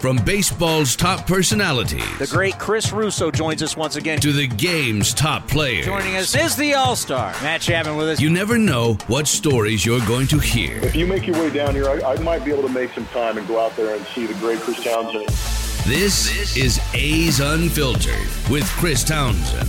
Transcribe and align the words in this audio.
From 0.00 0.16
baseball's 0.18 0.94
top 0.94 1.26
personalities. 1.26 2.18
The 2.20 2.28
great 2.28 2.56
Chris 2.56 2.92
Russo 2.92 3.32
joins 3.32 3.64
us 3.64 3.76
once 3.76 3.96
again. 3.96 4.20
To 4.20 4.32
the 4.32 4.46
game's 4.46 5.12
top 5.12 5.48
players. 5.48 5.86
Joining 5.86 6.14
us 6.14 6.36
is 6.36 6.54
the 6.54 6.74
All-Star, 6.74 7.32
Matt 7.42 7.62
Chapman 7.62 7.96
with 7.96 8.10
us. 8.10 8.20
You 8.20 8.30
never 8.30 8.58
know 8.58 8.94
what 9.08 9.26
stories 9.26 9.84
you're 9.84 10.06
going 10.06 10.28
to 10.28 10.38
hear. 10.38 10.76
If 10.84 10.94
you 10.94 11.04
make 11.04 11.26
your 11.26 11.34
way 11.40 11.50
down 11.50 11.74
here, 11.74 11.88
I, 11.88 12.12
I 12.12 12.18
might 12.20 12.44
be 12.44 12.52
able 12.52 12.62
to 12.62 12.68
make 12.68 12.92
some 12.92 13.06
time 13.06 13.38
and 13.38 13.48
go 13.48 13.58
out 13.58 13.74
there 13.74 13.96
and 13.96 14.06
see 14.06 14.26
the 14.26 14.34
great 14.34 14.60
Chris 14.60 14.80
Townsend. 14.84 15.28
This, 15.88 16.28
this 16.28 16.56
is 16.56 16.80
A's 16.94 17.40
Unfiltered 17.40 18.28
with 18.48 18.68
Chris 18.76 19.02
Townsend. 19.02 19.68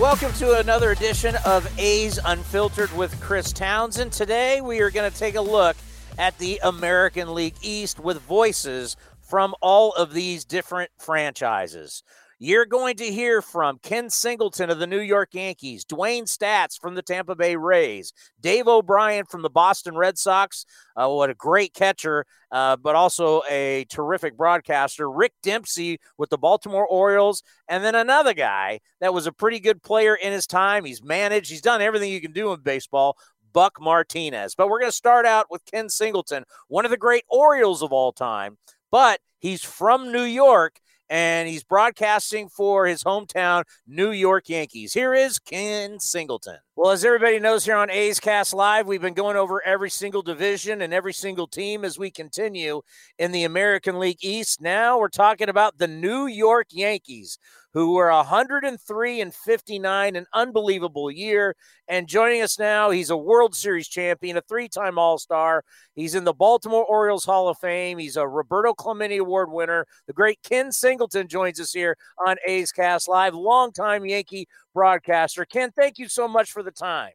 Welcome 0.00 0.32
to 0.34 0.58
another 0.58 0.90
edition 0.90 1.36
of 1.46 1.72
A's 1.78 2.18
Unfiltered 2.24 2.92
with 2.96 3.20
Chris 3.20 3.52
Townsend. 3.52 4.10
Today 4.10 4.60
we 4.60 4.80
are 4.80 4.90
going 4.90 5.08
to 5.08 5.16
take 5.16 5.36
a 5.36 5.40
look 5.40 5.76
at 6.18 6.38
the 6.38 6.60
American 6.62 7.34
League 7.34 7.56
East 7.62 8.00
with 8.00 8.20
voices 8.20 8.96
from 9.20 9.54
all 9.60 9.92
of 9.92 10.12
these 10.12 10.44
different 10.44 10.90
franchises. 10.98 12.02
You're 12.44 12.66
going 12.66 12.96
to 12.96 13.04
hear 13.04 13.40
from 13.40 13.78
Ken 13.84 14.10
Singleton 14.10 14.68
of 14.68 14.80
the 14.80 14.86
New 14.88 14.98
York 14.98 15.28
Yankees, 15.32 15.84
Dewayne 15.84 16.24
Staats 16.24 16.76
from 16.76 16.96
the 16.96 17.00
Tampa 17.00 17.36
Bay 17.36 17.54
Rays, 17.54 18.12
Dave 18.40 18.66
O'Brien 18.66 19.26
from 19.26 19.42
the 19.42 19.48
Boston 19.48 19.94
Red 19.94 20.18
Sox. 20.18 20.66
Uh, 20.96 21.08
what 21.08 21.30
a 21.30 21.34
great 21.34 21.72
catcher, 21.72 22.26
uh, 22.50 22.74
but 22.74 22.96
also 22.96 23.42
a 23.48 23.86
terrific 23.88 24.36
broadcaster. 24.36 25.08
Rick 25.08 25.34
Dempsey 25.44 26.00
with 26.18 26.30
the 26.30 26.36
Baltimore 26.36 26.84
Orioles, 26.84 27.44
and 27.68 27.84
then 27.84 27.94
another 27.94 28.34
guy 28.34 28.80
that 29.00 29.14
was 29.14 29.28
a 29.28 29.32
pretty 29.32 29.60
good 29.60 29.80
player 29.80 30.16
in 30.16 30.32
his 30.32 30.48
time. 30.48 30.84
He's 30.84 31.00
managed, 31.00 31.48
he's 31.48 31.62
done 31.62 31.80
everything 31.80 32.10
you 32.10 32.20
can 32.20 32.32
do 32.32 32.52
in 32.52 32.58
baseball. 32.58 33.16
Buck 33.52 33.80
Martinez. 33.80 34.54
But 34.54 34.68
we're 34.68 34.80
going 34.80 34.90
to 34.90 34.96
start 34.96 35.26
out 35.26 35.46
with 35.50 35.64
Ken 35.66 35.88
Singleton, 35.88 36.44
one 36.68 36.84
of 36.84 36.90
the 36.90 36.96
great 36.96 37.24
Orioles 37.28 37.82
of 37.82 37.92
all 37.92 38.12
time, 38.12 38.58
but 38.90 39.20
he's 39.38 39.64
from 39.64 40.12
New 40.12 40.24
York 40.24 40.80
and 41.12 41.46
he's 41.46 41.62
broadcasting 41.62 42.48
for 42.48 42.86
his 42.86 43.04
hometown 43.04 43.64
New 43.86 44.12
York 44.12 44.48
Yankees. 44.48 44.94
Here 44.94 45.12
is 45.12 45.38
Ken 45.38 46.00
Singleton. 46.00 46.56
Well, 46.74 46.90
as 46.90 47.04
everybody 47.04 47.38
knows 47.38 47.66
here 47.66 47.76
on 47.76 47.90
A's 47.90 48.18
Cast 48.18 48.54
Live, 48.54 48.86
we've 48.86 49.02
been 49.02 49.12
going 49.12 49.36
over 49.36 49.62
every 49.62 49.90
single 49.90 50.22
division 50.22 50.80
and 50.80 50.94
every 50.94 51.12
single 51.12 51.46
team 51.46 51.84
as 51.84 51.98
we 51.98 52.10
continue 52.10 52.80
in 53.18 53.30
the 53.30 53.44
American 53.44 53.98
League 53.98 54.24
East. 54.24 54.62
Now 54.62 54.98
we're 54.98 55.08
talking 55.08 55.50
about 55.50 55.76
the 55.76 55.86
New 55.86 56.26
York 56.26 56.68
Yankees, 56.70 57.38
who 57.74 57.94
were 57.94 58.10
103 58.10 59.20
and 59.20 59.34
59, 59.34 60.16
an 60.16 60.26
unbelievable 60.34 61.10
year. 61.10 61.56
And 61.88 62.08
joining 62.08 62.42
us 62.42 62.58
now, 62.58 62.90
he's 62.90 63.10
a 63.10 63.16
World 63.16 63.54
Series 63.54 63.88
champion, 63.88 64.36
a 64.36 64.42
three 64.42 64.68
time 64.68 64.98
All 64.98 65.18
Star. 65.18 65.64
He's 65.94 66.14
in 66.14 66.24
the 66.24 66.34
Baltimore 66.34 66.84
Orioles 66.84 67.24
Hall 67.24 67.48
of 67.48 67.58
Fame. 67.58 67.98
He's 67.98 68.16
a 68.16 68.26
Roberto 68.26 68.74
Clemente 68.74 69.16
Award 69.16 69.50
winner. 69.50 69.86
The 70.06 70.12
great 70.12 70.38
Ken 70.42 70.72
Singleton 70.72 71.28
joins 71.28 71.60
us 71.60 71.72
here 71.72 71.96
on 72.26 72.36
A's 72.46 72.72
Cast 72.72 73.08
Live, 73.08 73.34
longtime 73.34 74.04
Yankee 74.04 74.48
broadcaster. 74.74 75.44
Ken, 75.44 75.70
thank 75.72 75.98
you 75.98 76.08
so 76.08 76.28
much 76.28 76.50
for 76.50 76.62
the 76.62 76.70
time. 76.70 77.12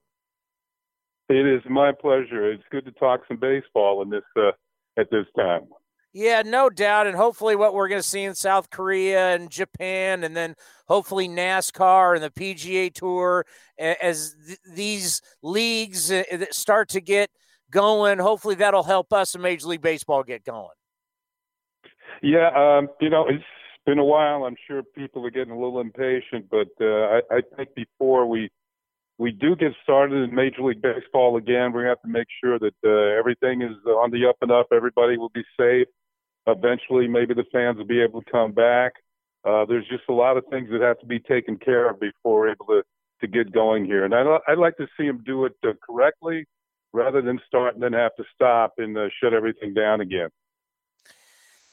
It 1.29 1.45
is 1.45 1.61
my 1.69 1.91
pleasure. 1.91 2.51
It's 2.51 2.63
good 2.71 2.85
to 2.85 2.91
talk 2.93 3.21
some 3.27 3.37
baseball 3.37 4.01
in 4.01 4.09
this 4.09 4.23
uh, 4.37 4.51
at 4.97 5.11
this 5.11 5.25
time. 5.35 5.67
Yeah, 6.13 6.41
no 6.45 6.69
doubt. 6.69 7.07
And 7.07 7.15
hopefully, 7.15 7.55
what 7.55 7.73
we're 7.73 7.89
going 7.89 8.01
to 8.01 8.07
see 8.07 8.23
in 8.23 8.33
South 8.33 8.69
Korea 8.69 9.35
and 9.35 9.49
Japan, 9.49 10.23
and 10.23 10.35
then 10.35 10.55
hopefully 10.87 11.27
NASCAR 11.27 12.15
and 12.15 12.23
the 12.23 12.31
PGA 12.31 12.93
Tour, 12.93 13.45
as 13.77 14.35
th- 14.45 14.59
these 14.73 15.21
leagues 15.43 16.11
uh, 16.11 16.23
start 16.51 16.89
to 16.89 17.01
get 17.01 17.29
going, 17.69 18.19
hopefully 18.19 18.55
that'll 18.55 18.83
help 18.83 19.13
us 19.13 19.35
in 19.35 19.41
Major 19.41 19.67
League 19.67 19.81
Baseball 19.81 20.23
get 20.23 20.43
going. 20.43 20.69
Yeah, 22.23 22.49
um, 22.55 22.89
you 22.99 23.09
know, 23.09 23.27
it's 23.27 23.43
been 23.85 23.99
a 23.99 24.05
while. 24.05 24.45
I'm 24.45 24.55
sure 24.67 24.81
people 24.83 25.25
are 25.25 25.29
getting 25.29 25.51
a 25.51 25.59
little 25.59 25.79
impatient, 25.79 26.49
but 26.49 26.69
uh, 26.81 26.85
I, 26.85 27.21
I 27.31 27.41
think 27.55 27.75
before 27.75 28.25
we 28.25 28.49
we 29.17 29.31
do 29.31 29.55
get 29.55 29.73
started 29.83 30.29
in 30.29 30.35
Major 30.35 30.61
League 30.61 30.81
Baseball 30.81 31.37
again, 31.37 31.73
we 31.73 31.83
have 31.83 32.01
to 32.01 32.07
make 32.07 32.27
sure 32.43 32.59
that 32.59 32.73
uh, 32.85 33.17
everything 33.17 33.61
is 33.61 33.75
on 33.87 34.11
the 34.11 34.27
up 34.27 34.37
and 34.41 34.51
up. 34.51 34.67
Everybody 34.71 35.17
will 35.17 35.29
be 35.29 35.43
safe. 35.59 35.87
Eventually, 36.45 37.07
maybe 37.07 37.33
the 37.33 37.45
fans 37.51 37.77
will 37.77 37.85
be 37.85 38.01
able 38.01 38.21
to 38.21 38.31
come 38.31 38.51
back. 38.51 38.93
Uh, 39.43 39.65
there's 39.65 39.87
just 39.87 40.03
a 40.09 40.13
lot 40.13 40.37
of 40.37 40.45
things 40.49 40.69
that 40.71 40.81
have 40.81 40.99
to 40.99 41.05
be 41.05 41.19
taken 41.19 41.57
care 41.57 41.89
of 41.89 41.99
before 41.99 42.41
we're 42.41 42.51
able 42.51 42.65
to, 42.67 42.83
to 43.21 43.27
get 43.27 43.51
going 43.51 43.85
here. 43.85 44.05
And 44.05 44.13
I, 44.13 44.37
I'd 44.47 44.57
like 44.57 44.77
to 44.77 44.87
see 44.97 45.07
them 45.07 45.23
do 45.25 45.45
it 45.45 45.53
uh, 45.65 45.71
correctly 45.85 46.45
rather 46.93 47.21
than 47.21 47.39
start 47.47 47.73
and 47.73 47.83
then 47.83 47.93
have 47.93 48.15
to 48.15 48.23
stop 48.33 48.73
and 48.77 48.97
uh, 48.97 49.07
shut 49.21 49.33
everything 49.33 49.73
down 49.73 50.01
again. 50.01 50.29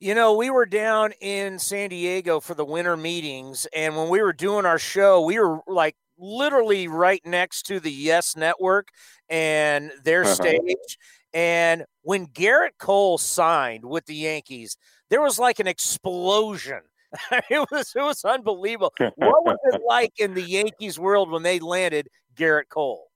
You 0.00 0.14
know, 0.14 0.34
we 0.34 0.50
were 0.50 0.66
down 0.66 1.12
in 1.20 1.58
San 1.58 1.90
Diego 1.90 2.40
for 2.40 2.54
the 2.54 2.64
winter 2.64 2.96
meetings, 2.96 3.66
and 3.74 3.96
when 3.96 4.08
we 4.08 4.20
were 4.20 4.32
doing 4.32 4.66
our 4.66 4.78
show, 4.78 5.22
we 5.22 5.38
were 5.38 5.60
like 5.66 5.96
literally 6.18 6.88
right 6.88 7.24
next 7.24 7.62
to 7.66 7.80
the 7.80 7.90
Yes 7.90 8.36
Network 8.36 8.88
and 9.28 9.92
their 10.04 10.22
uh-huh. 10.22 10.34
stage. 10.34 10.98
And 11.32 11.84
when 12.02 12.26
Gerrit 12.26 12.78
Cole 12.78 13.18
signed 13.18 13.84
with 13.84 14.06
the 14.06 14.14
Yankees, 14.14 14.76
there 15.10 15.20
was 15.20 15.38
like 15.38 15.58
an 15.58 15.66
explosion. 15.66 16.80
it 17.50 17.66
was 17.70 17.92
it 17.94 18.02
was 18.02 18.24
unbelievable. 18.24 18.92
what 18.98 19.44
was 19.44 19.58
it 19.72 19.80
like 19.88 20.12
in 20.18 20.34
the 20.34 20.42
Yankees 20.42 20.98
world 20.98 21.30
when 21.30 21.42
they 21.42 21.58
landed 21.58 22.08
Gerrit 22.36 22.68
Cole? 22.68 23.08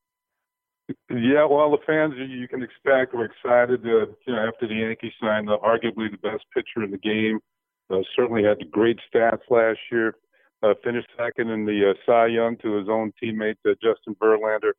Yeah, 1.11 1.45
well, 1.45 1.71
the 1.71 1.79
fans 1.87 2.15
you 2.17 2.49
can 2.49 2.63
expect 2.63 3.15
were 3.15 3.27
excited. 3.27 3.85
Uh, 3.85 4.07
you 4.27 4.35
know, 4.35 4.49
after 4.49 4.67
the 4.67 4.75
Yankees 4.75 5.13
signed 5.21 5.51
uh, 5.51 5.59
arguably 5.63 6.11
the 6.11 6.19
best 6.23 6.45
pitcher 6.55 6.83
in 6.83 6.91
the 6.91 6.99
game, 6.99 7.41
uh, 7.91 7.99
certainly 8.17 8.43
had 8.43 8.59
great 8.71 8.99
stats 9.13 9.43
last 9.51 9.79
year. 9.93 10.15
Uh, 10.61 10.75
finished 10.83 11.09
second 11.17 11.51
in 11.51 11.65
the 11.65 11.91
uh, 11.91 11.95
Cy 12.05 12.27
Young 12.27 12.57
to 12.59 12.75
his 12.75 12.89
own 12.89 13.13
teammate 13.23 13.57
uh, 13.65 13.75
Justin 13.83 14.17
Verlander, 14.17 14.73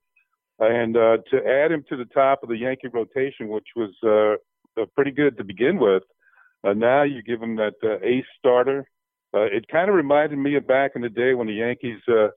and 0.60 0.98
uh, 0.98 1.18
to 1.32 1.38
add 1.48 1.72
him 1.72 1.86
to 1.88 1.96
the 1.96 2.06
top 2.06 2.44
of 2.44 2.50
the 2.50 2.58
Yankee 2.58 2.90
rotation, 2.90 3.48
which 3.48 3.68
was 3.78 3.92
uh, 4.04 4.82
uh, 4.82 4.86
pretty 4.96 5.12
good 5.12 5.38
to 5.38 5.44
begin 5.44 5.80
with. 5.80 6.04
Uh, 6.64 6.74
now 6.74 7.04
you 7.04 7.22
give 7.24 7.42
him 7.42 7.56
that 7.56 7.76
uh, 7.84 7.98
ace 8.06 8.26
starter. 8.38 8.86
Uh, 9.34 9.44
it 9.44 9.68
kind 9.68 9.90
of 9.90 9.96
reminded 9.96 10.38
me 10.38 10.56
of 10.56 10.68
back 10.68 10.92
in 10.96 11.02
the 11.02 11.10
day 11.10 11.34
when 11.34 11.48
the 11.48 11.54
Yankees 11.54 12.02
uh, 12.10 12.28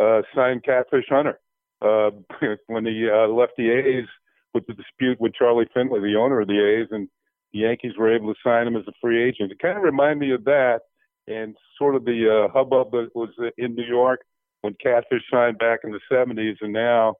uh, 0.00 0.22
signed 0.34 0.64
Catfish 0.64 1.06
Hunter 1.08 1.38
uh, 1.80 2.10
when 2.66 2.84
he 2.84 3.08
uh, 3.10 3.28
left 3.28 3.52
the 3.56 3.70
A's 3.70 4.08
with 4.52 4.66
the 4.66 4.74
dispute 4.74 5.20
with 5.20 5.34
Charlie 5.34 5.68
Finley, 5.72 6.00
the 6.00 6.16
owner 6.18 6.40
of 6.40 6.48
the 6.48 6.60
A's, 6.60 6.88
and 6.90 7.08
the 7.52 7.60
Yankees 7.60 7.92
were 7.98 8.14
able 8.14 8.32
to 8.32 8.40
sign 8.44 8.66
him 8.66 8.76
as 8.76 8.86
a 8.88 8.92
free 9.00 9.22
agent. 9.22 9.52
It 9.52 9.58
kind 9.58 9.76
of 9.76 9.84
reminded 9.84 10.18
me 10.18 10.34
of 10.34 10.44
that 10.44 10.80
and 11.26 11.56
sort 11.78 11.94
of 11.94 12.04
the 12.04 12.46
uh, 12.46 12.52
hubbub 12.52 12.90
that 12.92 13.10
was 13.14 13.30
in 13.58 13.74
New 13.74 13.84
York 13.84 14.20
when 14.62 14.74
Catfish 14.82 15.22
signed 15.30 15.58
back 15.58 15.80
in 15.84 15.92
the 15.92 16.00
70s, 16.10 16.56
and 16.60 16.72
now 16.72 17.14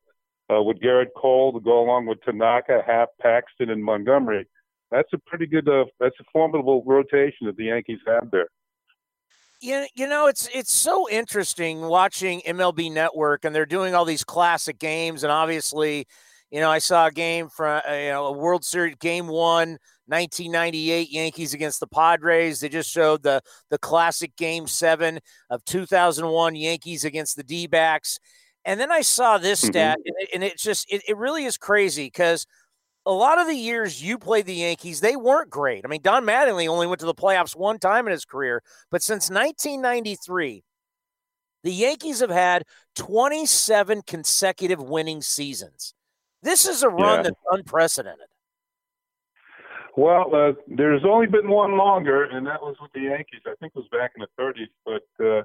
uh, 0.53 0.63
with 0.63 0.81
Gerrit 0.81 1.09
Cole 1.17 1.53
to 1.53 1.61
go 1.61 1.83
along 1.83 2.07
with 2.07 2.23
Tanaka, 2.23 2.83
Happ, 2.87 3.11
Paxton, 3.21 3.71
and 3.71 3.83
Montgomery. 3.85 4.47
That's 4.91 5.13
a 5.13 5.19
pretty 5.19 5.47
good, 5.47 5.69
uh, 5.69 5.87
that's 5.99 6.17
a 6.21 6.25
formidable 6.33 6.83
rotation 6.87 7.47
that 7.47 7.57
the 7.57 7.65
Yankees 7.65 8.01
have 8.07 8.31
there 8.31 8.49
you, 9.65 9.87
you 9.95 10.07
know 10.07 10.27
it's 10.27 10.49
it's 10.55 10.73
so 10.73 11.09
interesting 11.09 11.81
watching 11.81 12.43
MLB 12.47 12.93
Network 12.93 13.45
and 13.45 13.55
they're 13.55 13.67
doing 13.67 13.95
all 13.95 14.05
these 14.05 14.25
classic 14.25 14.79
games 14.79 15.23
and 15.25 15.33
obviously 15.33 16.07
you 16.51 16.61
know 16.61 16.71
I 16.71 16.79
saw 16.79 17.07
a 17.07 17.11
game 17.11 17.49
from 17.49 17.81
uh, 17.89 17.93
you 17.95 18.11
know 18.11 18.27
a 18.27 18.33
World 18.33 18.65
Series 18.65 18.97
game 18.97 19.27
1 19.27 19.79
1998 20.07 21.11
Yankees 21.11 21.55
against 21.55 21.81
the 21.81 21.87
Padres 21.87 22.61
they 22.61 22.69
just 22.69 22.91
showed 22.91 23.23
the 23.23 23.41
the 23.71 23.79
classic 23.79 24.37
game 24.37 24.67
7 24.67 25.19
of 25.51 25.65
2001 25.65 26.57
Yankees 26.57 27.05
against 27.05 27.37
the 27.37 27.43
D-backs 27.43 28.19
and 28.65 28.79
then 28.79 28.91
I 28.91 29.03
saw 29.03 29.39
this 29.39 29.61
mm-hmm. 29.61 29.73
stat 29.73 29.99
and, 30.05 30.15
it, 30.19 30.29
and 30.35 30.45
it 30.45 30.59
just 30.59 30.91
it, 30.93 31.03
it 31.09 31.17
really 31.17 31.45
is 31.45 31.57
crazy 31.57 32.11
cuz 32.11 32.47
a 33.07 33.13
lot 33.13 33.39
of 33.39 33.47
the 33.47 33.55
years 33.55 34.03
you 34.03 34.19
played 34.19 34.47
the 34.47 34.55
Yankees, 34.55 35.01
they 35.01 35.17
weren't 35.17 35.51
great. 35.51 35.85
I 35.85 35.89
mean, 35.89 36.01
Don 36.01 36.25
Mattingly 36.25 36.69
only 36.69 36.87
went 36.87 37.01
to 37.01 37.07
the 37.07 37.15
playoffs 37.15 37.55
one 37.55 37.79
time 37.79 38.07
in 38.07 38.13
his 38.13 38.25
career, 38.25 38.63
but 38.91 39.03
since 39.03 39.29
1993, 39.29 40.65
the 41.65 41.73
Yankees 41.73 42.21
have 42.21 42.31
had 42.31 42.65
27 42.95 44.03
consecutive 44.07 44.83
winning 44.83 45.23
seasons. 45.23 45.95
This 46.43 46.67
is 46.67 46.83
a 46.83 46.89
run 46.89 47.17
yeah. 47.17 47.23
that's 47.23 47.41
unprecedented. 47.51 48.27
Well, 49.97 50.35
uh, 50.35 50.53
there's 50.67 51.05
only 51.05 51.27
been 51.27 51.49
one 51.49 51.77
longer, 51.77 52.25
and 52.25 52.47
that 52.47 52.61
was 52.61 52.77
with 52.81 52.91
the 52.93 53.03
Yankees. 53.03 53.43
I 53.47 53.55
think 53.61 53.73
it 53.77 53.79
was 53.79 53.89
back 53.93 54.13
in 54.17 54.23
the 54.23 54.43
30s. 54.43 54.69
But 54.85 55.25
uh, 55.25 55.43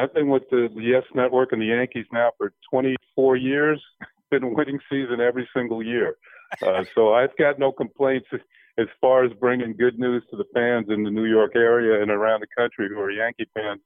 I've 0.00 0.14
been 0.14 0.28
with 0.28 0.44
the, 0.50 0.68
Yes 0.74 1.02
Network 1.14 1.52
and 1.52 1.60
the 1.60 1.66
Yankees 1.66 2.06
now 2.12 2.30
for 2.38 2.52
24 2.70 3.36
years. 3.36 3.82
Been 4.30 4.54
winning 4.54 4.78
season 4.90 5.22
every 5.22 5.48
single 5.56 5.82
year. 5.82 6.16
Uh, 6.60 6.84
so 6.94 7.14
I've 7.14 7.34
got 7.38 7.58
no 7.58 7.72
complaints 7.72 8.26
as 8.78 8.86
far 9.00 9.24
as 9.24 9.32
bringing 9.40 9.74
good 9.74 9.98
news 9.98 10.22
to 10.30 10.36
the 10.36 10.44
fans 10.52 10.88
in 10.90 11.02
the 11.02 11.10
New 11.10 11.24
York 11.24 11.52
area 11.54 12.02
and 12.02 12.10
around 12.10 12.40
the 12.40 12.46
country 12.54 12.88
who 12.90 13.00
are 13.00 13.10
Yankee 13.10 13.48
fans. 13.54 13.80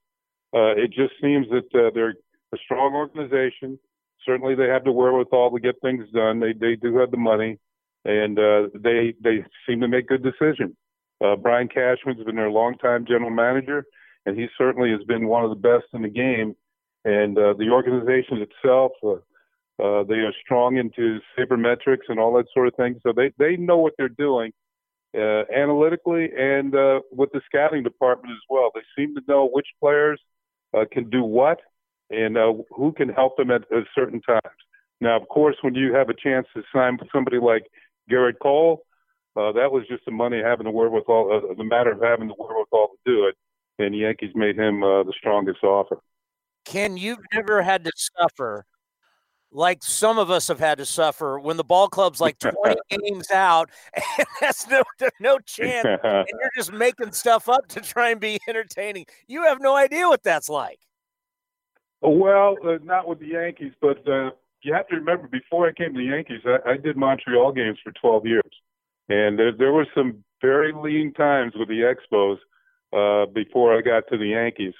Uh, 0.53 0.75
it 0.75 0.87
just 0.87 1.13
seems 1.21 1.47
that 1.49 1.65
uh, 1.73 1.91
they're 1.93 2.15
a 2.53 2.57
strong 2.65 2.93
organization. 2.93 3.79
Certainly, 4.25 4.55
they 4.55 4.67
have 4.67 4.83
the 4.83 4.91
wherewithal 4.91 5.51
to 5.51 5.59
get 5.61 5.75
things 5.81 6.05
done. 6.13 6.41
They 6.41 6.53
they 6.53 6.75
do 6.75 6.97
have 6.97 7.11
the 7.11 7.17
money, 7.17 7.57
and 8.05 8.37
uh, 8.37 8.67
they 8.73 9.13
they 9.23 9.43
seem 9.67 9.81
to 9.81 9.87
make 9.87 10.07
good 10.07 10.23
decisions. 10.23 10.75
Uh, 11.23 11.35
Brian 11.35 11.67
Cashman's 11.67 12.23
been 12.23 12.35
their 12.35 12.49
longtime 12.49 13.05
general 13.05 13.31
manager, 13.31 13.85
and 14.25 14.37
he 14.37 14.47
certainly 14.57 14.91
has 14.91 15.03
been 15.03 15.27
one 15.27 15.43
of 15.43 15.49
the 15.49 15.55
best 15.55 15.85
in 15.93 16.01
the 16.01 16.09
game. 16.09 16.55
And 17.05 17.37
uh, 17.37 17.53
the 17.57 17.69
organization 17.69 18.41
itself, 18.41 18.91
uh, 19.03 19.13
uh, 19.83 20.03
they 20.03 20.15
are 20.15 20.33
strong 20.43 20.77
into 20.77 21.19
sabermetrics 21.37 22.07
and 22.09 22.19
all 22.19 22.33
that 22.33 22.45
sort 22.53 22.67
of 22.67 22.75
thing. 22.75 22.99
So 23.03 23.11
they, 23.15 23.31
they 23.37 23.57
know 23.57 23.77
what 23.77 23.93
they're 23.97 24.09
doing 24.09 24.51
uh, 25.15 25.43
analytically 25.53 26.29
and 26.37 26.73
uh, 26.75 27.01
with 27.11 27.31
the 27.33 27.41
scouting 27.45 27.83
department 27.83 28.31
as 28.31 28.41
well. 28.49 28.71
They 28.73 28.81
seem 28.97 29.15
to 29.15 29.21
know 29.27 29.49
which 29.51 29.67
players 29.81 30.19
uh, 30.73 30.85
can 30.91 31.09
do 31.09 31.23
what 31.23 31.59
and 32.09 32.37
uh, 32.37 32.53
who 32.75 32.91
can 32.93 33.09
help 33.09 33.37
them 33.37 33.51
at, 33.51 33.63
at 33.71 33.83
certain 33.95 34.21
times. 34.21 34.41
Now, 35.01 35.19
of 35.19 35.27
course, 35.27 35.57
when 35.61 35.75
you 35.75 35.93
have 35.93 36.09
a 36.09 36.13
chance 36.13 36.47
to 36.55 36.63
sign 36.73 36.97
somebody 37.13 37.37
like 37.37 37.63
Gerrit 38.09 38.39
Cole, 38.41 38.83
uh, 39.35 39.51
that 39.53 39.71
was 39.71 39.87
just 39.87 40.05
the 40.05 40.11
money 40.11 40.41
having 40.43 40.65
the 40.65 40.71
wherewithal, 40.71 41.31
uh, 41.51 41.53
the 41.55 41.63
matter 41.63 41.91
of 41.91 42.01
having 42.01 42.27
the 42.27 42.35
wherewithal 42.37 42.89
to 42.89 43.11
do 43.11 43.25
it. 43.27 43.35
And 43.79 43.93
the 43.93 43.99
Yankees 43.99 44.31
made 44.35 44.57
him 44.57 44.83
uh, 44.83 45.03
the 45.03 45.13
strongest 45.17 45.63
offer. 45.63 45.99
Ken, 46.65 46.95
you've 46.95 47.19
never 47.33 47.61
had 47.61 47.83
to 47.85 47.91
suffer 47.95 48.65
like 49.53 49.83
some 49.83 50.17
of 50.17 50.31
us 50.31 50.47
have 50.47 50.59
had 50.59 50.79
to 50.79 50.85
suffer 50.85 51.39
when 51.39 51.57
the 51.57 51.63
ball 51.63 51.87
club's 51.87 52.19
like 52.19 52.37
20 52.39 52.75
games 52.89 53.29
out 53.31 53.69
and 54.17 54.27
that's 54.41 54.67
no 54.67 54.83
no 55.19 55.37
chance 55.39 55.85
and 56.03 56.27
you're 56.27 56.51
just 56.55 56.73
making 56.73 57.11
stuff 57.11 57.47
up 57.47 57.67
to 57.67 57.79
try 57.79 58.09
and 58.09 58.19
be 58.19 58.39
entertaining 58.47 59.05
you 59.27 59.43
have 59.43 59.61
no 59.61 59.75
idea 59.75 60.07
what 60.07 60.23
that's 60.23 60.49
like 60.49 60.79
well 62.01 62.57
uh, 62.65 62.77
not 62.83 63.07
with 63.07 63.19
the 63.19 63.27
yankees 63.27 63.73
but 63.79 64.07
uh, 64.09 64.31
you 64.63 64.73
have 64.73 64.87
to 64.87 64.95
remember 64.95 65.27
before 65.27 65.67
i 65.67 65.71
came 65.71 65.93
to 65.93 65.99
the 65.99 66.05
yankees 66.05 66.41
i, 66.45 66.71
I 66.71 66.77
did 66.77 66.97
montreal 66.97 67.51
games 67.51 67.77
for 67.83 67.91
12 67.91 68.25
years 68.25 68.51
and 69.09 69.37
there, 69.37 69.51
there 69.51 69.73
were 69.73 69.87
some 69.95 70.23
very 70.41 70.73
lean 70.73 71.13
times 71.13 71.53
with 71.55 71.67
the 71.67 71.81
expos 71.93 72.37
uh, 72.93 73.25
before 73.31 73.77
i 73.77 73.81
got 73.81 74.03
to 74.09 74.17
the 74.17 74.29
yankees 74.29 74.73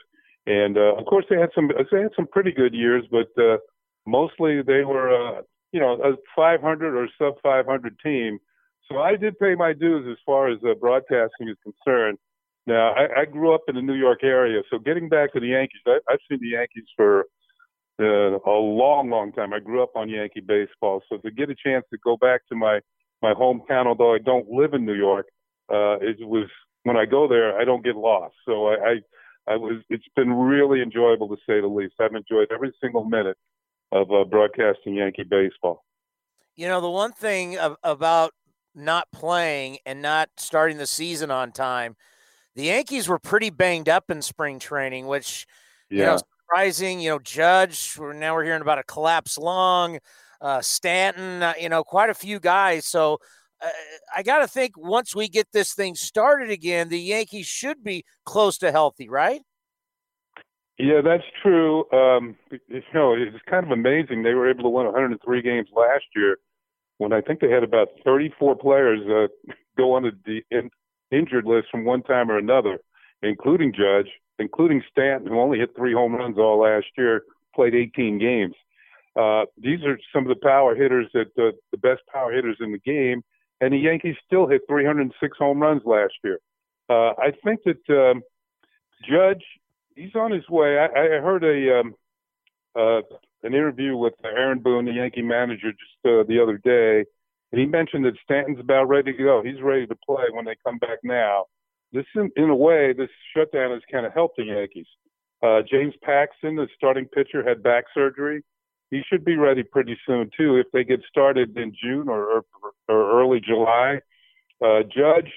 and 0.45 0.77
uh, 0.77 0.95
of 0.95 1.05
course 1.05 1.25
they 1.29 1.39
had 1.39 1.49
some 1.55 1.69
they 1.91 2.01
had 2.01 2.11
some 2.15 2.27
pretty 2.27 2.51
good 2.51 2.73
years 2.73 3.03
but 3.11 3.29
uh, 3.41 3.57
mostly 4.05 4.61
they 4.61 4.83
were, 4.83 5.09
uh, 5.11 5.41
you 5.71 5.79
know, 5.79 5.93
a 6.03 6.15
500 6.35 6.95
or 6.95 7.07
sub 7.17 7.35
500 7.41 7.97
team. 8.03 8.39
So 8.89 8.99
I 8.99 9.15
did 9.15 9.39
pay 9.39 9.55
my 9.55 9.73
dues 9.73 10.05
as 10.09 10.17
far 10.25 10.49
as 10.49 10.59
uh, 10.63 10.73
broadcasting 10.79 11.47
is 11.47 11.57
concerned. 11.63 12.17
Now 12.67 12.93
I, 12.93 13.21
I 13.21 13.25
grew 13.25 13.53
up 13.53 13.61
in 13.67 13.75
the 13.75 13.81
New 13.81 13.95
York 13.95 14.23
area, 14.23 14.61
so 14.69 14.79
getting 14.79 15.09
back 15.09 15.33
to 15.33 15.39
the 15.39 15.47
Yankees, 15.47 15.81
I, 15.85 15.99
I've 16.09 16.19
seen 16.29 16.39
the 16.41 16.49
Yankees 16.49 16.85
for 16.95 17.25
uh, 17.99 18.39
a 18.39 18.51
long, 18.51 19.09
long 19.09 19.31
time. 19.31 19.53
I 19.53 19.59
grew 19.59 19.83
up 19.83 19.95
on 19.95 20.09
Yankee 20.09 20.41
baseball, 20.41 21.01
so 21.09 21.17
to 21.17 21.31
get 21.31 21.49
a 21.49 21.55
chance 21.55 21.85
to 21.91 21.97
go 22.03 22.17
back 22.17 22.41
to 22.49 22.55
my 22.55 22.79
my 23.21 23.33
hometown, 23.33 23.85
although 23.85 24.13
I 24.13 24.17
don't 24.17 24.49
live 24.49 24.73
in 24.73 24.85
New 24.85 24.95
York, 24.95 25.27
uh, 25.71 25.97
it 26.01 26.17
was 26.27 26.49
when 26.83 26.97
I 26.97 27.05
go 27.05 27.27
there, 27.27 27.57
I 27.57 27.63
don't 27.63 27.83
get 27.83 27.95
lost. 27.95 28.35
So 28.45 28.67
I, 28.67 28.73
I, 28.73 29.53
I 29.53 29.55
was. 29.55 29.81
It's 29.89 30.07
been 30.15 30.33
really 30.33 30.81
enjoyable 30.81 31.29
to 31.29 31.37
say 31.47 31.61
the 31.61 31.67
least. 31.67 31.95
I've 31.99 32.15
enjoyed 32.15 32.49
every 32.53 32.73
single 32.81 33.05
minute 33.05 33.37
of 33.91 34.11
uh, 34.11 34.25
broadcasting 34.25 34.95
Yankee 34.95 35.23
baseball. 35.23 35.83
You 36.55 36.67
know, 36.67 36.81
the 36.81 36.89
one 36.89 37.13
thing 37.13 37.57
of, 37.57 37.77
about 37.83 38.33
not 38.75 39.07
playing 39.11 39.77
and 39.85 40.01
not 40.01 40.29
starting 40.37 40.77
the 40.77 40.87
season 40.87 41.31
on 41.31 41.51
time, 41.51 41.95
the 42.55 42.63
Yankees 42.63 43.07
were 43.07 43.19
pretty 43.19 43.49
banged 43.49 43.89
up 43.89 44.09
in 44.09 44.21
spring 44.21 44.59
training, 44.59 45.07
which 45.07 45.47
yeah. 45.89 45.97
you 45.97 46.05
know 46.05 46.19
surprising. 46.53 46.99
You 46.99 47.11
know, 47.11 47.19
Judge. 47.19 47.97
Now 47.99 48.35
we're 48.35 48.43
hearing 48.43 48.61
about 48.61 48.79
a 48.79 48.83
collapsed 48.83 49.37
lung. 49.37 49.99
Uh, 50.41 50.61
Stanton. 50.61 51.41
Uh, 51.41 51.53
you 51.59 51.69
know, 51.69 51.83
quite 51.83 52.09
a 52.09 52.13
few 52.13 52.39
guys. 52.39 52.85
So. 52.85 53.19
Uh, 53.61 53.69
I 54.13 54.23
got 54.23 54.39
to 54.39 54.47
think 54.47 54.73
once 54.75 55.15
we 55.15 55.29
get 55.29 55.47
this 55.53 55.73
thing 55.73 55.95
started 55.95 56.49
again, 56.49 56.89
the 56.89 56.99
Yankees 56.99 57.45
should 57.45 57.81
be 57.81 58.03
close 58.25 58.57
to 58.57 58.73
healthy, 58.73 59.07
right? 59.07 59.39
Yeah, 60.77 60.99
that's 61.01 61.23
true. 61.41 61.89
Um, 61.93 62.35
you 62.51 62.81
know, 62.93 63.13
it's 63.13 63.37
kind 63.49 63.63
of 63.65 63.71
amazing. 63.71 64.23
They 64.23 64.33
were 64.33 64.49
able 64.49 64.63
to 64.63 64.69
win 64.69 64.85
103 64.87 65.41
games 65.41 65.69
last 65.73 66.03
year 66.13 66.39
when 66.97 67.13
I 67.13 67.21
think 67.21 67.39
they 67.39 67.49
had 67.49 67.63
about 67.63 67.87
34 68.03 68.57
players 68.57 68.99
uh, 69.07 69.53
go 69.77 69.93
on 69.93 70.11
the 70.25 70.41
in, 70.51 70.69
injured 71.09 71.45
list 71.45 71.67
from 71.71 71.85
one 71.85 72.03
time 72.03 72.29
or 72.29 72.37
another, 72.37 72.79
including 73.21 73.71
Judge, 73.71 74.09
including 74.39 74.83
Stanton, 74.91 75.27
who 75.27 75.39
only 75.39 75.59
hit 75.59 75.75
three 75.75 75.93
home 75.93 76.15
runs 76.15 76.37
all 76.37 76.59
last 76.61 76.87
year, 76.97 77.23
played 77.55 77.75
18 77.75 78.19
games. 78.19 78.55
Uh, 79.15 79.45
these 79.57 79.83
are 79.83 79.99
some 80.11 80.23
of 80.23 80.29
the 80.29 80.41
power 80.41 80.75
hitters 80.75 81.07
that 81.13 81.27
uh, 81.37 81.51
the 81.71 81.77
best 81.77 82.01
power 82.11 82.33
hitters 82.33 82.57
in 82.59 82.71
the 82.71 82.79
game, 82.79 83.23
and 83.61 83.73
the 83.73 83.77
Yankees 83.77 84.15
still 84.25 84.47
hit 84.47 84.61
306 84.67 85.37
home 85.37 85.61
runs 85.61 85.83
last 85.85 86.13
year. 86.23 86.39
Uh, 86.89 87.11
I 87.17 87.31
think 87.43 87.61
that 87.65 88.11
um, 88.11 88.21
Judge 89.07 89.43
he's 89.95 90.15
on 90.15 90.31
his 90.31 90.47
way. 90.49 90.77
I, 90.79 90.85
I 90.85 91.21
heard 91.21 91.43
a 91.43 91.79
um, 91.79 91.95
uh, 92.75 93.01
an 93.43 93.53
interview 93.53 93.95
with 93.95 94.13
Aaron 94.23 94.59
Boone, 94.59 94.85
the 94.85 94.93
Yankee 94.93 95.21
manager, 95.21 95.71
just 95.71 96.05
uh, 96.05 96.23
the 96.27 96.41
other 96.41 96.57
day, 96.57 97.05
and 97.51 97.59
he 97.59 97.65
mentioned 97.67 98.05
that 98.05 98.15
Stanton's 98.23 98.59
about 98.59 98.85
ready 98.85 99.11
to 99.11 99.23
go. 99.23 99.43
He's 99.43 99.61
ready 99.61 99.85
to 99.85 99.95
play 100.05 100.25
when 100.31 100.45
they 100.45 100.55
come 100.65 100.79
back 100.79 100.99
now. 101.03 101.45
This, 101.93 102.05
in, 102.15 102.31
in 102.35 102.49
a 102.49 102.55
way, 102.55 102.93
this 102.93 103.09
shutdown 103.35 103.71
has 103.71 103.81
kind 103.91 104.05
of 104.05 104.13
helped 104.13 104.37
the 104.37 104.45
Yankees. 104.45 104.87
Uh, 105.43 105.61
James 105.69 105.93
Paxton, 106.01 106.55
the 106.55 106.67
starting 106.75 107.05
pitcher, 107.05 107.47
had 107.47 107.61
back 107.61 107.85
surgery. 107.93 108.43
He 108.89 109.01
should 109.07 109.23
be 109.25 109.37
ready 109.37 109.63
pretty 109.63 109.97
soon 110.05 110.29
too 110.37 110.57
if 110.57 110.67
they 110.71 110.83
get 110.83 111.01
started 111.09 111.57
in 111.57 111.73
June 111.81 112.07
or 112.07 112.25
or, 112.25 112.43
or 112.87 113.21
early 113.21 113.39
July. 113.39 113.99
Uh, 114.63 114.83
Judge, 114.83 115.31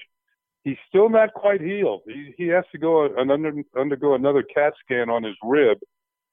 he's 0.63 0.77
still 0.87 1.09
not 1.09 1.33
quite 1.33 1.59
healed. 1.59 2.01
He 2.05 2.33
he 2.37 2.47
has 2.47 2.63
to 2.71 2.77
go 2.77 3.05
and 3.05 3.31
under, 3.31 3.51
undergo 3.77 4.13
another 4.13 4.43
CAT 4.43 4.73
scan 4.83 5.09
on 5.09 5.23
his 5.23 5.35
rib, 5.43 5.79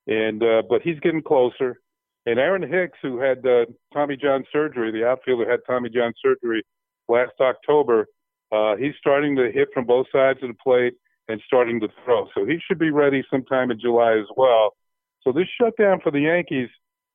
and 0.06 0.42
uh, 0.42 0.62
but 0.68 0.82
he's 0.82 1.00
getting 1.00 1.22
closer. 1.22 1.80
And 2.26 2.38
Aaron 2.38 2.62
Hicks, 2.62 2.98
who 3.02 3.18
had 3.18 3.46
uh, 3.46 3.66
Tommy 3.92 4.16
John 4.16 4.44
surgery, 4.52 4.92
the 4.92 5.06
outfielder 5.06 5.50
had 5.50 5.60
Tommy 5.66 5.90
John 5.90 6.12
surgery 6.22 6.62
last 7.08 7.32
October. 7.40 8.06
Uh, 8.52 8.76
he's 8.76 8.94
starting 8.98 9.36
to 9.36 9.50
hit 9.52 9.68
from 9.74 9.84
both 9.84 10.06
sides 10.12 10.40
of 10.42 10.48
the 10.48 10.54
plate 10.62 10.94
and 11.28 11.40
starting 11.46 11.80
to 11.80 11.88
throw. 12.04 12.26
So 12.34 12.44
he 12.44 12.58
should 12.66 12.78
be 12.78 12.90
ready 12.90 13.24
sometime 13.30 13.70
in 13.70 13.80
July 13.80 14.12
as 14.18 14.26
well. 14.36 14.74
So 15.22 15.32
this 15.32 15.48
shutdown 15.60 16.00
for 16.02 16.10
the 16.10 16.20
Yankees, 16.20 16.68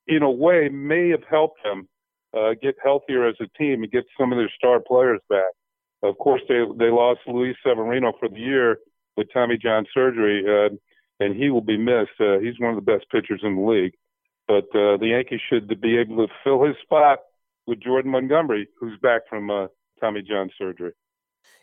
in 0.08 0.24
a 0.24 0.32
way, 0.32 0.70
may 0.70 1.10
have 1.10 1.24
helped 1.30 1.60
them 1.64 1.88
uh, 2.36 2.56
get 2.62 2.76
healthier 2.84 3.28
as 3.28 3.36
a 3.40 3.48
team 3.58 3.84
and 3.84 3.92
get 3.92 4.06
some 4.20 4.32
of 4.32 4.38
their 4.38 4.52
star 4.56 4.80
players 4.80 5.22
back. 5.30 5.52
Of 6.02 6.18
course, 6.18 6.42
they 6.48 6.64
they 6.78 6.90
lost 6.90 7.20
Luis 7.28 7.56
Severino 7.66 8.14
for 8.20 8.30
the 8.30 8.40
year 8.40 8.80
with 9.18 9.28
Tommy 9.34 9.58
John 9.58 9.86
surgery, 9.94 10.44
uh, 10.48 10.74
and 11.20 11.36
he 11.36 11.50
will 11.50 11.62
be 11.62 11.78
missed. 11.78 12.20
Uh, 12.20 12.40
he's 12.40 12.60
one 12.60 12.76
of 12.76 12.84
the 12.84 12.92
best 12.92 13.06
pitchers 13.12 13.42
in 13.44 13.56
the 13.56 13.62
league. 13.62 13.94
But 14.48 14.66
uh, 14.74 14.98
the 14.98 15.10
Yankees 15.12 15.42
should 15.48 15.68
be 15.82 15.98
able 15.98 16.26
to 16.26 16.34
fill 16.44 16.64
his 16.64 16.76
spot 16.82 17.20
with 17.68 17.82
Jordan 17.82 18.12
Montgomery, 18.12 18.68
who's 18.80 18.98
back 19.00 19.22
from 19.30 19.52
uh, 19.52 19.68
Tommy 20.00 20.24
John 20.24 20.50
surgery. 20.58 20.94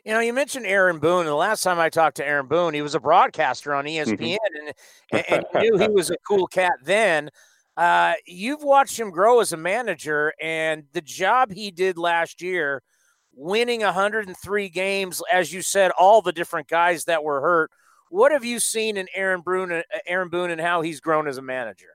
You 0.04 0.12
know, 0.12 0.20
you 0.20 0.32
mentioned 0.32 0.66
Aaron 0.66 0.98
Boone. 0.98 1.26
The 1.26 1.34
last 1.34 1.62
time 1.62 1.78
I 1.78 1.88
talked 1.88 2.16
to 2.18 2.26
Aaron 2.26 2.46
Boone, 2.46 2.74
he 2.74 2.82
was 2.82 2.94
a 2.94 3.00
broadcaster 3.00 3.74
on 3.74 3.86
ESPN, 3.86 4.36
mm-hmm. 4.36 5.16
and, 5.16 5.24
and 5.28 5.64
you 5.64 5.72
knew 5.72 5.78
he 5.78 5.88
was 5.88 6.10
a 6.10 6.16
cool 6.28 6.46
cat 6.46 6.74
then. 6.84 7.30
Uh, 7.76 8.14
you've 8.24 8.62
watched 8.62 8.98
him 8.98 9.10
grow 9.10 9.40
as 9.40 9.52
a 9.52 9.56
manager, 9.56 10.32
and 10.40 10.84
the 10.92 11.00
job 11.00 11.52
he 11.52 11.70
did 11.70 11.98
last 11.98 12.40
year– 12.40 12.82
winning 13.36 13.82
103 13.82 14.68
games, 14.70 15.22
as 15.32 15.52
you 15.52 15.62
said, 15.62 15.92
all 15.92 16.22
the 16.22 16.32
different 16.32 16.66
guys 16.66 17.04
that 17.04 17.22
were 17.22 17.40
hurt. 17.40 17.70
What 18.08 18.32
have 18.32 18.44
you 18.44 18.58
seen 18.58 18.96
in 18.96 19.06
Aaron 19.14 19.42
Boone, 19.42 19.70
uh, 19.70 19.82
Aaron 20.06 20.30
Boone, 20.30 20.50
and 20.50 20.60
how 20.60 20.80
he's 20.80 21.00
grown 21.00 21.28
as 21.28 21.38
a 21.38 21.42
manager? 21.42 21.88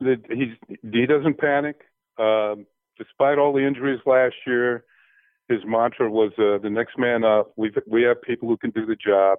He's 0.00 0.56
he 0.82 1.06
doesn't 1.06 1.38
panic. 1.38 1.80
Um, 2.18 2.66
despite 2.98 3.38
all 3.38 3.52
the 3.52 3.64
injuries 3.64 4.00
last 4.06 4.34
year, 4.46 4.84
his 5.48 5.60
mantra 5.66 6.10
was 6.10 6.32
uh, 6.38 6.58
the 6.62 6.70
next 6.70 6.98
man 6.98 7.24
up. 7.24 7.52
We 7.56 7.70
we 7.86 8.02
have 8.04 8.22
people 8.22 8.48
who 8.48 8.56
can 8.56 8.70
do 8.70 8.86
the 8.86 8.96
job, 8.96 9.38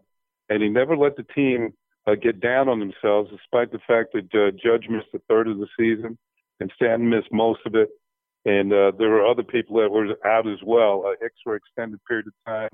and 0.49 0.61
he 0.61 0.69
never 0.69 0.95
let 0.95 1.15
the 1.15 1.23
team 1.23 1.73
uh, 2.07 2.15
get 2.15 2.39
down 2.39 2.69
on 2.69 2.79
themselves, 2.79 3.31
despite 3.31 3.71
the 3.71 3.79
fact 3.87 4.13
that 4.13 4.33
uh, 4.33 4.51
Judge 4.51 4.87
missed 4.89 5.07
a 5.13 5.19
third 5.27 5.47
of 5.47 5.57
the 5.57 5.67
season 5.77 6.17
and 6.59 6.71
Stanton 6.75 7.09
missed 7.09 7.31
most 7.31 7.61
of 7.65 7.75
it. 7.75 7.89
And 8.45 8.71
uh, 8.71 8.91
there 8.97 9.09
were 9.09 9.25
other 9.25 9.43
people 9.43 9.77
that 9.77 9.89
were 9.89 10.15
out 10.25 10.47
as 10.47 10.59
well. 10.63 11.03
Uh, 11.07 11.15
Hicks 11.19 11.35
for 11.43 11.55
extended 11.55 11.99
period 12.07 12.27
of 12.27 12.33
time. 12.45 12.69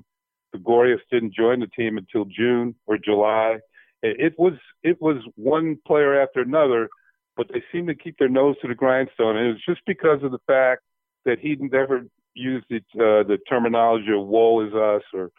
Gregorius 0.52 1.00
didn't 1.10 1.34
join 1.34 1.62
the 1.62 1.68
team 1.68 1.98
until 1.98 2.26
June 2.26 2.76
or 2.86 2.98
July. 2.98 3.60
It 4.04 4.34
was 4.38 4.54
it 4.84 5.00
was 5.00 5.18
one 5.36 5.78
player 5.88 6.22
after 6.22 6.42
another, 6.42 6.90
but 7.38 7.48
they 7.54 7.64
seemed 7.72 7.88
to 7.88 7.96
keep 7.96 8.18
their 8.18 8.28
nose 8.28 8.56
to 8.62 8.68
the 8.68 8.76
grindstone. 8.76 9.38
And 9.38 9.48
it 9.48 9.52
was 9.52 9.64
just 9.66 9.82
because 9.86 10.24
of 10.24 10.32
the 10.32 10.42
fact 10.48 10.82
that 11.24 11.40
he 11.40 11.56
never 11.56 12.06
used 12.34 12.66
it, 12.70 12.84
uh, 12.96 13.28
the 13.28 13.38
terminology 13.50 14.12
of 14.12 14.26
"woe 14.28 14.66
is 14.66 14.74
us" 14.74 15.04
or 15.14 15.32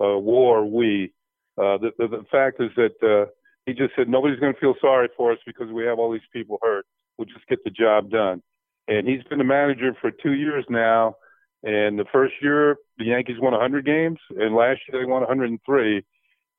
uh, 0.00 0.18
"war 0.18 0.64
we." 0.64 1.12
Uh, 1.58 1.78
the, 1.78 1.90
the, 1.98 2.08
the 2.08 2.24
fact 2.30 2.60
is 2.60 2.70
that 2.76 2.94
uh, 3.02 3.30
he 3.66 3.72
just 3.72 3.92
said 3.96 4.08
nobody's 4.08 4.40
going 4.40 4.54
to 4.54 4.60
feel 4.60 4.74
sorry 4.80 5.08
for 5.16 5.32
us 5.32 5.38
because 5.46 5.70
we 5.70 5.84
have 5.84 5.98
all 5.98 6.12
these 6.12 6.20
people 6.32 6.58
hurt. 6.62 6.86
We'll 7.18 7.26
just 7.26 7.46
get 7.48 7.62
the 7.64 7.70
job 7.70 8.10
done. 8.10 8.42
And 8.88 9.06
he's 9.06 9.22
been 9.24 9.38
the 9.38 9.44
manager 9.44 9.94
for 10.00 10.10
two 10.10 10.32
years 10.32 10.64
now. 10.68 11.16
And 11.62 11.98
the 11.98 12.06
first 12.10 12.32
year, 12.40 12.76
the 12.96 13.04
Yankees 13.04 13.36
won 13.38 13.52
100 13.52 13.84
games, 13.84 14.18
and 14.30 14.54
last 14.54 14.80
year 14.88 15.02
they 15.02 15.04
won 15.04 15.20
103. 15.20 16.02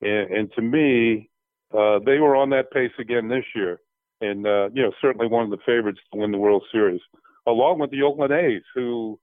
And, 0.02 0.32
and 0.32 0.52
to 0.54 0.62
me, 0.62 1.32
uh, 1.74 2.00
they 2.06 2.20
were 2.20 2.36
on 2.36 2.50
that 2.52 2.72
pace 2.72 2.92
again 3.00 3.30
this 3.30 3.46
year, 3.56 3.80
and 4.20 4.46
uh, 4.46 4.70
you 4.74 4.84
know 4.84 4.92
certainly 5.02 5.28
one 5.28 5.46
of 5.46 5.52
the 5.52 5.64
favorites 5.66 6.00
to 6.12 6.20
win 6.20 6.32
the 6.32 6.38
World 6.38 6.64
Series, 6.72 7.00
along 7.48 7.80
with 7.80 7.92
the 7.92 8.04
Oakland 8.04 8.34
A's, 8.34 8.62
who 8.76 9.20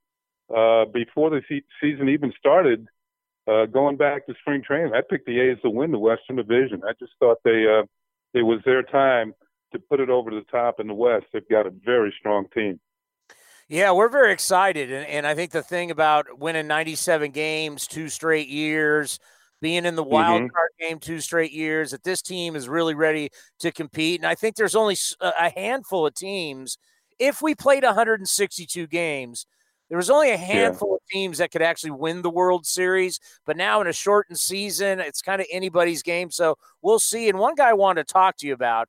uh, 0.55 0.85
before 0.87 1.31
the 1.31 1.43
se- 1.49 1.64
season 1.81 2.09
even 2.09 2.33
started, 2.38 2.87
uh, 3.47 3.67
going 3.67 3.97
back 3.97 4.26
to 4.26 4.35
spring 4.40 4.62
training, 4.62 4.93
I 4.95 5.00
picked 5.09 5.26
the 5.26 5.40
A's 5.40 5.59
to 5.62 5.71
win 5.71 5.90
the 5.90 5.99
Western 5.99 6.37
Division. 6.37 6.83
I 6.87 6.93
just 6.99 7.12
thought 7.19 7.38
they 7.45 7.67
uh, 7.67 7.85
it 8.35 8.43
was 8.43 8.61
their 8.64 8.83
time 8.83 9.35
to 9.73 9.78
put 9.78 10.00
it 10.00 10.11
over 10.11 10.31
the 10.31 10.45
top 10.50 10.81
in 10.81 10.87
the 10.87 10.95
West. 10.95 11.26
They've 11.33 11.49
got 11.49 11.67
a 11.67 11.71
very 11.71 12.14
strong 12.19 12.47
team. 12.55 12.81
Yeah, 13.69 13.93
we're 13.93 14.09
very 14.09 14.33
excited. 14.33 14.90
And, 14.90 15.07
and 15.07 15.26
I 15.26 15.35
think 15.35 15.50
the 15.50 15.62
thing 15.62 15.90
about 15.90 16.38
winning 16.38 16.67
97 16.67 17.33
games, 17.33 17.87
two 17.87 18.09
straight 18.09 18.49
years, 18.49 19.19
being 19.61 19.85
in 19.85 19.97
the 19.97 20.02
wild 20.02 20.43
mm-hmm. 20.43 20.55
card 20.55 20.71
game 20.81 20.99
two 20.99 21.21
straight 21.21 21.52
years, 21.52 21.90
that 21.90 22.05
this 22.05 22.23
team 22.23 22.57
is 22.57 22.69
really 22.69 22.95
ready 22.95 23.31
to 23.61 23.73
compete. 23.73 24.21
And 24.21 24.26
I 24.26 24.35
think 24.35 24.57
there's 24.57 24.76
only 24.76 24.97
a 25.21 25.50
handful 25.50 26.07
of 26.07 26.14
teams. 26.14 26.78
If 27.19 27.43
we 27.43 27.55
played 27.55 27.83
162 27.83 28.87
games, 28.87 29.47
there 29.88 29.97
was 29.97 30.11
only 30.11 30.30
a 30.30 30.37
handful 30.37 30.90
yeah. 30.90 30.95
of 30.97 31.00
teams 31.11 31.38
that 31.38 31.50
could 31.50 31.62
actually 31.62 31.92
win 31.92 32.23
the 32.23 32.30
World 32.30 32.66
Series. 32.66 33.21
But 33.47 33.57
now 33.57 33.80
in 33.80 33.87
a 33.87 33.92
shortened 33.92 34.38
season, 34.38 35.00
it's 35.00 35.23
kind 35.23 35.40
of 35.40 35.47
anybody's 35.50 36.02
game. 36.02 36.30
So 36.30 36.57
we'll 36.83 36.99
see. 36.99 37.28
And 37.28 37.38
one 37.38 37.54
guy 37.54 37.71
I 37.71 37.75
wanted 37.75 38.07
to 38.07 38.12
talk 38.12 38.37
to 38.38 38.47
you 38.47 38.52
about 38.52 38.88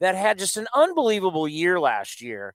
that 0.00 0.14
had 0.14 0.38
just 0.38 0.56
an 0.56 0.66
unbelievable 0.74 1.46
year 1.46 1.78
last 1.78 2.22
year 2.22 2.54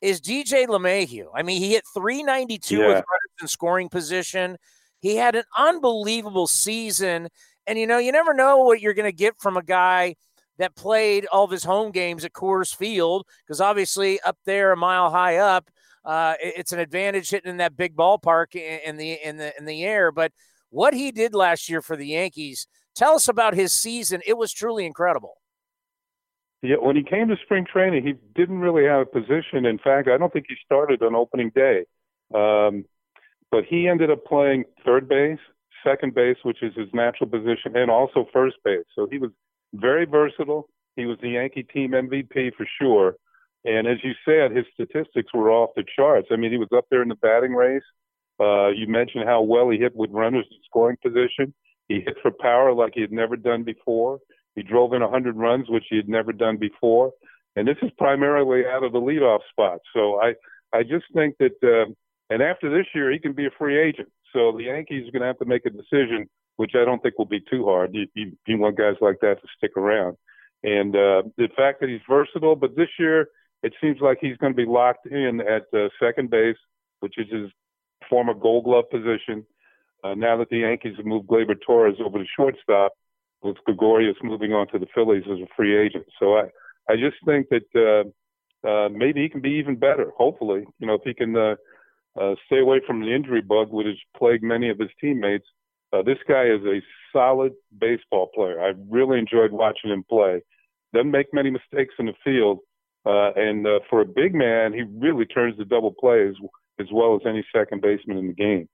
is 0.00 0.20
DJ 0.20 0.66
LeMahieu. 0.66 1.26
I 1.34 1.42
mean, 1.42 1.60
he 1.60 1.72
hit 1.72 1.84
392 1.94 2.76
yeah. 2.76 2.80
with 2.80 2.94
runners 2.94 3.40
in 3.40 3.48
scoring 3.48 3.88
position. 3.88 4.56
He 5.00 5.16
had 5.16 5.34
an 5.34 5.44
unbelievable 5.56 6.46
season. 6.46 7.28
And, 7.66 7.78
you 7.78 7.86
know, 7.86 7.98
you 7.98 8.12
never 8.12 8.34
know 8.34 8.58
what 8.58 8.80
you're 8.80 8.94
going 8.94 9.10
to 9.10 9.16
get 9.16 9.34
from 9.40 9.56
a 9.56 9.62
guy 9.62 10.16
that 10.58 10.76
played 10.76 11.26
all 11.32 11.44
of 11.44 11.50
his 11.50 11.64
home 11.64 11.90
games 11.90 12.24
at 12.24 12.32
Coors 12.32 12.74
Field, 12.74 13.26
because 13.44 13.60
obviously 13.60 14.20
up 14.20 14.36
there, 14.44 14.72
a 14.72 14.76
mile 14.76 15.10
high 15.10 15.36
up, 15.36 15.70
uh, 16.04 16.34
it's 16.40 16.72
an 16.72 16.78
advantage 16.78 17.30
hitting 17.30 17.50
in 17.50 17.56
that 17.58 17.76
big 17.76 17.94
ballpark 17.94 18.54
in 18.54 18.96
the 18.96 19.12
in 19.24 19.36
the 19.36 19.56
in 19.58 19.64
the 19.64 19.84
air. 19.84 20.10
But 20.10 20.32
what 20.70 20.94
he 20.94 21.12
did 21.12 21.34
last 21.34 21.68
year 21.68 21.82
for 21.82 21.96
the 21.96 22.08
Yankees, 22.08 22.66
tell 22.94 23.14
us 23.14 23.28
about 23.28 23.54
his 23.54 23.72
season. 23.72 24.20
It 24.26 24.36
was 24.36 24.52
truly 24.52 24.86
incredible. 24.86 25.34
Yeah, 26.62 26.76
when 26.76 26.94
he 26.94 27.02
came 27.02 27.28
to 27.28 27.36
spring 27.42 27.66
training, 27.70 28.06
he 28.06 28.14
didn't 28.34 28.60
really 28.60 28.84
have 28.84 29.00
a 29.00 29.06
position. 29.06 29.66
In 29.66 29.78
fact, 29.78 30.08
I 30.08 30.16
don't 30.16 30.32
think 30.32 30.46
he 30.48 30.54
started 30.64 31.02
on 31.02 31.14
opening 31.14 31.50
day. 31.54 31.84
Um, 32.32 32.84
but 33.50 33.64
he 33.68 33.88
ended 33.88 34.10
up 34.10 34.24
playing 34.24 34.64
third 34.84 35.08
base, 35.08 35.40
second 35.84 36.14
base, 36.14 36.36
which 36.42 36.62
is 36.62 36.72
his 36.74 36.88
natural 36.94 37.28
position, 37.28 37.76
and 37.76 37.90
also 37.90 38.26
first 38.32 38.56
base. 38.64 38.84
So 38.94 39.08
he 39.10 39.18
was 39.18 39.30
very 39.74 40.06
versatile. 40.06 40.68
He 40.96 41.04
was 41.04 41.18
the 41.20 41.30
Yankee 41.30 41.64
team 41.64 41.90
MVP 41.90 42.54
for 42.56 42.66
sure. 42.80 43.16
And 43.64 43.86
as 43.86 43.98
you 44.02 44.12
said, 44.24 44.56
his 44.56 44.66
statistics 44.74 45.32
were 45.32 45.50
off 45.50 45.70
the 45.76 45.84
charts. 45.96 46.28
I 46.30 46.36
mean, 46.36 46.50
he 46.50 46.58
was 46.58 46.68
up 46.76 46.86
there 46.90 47.02
in 47.02 47.08
the 47.08 47.14
batting 47.16 47.52
race. 47.52 47.82
Uh, 48.40 48.68
you 48.68 48.88
mentioned 48.88 49.24
how 49.26 49.42
well 49.42 49.70
he 49.70 49.78
hit 49.78 49.94
with 49.94 50.10
runners 50.10 50.46
in 50.50 50.58
scoring 50.64 50.96
position. 51.02 51.54
He 51.88 51.96
hit 52.00 52.16
for 52.22 52.30
power 52.30 52.72
like 52.72 52.92
he 52.94 53.00
had 53.00 53.12
never 53.12 53.36
done 53.36 53.62
before. 53.62 54.18
He 54.56 54.62
drove 54.62 54.92
in 54.94 55.02
100 55.02 55.36
runs, 55.36 55.68
which 55.68 55.84
he 55.88 55.96
had 55.96 56.08
never 56.08 56.32
done 56.32 56.56
before. 56.56 57.12
And 57.54 57.68
this 57.68 57.76
is 57.82 57.90
primarily 57.98 58.62
out 58.66 58.82
of 58.82 58.92
the 58.92 59.00
leadoff 59.00 59.40
spot. 59.50 59.80
So 59.94 60.20
I, 60.20 60.34
I 60.72 60.82
just 60.82 61.04
think 61.14 61.36
that 61.38 61.56
uh, 61.62 61.92
and 62.32 62.42
after 62.42 62.70
this 62.70 62.86
year, 62.94 63.12
he 63.12 63.18
can 63.18 63.34
be 63.34 63.44
a 63.44 63.50
free 63.58 63.78
agent. 63.78 64.08
So 64.32 64.52
the 64.56 64.64
Yankees 64.64 65.06
are 65.06 65.12
going 65.12 65.20
to 65.20 65.26
have 65.26 65.38
to 65.40 65.44
make 65.44 65.66
a 65.66 65.70
decision, 65.70 66.30
which 66.56 66.72
I 66.74 66.86
don't 66.86 67.02
think 67.02 67.18
will 67.18 67.26
be 67.26 67.40
too 67.50 67.66
hard. 67.66 67.90
You, 67.92 68.06
you, 68.14 68.32
you 68.46 68.56
want 68.56 68.78
guys 68.78 68.94
like 69.02 69.18
that 69.20 69.42
to 69.42 69.48
stick 69.58 69.76
around. 69.76 70.16
And 70.62 70.96
uh, 70.96 71.24
the 71.36 71.48
fact 71.54 71.80
that 71.80 71.90
he's 71.90 72.00
versatile, 72.08 72.56
but 72.56 72.74
this 72.74 72.88
year 72.98 73.28
it 73.62 73.72
seems 73.80 73.98
like 74.00 74.18
he's 74.20 74.36
going 74.38 74.52
to 74.52 74.56
be 74.56 74.66
locked 74.66 75.06
in 75.06 75.40
at 75.40 75.66
uh, 75.78 75.88
second 76.00 76.30
base, 76.30 76.56
which 77.00 77.18
is 77.18 77.26
his 77.30 77.50
former 78.08 78.34
Gold 78.34 78.64
Glove 78.64 78.90
position. 78.90 79.46
Uh, 80.04 80.14
now 80.14 80.36
that 80.36 80.48
the 80.50 80.58
Yankees 80.58 80.94
have 80.96 81.06
moved 81.06 81.28
Gleyber 81.28 81.56
Torres 81.64 81.96
over 82.04 82.18
to 82.18 82.24
shortstop, 82.36 82.92
with 83.42 83.56
Gregorius 83.64 84.16
moving 84.22 84.52
on 84.52 84.68
to 84.68 84.78
the 84.78 84.86
Phillies 84.94 85.24
as 85.26 85.38
a 85.38 85.46
free 85.56 85.76
agent. 85.76 86.06
So 86.18 86.36
I, 86.36 86.44
I 86.88 86.96
just 86.96 87.16
think 87.24 87.48
that 87.50 87.66
uh, 88.64 88.68
uh, 88.68 88.88
maybe 88.88 89.22
he 89.22 89.28
can 89.28 89.40
be 89.40 89.50
even 89.50 89.76
better. 89.76 90.12
Hopefully, 90.16 90.64
you 90.78 90.86
know, 90.86 90.94
if 90.94 91.02
he 91.04 91.14
can 91.14 91.36
uh, 91.36 91.56
uh, 92.20 92.34
stay 92.46 92.60
away 92.60 92.80
from 92.86 93.00
the 93.00 93.14
injury 93.14 93.40
bug, 93.40 93.70
which 93.70 93.86
has 93.86 93.96
plagued 94.16 94.44
many 94.44 94.68
of 94.68 94.78
his 94.78 94.90
teammates. 95.00 95.46
Uh, 95.92 96.02
this 96.02 96.18
guy 96.26 96.44
is 96.44 96.60
a 96.64 96.80
solid 97.12 97.52
baseball 97.78 98.30
player. 98.34 98.60
I 98.60 98.72
really 98.88 99.18
enjoyed 99.18 99.52
watching 99.52 99.90
him 99.90 100.04
play. 100.08 100.40
Doesn't 100.94 101.10
make 101.10 101.34
many 101.34 101.50
mistakes 101.50 101.94
in 101.98 102.06
the 102.06 102.14
field, 102.24 102.60
uh, 103.04 103.32
and 103.34 103.66
uh, 103.66 103.80
for 103.90 104.00
a 104.00 104.06
big 104.06 104.34
man, 104.34 104.72
he 104.72 104.82
really 104.82 105.26
turns 105.26 105.56
the 105.58 105.64
double 105.64 105.92
plays 105.92 106.34
as 106.78 106.86
well 106.92 107.14
as 107.14 107.22
any 107.26 107.44
second 107.54 107.82
baseman 107.82 108.18
in 108.18 108.28
the 108.28 108.34
game. 108.34 108.68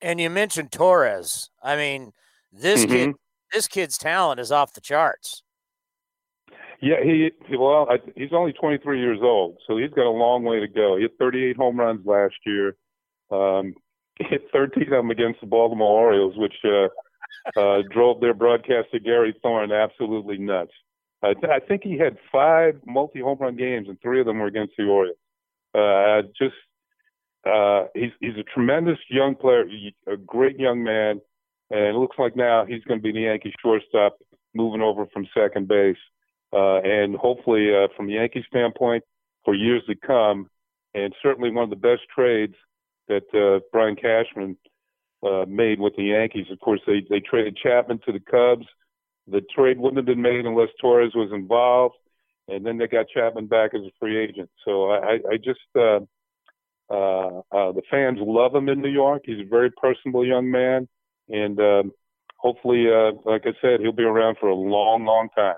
And 0.00 0.20
you 0.20 0.28
mentioned 0.28 0.70
Torres. 0.70 1.50
I 1.62 1.76
mean, 1.76 2.12
this 2.52 2.84
mm-hmm. 2.84 2.92
kid, 2.92 3.14
this 3.52 3.68
kid's 3.68 3.96
talent 3.96 4.40
is 4.40 4.52
off 4.52 4.74
the 4.74 4.80
charts. 4.80 5.42
Yeah, 6.80 7.02
he 7.02 7.30
well, 7.56 7.86
I, 7.88 7.96
he's 8.14 8.32
only 8.32 8.52
23 8.52 9.00
years 9.00 9.20
old, 9.22 9.56
so 9.66 9.78
he's 9.78 9.90
got 9.90 10.06
a 10.06 10.10
long 10.10 10.42
way 10.42 10.60
to 10.60 10.68
go. 10.68 10.96
He 10.96 11.02
hit 11.02 11.12
38 11.18 11.56
home 11.56 11.78
runs 11.78 12.04
last 12.04 12.34
year. 12.44 12.76
Um, 13.30 13.74
he 14.18 14.24
hit 14.24 14.42
13 14.52 14.84
of 14.84 14.90
them 14.90 15.10
against 15.10 15.40
the 15.40 15.46
Baltimore 15.46 15.88
Orioles, 15.88 16.34
which 16.36 16.54
uh, 16.64 16.88
uh, 17.58 17.82
drove 17.90 18.20
their 18.20 18.34
broadcaster 18.34 18.98
Gary 18.98 19.34
Thorne 19.42 19.72
absolutely 19.72 20.36
nuts. 20.36 20.72
I, 21.24 21.34
th- 21.34 21.52
I 21.52 21.60
think 21.66 21.82
he 21.82 21.98
had 21.98 22.16
five 22.30 22.80
multi 22.86 23.20
home 23.20 23.38
run 23.40 23.56
games, 23.56 23.88
and 23.88 24.00
three 24.00 24.20
of 24.20 24.26
them 24.26 24.38
were 24.38 24.46
against 24.46 24.74
the 24.76 24.84
Orioles. 24.84 25.16
Uh, 25.74 26.22
just 26.38 26.54
uh, 27.46 27.86
he's 27.94 28.12
he's 28.20 28.36
a 28.38 28.44
tremendous 28.54 28.98
young 29.08 29.34
player, 29.34 29.64
a 30.06 30.16
great 30.16 30.58
young 30.58 30.82
man, 30.82 31.20
and 31.70 31.80
it 31.80 31.94
looks 31.94 32.16
like 32.18 32.36
now 32.36 32.64
he's 32.64 32.84
going 32.84 33.00
to 33.00 33.02
be 33.02 33.12
the 33.12 33.26
Yankee 33.26 33.54
shortstop, 33.60 34.16
moving 34.54 34.82
over 34.82 35.06
from 35.06 35.26
second 35.34 35.68
base 35.68 35.96
uh, 36.54 36.80
and 36.82 37.16
hopefully 37.16 37.70
uh, 37.74 37.88
from 37.96 38.06
the 38.06 38.14
Yankee 38.14 38.44
standpoint 38.48 39.02
for 39.44 39.54
years 39.54 39.82
to 39.88 39.94
come, 39.94 40.48
and 40.94 41.12
certainly 41.22 41.50
one 41.50 41.64
of 41.64 41.70
the 41.70 41.76
best 41.76 42.02
trades 42.14 42.54
that 43.08 43.24
uh, 43.34 43.60
Brian 43.72 43.96
Cashman 43.96 44.56
uh, 45.26 45.44
made 45.48 45.80
with 45.80 45.96
the 45.96 46.04
Yankees. 46.04 46.46
Of 46.50 46.60
course, 46.60 46.80
they 46.86 47.04
they 47.10 47.20
traded 47.20 47.58
Chapman 47.60 48.00
to 48.06 48.12
the 48.12 48.20
Cubs. 48.20 48.66
The 49.26 49.42
trade 49.54 49.78
wouldn't 49.78 49.96
have 49.96 50.06
been 50.06 50.22
made 50.22 50.44
unless 50.44 50.68
Torres 50.80 51.14
was 51.14 51.30
involved, 51.32 51.94
and 52.48 52.64
then 52.64 52.78
they 52.78 52.86
got 52.86 53.06
Chapman 53.08 53.46
back 53.46 53.72
as 53.74 53.80
a 53.82 53.92
free 53.98 54.18
agent. 54.18 54.50
So 54.64 54.90
I, 54.90 55.18
I 55.30 55.36
just 55.36 55.60
uh, 55.76 56.00
uh, 56.90 57.40
uh, 57.50 57.72
the 57.72 57.82
fans 57.90 58.18
love 58.20 58.54
him 58.54 58.68
in 58.68 58.80
New 58.80 58.90
York. 58.90 59.22
He's 59.24 59.40
a 59.40 59.48
very 59.48 59.70
personable 59.70 60.26
young 60.26 60.50
man, 60.50 60.88
and 61.28 61.58
um, 61.58 61.92
hopefully, 62.36 62.86
uh, 62.88 63.12
like 63.24 63.42
I 63.46 63.52
said, 63.62 63.80
he'll 63.80 63.92
be 63.92 64.02
around 64.02 64.36
for 64.38 64.48
a 64.48 64.54
long, 64.54 65.04
long 65.04 65.28
time. 65.34 65.56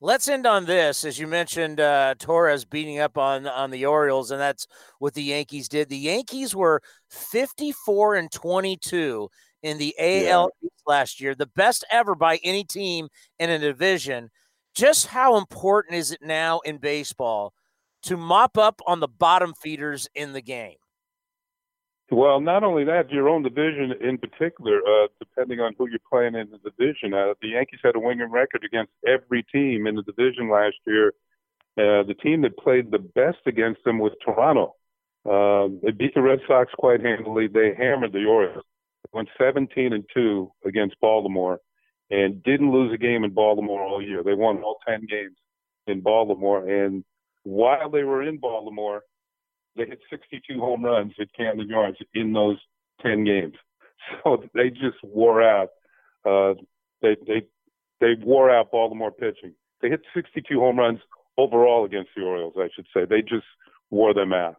Let's 0.00 0.28
end 0.28 0.46
on 0.46 0.66
this, 0.66 1.04
as 1.04 1.18
you 1.18 1.26
mentioned, 1.26 1.80
uh, 1.80 2.14
Torres 2.20 2.64
beating 2.64 3.00
up 3.00 3.18
on 3.18 3.48
on 3.48 3.72
the 3.72 3.84
Orioles, 3.84 4.30
and 4.30 4.40
that's 4.40 4.68
what 5.00 5.14
the 5.14 5.24
Yankees 5.24 5.68
did. 5.68 5.88
The 5.88 5.98
Yankees 5.98 6.54
were 6.54 6.80
54 7.10 8.14
and 8.14 8.30
22 8.30 9.28
in 9.62 9.78
the 9.78 9.94
AL 9.98 10.50
yeah. 10.62 10.68
last 10.86 11.20
year, 11.20 11.34
the 11.34 11.46
best 11.46 11.84
ever 11.90 12.14
by 12.14 12.38
any 12.42 12.64
team 12.64 13.08
in 13.38 13.50
a 13.50 13.58
division. 13.58 14.30
Just 14.74 15.08
how 15.08 15.36
important 15.36 15.96
is 15.96 16.12
it 16.12 16.20
now 16.22 16.60
in 16.60 16.78
baseball 16.78 17.52
to 18.02 18.16
mop 18.16 18.56
up 18.56 18.80
on 18.86 19.00
the 19.00 19.08
bottom 19.08 19.52
feeders 19.54 20.08
in 20.14 20.32
the 20.32 20.42
game? 20.42 20.76
Well, 22.10 22.40
not 22.40 22.64
only 22.64 22.84
that, 22.84 23.10
your 23.10 23.28
own 23.28 23.42
division 23.42 23.92
in 24.00 24.16
particular, 24.16 24.78
uh, 24.78 25.08
depending 25.18 25.60
on 25.60 25.74
who 25.76 25.88
you're 25.90 25.98
playing 26.10 26.34
in 26.34 26.48
the 26.50 26.58
division. 26.58 27.12
Uh, 27.12 27.34
the 27.42 27.48
Yankees 27.48 27.80
had 27.84 27.96
a 27.96 28.00
winning 28.00 28.30
record 28.30 28.64
against 28.64 28.92
every 29.06 29.42
team 29.52 29.86
in 29.86 29.94
the 29.94 30.02
division 30.02 30.48
last 30.50 30.76
year. 30.86 31.08
Uh, 31.76 32.02
the 32.04 32.16
team 32.22 32.42
that 32.42 32.56
played 32.56 32.90
the 32.90 32.98
best 32.98 33.38
against 33.46 33.84
them 33.84 33.98
was 33.98 34.12
Toronto. 34.24 34.74
Uh, 35.28 35.68
they 35.82 35.90
beat 35.90 36.14
the 36.14 36.22
Red 36.22 36.40
Sox 36.48 36.72
quite 36.78 37.04
handily. 37.04 37.46
They 37.46 37.74
hammered 37.76 38.12
the 38.12 38.24
Orioles. 38.24 38.64
Went 39.12 39.28
17 39.38 39.92
and 39.92 40.04
two 40.14 40.52
against 40.64 41.00
Baltimore, 41.00 41.60
and 42.10 42.42
didn't 42.42 42.72
lose 42.72 42.92
a 42.92 42.98
game 42.98 43.24
in 43.24 43.32
Baltimore 43.32 43.82
all 43.82 44.02
year. 44.02 44.22
They 44.22 44.34
won 44.34 44.62
all 44.62 44.78
10 44.86 45.06
games 45.08 45.36
in 45.86 46.00
Baltimore, 46.00 46.68
and 46.68 47.04
while 47.44 47.90
they 47.90 48.04
were 48.04 48.22
in 48.22 48.38
Baltimore, 48.38 49.02
they 49.76 49.86
hit 49.86 50.00
62 50.10 50.58
home 50.60 50.84
runs 50.84 51.12
at 51.20 51.28
Camden 51.34 51.68
Yards 51.68 51.96
in 52.14 52.32
those 52.32 52.58
10 53.02 53.24
games. 53.24 53.54
So 54.24 54.42
they 54.54 54.70
just 54.70 54.96
wore 55.02 55.42
out. 55.42 55.68
Uh, 56.24 56.54
they 57.02 57.16
they 57.26 57.42
they 58.00 58.14
wore 58.24 58.48
out 58.48 58.70
Baltimore 58.70 59.10
pitching. 59.10 59.54
They 59.82 59.90
hit 59.90 60.00
62 60.14 60.58
home 60.58 60.78
runs 60.78 61.00
overall 61.36 61.84
against 61.84 62.10
the 62.16 62.22
Orioles, 62.22 62.54
I 62.56 62.68
should 62.74 62.86
say. 62.94 63.04
They 63.04 63.20
just 63.20 63.44
wore 63.90 64.14
them 64.14 64.32
out. 64.32 64.56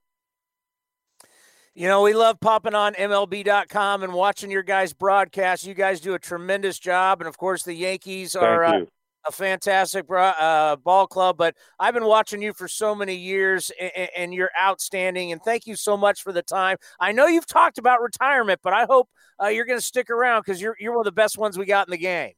You 1.79 1.87
know, 1.87 2.01
we 2.01 2.13
love 2.13 2.41
popping 2.41 2.75
on 2.75 2.93
MLB.com 2.95 4.03
and 4.03 4.11
watching 4.11 4.51
your 4.51 4.63
guys' 4.63 4.91
broadcast. 4.91 5.65
You 5.65 5.73
guys 5.73 6.01
do 6.01 6.13
a 6.13 6.19
tremendous 6.19 6.77
job. 6.77 7.21
And 7.21 7.27
of 7.29 7.37
course, 7.37 7.63
the 7.63 7.73
Yankees 7.73 8.35
are 8.35 8.65
uh, 8.65 8.81
a 9.25 9.31
fantastic 9.31 10.05
uh, 10.11 10.75
ball 10.75 11.07
club, 11.07 11.37
but 11.37 11.55
I've 11.79 11.93
been 11.93 12.03
watching 12.03 12.41
you 12.41 12.51
for 12.51 12.67
so 12.67 12.93
many 12.93 13.15
years, 13.15 13.71
and, 13.79 14.09
and, 14.13 14.33
you're 14.33 14.51
outstanding. 14.61 15.31
And 15.31 15.41
thank 15.41 15.67
you 15.67 15.77
so 15.77 15.95
much 15.95 16.21
for 16.21 16.33
the 16.33 16.41
time. 16.41 16.75
I 16.99 17.13
know 17.13 17.27
you've 17.27 17.47
talked 17.47 17.77
about 17.77 18.01
retirement, 18.01 18.59
but 18.61 18.73
I 18.73 18.83
hope 18.83 19.07
uh, 19.41 19.47
you're 19.47 19.63
going 19.63 19.79
to 19.79 19.85
stick 19.85 20.09
around 20.09 20.41
because 20.41 20.59
you're 20.59 20.75
you're 20.81 20.91
one 20.91 20.99
of 20.99 21.05
the 21.05 21.13
best 21.13 21.37
ones 21.37 21.57
we 21.57 21.65
got 21.65 21.87
in 21.87 21.91
the 21.91 21.97
game. 21.97 22.33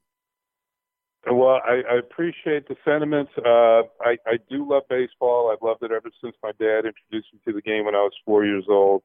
Well, 1.25 1.59
I, 1.65 1.81
I 1.89 1.97
appreciate 1.97 2.67
the 2.67 2.75
sentiments. 2.85 3.31
Uh, 3.39 3.89
I, 4.05 4.17
I 4.27 4.37
do 4.51 4.69
love 4.69 4.83
baseball. 4.87 5.51
I've 5.51 5.67
loved 5.67 5.81
it 5.81 5.91
ever 5.91 6.11
since 6.23 6.35
my 6.43 6.51
dad 6.59 6.85
introduced 6.85 7.33
me 7.33 7.39
to 7.47 7.53
the 7.53 7.61
game 7.63 7.85
when 7.85 7.95
I 7.95 8.01
was 8.01 8.13
four 8.23 8.45
years 8.45 8.65
old. 8.69 9.01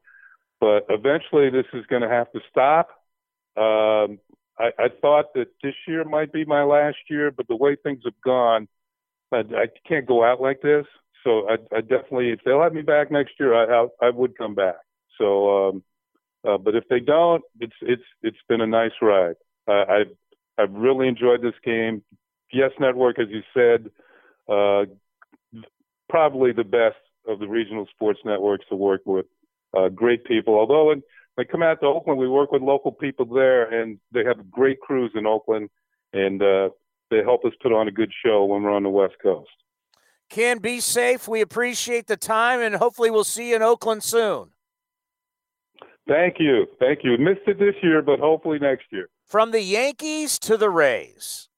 But 0.61 0.87
eventually, 0.89 1.51
this 1.51 1.67
is 1.73 1.85
going 1.87 2.03
to 2.03 2.09
have 2.09 2.31
to 2.33 2.41
stop. 2.51 2.89
Um, 3.57 4.19
I, 4.59 4.71
I 4.79 4.89
thought 5.01 5.35
that 5.35 5.49
this 5.63 5.75
year 5.87 6.05
might 6.05 6.33
be 6.33 6.45
my 6.45 6.63
last 6.63 6.97
year, 7.11 7.31
but 7.31 7.47
the 7.49 7.57
way 7.57 7.77
things 7.77 8.01
have 8.05 8.21
gone, 8.25 8.69
I, 9.33 9.39
I 9.39 9.67
can't 9.87 10.07
go 10.07 10.25
out 10.25 10.41
like 10.41 10.63
this. 10.63 10.87
So 11.25 11.49
I, 11.49 11.57
I 11.75 11.81
definitely, 11.81 12.31
if 12.31 12.41
they'll 12.45 12.63
have 12.63 12.73
me 12.73 12.83
back 12.83 13.11
next 13.11 13.33
year, 13.39 13.55
I, 13.55 13.85
I, 13.85 14.07
I 14.07 14.11
would 14.11 14.39
come 14.39 14.55
back. 14.55 14.77
So, 15.19 15.69
um, 15.69 15.85
uh, 16.47 16.59
but 16.59 16.75
if 16.75 16.85
they 16.89 17.01
don't, 17.01 17.43
it's 17.59 17.75
it's 17.83 18.03
it's 18.23 18.37
been 18.49 18.61
a 18.61 18.67
nice 18.67 18.93
ride. 19.03 19.35
I've 19.67 20.13
I've 20.59 20.73
really 20.73 21.09
enjoyed 21.09 21.43
this 21.43 21.55
game. 21.65 22.03
Yes 22.53 22.71
Network, 22.79 23.19
as 23.19 23.27
you 23.31 23.43
said, 23.53 23.91
uh, 24.49 24.85
probably 26.09 26.53
the 26.53 26.65
best 26.65 26.97
of 27.27 27.41
the 27.41 27.49
regional 27.49 27.87
sports 27.91 28.21
networks 28.25 28.65
to 28.69 28.77
work 28.77 29.03
with. 29.05 29.27
Uh, 29.77 29.89
great 29.89 30.25
people. 30.25 30.55
Although 30.55 30.93
in 30.93 31.03
they 31.37 31.45
come 31.45 31.63
out 31.63 31.81
to 31.81 31.87
Oakland. 31.87 32.19
We 32.19 32.29
work 32.29 32.51
with 32.51 32.63
local 32.63 32.93
people 32.93 33.27
there, 33.27 33.65
and 33.65 33.99
they 34.13 34.25
have 34.25 34.51
great 34.51 34.81
crews 34.81 35.13
in 35.15 35.27
Oakland, 35.27 35.69
and 36.13 36.43
uh, 36.43 36.71
they 37.11 37.19
help 37.19 37.45
us 37.45 37.53
put 37.63 37.73
on 37.73 37.89
a 37.89 37.93
good 37.93 38.11
show 38.25 38.45
when 38.45 38.63
we're 38.63 38.73
on 38.73 38.83
the 38.83 38.89
West 38.89 39.15
Coast. 39.23 39.51
Can 40.31 40.59
be 40.59 40.81
safe. 40.81 41.29
We 41.29 41.41
appreciate 41.41 42.07
the 42.07 42.17
time, 42.17 42.61
and 42.61 42.75
hopefully, 42.75 43.11
we'll 43.11 43.25
see 43.25 43.51
you 43.51 43.57
in 43.57 43.63
Oakland 43.63 44.03
soon. 44.03 44.51
Thank 46.09 46.37
you. 46.39 46.67
Thank 46.79 47.01
you. 47.03 47.19
Missed 47.19 47.47
it 47.47 47.59
this 47.59 47.75
year, 47.83 48.01
but 48.01 48.19
hopefully 48.19 48.59
next 48.59 48.87
year. 48.91 49.09
From 49.27 49.51
the 49.51 49.61
Yankees 49.61 50.39
to 50.41 50.57
the 50.57 50.71
Rays. 50.71 51.49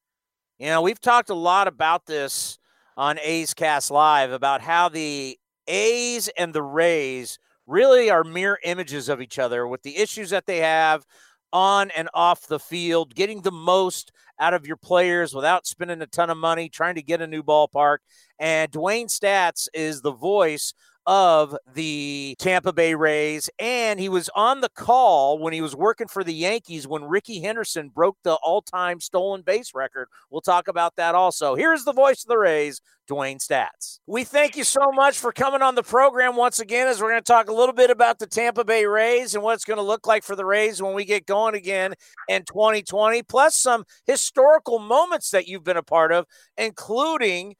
You 0.57 0.67
know, 0.67 0.81
we've 0.81 0.99
talked 0.99 1.29
a 1.29 1.35
lot 1.35 1.67
about 1.67 2.05
this 2.05 2.59
on 2.97 3.17
A's 3.19 3.53
Cast 3.53 3.91
Live 3.91 4.31
about 4.31 4.61
how 4.61 4.89
the 4.89 5.39
A's 5.67 6.27
and 6.29 6.53
the 6.53 6.63
Rays 6.63 7.39
really 7.69 8.09
are 8.09 8.23
mere 8.23 8.59
images 8.63 9.09
of 9.09 9.21
each 9.21 9.37
other 9.37 9.67
with 9.67 9.83
the 9.83 9.97
issues 9.97 10.31
that 10.31 10.47
they 10.47 10.57
have 10.57 11.05
on 11.53 11.91
and 11.91 12.09
off 12.13 12.47
the 12.47 12.59
field, 12.59 13.15
getting 13.15 13.41
the 13.41 13.51
most 13.51 14.11
out 14.39 14.53
of 14.53 14.65
your 14.65 14.77
players 14.77 15.33
without 15.33 15.67
spending 15.67 16.01
a 16.01 16.07
ton 16.07 16.29
of 16.29 16.37
money, 16.37 16.69
trying 16.69 16.95
to 16.95 17.01
get 17.01 17.21
a 17.21 17.27
new 17.27 17.43
ballpark. 17.43 17.97
And 18.39 18.71
Dewayne 18.71 19.07
Staats 19.07 19.67
is 19.73 20.01
the 20.01 20.11
voice 20.11 20.73
of 21.09 21.57
the 21.73 22.35
Tampa 22.37 22.71
Bay 22.71 22.93
Rays. 22.93 23.49
And 23.57 23.99
he 23.99 24.09
was 24.09 24.29
on 24.35 24.61
the 24.61 24.69
call 24.69 25.39
when 25.39 25.53
he 25.53 25.59
was 25.59 25.75
working 25.75 26.07
for 26.07 26.23
the 26.23 26.33
Yankees 26.33 26.87
when 26.87 27.03
Rickey 27.05 27.41
Henderson 27.41 27.89
broke 27.89 28.17
the 28.23 28.35
all 28.35 28.61
time 28.61 28.99
stolen 28.99 29.41
base 29.41 29.71
record. 29.73 30.07
We'll 30.29 30.41
talk 30.41 30.67
about 30.67 30.97
that 30.97 31.15
also. 31.15 31.55
Here's 31.55 31.83
the 31.83 31.93
voice 31.93 32.23
of 32.23 32.27
the 32.27 32.37
Rays, 32.37 32.79
Dewayne 33.09 33.39
Staats. 33.39 33.97
We 34.05 34.23
thank 34.23 34.55
you 34.55 34.63
so 34.63 34.91
much 34.93 35.17
for 35.17 35.31
coming 35.31 35.63
on 35.63 35.73
the 35.73 35.81
program 35.81 36.35
once 36.35 36.59
again 36.59 36.87
as 36.87 37.01
we're 37.01 37.09
going 37.09 37.23
to 37.23 37.33
talk 37.33 37.49
a 37.49 37.53
little 37.55 37.73
bit 37.73 37.89
about 37.89 38.19
the 38.19 38.27
Tampa 38.27 38.63
Bay 38.63 38.85
Rays 38.85 39.33
and 39.33 39.43
what 39.43 39.55
it's 39.55 39.65
going 39.65 39.77
to 39.77 39.83
look 39.83 40.05
like 40.05 40.23
for 40.23 40.35
the 40.35 40.45
Rays 40.45 40.79
when 40.79 40.93
we 40.93 41.05
get 41.05 41.25
going 41.25 41.55
again 41.55 41.95
in 42.27 42.43
2020, 42.43 43.23
plus 43.23 43.55
some 43.55 43.83
historical 44.05 44.77
moments 44.77 45.31
that 45.31 45.47
you've 45.47 45.63
been 45.63 45.75
a 45.75 45.81
part 45.81 46.11
of, 46.11 46.27
including 46.55 47.55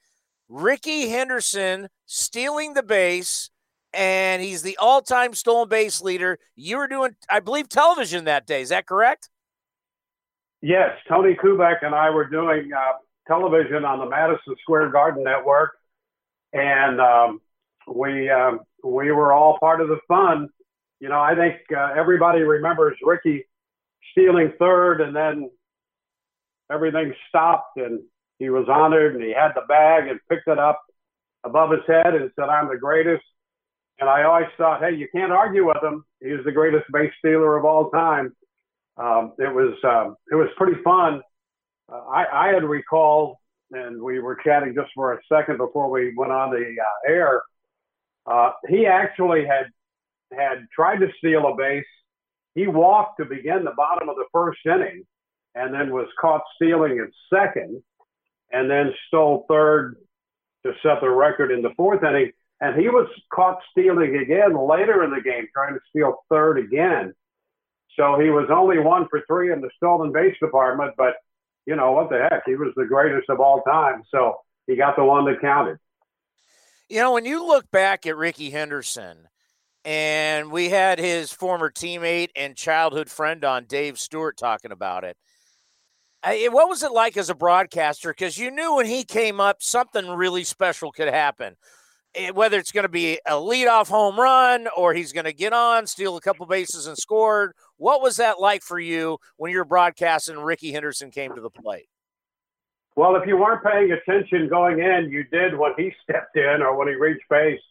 Rickey 0.50 1.10
Henderson 1.10 1.90
stealing 2.06 2.74
the 2.74 2.84
base, 2.84 3.52
and 3.94 4.42
he's 4.42 4.64
the 4.64 4.78
all 4.78 5.02
time 5.02 5.34
stolen 5.34 5.70
base 5.70 6.02
leader. 6.02 6.40
You 6.56 6.78
were 6.78 6.88
doing, 6.88 7.16
I 7.30 7.40
believe, 7.40 7.70
television 7.70 8.26
that 8.26 8.48
day. 8.48 8.62
Is 8.62 8.70
that 8.70 8.88
correct? 8.88 9.30
Yes. 10.62 10.98
Tony 11.08 11.36
Kubek 11.36 11.86
and 11.86 11.96
I 11.96 12.10
were 12.10 12.26
doing 12.26 12.72
uh, 12.76 12.94
television 13.28 13.86
on 13.86 14.00
the 14.00 14.10
Madison 14.10 14.56
Square 14.62 14.90
Garden 14.90 15.24
Network. 15.24 15.72
And 16.52 17.00
um, 17.00 17.42
we, 17.88 18.30
um, 18.30 18.62
we 18.84 19.12
were 19.12 19.32
all 19.32 19.58
part 19.60 19.82
of 19.82 19.88
the 19.88 20.00
fun. 20.08 20.50
You 21.00 21.10
know, 21.10 21.20
I 21.20 21.36
think 21.36 21.56
uh, 21.76 21.92
everybody 21.96 22.42
remembers 22.42 22.98
Rickey 23.06 23.46
stealing 24.12 24.52
third, 24.60 25.00
and 25.00 25.16
then 25.16 25.50
everything 26.72 27.14
stopped, 27.30 27.78
and 27.78 28.02
he 28.40 28.50
was 28.50 28.68
honored, 28.70 29.16
and 29.16 29.24
he 29.24 29.34
had 29.34 29.52
the 29.54 29.66
bag 29.68 30.08
and 30.08 30.20
picked 30.30 30.48
it 30.48 30.58
up 30.58 30.82
above 31.44 31.72
his 31.72 31.86
head 31.88 32.16
and 32.16 32.32
said, 32.36 32.50
I'm 32.50 32.70
the 32.70 32.78
greatest. 32.78 33.24
And 34.00 34.10
I 34.10 34.24
always 34.24 34.48
thought, 34.58 34.82
hey, 34.82 34.96
you 34.96 35.08
can't 35.14 35.32
argue 35.32 35.68
with 35.68 35.84
him. 35.84 36.06
He's 36.22 36.44
the 36.46 36.52
greatest 36.52 36.86
base 36.92 37.12
stealer 37.20 37.58
of 37.58 37.66
all 37.66 37.90
time. 37.90 38.34
Um, 38.98 39.34
it 39.38 39.54
was 39.54 39.74
um, 39.84 40.16
it 40.32 40.36
was 40.36 40.48
pretty 40.58 40.82
fun. 40.84 41.22
Uh, 41.92 42.02
I, 42.10 42.48
I 42.50 42.54
had 42.54 42.64
recalled, 42.64 43.38
and 43.72 44.02
we 44.02 44.20
were 44.20 44.38
chatting 44.44 44.74
just 44.74 44.90
for 44.96 45.14
a 45.14 45.20
second 45.32 45.58
before 45.58 45.90
we 45.90 46.14
went 46.16 46.32
on 46.32 46.52
the 46.52 46.58
uh, 46.58 47.12
air. 47.12 47.42
Uh, 48.26 48.52
he 48.68 48.86
actually 48.86 49.46
had 49.46 49.68
had 50.38 50.66
tried 50.74 50.98
to 50.98 51.08
steal 51.18 51.48
a 51.48 51.56
base. 51.56 51.86
He 52.56 52.68
walked 52.68 53.20
to 53.20 53.26
begin 53.26 53.64
the 53.64 53.74
bottom 53.76 54.10
of 54.10 54.16
the 54.16 54.26
first 54.34 54.60
inning, 54.66 55.06
and 55.56 55.74
then 55.74 55.92
was 55.92 56.08
caught 56.20 56.42
stealing 56.56 57.00
at 57.00 57.10
second, 57.34 57.82
and 58.52 58.70
then 58.70 58.94
stole 59.08 59.46
third 59.48 59.98
to 60.66 60.74
set 60.84 61.02
the 61.02 61.10
record 61.10 61.52
in 61.52 61.62
the 61.62 61.72
fourth 61.76 62.04
inning. 62.04 62.32
And 62.62 62.80
he 62.80 62.90
was 62.90 63.08
caught 63.34 63.60
stealing 63.72 64.18
again 64.18 64.56
later 64.58 65.04
in 65.04 65.12
the 65.12 65.22
game, 65.22 65.48
trying 65.54 65.74
to 65.74 65.80
steal 65.90 66.24
third 66.30 66.60
again. 66.60 67.14
So 67.96 68.20
he 68.20 68.30
was 68.30 68.50
only 68.52 68.80
one 68.80 69.08
for 69.10 69.22
three 69.28 69.52
in 69.52 69.62
the 69.62 69.70
stolen 69.78 70.12
base 70.12 70.36
department, 70.42 70.94
but 70.98 71.16
you 71.66 71.76
know 71.76 71.92
what 71.92 72.10
the 72.10 72.28
heck? 72.30 72.44
He 72.46 72.56
was 72.56 72.74
the 72.76 72.86
greatest 72.86 73.30
of 73.30 73.40
all 73.40 73.62
time. 73.62 74.04
So 74.10 74.38
he 74.68 74.76
got 74.76 74.96
the 74.96 75.04
one 75.04 75.26
that 75.26 75.42
counted. 75.42 75.78
You 76.90 77.00
know, 77.00 77.14
when 77.14 77.26
you 77.26 77.46
look 77.46 77.70
back 77.72 78.06
at 78.06 78.18
Rickey 78.18 78.50
Henderson, 78.50 79.28
and 79.86 80.52
we 80.52 80.70
had 80.70 81.00
his 81.00 81.32
former 81.32 81.70
teammate 81.70 82.30
and 82.36 82.56
childhood 82.56 83.10
friend 83.10 83.46
on, 83.46 83.66
Dave 83.66 83.98
Stewart, 83.98 84.38
talking 84.38 84.72
about 84.72 85.04
it 85.04 85.18
what 86.24 86.70
was 86.70 86.84
it 86.84 86.92
like 86.92 87.18
as 87.18 87.30
a 87.30 87.36
broadcaster? 87.36 88.12
Because 88.12 88.38
you 88.38 88.52
knew 88.52 88.76
when 88.76 88.86
he 88.86 89.04
came 89.04 89.40
up, 89.40 89.58
something 89.62 90.08
really 90.08 90.44
special 90.44 90.92
could 90.92 91.08
happen. 91.08 91.56
Eh, 92.16 92.32
whether 92.32 92.58
it's 92.58 92.72
going 92.72 92.84
to 92.84 92.90
be 92.90 93.20
a 93.26 93.34
leadoff 93.34 93.88
home 93.88 94.20
run 94.20 94.68
or 94.76 94.94
he's 94.94 95.14
going 95.14 95.26
to 95.26 95.34
get 95.34 95.54
on, 95.54 95.86
steal 95.86 96.18
a 96.18 96.22
couple 96.22 96.46
bases, 96.46 96.88
and 96.88 96.98
scored. 96.98 97.54
What 97.78 98.02
was 98.02 98.18
that 98.18 98.40
like 98.40 98.64
for 98.64 98.80
you 98.80 99.20
when 99.38 99.52
you 99.52 99.58
were 99.60 99.66
broadcasting? 99.66 100.38
Rickey 100.38 100.72
Henderson 100.72 101.12
came 101.12 101.36
to 101.36 101.42
the 101.42 101.52
plate. 101.52 101.88
Well, 102.96 103.16
if 103.16 103.28
you 103.28 103.38
weren't 103.38 103.64
paying 103.64 103.92
attention 103.92 104.50
going 104.50 104.80
in, 104.80 105.10
you 105.12 105.24
did 105.26 105.58
when 105.58 105.72
he 105.78 105.94
stepped 106.04 106.36
in 106.36 106.62
or 106.62 106.76
when 106.76 106.88
he 106.88 106.96
reached 106.96 107.24
base. 107.30 107.62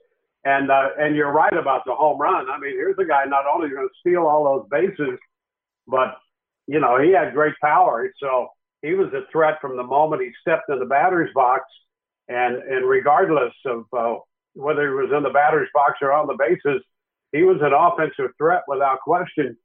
And 0.44 0.70
uh, 0.70 0.90
and 0.98 1.16
you're 1.16 1.32
right 1.32 1.52
about 1.52 1.82
the 1.84 1.94
home 1.94 2.18
run. 2.18 2.48
I 2.48 2.58
mean, 2.58 2.70
here's 2.70 2.96
a 2.98 3.04
guy 3.04 3.24
not 3.24 3.44
only 3.52 3.68
going 3.68 3.88
to 3.88 3.94
steal 4.00 4.22
all 4.22 4.44
those 4.44 4.68
bases, 4.70 5.18
but 5.88 6.16
you 6.68 6.78
know, 6.78 7.00
he 7.00 7.12
had 7.12 7.33
great 7.33 7.54
power. 7.61 8.12
So 8.20 8.48
he 8.83 8.94
was 8.94 9.12
a 9.14 9.22
threat 9.33 9.54
from 9.61 9.76
the 9.76 9.83
moment 9.83 10.22
he 10.22 10.31
stepped 10.40 10.68
in 10.68 10.78
the 10.78 10.85
batter's 10.85 11.31
box. 11.35 11.64
And, 12.28 12.57
and 12.57 12.87
regardless 12.87 13.54
of 13.64 13.85
uh, 13.96 14.16
whether 14.52 14.87
he 14.87 14.94
was 14.94 15.11
in 15.16 15.22
the 15.22 15.31
batter's 15.31 15.70
box 15.72 15.94
or 16.02 16.12
on 16.12 16.26
the 16.26 16.37
bases, 16.38 16.83
he 17.33 17.42
was 17.42 17.57
an 17.62 17.72
offensive 17.72 18.33
threat 18.37 18.62
without 18.68 19.00
question. 19.00 19.57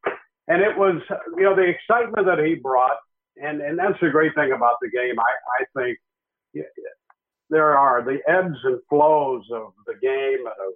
And 0.47 0.61
it 0.61 0.77
was, 0.77 1.01
you 1.37 1.43
know, 1.43 1.55
the 1.55 1.63
excitement 1.63 2.25
that 2.25 2.43
he 2.43 2.55
brought, 2.55 2.97
and, 3.35 3.61
and 3.61 3.77
that's 3.77 3.99
the 4.01 4.09
great 4.09 4.33
thing 4.35 4.53
about 4.53 4.75
the 4.81 4.89
game. 4.89 5.15
I, 5.19 5.61
I 5.61 5.83
think 5.83 6.65
there 7.49 7.77
are 7.77 8.03
the 8.03 8.19
ebbs 8.27 8.57
and 8.63 8.79
flows 8.89 9.43
of 9.51 9.73
the 9.85 9.95
game 10.01 10.45
of 10.47 10.73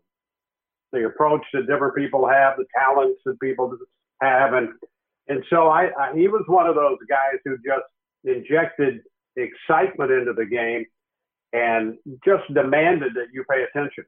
the 0.92 1.06
approach 1.06 1.42
that 1.54 1.68
different 1.68 1.96
people 1.96 2.28
have, 2.28 2.58
the 2.58 2.66
talents 2.78 3.22
that 3.26 3.40
people 3.40 3.78
have, 4.22 4.54
and 4.54 4.70
and 5.28 5.44
so 5.50 5.68
I, 5.68 5.90
I 5.98 6.16
he 6.16 6.28
was 6.28 6.44
one 6.48 6.68
of 6.68 6.76
those 6.76 6.98
guys 7.10 7.40
who 7.44 7.58
just 7.58 7.86
injected 8.24 9.02
excitement 9.36 10.12
into 10.12 10.34
the 10.34 10.46
game 10.46 10.86
and 11.54 11.98
just 12.26 12.44
demanded 12.54 13.14
that 13.16 13.28
you 13.32 13.44
pay 13.50 13.64
attention. 13.64 14.06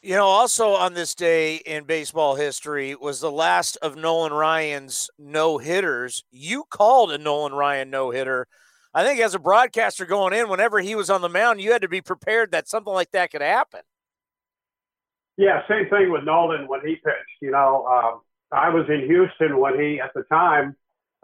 You 0.00 0.14
know, 0.14 0.26
also 0.26 0.70
on 0.70 0.94
this 0.94 1.14
day 1.14 1.56
in 1.56 1.84
baseball 1.84 2.36
history 2.36 2.94
was 2.94 3.20
the 3.20 3.32
last 3.32 3.76
of 3.82 3.96
Nolan 3.96 4.32
Ryan's 4.32 5.10
no 5.18 5.58
hitters. 5.58 6.22
You 6.30 6.64
called 6.70 7.10
a 7.10 7.18
Nolan 7.18 7.52
Ryan 7.52 7.90
no 7.90 8.10
hitter. 8.10 8.46
I 8.94 9.04
think 9.04 9.20
as 9.20 9.34
a 9.34 9.40
broadcaster 9.40 10.06
going 10.06 10.32
in, 10.34 10.48
whenever 10.48 10.78
he 10.78 10.94
was 10.94 11.10
on 11.10 11.20
the 11.20 11.28
mound, 11.28 11.60
you 11.60 11.72
had 11.72 11.82
to 11.82 11.88
be 11.88 12.00
prepared 12.00 12.52
that 12.52 12.68
something 12.68 12.92
like 12.92 13.10
that 13.10 13.32
could 13.32 13.42
happen. 13.42 13.80
Yeah, 15.36 15.62
same 15.68 15.88
thing 15.88 16.10
with 16.10 16.24
Nolan 16.24 16.68
when 16.68 16.80
he 16.84 16.94
pitched. 16.94 17.42
You 17.42 17.50
know, 17.50 17.84
um, 17.86 18.20
I 18.50 18.70
was 18.70 18.86
in 18.88 19.00
Houston 19.06 19.58
when 19.58 19.78
he, 19.78 20.00
at 20.00 20.12
the 20.14 20.22
time, 20.24 20.76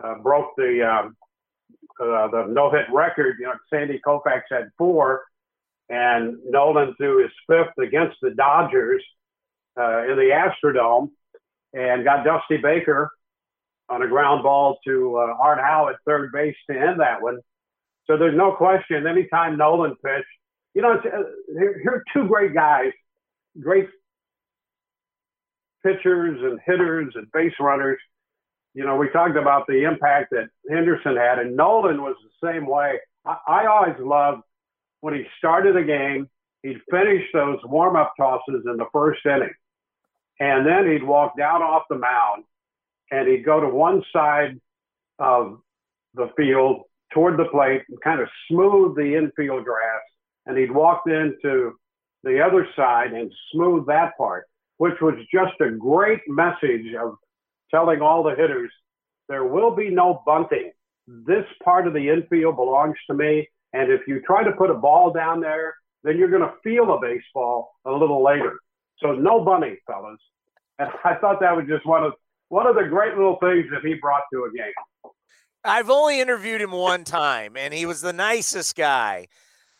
uh, 0.02 0.16
broke 0.16 0.54
the 0.56 0.82
um, 0.82 1.16
uh, 2.00 2.28
the 2.28 2.46
no 2.48 2.70
hit 2.70 2.87
record. 2.92 3.37
You 3.38 3.46
know, 3.46 3.54
Sandy 3.72 4.00
Koufax 4.04 4.42
had 4.50 4.70
four, 4.76 5.22
and 5.88 6.37
Nolan 6.44 6.94
threw 6.96 7.22
his 7.22 7.32
fifth 7.48 7.78
against 7.78 8.16
the 8.20 8.30
Dodgers 8.30 9.02
uh, 9.78 10.02
in 10.04 10.16
the 10.16 10.30
Astrodome, 10.64 11.10
and 11.72 12.04
got 12.04 12.24
Dusty 12.24 12.58
Baker 12.58 13.10
on 13.88 14.02
a 14.02 14.08
ground 14.08 14.42
ball 14.42 14.78
to 14.87 15.16
uh, 15.16 15.37
Art 15.40 15.60
Howe 15.60 15.88
at 15.88 15.96
third 16.06 16.32
base 16.32 16.56
to 16.70 16.76
end 16.76 17.00
that 17.00 17.22
one. 17.22 17.38
So 18.06 18.16
there's 18.16 18.37
no 18.37 18.52
question. 18.52 19.06
Anytime 19.06 19.56
Nolan 19.56 19.94
pitched, 20.04 20.26
you 20.74 20.82
know, 20.82 20.92
uh, 20.92 21.22
here, 21.58 21.80
here 21.82 21.92
are 21.92 22.04
two 22.12 22.28
great 22.28 22.54
guys, 22.54 22.92
great 23.60 23.88
pitchers 25.84 26.40
and 26.42 26.58
hitters 26.64 27.12
and 27.14 27.30
base 27.32 27.52
runners. 27.60 27.98
You 28.74 28.84
know, 28.84 28.96
we 28.96 29.08
talked 29.10 29.36
about 29.36 29.66
the 29.68 29.84
impact 29.84 30.30
that 30.32 30.48
Henderson 30.68 31.16
had, 31.16 31.38
and 31.38 31.56
Nolan 31.56 32.02
was 32.02 32.16
the 32.22 32.52
same 32.52 32.66
way. 32.66 32.98
I, 33.24 33.36
I 33.46 33.66
always 33.66 33.94
loved 34.00 34.42
when 35.00 35.14
he 35.14 35.24
started 35.38 35.76
a 35.76 35.84
game, 35.84 36.28
he'd 36.62 36.80
finish 36.90 37.22
those 37.32 37.58
warm 37.64 37.94
up 37.94 38.14
tosses 38.18 38.62
in 38.64 38.78
the 38.78 38.86
first 38.92 39.20
inning. 39.26 39.52
And 40.40 40.66
then 40.66 40.90
he'd 40.90 41.04
walk 41.04 41.36
down 41.36 41.62
off 41.62 41.82
the 41.90 41.98
mound 41.98 42.44
and 43.10 43.28
he'd 43.28 43.44
go 43.44 43.60
to 43.60 43.68
one 43.68 44.02
side 44.12 44.58
of 45.18 45.58
the 46.14 46.30
field 46.36 46.84
toward 47.12 47.38
the 47.38 47.44
plate 47.44 47.82
and 47.88 48.00
kind 48.00 48.20
of 48.20 48.28
smooth 48.50 48.96
the 48.96 49.14
infield 49.14 49.64
grass. 49.64 50.00
And 50.46 50.56
he'd 50.56 50.72
walk 50.72 51.02
into 51.06 51.74
the 52.22 52.40
other 52.42 52.66
side 52.74 53.12
and 53.12 53.30
smooth 53.52 53.86
that 53.86 54.16
part 54.16 54.46
which 54.84 55.00
was 55.00 55.14
just 55.32 55.58
a 55.62 55.70
great 55.70 56.20
message 56.28 56.94
of 57.00 57.16
telling 57.70 58.02
all 58.02 58.22
the 58.22 58.34
hitters 58.36 58.70
there 59.30 59.46
will 59.46 59.74
be 59.74 59.88
no 59.88 60.22
bunting. 60.26 60.72
This 61.08 61.46
part 61.64 61.86
of 61.86 61.94
the 61.94 62.10
infield 62.10 62.56
belongs 62.56 62.96
to 63.06 63.14
me. 63.14 63.48
And 63.72 63.90
if 63.90 64.02
you 64.06 64.20
try 64.26 64.44
to 64.44 64.52
put 64.52 64.68
a 64.68 64.74
ball 64.74 65.10
down 65.10 65.40
there, 65.40 65.74
then 66.02 66.18
you're 66.18 66.28
going 66.28 66.42
to 66.42 66.52
feel 66.62 66.92
a 66.92 67.00
baseball 67.00 67.76
a 67.86 67.92
little 67.92 68.22
later. 68.22 68.58
So 68.98 69.12
no 69.12 69.42
bunting, 69.42 69.78
fellas. 69.86 70.20
And 70.78 70.90
I 71.04 71.14
thought 71.14 71.40
that 71.40 71.56
was 71.56 71.64
just 71.66 71.86
one 71.86 72.04
of 72.04 72.12
one 72.50 72.66
of 72.66 72.74
the 72.74 72.84
great 72.84 73.14
little 73.14 73.38
things 73.40 73.64
that 73.72 73.80
he 73.82 73.94
brought 73.94 74.24
to 74.34 74.44
a 74.44 74.54
game. 74.54 75.12
I've 75.64 75.88
only 75.88 76.20
interviewed 76.20 76.60
him 76.60 76.72
one 76.72 77.04
time, 77.04 77.56
and 77.56 77.72
he 77.72 77.86
was 77.86 78.02
the 78.02 78.12
nicest 78.12 78.76
guy. 78.76 79.28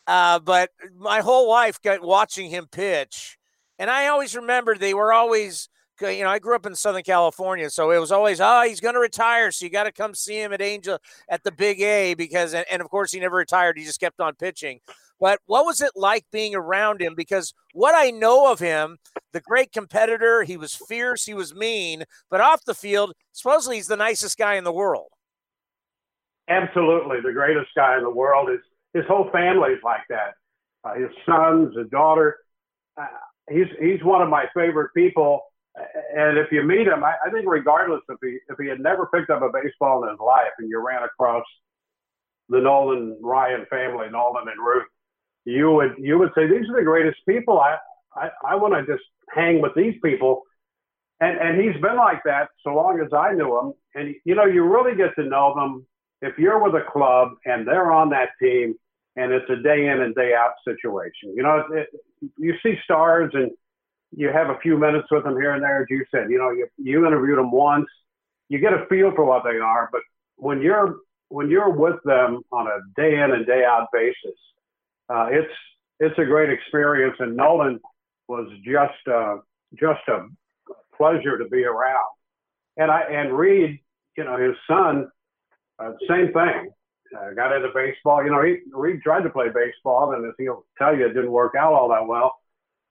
Uh, 0.07 0.39
but 0.39 0.71
my 0.97 1.19
whole 1.19 1.47
life 1.47 1.79
got 1.79 2.01
watching 2.01 2.49
him 2.49 2.65
pitch 2.71 3.37
and 3.79 3.89
I 3.89 4.07
always 4.07 4.35
remember 4.35 4.75
they 4.75 4.93
were 4.93 5.13
always, 5.13 5.69
you 6.01 6.23
know, 6.23 6.29
I 6.29 6.39
grew 6.39 6.55
up 6.55 6.65
in 6.65 6.75
Southern 6.75 7.03
California, 7.03 7.69
so 7.69 7.91
it 7.91 7.99
was 7.99 8.11
always, 8.11 8.39
oh, 8.41 8.63
he's 8.67 8.79
going 8.79 8.95
to 8.95 8.99
retire, 8.99 9.51
so 9.51 9.65
you 9.65 9.71
got 9.71 9.83
to 9.83 9.91
come 9.91 10.13
see 10.13 10.41
him 10.41 10.53
at 10.53 10.61
Angel 10.61 10.99
at 11.29 11.43
the 11.43 11.51
Big 11.51 11.81
A 11.81 12.13
because, 12.13 12.53
and, 12.53 12.65
and 12.71 12.81
of 12.81 12.89
course, 12.89 13.11
he 13.11 13.19
never 13.19 13.35
retired; 13.35 13.77
he 13.77 13.85
just 13.85 13.99
kept 13.99 14.19
on 14.19 14.35
pitching. 14.35 14.79
But 15.19 15.39
what 15.45 15.65
was 15.65 15.81
it 15.81 15.91
like 15.95 16.25
being 16.31 16.55
around 16.55 17.01
him? 17.01 17.15
Because 17.15 17.53
what 17.73 17.95
I 17.95 18.11
know 18.11 18.51
of 18.51 18.59
him, 18.59 18.97
the 19.31 19.39
great 19.39 19.71
competitor, 19.71 20.43
he 20.43 20.57
was 20.57 20.75
fierce, 20.75 21.23
he 21.23 21.33
was 21.33 21.55
mean, 21.55 22.03
but 22.29 22.41
off 22.41 22.65
the 22.65 22.73
field, 22.73 23.13
supposedly 23.31 23.77
he's 23.77 23.87
the 23.87 23.95
nicest 23.95 24.37
guy 24.37 24.55
in 24.55 24.65
the 24.65 24.73
world. 24.73 25.07
Absolutely, 26.49 27.17
the 27.23 27.31
greatest 27.31 27.69
guy 27.75 27.97
in 27.97 28.03
the 28.03 28.09
world. 28.09 28.49
His 28.49 28.59
his 28.93 29.05
whole 29.07 29.29
family's 29.31 29.81
like 29.83 30.03
that. 30.09 30.35
Uh, 30.83 30.93
his 30.95 31.09
sons, 31.25 31.75
his 31.75 31.89
daughter. 31.89 32.37
Uh, 32.97 33.07
he's 33.49 33.67
he's 33.79 34.03
one 34.03 34.21
of 34.21 34.29
my 34.29 34.45
favorite 34.53 34.91
people. 34.95 35.41
And 36.15 36.37
if 36.37 36.51
you 36.51 36.63
meet 36.63 36.87
him, 36.87 37.03
I, 37.03 37.15
I 37.25 37.29
think 37.31 37.45
regardless 37.47 38.01
if 38.09 38.17
he 38.21 38.37
if 38.49 38.57
he 38.59 38.67
had 38.67 38.79
never 38.79 39.07
picked 39.07 39.29
up 39.29 39.41
a 39.41 39.49
baseball 39.51 40.03
in 40.03 40.09
his 40.09 40.19
life, 40.19 40.51
and 40.59 40.69
you 40.69 40.85
ran 40.85 41.03
across 41.03 41.43
the 42.49 42.59
Nolan 42.59 43.17
Ryan 43.21 43.65
family, 43.69 44.07
Nolan 44.09 44.47
and 44.47 44.59
Ruth, 44.59 44.87
you 45.43 45.71
would 45.71 45.95
you 45.97 46.17
would 46.17 46.31
say 46.35 46.47
these 46.47 46.69
are 46.69 46.77
the 46.77 46.85
greatest 46.85 47.19
people. 47.27 47.59
I 47.59 47.77
I, 48.15 48.29
I 48.47 48.55
want 48.55 48.73
to 48.73 48.91
just 48.91 49.05
hang 49.33 49.61
with 49.61 49.73
these 49.75 49.95
people. 50.03 50.43
And 51.19 51.37
and 51.37 51.61
he's 51.61 51.79
been 51.81 51.97
like 51.97 52.21
that 52.25 52.49
so 52.63 52.73
long 52.73 52.99
as 53.01 53.11
I 53.13 53.33
knew 53.33 53.59
him. 53.59 53.73
And 53.95 54.15
you 54.23 54.35
know, 54.35 54.45
you 54.45 54.63
really 54.63 54.95
get 54.95 55.15
to 55.15 55.23
know 55.23 55.53
them 55.55 55.85
if 56.21 56.37
you're 56.37 56.61
with 56.61 56.75
a 56.75 56.85
club 56.89 57.29
and 57.45 57.67
they're 57.67 57.91
on 57.91 58.09
that 58.09 58.29
team 58.41 58.75
and 59.15 59.31
it's 59.31 59.49
a 59.49 59.55
day 59.61 59.87
in 59.87 60.01
and 60.01 60.13
day 60.15 60.33
out 60.33 60.53
situation. 60.67 61.33
You 61.35 61.43
know, 61.43 61.63
it, 61.71 61.87
you 62.37 62.53
see 62.63 62.75
stars 62.83 63.31
and 63.33 63.51
you 64.15 64.29
have 64.29 64.49
a 64.49 64.59
few 64.61 64.77
minutes 64.77 65.07
with 65.11 65.23
them 65.23 65.35
here 65.35 65.53
and 65.53 65.63
there, 65.63 65.81
as 65.81 65.87
you 65.89 66.05
said. 66.11 66.29
You 66.29 66.37
know, 66.37 66.51
you 66.51 66.67
you 66.77 67.05
interviewed 67.05 67.37
them 67.37 67.51
once, 67.51 67.87
you 68.49 68.59
get 68.59 68.73
a 68.73 68.85
feel 68.87 69.11
for 69.15 69.25
what 69.25 69.43
they 69.43 69.57
are. 69.57 69.89
But 69.91 70.01
when 70.37 70.61
you're 70.61 70.97
when 71.29 71.49
you're 71.49 71.71
with 71.71 72.01
them 72.05 72.41
on 72.51 72.67
a 72.67 72.79
day 72.99 73.15
in 73.15 73.31
and 73.31 73.45
day 73.45 73.63
out 73.65 73.87
basis, 73.91 74.39
uh, 75.09 75.27
it's 75.31 75.53
it's 75.99 76.17
a 76.19 76.25
great 76.25 76.49
experience. 76.49 77.15
And 77.19 77.35
Nolan 77.35 77.79
was 78.27 78.49
just 78.63 79.07
uh, 79.13 79.37
just 79.79 80.01
a 80.07 80.27
pleasure 80.95 81.37
to 81.37 81.45
be 81.49 81.63
around. 81.63 82.11
And 82.77 82.91
I 82.91 83.01
and 83.01 83.37
Reid, 83.37 83.79
you 84.17 84.23
know, 84.23 84.37
his 84.37 84.55
son, 84.67 85.09
uh, 85.79 85.91
same 86.07 86.31
thing 86.31 86.71
uh, 87.15 87.33
got 87.33 87.55
into 87.55 87.69
baseball. 87.73 88.23
You 88.23 88.31
know, 88.31 88.43
he 88.43 88.57
Reid 88.71 89.01
tried 89.01 89.23
to 89.23 89.29
play 89.29 89.47
baseball, 89.47 90.13
and 90.13 90.25
as 90.25 90.33
he'll 90.37 90.65
tell 90.77 90.95
you, 90.95 91.05
it 91.05 91.13
didn't 91.13 91.31
work 91.31 91.53
out 91.57 91.73
all 91.73 91.89
that 91.89 92.07
well. 92.07 92.35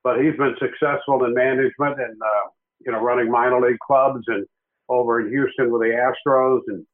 But 0.02 0.20
he's 0.20 0.36
been 0.36 0.54
successful 0.58 1.24
in 1.24 1.34
management 1.34 2.00
and 2.00 2.20
uh, 2.20 2.48
you 2.84 2.92
know 2.92 3.00
running 3.00 3.30
minor 3.30 3.60
league 3.60 3.78
clubs 3.78 4.24
and 4.26 4.46
over 4.88 5.20
in 5.20 5.30
Houston 5.30 5.70
with 5.70 5.82
the 5.82 6.12
Astros 6.28 6.60
and 6.68 6.86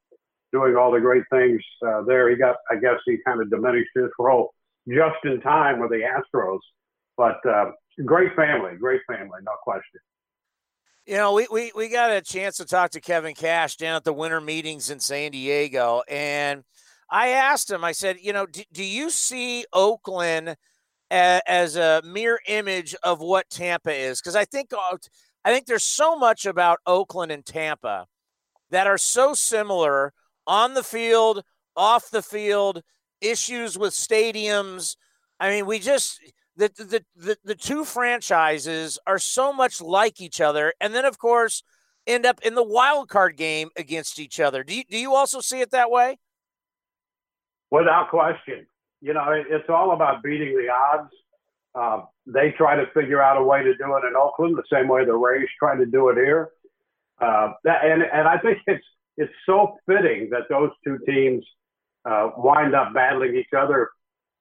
doing 0.53 0.77
all 0.77 0.90
the 0.90 1.01
great 1.01 1.25
things 1.31 1.61
uh, 1.87 2.03
there. 2.03 2.29
He 2.31 2.37
got, 2.37 2.57
I 2.71 2.77
guess, 2.77 2.99
he 3.07 3.19
kind 3.25 3.40
of 3.40 3.51
diminished 3.51 3.90
his 3.95 4.11
role 4.19 4.53
just 4.88 5.25
in 5.25 5.40
time 5.40 5.81
with 5.81 5.90
the 5.90 6.03
Astros. 6.03 6.59
But 7.16 7.45
uh, 7.49 7.73
great 8.05 8.35
family, 8.35 8.73
great 8.79 9.01
family, 9.07 9.40
no 9.43 9.53
question. 9.62 10.01
You 11.07 11.16
know, 11.16 11.33
we, 11.35 11.47
we, 11.51 11.73
we 11.75 11.88
got 11.88 12.12
a 12.12 12.21
chance 12.21 12.57
to 12.59 12.64
talk 12.64 12.90
to 12.93 13.01
Kevin 13.01 13.35
Cash 13.35 13.77
down 13.77 13.97
at 13.97 14.05
the 14.05 14.12
winter 14.12 14.40
meetings 14.40 14.90
in 14.90 15.01
San 15.01 15.33
Diego. 15.33 16.03
And 16.09 16.62
I 17.11 17.29
asked 17.29 17.70
him, 17.70 17.85
I 17.85 17.92
said, 17.92 18.18
you 18.20 18.33
know, 18.33 18.46
do, 18.46 18.62
do 18.73 18.85
you 18.85 19.11
see 19.11 19.64
Oakland 19.73 20.57
a, 21.11 21.40
as 21.46 21.77
a 21.77 22.03
mirror 22.05 22.40
image 22.46 22.94
of 23.03 23.20
what 23.20 23.51
Tampa 23.51 23.92
is? 23.92 24.20
Because 24.20 24.37
I 24.37 24.44
think 24.44 24.73
uh, 24.73 24.96
I 25.44 25.53
think 25.53 25.66
there's 25.66 25.85
so 25.85 26.16
much 26.16 26.46
about 26.46 26.79
Oakland 26.87 27.33
and 27.33 27.44
Tampa 27.44 28.07
that 28.70 28.87
are 28.87 28.99
so 28.99 29.35
similar 29.35 30.12
on 30.46 30.75
the 30.75 30.85
field, 30.85 31.42
off 31.77 32.11
the 32.11 32.23
field, 32.23 32.83
issues 33.20 33.77
with 33.77 33.92
stadiums. 33.92 34.96
I 35.40 35.51
mean, 35.51 35.66
we 35.66 35.79
just 35.79 36.20
the 36.57 36.68
the 36.77 37.05
the, 37.16 37.37
the 37.44 37.55
two 37.55 37.85
franchises 37.85 38.99
are 39.07 39.18
so 39.18 39.53
much 39.53 39.81
like 39.81 40.20
each 40.20 40.40
other, 40.40 40.75
and 40.81 40.94
then 40.94 41.05
of 41.05 41.18
course 41.18 41.62
end 42.07 42.25
up 42.25 42.40
in 42.42 42.55
the 42.55 42.64
wild 42.64 43.09
card 43.09 43.37
game 43.37 43.68
against 43.77 44.18
each 44.18 44.40
other. 44.40 44.64
Do 44.64 44.75
you, 44.75 44.85
do 44.88 44.96
you 44.99 45.14
also 45.14 45.40
see 45.40 45.61
it 45.61 45.70
that 45.73 45.90
way? 45.90 46.18
Without 47.70 48.11
question. 48.11 48.66
You 49.00 49.14
know, 49.14 49.30
it, 49.33 49.46
it's 49.48 49.68
all 49.68 49.92
about 49.92 50.22
beating 50.22 50.54
the 50.54 50.68
odds. 50.68 51.11
Uh, 51.74 52.04
they 52.26 52.52
try 52.56 52.76
to 52.76 52.87
figure 52.92 53.22
out 53.22 53.37
a 53.37 53.42
way 53.42 53.62
to 53.62 53.76
do 53.76 53.96
it 53.96 54.06
in 54.06 54.14
Oakland 54.16 54.56
the 54.56 54.62
same 54.72 54.88
way 54.88 55.04
the 55.04 55.14
Rays 55.14 55.48
try 55.59 55.76
to 55.76 55.87
do 55.87 56.09
it 56.09 56.16
here. 56.16 56.50
Uh, 57.20 57.52
that, 57.64 57.85
and 57.85 58.02
and 58.02 58.26
I 58.26 58.38
think 58.38 58.59
it's 58.66 58.85
it's 59.16 59.33
so 59.46 59.76
fitting 59.87 60.30
that 60.30 60.48
those 60.48 60.70
two 60.85 60.98
teams 61.06 61.44
uh, 62.04 62.30
wind 62.37 62.74
up 62.74 62.94
battling 62.94 63.37
each 63.37 63.52
other, 63.56 63.90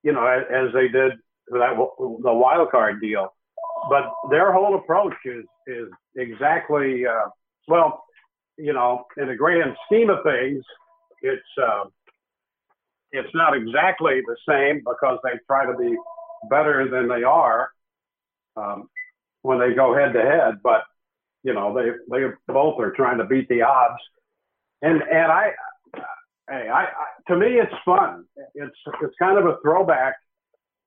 you 0.03 0.13
know, 0.13 0.25
as, 0.25 0.43
as 0.49 0.73
they 0.73 0.87
did 0.87 1.13
that 1.49 1.75
the 1.97 2.33
wild 2.33 2.71
card 2.71 3.01
deal. 3.01 3.33
But 3.89 4.11
their 4.29 4.51
whole 4.51 4.75
approach 4.75 5.15
is 5.25 5.45
is 5.67 5.87
exactly 6.15 7.05
uh, 7.05 7.29
well, 7.67 8.03
you 8.57 8.73
know, 8.73 9.05
in 9.17 9.27
the 9.27 9.35
grand 9.35 9.75
scheme 9.85 10.09
of 10.09 10.23
things, 10.23 10.63
it's 11.21 11.41
uh, 11.61 11.85
it's 13.12 13.34
not 13.34 13.56
exactly 13.56 14.22
the 14.26 14.38
same 14.48 14.80
because 14.80 15.19
they 15.24 15.39
try 15.48 15.65
to 15.65 15.78
be 15.78 15.95
better 16.50 16.89
than 16.89 17.08
they 17.08 17.24
are 17.24 17.69
um, 18.56 18.89
when 19.41 19.60
they 19.60 19.74
go 19.74 19.95
head 19.95 20.13
to 20.13 20.22
head. 20.22 20.60
But 20.63 20.84
you 21.43 21.54
know, 21.54 21.74
they 21.74 21.91
they 22.12 22.26
both 22.48 22.80
are 22.80 22.91
trying 22.91 23.17
to 23.17 23.26
beat 23.26 23.48
the 23.50 23.62
odds. 23.62 24.02
And 24.82 25.02
and 25.02 25.32
I, 25.32 25.52
hey, 26.50 26.69
I, 26.69 26.84
I 26.84 27.06
to 27.30 27.38
me 27.38 27.60
it's 27.60 27.74
fun. 27.86 28.26
It's 28.56 28.76
it's 29.02 29.15
kind 29.19 29.38
of 29.38 29.45
a 29.45 29.58
throwback. 29.63 30.15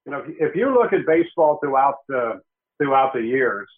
You 0.07 0.13
know, 0.13 0.25
if 0.27 0.57
you 0.57 0.73
look 0.73 0.93
at 0.93 1.07
baseball 1.07 1.59
throughout 1.63 1.99
the 2.09 2.41
throughout 2.79 3.13
the 3.13 3.23
years, 3.23 3.69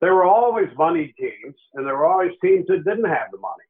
there 0.00 0.14
were 0.14 0.24
always 0.24 0.68
money 0.76 1.14
teams, 1.18 1.56
and 1.74 1.86
there 1.86 1.96
were 1.96 2.06
always 2.06 2.32
teams 2.42 2.66
that 2.68 2.84
didn't 2.84 3.08
have 3.08 3.30
the 3.32 3.38
money. 3.38 3.64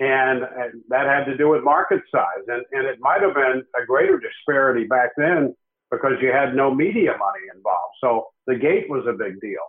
And, 0.00 0.42
that 0.88 1.06
had 1.06 1.24
to 1.24 1.36
do 1.36 1.48
with 1.48 1.64
market 1.64 2.02
size. 2.12 2.44
And, 2.46 2.64
and 2.72 2.86
it 2.86 2.98
might 3.00 3.20
have 3.20 3.34
been 3.34 3.62
a 3.80 3.84
greater 3.84 4.20
disparity 4.20 4.86
back 4.86 5.10
then 5.16 5.54
because 5.90 6.12
you 6.20 6.30
had 6.32 6.54
no 6.54 6.72
media 6.72 7.10
money 7.18 7.44
involved. 7.54 7.94
So 8.00 8.28
the 8.46 8.54
gate 8.54 8.88
was 8.88 9.04
a 9.08 9.12
big 9.12 9.40
deal. 9.40 9.66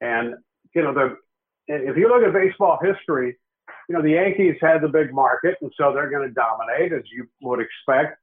And, 0.00 0.34
you 0.74 0.82
know, 0.82 0.92
the, 0.92 1.16
if 1.68 1.96
you 1.96 2.08
look 2.08 2.22
at 2.22 2.32
baseball 2.32 2.78
history, 2.82 3.38
you 3.88 3.94
know, 3.94 4.02
the 4.02 4.10
Yankees 4.10 4.56
had 4.60 4.82
the 4.82 4.88
big 4.88 5.12
market, 5.12 5.56
and 5.60 5.70
so 5.78 5.92
they're 5.92 6.10
going 6.10 6.28
to 6.28 6.34
dominate, 6.34 6.92
as 6.92 7.02
you 7.12 7.26
would 7.42 7.60
expect. 7.60 8.18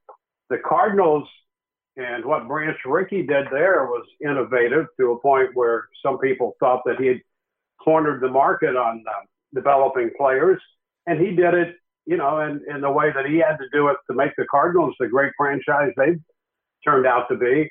The 0.50 0.58
Cardinals 0.58 1.26
and 1.96 2.24
what 2.24 2.48
Branch 2.48 2.76
Rickey 2.84 3.22
did 3.22 3.46
there 3.50 3.86
was 3.86 4.04
innovative 4.22 4.86
to 4.98 5.12
a 5.12 5.20
point 5.20 5.50
where 5.54 5.88
some 6.04 6.18
people 6.18 6.54
thought 6.60 6.82
that 6.84 6.96
he 6.98 7.06
had 7.06 7.20
cornered 7.82 8.20
the 8.20 8.28
market 8.28 8.76
on 8.76 9.02
uh, 9.08 9.12
developing 9.54 10.10
players. 10.16 10.60
And 11.06 11.20
he 11.20 11.34
did 11.34 11.54
it, 11.54 11.76
you 12.06 12.16
know, 12.16 12.40
in, 12.40 12.62
in 12.72 12.80
the 12.80 12.90
way 12.90 13.12
that 13.14 13.26
he 13.26 13.38
had 13.38 13.56
to 13.56 13.68
do 13.72 13.88
it 13.88 13.96
to 14.08 14.16
make 14.16 14.32
the 14.36 14.46
Cardinals 14.50 14.94
the 14.98 15.08
great 15.08 15.32
franchise 15.36 15.92
they've 15.96 16.20
turned 16.84 17.06
out 17.06 17.28
to 17.28 17.36
be. 17.36 17.70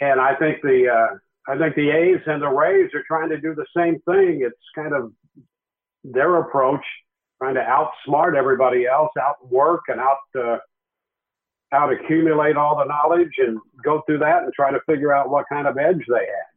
And 0.00 0.20
I 0.20 0.34
think 0.34 0.62
the 0.62 0.88
uh, 0.88 1.16
I 1.52 1.58
think 1.58 1.74
the 1.74 1.90
A's 1.90 2.20
and 2.26 2.42
the 2.42 2.48
Rays 2.48 2.90
are 2.94 3.04
trying 3.06 3.30
to 3.30 3.40
do 3.40 3.54
the 3.54 3.66
same 3.76 4.00
thing. 4.00 4.42
It's 4.42 4.56
kind 4.74 4.94
of 4.94 5.12
their 6.04 6.36
approach, 6.36 6.84
trying 7.38 7.54
to 7.54 7.60
outsmart 7.60 8.36
everybody 8.36 8.86
else, 8.86 9.10
outwork 9.20 9.82
and 9.88 10.00
out 10.00 10.18
uh, 10.38 10.58
out 11.72 11.92
accumulate 11.92 12.56
all 12.56 12.76
the 12.76 12.84
knowledge 12.84 13.32
and 13.38 13.58
go 13.82 14.02
through 14.06 14.18
that 14.18 14.42
and 14.42 14.52
try 14.52 14.70
to 14.70 14.80
figure 14.86 15.12
out 15.12 15.30
what 15.30 15.46
kind 15.48 15.66
of 15.66 15.78
edge 15.78 16.04
they 16.06 16.26
had. 16.26 16.51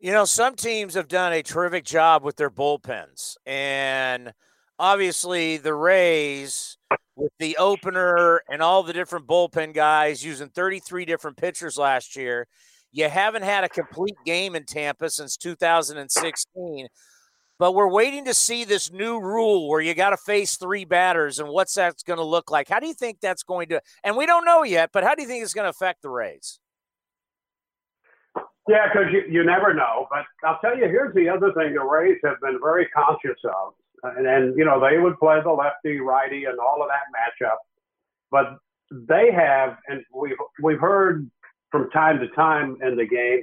You 0.00 0.12
know, 0.12 0.24
some 0.24 0.54
teams 0.54 0.94
have 0.94 1.08
done 1.08 1.32
a 1.32 1.42
terrific 1.42 1.84
job 1.84 2.22
with 2.22 2.36
their 2.36 2.50
bullpens, 2.50 3.36
and 3.44 4.32
obviously 4.78 5.56
the 5.56 5.74
Rays 5.74 6.78
with 7.16 7.32
the 7.40 7.56
opener 7.56 8.40
and 8.48 8.62
all 8.62 8.84
the 8.84 8.92
different 8.92 9.26
bullpen 9.26 9.74
guys 9.74 10.24
using 10.24 10.50
33 10.50 11.04
different 11.04 11.36
pitchers 11.36 11.76
last 11.76 12.14
year. 12.14 12.46
You 12.92 13.08
haven't 13.08 13.42
had 13.42 13.64
a 13.64 13.68
complete 13.68 14.14
game 14.24 14.54
in 14.54 14.64
Tampa 14.64 15.10
since 15.10 15.36
2016. 15.36 16.86
But 17.58 17.72
we're 17.72 17.90
waiting 17.90 18.24
to 18.26 18.34
see 18.34 18.62
this 18.64 18.92
new 18.92 19.18
rule 19.20 19.68
where 19.68 19.80
you 19.80 19.92
got 19.94 20.10
to 20.10 20.16
face 20.16 20.56
three 20.56 20.84
batters 20.84 21.40
and 21.40 21.48
what's 21.48 21.74
that's 21.74 22.04
going 22.04 22.18
to 22.18 22.24
look 22.24 22.52
like. 22.52 22.68
How 22.68 22.78
do 22.78 22.86
you 22.86 22.94
think 22.94 23.18
that's 23.20 23.42
going 23.42 23.68
to? 23.70 23.80
And 24.04 24.16
we 24.16 24.26
don't 24.26 24.44
know 24.44 24.62
yet, 24.62 24.90
but 24.92 25.02
how 25.02 25.16
do 25.16 25.22
you 25.22 25.28
think 25.28 25.42
it's 25.42 25.54
going 25.54 25.64
to 25.64 25.70
affect 25.70 26.02
the 26.02 26.08
Rays? 26.08 26.60
Yeah, 28.68 28.86
because 28.92 29.12
you, 29.12 29.22
you 29.28 29.44
never 29.44 29.72
know. 29.74 30.06
But 30.10 30.24
I'll 30.46 30.58
tell 30.60 30.76
you, 30.76 30.84
here's 30.84 31.14
the 31.14 31.28
other 31.28 31.52
thing 31.52 31.74
the 31.74 31.82
Rays 31.82 32.18
have 32.24 32.40
been 32.40 32.58
very 32.62 32.86
conscious 32.88 33.38
of. 33.44 33.74
And, 34.02 34.26
and 34.26 34.58
you 34.58 34.64
know, 34.64 34.80
they 34.80 34.98
would 34.98 35.18
play 35.18 35.40
the 35.42 35.50
lefty, 35.50 35.98
righty, 36.00 36.44
and 36.44 36.58
all 36.58 36.82
of 36.82 36.88
that 36.88 37.08
matchup. 37.14 37.56
But 38.30 38.58
they 38.90 39.32
have, 39.32 39.78
and 39.88 40.04
we've, 40.14 40.36
we've 40.62 40.78
heard 40.78 41.28
from 41.72 41.90
time 41.90 42.20
to 42.20 42.28
time 42.28 42.76
in 42.82 42.96
the 42.96 43.06
game, 43.06 43.42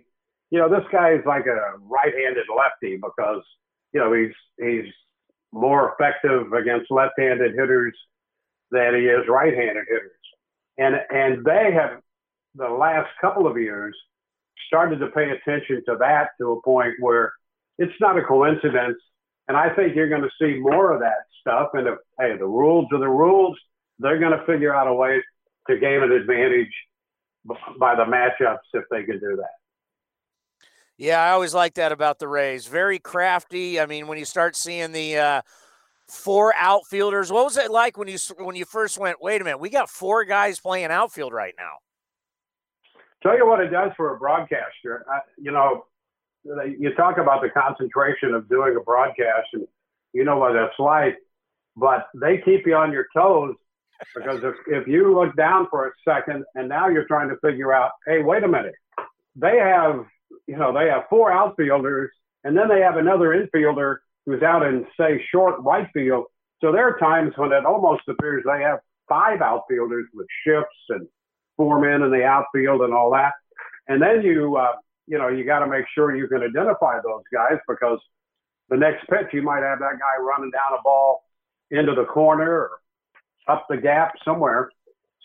you 0.51 0.59
know, 0.59 0.69
this 0.69 0.85
guy 0.91 1.13
is 1.13 1.25
like 1.25 1.47
a 1.47 1.77
right 1.79 2.13
handed 2.13 2.45
lefty 2.55 2.97
because 2.97 3.41
you 3.95 4.01
know, 4.01 4.11
he's 4.11 4.35
he's 4.59 4.91
more 5.53 5.93
effective 5.93 6.51
against 6.51 6.91
left-handed 6.91 7.53
hitters 7.57 7.95
than 8.71 8.93
he 8.93 9.05
is 9.05 9.23
right-handed 9.29 9.85
hitters. 9.88 10.11
And 10.77 10.95
and 11.09 11.45
they 11.45 11.71
have 11.73 12.01
the 12.55 12.67
last 12.67 13.07
couple 13.21 13.47
of 13.47 13.57
years 13.57 13.95
started 14.67 14.99
to 14.99 15.08
pay 15.08 15.30
attention 15.32 15.84
to 15.88 15.95
that 15.99 16.30
to 16.39 16.51
a 16.54 16.62
point 16.62 16.93
where 16.99 17.34
it's 17.78 17.93
not 17.99 18.17
a 18.17 18.23
coincidence. 18.23 18.97
And 19.47 19.56
I 19.56 19.73
think 19.75 19.95
you're 19.95 20.10
going 20.10 20.23
to 20.23 20.30
see 20.41 20.60
more 20.60 20.93
of 20.93 20.99
that 21.01 21.25
stuff. 21.41 21.69
And 21.73 21.88
if 21.88 21.95
hey, 22.19 22.38
the 22.38 22.47
rules 22.47 22.88
are 22.91 22.99
the 22.99 23.08
rules, 23.08 23.58
they're 23.99 24.19
going 24.19 24.38
to 24.38 24.45
figure 24.45 24.73
out 24.73 24.88
a 24.88 24.93
way 24.93 25.21
to 25.69 25.78
gain 25.78 26.01
an 26.04 26.12
advantage 26.12 26.71
by 27.80 27.95
the 27.95 28.06
matchups 28.06 28.58
if 28.73 28.86
they 28.89 29.04
can 29.04 29.19
do 29.19 29.36
that. 29.38 29.54
Yeah, 30.97 31.21
I 31.21 31.32
always 31.32 31.54
like 31.54 31.73
that 31.75 31.91
about 31.91 32.19
the 32.19 32.28
Rays. 32.28 32.67
Very 32.67 32.99
crafty. 32.99 33.80
I 33.80 33.86
mean, 33.86 34.08
when 34.08 34.17
you 34.17 34.25
start 34.25 34.56
seeing 34.56 34.93
the 34.93 35.17
uh, 35.17 35.41
four 36.08 36.54
outfielders, 36.56 37.32
what 37.32 37.43
was 37.43 37.58
it 37.58 37.69
like 37.69 37.97
when 37.97 38.08
you 38.08 38.17
when 38.38 38.56
you 38.56 38.65
first 38.65 38.97
went? 38.97 39.21
Wait 39.21 39.41
a 39.41 39.43
minute, 39.43 39.60
we 39.60 39.69
got 39.69 39.89
four 39.89 40.23
guys 40.23 40.60
playing 40.60 40.91
outfield 40.91 41.34
right 41.34 41.54
now. 41.58 41.73
Tell 43.25 43.38
you 43.38 43.47
what 43.47 43.59
it 43.59 43.69
does 43.69 43.91
for 43.97 44.13
a 44.13 44.19
broadcaster. 44.19 45.05
I, 45.09 45.19
you 45.38 45.51
know, 45.51 45.85
you 46.43 46.93
talk 46.93 47.17
about 47.17 47.41
the 47.41 47.49
concentration 47.49 48.35
of 48.35 48.47
doing 48.47 48.75
a 48.79 48.83
broadcast, 48.83 49.47
and 49.53 49.67
you 50.13 50.23
know 50.23 50.38
what 50.38 50.53
that's 50.53 50.77
like. 50.77 51.17
But 51.75 52.07
they 52.13 52.38
keep 52.45 52.67
you 52.67 52.75
on 52.75 52.91
your 52.91 53.07
toes 53.15 53.55
because 54.15 54.41
if 54.43 54.55
if 54.67 54.88
you 54.88 55.15
look 55.15 55.35
down 55.35 55.67
for 55.71 55.88
a 55.88 55.91
second 56.07 56.45
and 56.53 56.69
now 56.69 56.88
you're 56.88 57.07
trying 57.07 57.29
to 57.29 57.38
figure 57.38 57.73
out, 57.73 57.91
hey, 58.05 58.21
wait 58.21 58.43
a 58.43 58.47
minute, 58.47 58.75
they 59.35 59.57
have 59.57 60.05
you 60.47 60.57
know, 60.57 60.73
they 60.73 60.89
have 60.89 61.03
four 61.09 61.31
outfielders, 61.31 62.11
and 62.43 62.55
then 62.55 62.67
they 62.67 62.81
have 62.81 62.97
another 62.97 63.29
infielder 63.29 63.97
who's 64.25 64.43
out 64.43 64.63
in, 64.63 64.85
say, 64.99 65.23
short 65.31 65.55
right 65.61 65.88
field. 65.93 66.25
So 66.61 66.71
there 66.71 66.88
are 66.88 66.99
times 66.99 67.33
when 67.35 67.51
it 67.51 67.65
almost 67.65 68.03
appears 68.07 68.43
they 68.45 68.61
have 68.61 68.79
five 69.07 69.41
outfielders 69.41 70.05
with 70.13 70.27
shifts 70.45 70.77
and 70.89 71.07
four 71.58 71.80
men 71.80 72.02
in 72.02 72.12
the 72.12 72.24
outfield 72.24 72.82
and 72.82 72.94
all 72.94 73.12
that. 73.12 73.34
And 73.88 74.02
then 74.02 74.22
you, 74.22 74.58
uh, 74.58 74.74
you 75.08 75.18
know, 75.18 75.28
you 75.28 75.46
got 75.46 75.60
to 75.60 75.68
make 75.68 75.86
sure 75.94 76.15
you 76.15 76.28
can 76.28 76.41
identify 76.41 77.00
those 77.02 77.24
guys 77.34 77.60
because 77.68 78.00
the 78.70 78.78
next 78.78 79.08
pitch 79.08 79.28
you 79.34 79.41
might 79.41 79.63
have 79.63 79.80
that 79.80 80.00
guy 80.00 80.22
running 80.22 80.52
down 80.52 80.78
a 80.78 80.82
ball 80.84 81.24
into 81.72 81.94
the 81.94 82.06
corner 82.06 82.52
or 82.52 82.72
up 83.48 83.65
the 83.70 83.78
gap 83.78 84.13
somewhere. 84.24 84.70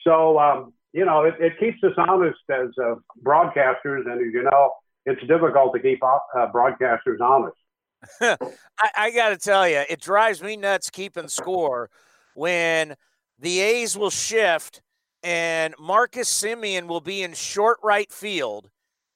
So, 0.05 0.39
um, 0.39 0.73
you 0.93 1.05
know, 1.05 1.25
it, 1.25 1.35
it 1.39 1.59
keeps 1.59 1.83
us 1.85 1.93
honest 1.97 2.39
as 2.51 2.69
uh, 2.83 2.97
broadcasters. 3.25 4.07
And 4.07 4.21
as 4.21 4.33
you 4.33 4.43
know, 4.43 4.73
it's 5.07 5.21
difficult 5.27 5.75
to 5.75 5.81
keep 5.81 6.03
uh, 6.03 6.19
broadcasters 6.53 7.21
honest. 7.21 7.57
I, 8.21 8.91
I 8.97 9.11
got 9.11 9.31
to 9.31 9.37
tell 9.37 9.69
you, 9.69 9.83
it 9.89 10.01
drives 10.01 10.43
me 10.43 10.57
nuts 10.57 10.91
keeping 10.91 11.29
score 11.29 11.91
when 12.35 12.97
the 13.39 13.61
A's 13.61 13.97
will 13.97 14.11
shift 14.11 14.83
and 15.23 15.75
Marcus 15.79 16.29
Semien 16.29 16.87
will 16.87 17.01
be 17.01 17.23
in 17.23 17.35
short 17.35 17.79
right 17.83 18.11
field 18.11 18.71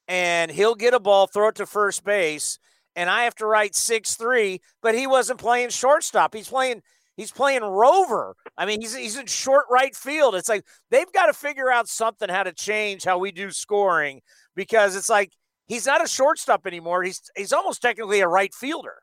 and 0.08 0.50
he'll 0.50 0.74
get 0.74 0.94
a 0.94 1.00
ball, 1.00 1.26
throw 1.26 1.48
it 1.48 1.54
to 1.56 1.66
first 1.66 2.04
base, 2.04 2.58
and 2.96 3.08
I 3.08 3.24
have 3.24 3.34
to 3.36 3.46
write 3.46 3.74
six 3.74 4.14
three, 4.14 4.60
but 4.82 4.94
he 4.94 5.06
wasn't 5.06 5.40
playing 5.40 5.70
shortstop. 5.70 6.34
He's 6.34 6.48
playing 6.48 6.82
he's 7.16 7.32
playing 7.32 7.62
rover. 7.62 8.36
I 8.56 8.66
mean, 8.66 8.80
he's 8.80 8.94
he's 8.94 9.16
in 9.18 9.26
short 9.26 9.64
right 9.70 9.94
field. 9.94 10.34
It's 10.34 10.48
like 10.48 10.64
they've 10.90 11.10
got 11.12 11.26
to 11.26 11.32
figure 11.32 11.70
out 11.70 11.88
something 11.88 12.28
how 12.28 12.42
to 12.42 12.52
change 12.52 13.04
how 13.04 13.18
we 13.18 13.32
do 13.32 13.50
scoring 13.50 14.20
because 14.54 14.96
it's 14.96 15.08
like 15.08 15.32
he's 15.66 15.86
not 15.86 16.04
a 16.04 16.08
shortstop 16.08 16.66
anymore. 16.66 17.02
He's 17.02 17.20
he's 17.36 17.52
almost 17.52 17.82
technically 17.82 18.20
a 18.20 18.28
right 18.28 18.54
fielder. 18.54 18.96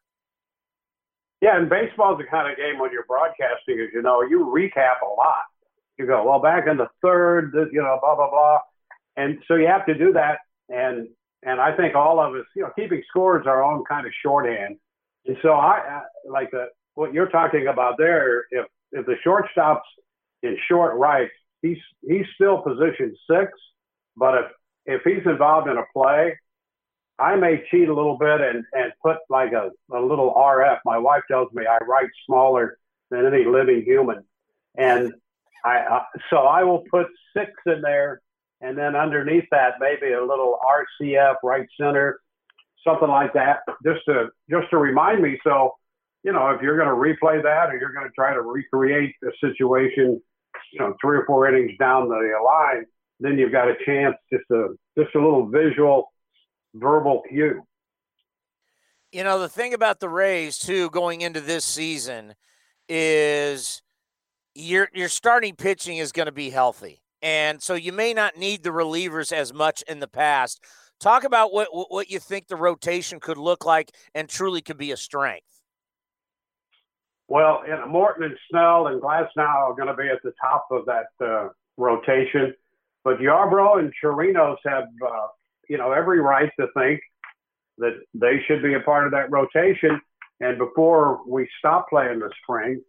Yeah, 1.41 1.57
and 1.57 1.67
baseball's 1.67 2.19
the 2.19 2.25
kind 2.25 2.51
of 2.51 2.57
game 2.57 2.79
when 2.79 2.91
you're 2.91 3.05
broadcasting, 3.07 3.79
as 3.79 3.89
you 3.93 4.03
know, 4.03 4.21
you 4.21 4.45
recap 4.55 5.01
a 5.01 5.09
lot. 5.17 5.43
Go, 6.05 6.23
well, 6.27 6.41
back 6.41 6.67
in 6.67 6.77
the 6.77 6.87
third, 7.01 7.51
you 7.71 7.81
know, 7.81 7.97
blah 8.01 8.15
blah 8.15 8.29
blah, 8.29 8.59
and 9.17 9.39
so 9.47 9.55
you 9.55 9.67
have 9.67 9.85
to 9.85 9.97
do 9.97 10.13
that. 10.13 10.39
And 10.69 11.07
and 11.43 11.59
I 11.59 11.75
think 11.75 11.95
all 11.95 12.19
of 12.19 12.35
us, 12.35 12.45
you 12.55 12.63
know, 12.63 12.69
keeping 12.77 13.01
score 13.09 13.39
is 13.39 13.47
our 13.47 13.63
own 13.63 13.83
kind 13.89 14.05
of 14.05 14.13
shorthand. 14.23 14.77
And 15.25 15.37
so 15.41 15.53
I, 15.53 15.77
I 15.77 16.01
like 16.29 16.51
the, 16.51 16.67
what 16.95 17.13
you're 17.13 17.29
talking 17.29 17.67
about 17.67 17.95
there. 17.97 18.45
If 18.51 18.65
if 18.91 19.05
the 19.05 19.15
shortstop's 19.23 19.87
in 20.43 20.57
short 20.67 20.97
right, 20.97 21.29
he's 21.61 21.77
he's 22.07 22.25
still 22.35 22.61
position 22.61 23.15
six, 23.29 23.51
but 24.15 24.35
if 24.35 24.45
if 24.85 25.01
he's 25.03 25.25
involved 25.25 25.69
in 25.69 25.77
a 25.77 25.83
play 25.93 26.35
I 27.21 27.35
may 27.35 27.63
cheat 27.69 27.87
a 27.87 27.93
little 27.93 28.17
bit 28.17 28.41
and, 28.41 28.65
and 28.73 28.91
put 29.01 29.17
like 29.29 29.51
a, 29.51 29.69
a 29.95 29.99
little 29.99 30.33
RF. 30.33 30.79
My 30.85 30.97
wife 30.97 31.21
tells 31.29 31.53
me 31.53 31.63
I 31.67 31.77
write 31.85 32.09
smaller 32.25 32.79
than 33.11 33.27
any 33.27 33.45
living 33.45 33.83
human. 33.83 34.23
And 34.75 35.13
I, 35.65 35.80
uh, 35.80 36.04
so 36.30 36.38
I 36.38 36.63
will 36.63 36.84
put 36.91 37.08
six 37.36 37.52
in 37.65 37.82
there 37.82 38.21
and 38.62 38.78
then 38.78 38.95
underneath 38.95 39.45
that 39.52 39.74
maybe 39.80 40.13
a 40.13 40.21
little 40.21 40.60
RCF 41.02 41.36
right 41.43 41.67
center, 41.80 42.19
something 42.88 43.10
like 43.10 43.34
that, 43.34 43.60
just 43.84 44.06
to 44.06 44.30
just 44.50 44.69
to 44.69 44.78
remind 44.78 45.21
me. 45.21 45.39
So, 45.43 45.74
you 46.24 46.32
know, 46.32 46.50
if 46.50 46.62
you're 46.62 46.78
going 46.78 46.88
to 46.88 46.95
replay 46.95 47.41
that 47.41 47.69
or 47.69 47.78
you're 47.78 47.93
going 47.93 48.06
to 48.06 48.13
try 48.13 48.34
to 48.34 48.41
recreate 48.41 49.15
a 49.24 49.32
situation, 49.45 50.21
you 50.71 50.80
know, 50.80 50.95
three 51.02 51.17
or 51.17 51.26
four 51.26 51.50
innings 51.50 51.71
down 51.80 52.08
the 52.08 52.39
line, 52.45 52.86
then 53.19 53.38
you've 53.38 53.52
got 53.52 53.67
a 53.67 53.76
chance 53.86 54.15
just 54.32 54.45
a 54.52 54.67
just 54.97 55.15
a 55.15 55.19
little 55.19 55.47
visual, 55.47 56.12
verbal 56.76 57.24
cue. 57.30 57.63
You 59.12 59.24
know, 59.24 59.39
the 59.39 59.50
thing 59.50 59.74
about 59.74 60.00
the 60.00 60.08
Rays 60.08 60.58
too 60.58 60.89
going 60.91 61.21
into 61.21 61.41
this 61.41 61.65
season 61.65 62.36
is 62.88 63.82
your 64.55 64.89
your 64.93 65.09
starting 65.09 65.55
pitching 65.55 65.97
is 65.97 66.11
going 66.11 66.25
to 66.25 66.31
be 66.31 66.49
healthy. 66.49 67.01
And 67.21 67.61
so 67.61 67.75
you 67.75 67.93
may 67.93 68.13
not 68.13 68.37
need 68.37 68.63
the 68.63 68.71
relievers 68.71 69.31
as 69.31 69.53
much 69.53 69.83
in 69.87 69.99
the 69.99 70.07
past. 70.07 70.63
Talk 70.99 71.23
about 71.23 71.53
what 71.53 71.67
what 71.71 72.09
you 72.09 72.19
think 72.19 72.47
the 72.47 72.55
rotation 72.55 73.19
could 73.19 73.37
look 73.37 73.65
like 73.65 73.91
and 74.13 74.29
truly 74.29 74.61
could 74.61 74.77
be 74.77 74.91
a 74.91 74.97
strength. 74.97 75.45
Well, 77.27 77.63
know, 77.65 77.87
Morton 77.87 78.25
and 78.25 78.37
Snell 78.49 78.87
and 78.87 79.01
Glasnow 79.01 79.69
are 79.69 79.73
going 79.73 79.87
to 79.87 79.93
be 79.93 80.09
at 80.09 80.21
the 80.21 80.33
top 80.41 80.67
of 80.69 80.85
that 80.85 81.25
uh, 81.25 81.47
rotation, 81.77 82.53
but 83.05 83.19
Yarbrough 83.19 83.79
and 83.79 83.93
Chirinos 84.03 84.57
have, 84.65 84.83
uh, 84.83 85.27
you 85.69 85.77
know, 85.77 85.93
every 85.93 86.19
right 86.19 86.51
to 86.59 86.67
think 86.77 86.99
that 87.77 88.01
they 88.13 88.41
should 88.45 88.61
be 88.61 88.73
a 88.73 88.81
part 88.81 89.05
of 89.05 89.13
that 89.13 89.31
rotation. 89.31 90.01
And 90.41 90.57
before 90.57 91.21
we 91.25 91.47
stop 91.57 91.87
playing 91.89 92.19
the 92.19 92.29
spring, 92.43 92.81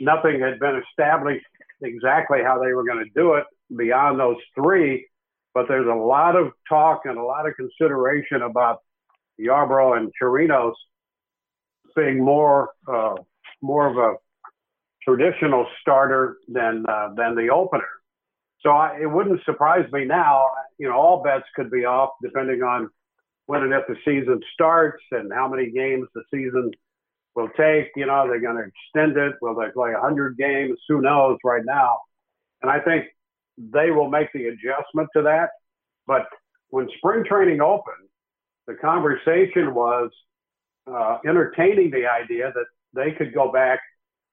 nothing 0.00 0.40
had 0.40 0.58
been 0.58 0.82
established 0.88 1.44
exactly 1.82 2.38
how 2.42 2.62
they 2.62 2.72
were 2.72 2.84
going 2.84 3.04
to 3.04 3.10
do 3.14 3.34
it 3.34 3.44
beyond 3.76 4.18
those 4.18 4.36
three. 4.54 5.06
But 5.54 5.66
there's 5.68 5.86
a 5.86 5.94
lot 5.94 6.36
of 6.36 6.52
talk 6.68 7.02
and 7.04 7.16
a 7.16 7.22
lot 7.22 7.48
of 7.48 7.54
consideration 7.56 8.42
about 8.42 8.82
Yarbrough 9.40 9.96
and 9.96 10.12
Chirinos 10.20 10.74
being 11.94 12.22
more 12.22 12.70
uh, 12.86 13.14
more 13.62 13.86
of 13.86 13.96
a 13.96 14.16
traditional 15.02 15.66
starter 15.80 16.36
than 16.48 16.84
uh, 16.86 17.14
than 17.16 17.34
the 17.34 17.48
opener. 17.48 17.88
So 18.60 18.70
I, 18.70 18.98
it 19.00 19.06
wouldn't 19.06 19.44
surprise 19.44 19.90
me 19.92 20.04
now. 20.04 20.50
You 20.78 20.88
know, 20.88 20.96
all 20.96 21.22
bets 21.22 21.44
could 21.54 21.70
be 21.70 21.84
off 21.84 22.10
depending 22.22 22.62
on 22.62 22.90
when 23.46 23.62
and 23.62 23.72
if 23.72 23.86
the 23.86 23.96
season 24.04 24.40
starts 24.52 25.02
and 25.12 25.32
how 25.32 25.48
many 25.48 25.70
games 25.70 26.08
the 26.14 26.22
season 26.32 26.70
will 27.36 27.50
take. 27.50 27.90
You 27.94 28.06
know, 28.06 28.26
they're 28.26 28.40
going 28.40 28.56
to 28.56 28.64
extend 28.64 29.16
it. 29.16 29.36
Will 29.40 29.54
they 29.54 29.70
play 29.72 29.92
100 29.92 30.36
games? 30.36 30.78
Who 30.88 31.02
knows 31.02 31.38
right 31.44 31.62
now? 31.64 31.98
And 32.62 32.70
I 32.70 32.80
think 32.80 33.04
they 33.58 33.90
will 33.90 34.08
make 34.08 34.32
the 34.32 34.46
adjustment 34.46 35.08
to 35.14 35.22
that. 35.22 35.50
But 36.06 36.26
when 36.70 36.88
spring 36.96 37.24
training 37.24 37.60
opened, 37.60 38.08
the 38.66 38.74
conversation 38.74 39.74
was 39.74 40.10
uh, 40.90 41.18
entertaining 41.28 41.90
the 41.90 42.06
idea 42.06 42.52
that 42.54 42.66
they 42.94 43.12
could 43.12 43.34
go 43.34 43.52
back 43.52 43.80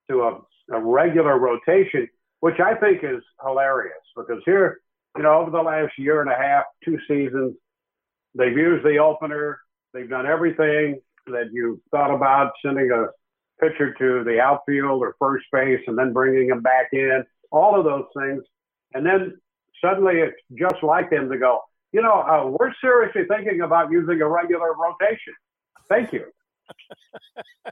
to 0.09 0.21
a, 0.23 0.75
a 0.75 0.79
regular 0.81 1.37
rotation, 1.37 2.07
which 2.39 2.59
I 2.59 2.75
think 2.75 3.03
is 3.03 3.21
hilarious 3.43 3.93
because 4.15 4.41
here, 4.45 4.79
you 5.17 5.23
know, 5.23 5.41
over 5.41 5.51
the 5.51 5.61
last 5.61 5.93
year 5.97 6.21
and 6.21 6.31
a 6.31 6.35
half, 6.35 6.63
two 6.83 6.97
seasons, 7.07 7.55
they've 8.35 8.57
used 8.57 8.85
the 8.85 8.97
opener. 8.97 9.59
They've 9.93 10.09
done 10.09 10.25
everything 10.25 10.99
that 11.27 11.49
you've 11.51 11.79
thought 11.91 12.13
about 12.13 12.51
sending 12.65 12.91
a 12.91 13.07
pitcher 13.59 13.93
to 13.93 14.23
the 14.23 14.39
outfield 14.39 15.01
or 15.01 15.15
first 15.19 15.45
base 15.51 15.81
and 15.87 15.97
then 15.97 16.13
bringing 16.13 16.49
him 16.49 16.61
back 16.61 16.87
in, 16.91 17.23
all 17.51 17.77
of 17.77 17.85
those 17.85 18.05
things. 18.17 18.43
And 18.93 19.05
then 19.05 19.37
suddenly 19.83 20.15
it's 20.15 20.37
just 20.57 20.83
like 20.83 21.09
them 21.09 21.29
to 21.29 21.37
go, 21.37 21.61
you 21.91 22.01
know, 22.01 22.21
uh, 22.21 22.49
we're 22.49 22.73
seriously 22.81 23.23
thinking 23.27 23.61
about 23.61 23.91
using 23.91 24.21
a 24.21 24.27
regular 24.27 24.73
rotation. 24.73 25.33
Thank 25.89 26.13
you. 26.13 26.25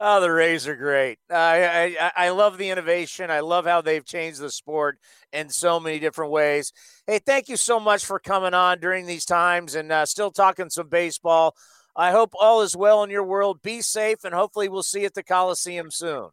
oh, 0.00 0.20
the 0.20 0.30
Rays 0.30 0.66
are 0.66 0.76
great. 0.76 1.18
I, 1.30 1.96
I 1.98 2.26
I 2.26 2.30
love 2.30 2.58
the 2.58 2.70
innovation. 2.70 3.30
I 3.30 3.40
love 3.40 3.66
how 3.66 3.80
they've 3.80 4.04
changed 4.04 4.40
the 4.40 4.50
sport 4.50 4.98
in 5.32 5.48
so 5.48 5.78
many 5.80 5.98
different 5.98 6.32
ways. 6.32 6.72
Hey, 7.06 7.20
thank 7.24 7.48
you 7.48 7.56
so 7.56 7.78
much 7.80 8.04
for 8.04 8.18
coming 8.18 8.54
on 8.54 8.80
during 8.80 9.06
these 9.06 9.24
times 9.24 9.74
and 9.74 9.90
uh, 9.92 10.06
still 10.06 10.30
talking 10.30 10.70
some 10.70 10.88
baseball. 10.88 11.54
I 11.98 12.12
hope 12.12 12.32
all 12.38 12.62
is 12.62 12.76
well 12.76 13.02
in 13.02 13.10
your 13.10 13.24
world. 13.24 13.60
Be 13.60 13.80
safe, 13.80 14.22
and 14.22 14.32
hopefully, 14.32 14.68
we'll 14.68 14.84
see 14.84 15.00
you 15.00 15.06
at 15.06 15.14
the 15.14 15.24
Coliseum 15.24 15.90
soon. 15.90 16.28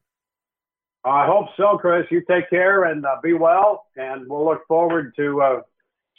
I 1.04 1.26
hope 1.26 1.48
so, 1.58 1.80
Chris. 1.80 2.06
You 2.12 2.24
take 2.30 2.52
care 2.52 2.84
and 2.84 3.04
uh, 3.04 3.16
be 3.24 3.34
well, 3.34 3.86
and 3.96 4.30
we'll 4.30 4.46
look 4.46 4.62
forward 4.68 5.14
to 5.18 5.42
uh, 5.42 5.62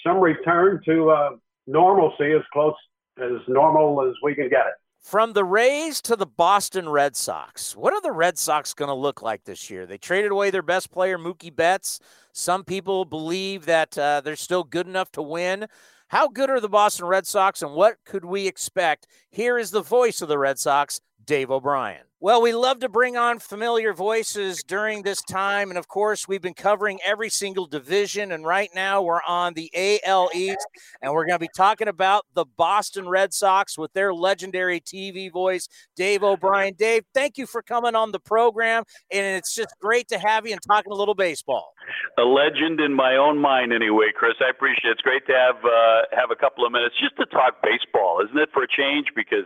some 0.04 0.18
return 0.18 0.80
to 0.86 1.10
uh, 1.10 1.30
normalcy 1.68 2.32
as 2.32 2.42
close 2.52 2.74
as 3.18 3.40
normal 3.46 4.04
as 4.08 4.14
we 4.20 4.34
can 4.34 4.48
get 4.48 4.66
it. 4.66 4.74
From 4.98 5.34
the 5.34 5.44
Rays 5.44 6.00
to 6.02 6.16
the 6.16 6.26
Boston 6.26 6.88
Red 6.88 7.14
Sox, 7.14 7.76
what 7.76 7.92
are 7.92 8.00
the 8.00 8.10
Red 8.10 8.38
Sox 8.38 8.74
going 8.74 8.88
to 8.88 8.94
look 8.94 9.22
like 9.22 9.44
this 9.44 9.70
year? 9.70 9.86
They 9.86 9.98
traded 9.98 10.32
away 10.32 10.50
their 10.50 10.62
best 10.62 10.90
player, 10.90 11.16
Mookie 11.16 11.54
Betts. 11.54 12.00
Some 12.32 12.64
people 12.64 13.04
believe 13.04 13.66
that 13.66 13.96
uh, 13.96 14.22
they're 14.22 14.34
still 14.34 14.64
good 14.64 14.88
enough 14.88 15.12
to 15.12 15.22
win. 15.22 15.68
How 16.08 16.28
good 16.28 16.50
are 16.50 16.60
the 16.60 16.68
Boston 16.68 17.06
Red 17.06 17.26
Sox 17.26 17.62
and 17.62 17.72
what 17.72 17.96
could 18.04 18.24
we 18.24 18.46
expect? 18.46 19.08
Here 19.28 19.58
is 19.58 19.72
the 19.72 19.82
voice 19.82 20.22
of 20.22 20.28
the 20.28 20.38
Red 20.38 20.58
Sox, 20.58 21.00
Dave 21.26 21.50
O'Brien. 21.50 22.02
Well, 22.18 22.40
we 22.40 22.54
love 22.54 22.80
to 22.80 22.88
bring 22.88 23.18
on 23.18 23.40
familiar 23.40 23.92
voices 23.92 24.62
during 24.62 25.02
this 25.02 25.20
time. 25.20 25.68
And 25.68 25.76
of 25.76 25.86
course, 25.86 26.26
we've 26.26 26.40
been 26.40 26.54
covering 26.54 26.98
every 27.04 27.28
single 27.28 27.66
division. 27.66 28.32
And 28.32 28.46
right 28.46 28.70
now, 28.74 29.02
we're 29.02 29.22
on 29.28 29.52
the 29.52 29.70
AL 30.04 30.30
East. 30.34 30.66
And 31.02 31.12
we're 31.12 31.26
going 31.26 31.38
to 31.38 31.38
be 31.38 31.50
talking 31.54 31.88
about 31.88 32.24
the 32.32 32.46
Boston 32.56 33.06
Red 33.06 33.34
Sox 33.34 33.76
with 33.76 33.92
their 33.92 34.14
legendary 34.14 34.80
TV 34.80 35.30
voice, 35.30 35.68
Dave 35.94 36.22
O'Brien. 36.22 36.72
Dave, 36.78 37.04
thank 37.12 37.36
you 37.36 37.46
for 37.46 37.60
coming 37.60 37.94
on 37.94 38.12
the 38.12 38.20
program. 38.20 38.84
And 39.12 39.36
it's 39.36 39.54
just 39.54 39.74
great 39.78 40.08
to 40.08 40.18
have 40.18 40.46
you 40.46 40.52
and 40.52 40.62
talking 40.66 40.92
a 40.92 40.96
little 40.96 41.14
baseball. 41.14 41.74
A 42.16 42.22
legend 42.22 42.80
in 42.80 42.94
my 42.94 43.16
own 43.16 43.38
mind, 43.38 43.74
anyway, 43.74 44.06
Chris. 44.16 44.34
I 44.40 44.48
appreciate 44.48 44.88
it. 44.88 44.92
It's 44.92 45.02
great 45.02 45.26
to 45.26 45.34
have, 45.34 45.56
uh, 45.62 46.16
have 46.18 46.30
a 46.30 46.36
couple 46.36 46.64
of 46.64 46.72
minutes 46.72 46.94
just 46.98 47.14
to 47.18 47.26
talk 47.26 47.62
baseball, 47.62 48.22
isn't 48.24 48.38
it, 48.38 48.48
for 48.54 48.62
a 48.62 48.68
change? 48.68 49.08
Because 49.14 49.44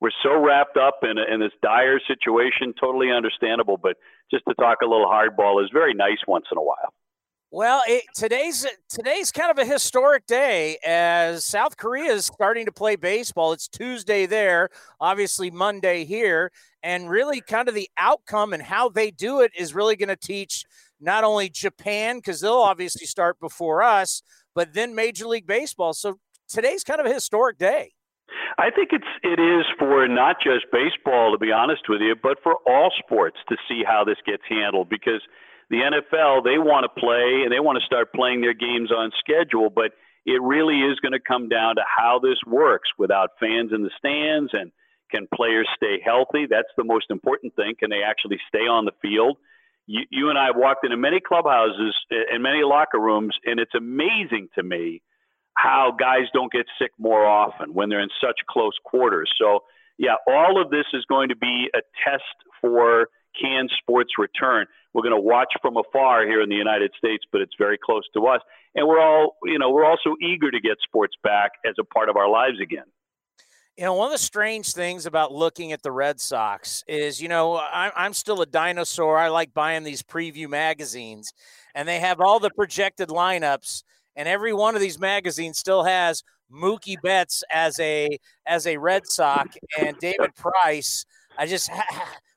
we're 0.00 0.10
so 0.22 0.38
wrapped 0.38 0.76
up 0.76 1.00
in, 1.02 1.18
in 1.18 1.40
this 1.40 1.52
dire 1.62 2.00
situation, 2.06 2.74
totally 2.80 3.10
understandable. 3.10 3.76
But 3.76 3.96
just 4.30 4.44
to 4.48 4.54
talk 4.54 4.78
a 4.82 4.86
little 4.86 5.06
hardball 5.06 5.62
is 5.62 5.70
very 5.72 5.94
nice 5.94 6.18
once 6.26 6.46
in 6.50 6.58
a 6.58 6.62
while. 6.62 6.94
Well, 7.52 7.82
it, 7.88 8.04
today's 8.14 8.64
today's 8.88 9.32
kind 9.32 9.50
of 9.50 9.58
a 9.58 9.64
historic 9.64 10.24
day 10.26 10.78
as 10.86 11.44
South 11.44 11.76
Korea 11.76 12.12
is 12.12 12.26
starting 12.26 12.64
to 12.66 12.72
play 12.72 12.94
baseball. 12.94 13.52
It's 13.52 13.66
Tuesday 13.66 14.26
there, 14.26 14.70
obviously 15.00 15.50
Monday 15.50 16.04
here, 16.04 16.52
and 16.84 17.10
really 17.10 17.40
kind 17.40 17.68
of 17.68 17.74
the 17.74 17.90
outcome 17.98 18.52
and 18.52 18.62
how 18.62 18.88
they 18.88 19.10
do 19.10 19.40
it 19.40 19.50
is 19.58 19.74
really 19.74 19.96
going 19.96 20.10
to 20.10 20.16
teach 20.16 20.64
not 21.00 21.24
only 21.24 21.48
Japan 21.48 22.18
because 22.18 22.40
they'll 22.40 22.52
obviously 22.52 23.06
start 23.06 23.40
before 23.40 23.82
us, 23.82 24.22
but 24.54 24.72
then 24.72 24.94
Major 24.94 25.26
League 25.26 25.46
Baseball. 25.46 25.92
So 25.92 26.20
today's 26.48 26.84
kind 26.84 27.00
of 27.00 27.06
a 27.06 27.12
historic 27.12 27.58
day. 27.58 27.94
I 28.58 28.70
think 28.70 28.90
it's 28.92 29.04
it 29.22 29.38
is 29.38 29.64
for 29.78 30.08
not 30.08 30.36
just 30.42 30.66
baseball, 30.72 31.32
to 31.32 31.38
be 31.38 31.52
honest 31.52 31.82
with 31.88 32.00
you, 32.00 32.14
but 32.20 32.38
for 32.42 32.56
all 32.66 32.90
sports 32.98 33.36
to 33.48 33.56
see 33.68 33.82
how 33.86 34.04
this 34.04 34.18
gets 34.26 34.42
handled 34.48 34.88
because 34.88 35.20
the 35.70 35.78
NFL 35.78 36.44
they 36.44 36.58
want 36.58 36.84
to 36.84 37.00
play 37.00 37.42
and 37.44 37.52
they 37.52 37.60
want 37.60 37.78
to 37.78 37.86
start 37.86 38.12
playing 38.12 38.40
their 38.40 38.54
games 38.54 38.90
on 38.90 39.12
schedule, 39.18 39.70
but 39.70 39.92
it 40.26 40.42
really 40.42 40.80
is 40.80 40.98
going 41.00 41.12
to 41.12 41.20
come 41.20 41.48
down 41.48 41.76
to 41.76 41.82
how 41.86 42.18
this 42.22 42.38
works 42.46 42.90
without 42.98 43.30
fans 43.40 43.72
in 43.72 43.82
the 43.82 43.90
stands 43.98 44.50
and 44.52 44.72
can 45.10 45.26
players 45.34 45.68
stay 45.76 46.00
healthy? 46.04 46.46
That's 46.48 46.70
the 46.76 46.84
most 46.84 47.06
important 47.10 47.54
thing. 47.56 47.74
Can 47.78 47.90
they 47.90 48.02
actually 48.02 48.38
stay 48.48 48.66
on 48.68 48.84
the 48.84 48.92
field? 49.02 49.38
You, 49.86 50.02
you 50.10 50.30
and 50.30 50.38
I 50.38 50.46
have 50.46 50.56
walked 50.56 50.84
into 50.84 50.96
many 50.96 51.20
clubhouses 51.20 51.94
and 52.10 52.42
many 52.42 52.62
locker 52.62 53.00
rooms, 53.00 53.34
and 53.44 53.58
it's 53.58 53.74
amazing 53.74 54.48
to 54.54 54.62
me 54.62 55.02
how 55.60 55.94
guys 55.98 56.24
don't 56.32 56.50
get 56.50 56.64
sick 56.80 56.90
more 56.98 57.26
often 57.26 57.74
when 57.74 57.90
they're 57.90 58.00
in 58.00 58.08
such 58.20 58.36
close 58.48 58.72
quarters. 58.84 59.30
So, 59.38 59.60
yeah, 59.98 60.14
all 60.26 60.60
of 60.60 60.70
this 60.70 60.86
is 60.94 61.04
going 61.06 61.28
to 61.28 61.36
be 61.36 61.68
a 61.74 61.80
test 62.02 62.24
for 62.60 63.08
can 63.40 63.68
sports 63.78 64.12
return. 64.18 64.66
We're 64.94 65.02
going 65.02 65.14
to 65.14 65.20
watch 65.20 65.52
from 65.60 65.76
afar 65.76 66.26
here 66.26 66.40
in 66.40 66.48
the 66.48 66.56
United 66.56 66.92
States, 66.96 67.24
but 67.30 67.42
it's 67.42 67.52
very 67.58 67.78
close 67.78 68.04
to 68.14 68.26
us. 68.26 68.40
And 68.74 68.88
we're 68.88 69.00
all, 69.00 69.36
you 69.44 69.58
know, 69.58 69.70
we're 69.70 69.84
also 69.84 70.14
eager 70.22 70.50
to 70.50 70.60
get 70.60 70.78
sports 70.82 71.14
back 71.22 71.52
as 71.66 71.74
a 71.78 71.84
part 71.84 72.08
of 72.08 72.16
our 72.16 72.28
lives 72.28 72.58
again. 72.60 72.86
You 73.76 73.84
know, 73.84 73.94
one 73.94 74.06
of 74.06 74.12
the 74.12 74.18
strange 74.18 74.72
things 74.72 75.06
about 75.06 75.32
looking 75.32 75.72
at 75.72 75.82
the 75.82 75.92
Red 75.92 76.20
Sox 76.20 76.84
is, 76.88 77.20
you 77.20 77.28
know, 77.28 77.58
I'm, 77.72 78.12
still 78.14 78.42
a 78.42 78.46
dinosaur. 78.46 79.16
I 79.16 79.28
like 79.28 79.54
buying 79.54 79.84
these 79.84 80.02
preview 80.02 80.48
magazines, 80.48 81.32
and 81.74 81.86
they 81.86 82.00
have 82.00 82.20
all 82.20 82.40
the 82.40 82.50
projected 82.50 83.08
lineups 83.08 83.84
and 84.16 84.28
every 84.28 84.52
one 84.52 84.74
of 84.74 84.80
these 84.80 84.98
magazines 84.98 85.58
still 85.58 85.84
has 85.84 86.22
Mookie 86.52 87.00
Betts 87.02 87.42
as 87.52 87.78
a 87.80 88.18
as 88.46 88.66
a 88.66 88.76
Red 88.76 89.06
Sox 89.06 89.56
and 89.78 89.96
David 89.98 90.34
Price. 90.36 91.04
I 91.38 91.46
just 91.46 91.70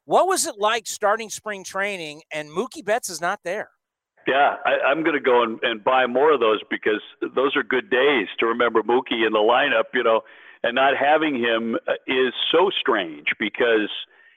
what 0.06 0.28
was 0.28 0.46
it 0.46 0.56
like 0.58 0.88
starting 0.88 1.30
spring 1.30 1.64
training 1.64 2.22
and 2.32 2.50
Mookie 2.50 2.86
Betts 2.86 3.10
is 3.10 3.22
not 3.22 3.40
there? 3.44 3.70
Yeah, 4.28 4.56
I, 4.66 4.92
am 4.92 5.04
going 5.04 5.16
to 5.16 5.22
go 5.22 5.44
and, 5.44 5.60
and 5.64 5.84
buy 5.84 6.06
more 6.08 6.32
of 6.32 6.40
those 6.40 6.62
because 6.70 7.02
those 7.36 7.58
are 7.58 7.64
good 7.64 7.90
days 7.90 8.28
to 8.40 8.46
remember 8.46 8.82
Mookie 8.82 9.26
in 9.26 9.34
the 9.34 9.40
lineup, 9.40 9.86
you 9.94 10.04
know, 10.04 10.22
and 10.64 10.76
not 10.76 10.94
having 10.96 11.36
him 11.36 11.76
uh, 11.88 11.94
is 12.08 12.34
so 12.50 12.70
strange 12.80 13.28
because, 13.38 13.90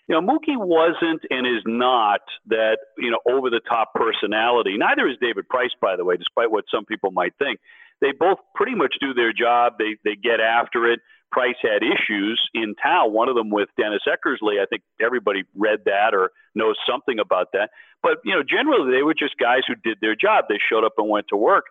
you 0.09 0.15
know, 0.15 0.21
Mookie 0.21 0.57
wasn't 0.57 1.23
and 1.31 1.47
is 1.47 1.63
not 1.67 2.21
that, 2.47 2.79
you 2.97 3.11
know, 3.11 3.19
over 3.29 3.51
the 3.51 3.61
top 3.69 3.93
personality. 3.95 4.77
Neither 4.79 5.09
is 5.09 5.17
David 5.21 5.49
Price, 5.49 5.73
by 5.81 5.97
the 5.97 6.05
way, 6.05 6.17
despite 6.17 6.51
what 6.51 6.65
some 6.73 6.85
people 6.85 7.11
might 7.11 7.33
think. 7.39 7.59
They 8.01 8.13
both 8.13 8.39
pretty 8.55 8.75
much 8.75 8.95
do 9.01 9.15
their 9.15 9.33
job. 9.33 9.75
They, 9.79 9.97
they 10.05 10.15
get 10.15 10.39
after 10.41 10.91
it. 10.91 11.01
Price 11.33 11.57
had 11.61 11.83
issues 11.83 12.41
in 12.55 12.75
town, 12.81 13.13
one 13.13 13.29
of 13.29 13.35
them 13.35 13.51
with 13.51 13.69
Dennis 13.77 14.03
Eckersley. 14.07 14.61
I 14.63 14.67
think 14.67 14.83
everybody 15.01 15.43
read 15.57 15.81
that 15.87 16.15
or 16.15 16.31
knows 16.55 16.77
something 16.89 17.19
about 17.19 17.49
that. 17.53 17.71
But, 18.03 18.19
you 18.25 18.33
know, 18.33 18.43
generally 18.49 18.93
they 18.97 19.03
were 19.03 19.15
just 19.15 19.35
guys 19.39 19.63
who 19.67 19.75
did 19.75 19.99
their 20.01 20.15
job. 20.15 20.45
They 20.49 20.61
showed 20.71 20.85
up 20.85 20.93
and 20.99 21.09
went 21.09 21.27
to 21.31 21.37
work. 21.37 21.65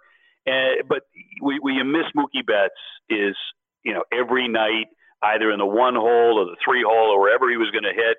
And, 0.46 0.88
but 0.90 1.04
we, 1.42 1.60
we 1.64 1.82
miss 1.84 2.06
Mookie 2.18 2.46
Betts 2.46 2.76
is, 3.10 3.38
you 3.84 3.94
know, 3.94 4.04
every 4.12 4.48
night, 4.50 4.88
either 5.24 5.52
in 5.52 5.60
the 5.60 5.66
one 5.66 5.96
hole 5.96 6.40
or 6.40 6.46
the 6.46 6.58
three 6.64 6.84
hole 6.86 7.12
or 7.12 7.20
wherever 7.20 7.50
he 7.50 7.58
was 7.58 7.72
going 7.72 7.84
to 7.84 7.94
hit, 7.94 8.18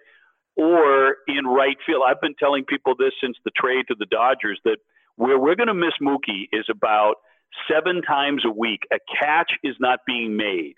or 0.56 1.16
in 1.28 1.46
right 1.46 1.76
field. 1.86 2.02
I've 2.06 2.20
been 2.20 2.34
telling 2.38 2.64
people 2.64 2.94
this 2.98 3.12
since 3.20 3.36
the 3.44 3.50
trade 3.56 3.84
to 3.88 3.96
the 3.98 4.06
Dodgers 4.06 4.60
that 4.64 4.78
where 5.16 5.38
we're 5.38 5.56
going 5.56 5.68
to 5.68 5.74
miss 5.74 5.94
Mookie 6.02 6.48
is 6.52 6.66
about 6.70 7.16
seven 7.70 8.02
times 8.02 8.44
a 8.44 8.50
week. 8.50 8.80
A 8.92 8.98
catch 9.20 9.52
is 9.62 9.76
not 9.80 10.00
being 10.06 10.36
made 10.36 10.74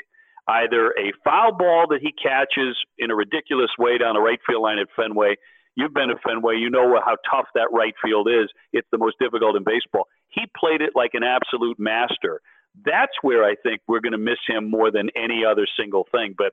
either 0.48 0.94
a 0.98 1.12
foul 1.22 1.52
ball 1.52 1.86
that 1.90 2.00
he 2.00 2.10
catches 2.10 2.76
in 2.98 3.10
a 3.10 3.14
ridiculous 3.14 3.70
way 3.78 3.98
down 3.98 4.14
the 4.14 4.20
right 4.20 4.40
field 4.46 4.62
line 4.62 4.78
at 4.78 4.88
Fenway. 4.96 5.36
You've 5.76 5.94
been 5.94 6.08
to 6.08 6.16
Fenway, 6.26 6.56
you 6.56 6.70
know 6.70 6.98
how 7.04 7.16
tough 7.30 7.46
that 7.54 7.68
right 7.70 7.94
field 8.02 8.28
is. 8.28 8.48
It's 8.72 8.88
the 8.90 8.98
most 8.98 9.16
difficult 9.20 9.56
in 9.56 9.62
baseball. 9.62 10.08
He 10.28 10.42
played 10.58 10.80
it 10.80 10.90
like 10.96 11.12
an 11.12 11.22
absolute 11.22 11.78
master. 11.78 12.40
That's 12.84 13.12
where 13.22 13.44
I 13.44 13.54
think 13.62 13.80
we're 13.88 14.00
going 14.00 14.12
to 14.12 14.18
miss 14.18 14.38
him 14.46 14.70
more 14.70 14.90
than 14.90 15.10
any 15.16 15.44
other 15.44 15.66
single 15.78 16.06
thing. 16.12 16.34
But 16.36 16.52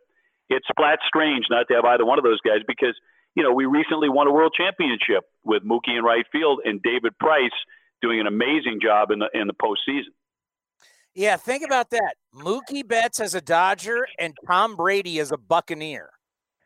it's 0.49 0.65
flat 0.77 0.99
strange 1.07 1.45
not 1.49 1.67
to 1.69 1.75
have 1.75 1.85
either 1.85 2.05
one 2.05 2.17
of 2.19 2.23
those 2.23 2.41
guys 2.41 2.61
because, 2.67 2.95
you 3.35 3.43
know, 3.43 3.53
we 3.53 3.65
recently 3.65 4.09
won 4.09 4.27
a 4.27 4.31
world 4.31 4.53
championship 4.57 5.25
with 5.43 5.63
Mookie 5.63 5.97
in 5.97 6.03
right 6.03 6.25
field 6.31 6.61
and 6.65 6.81
David 6.81 7.17
Price 7.19 7.51
doing 8.01 8.19
an 8.19 8.27
amazing 8.27 8.79
job 8.81 9.11
in 9.11 9.19
the 9.19 9.29
in 9.33 9.47
the 9.47 9.53
postseason. 9.53 10.13
Yeah, 11.15 11.37
think 11.37 11.63
about 11.63 11.91
that. 11.91 12.15
Mookie 12.35 12.85
Betts 12.85 13.21
as 13.21 13.33
a 13.35 13.41
Dodger 13.41 14.05
and 14.19 14.33
Tom 14.45 14.75
Brady 14.75 15.19
as 15.19 15.31
a 15.31 15.37
Buccaneer. 15.37 16.09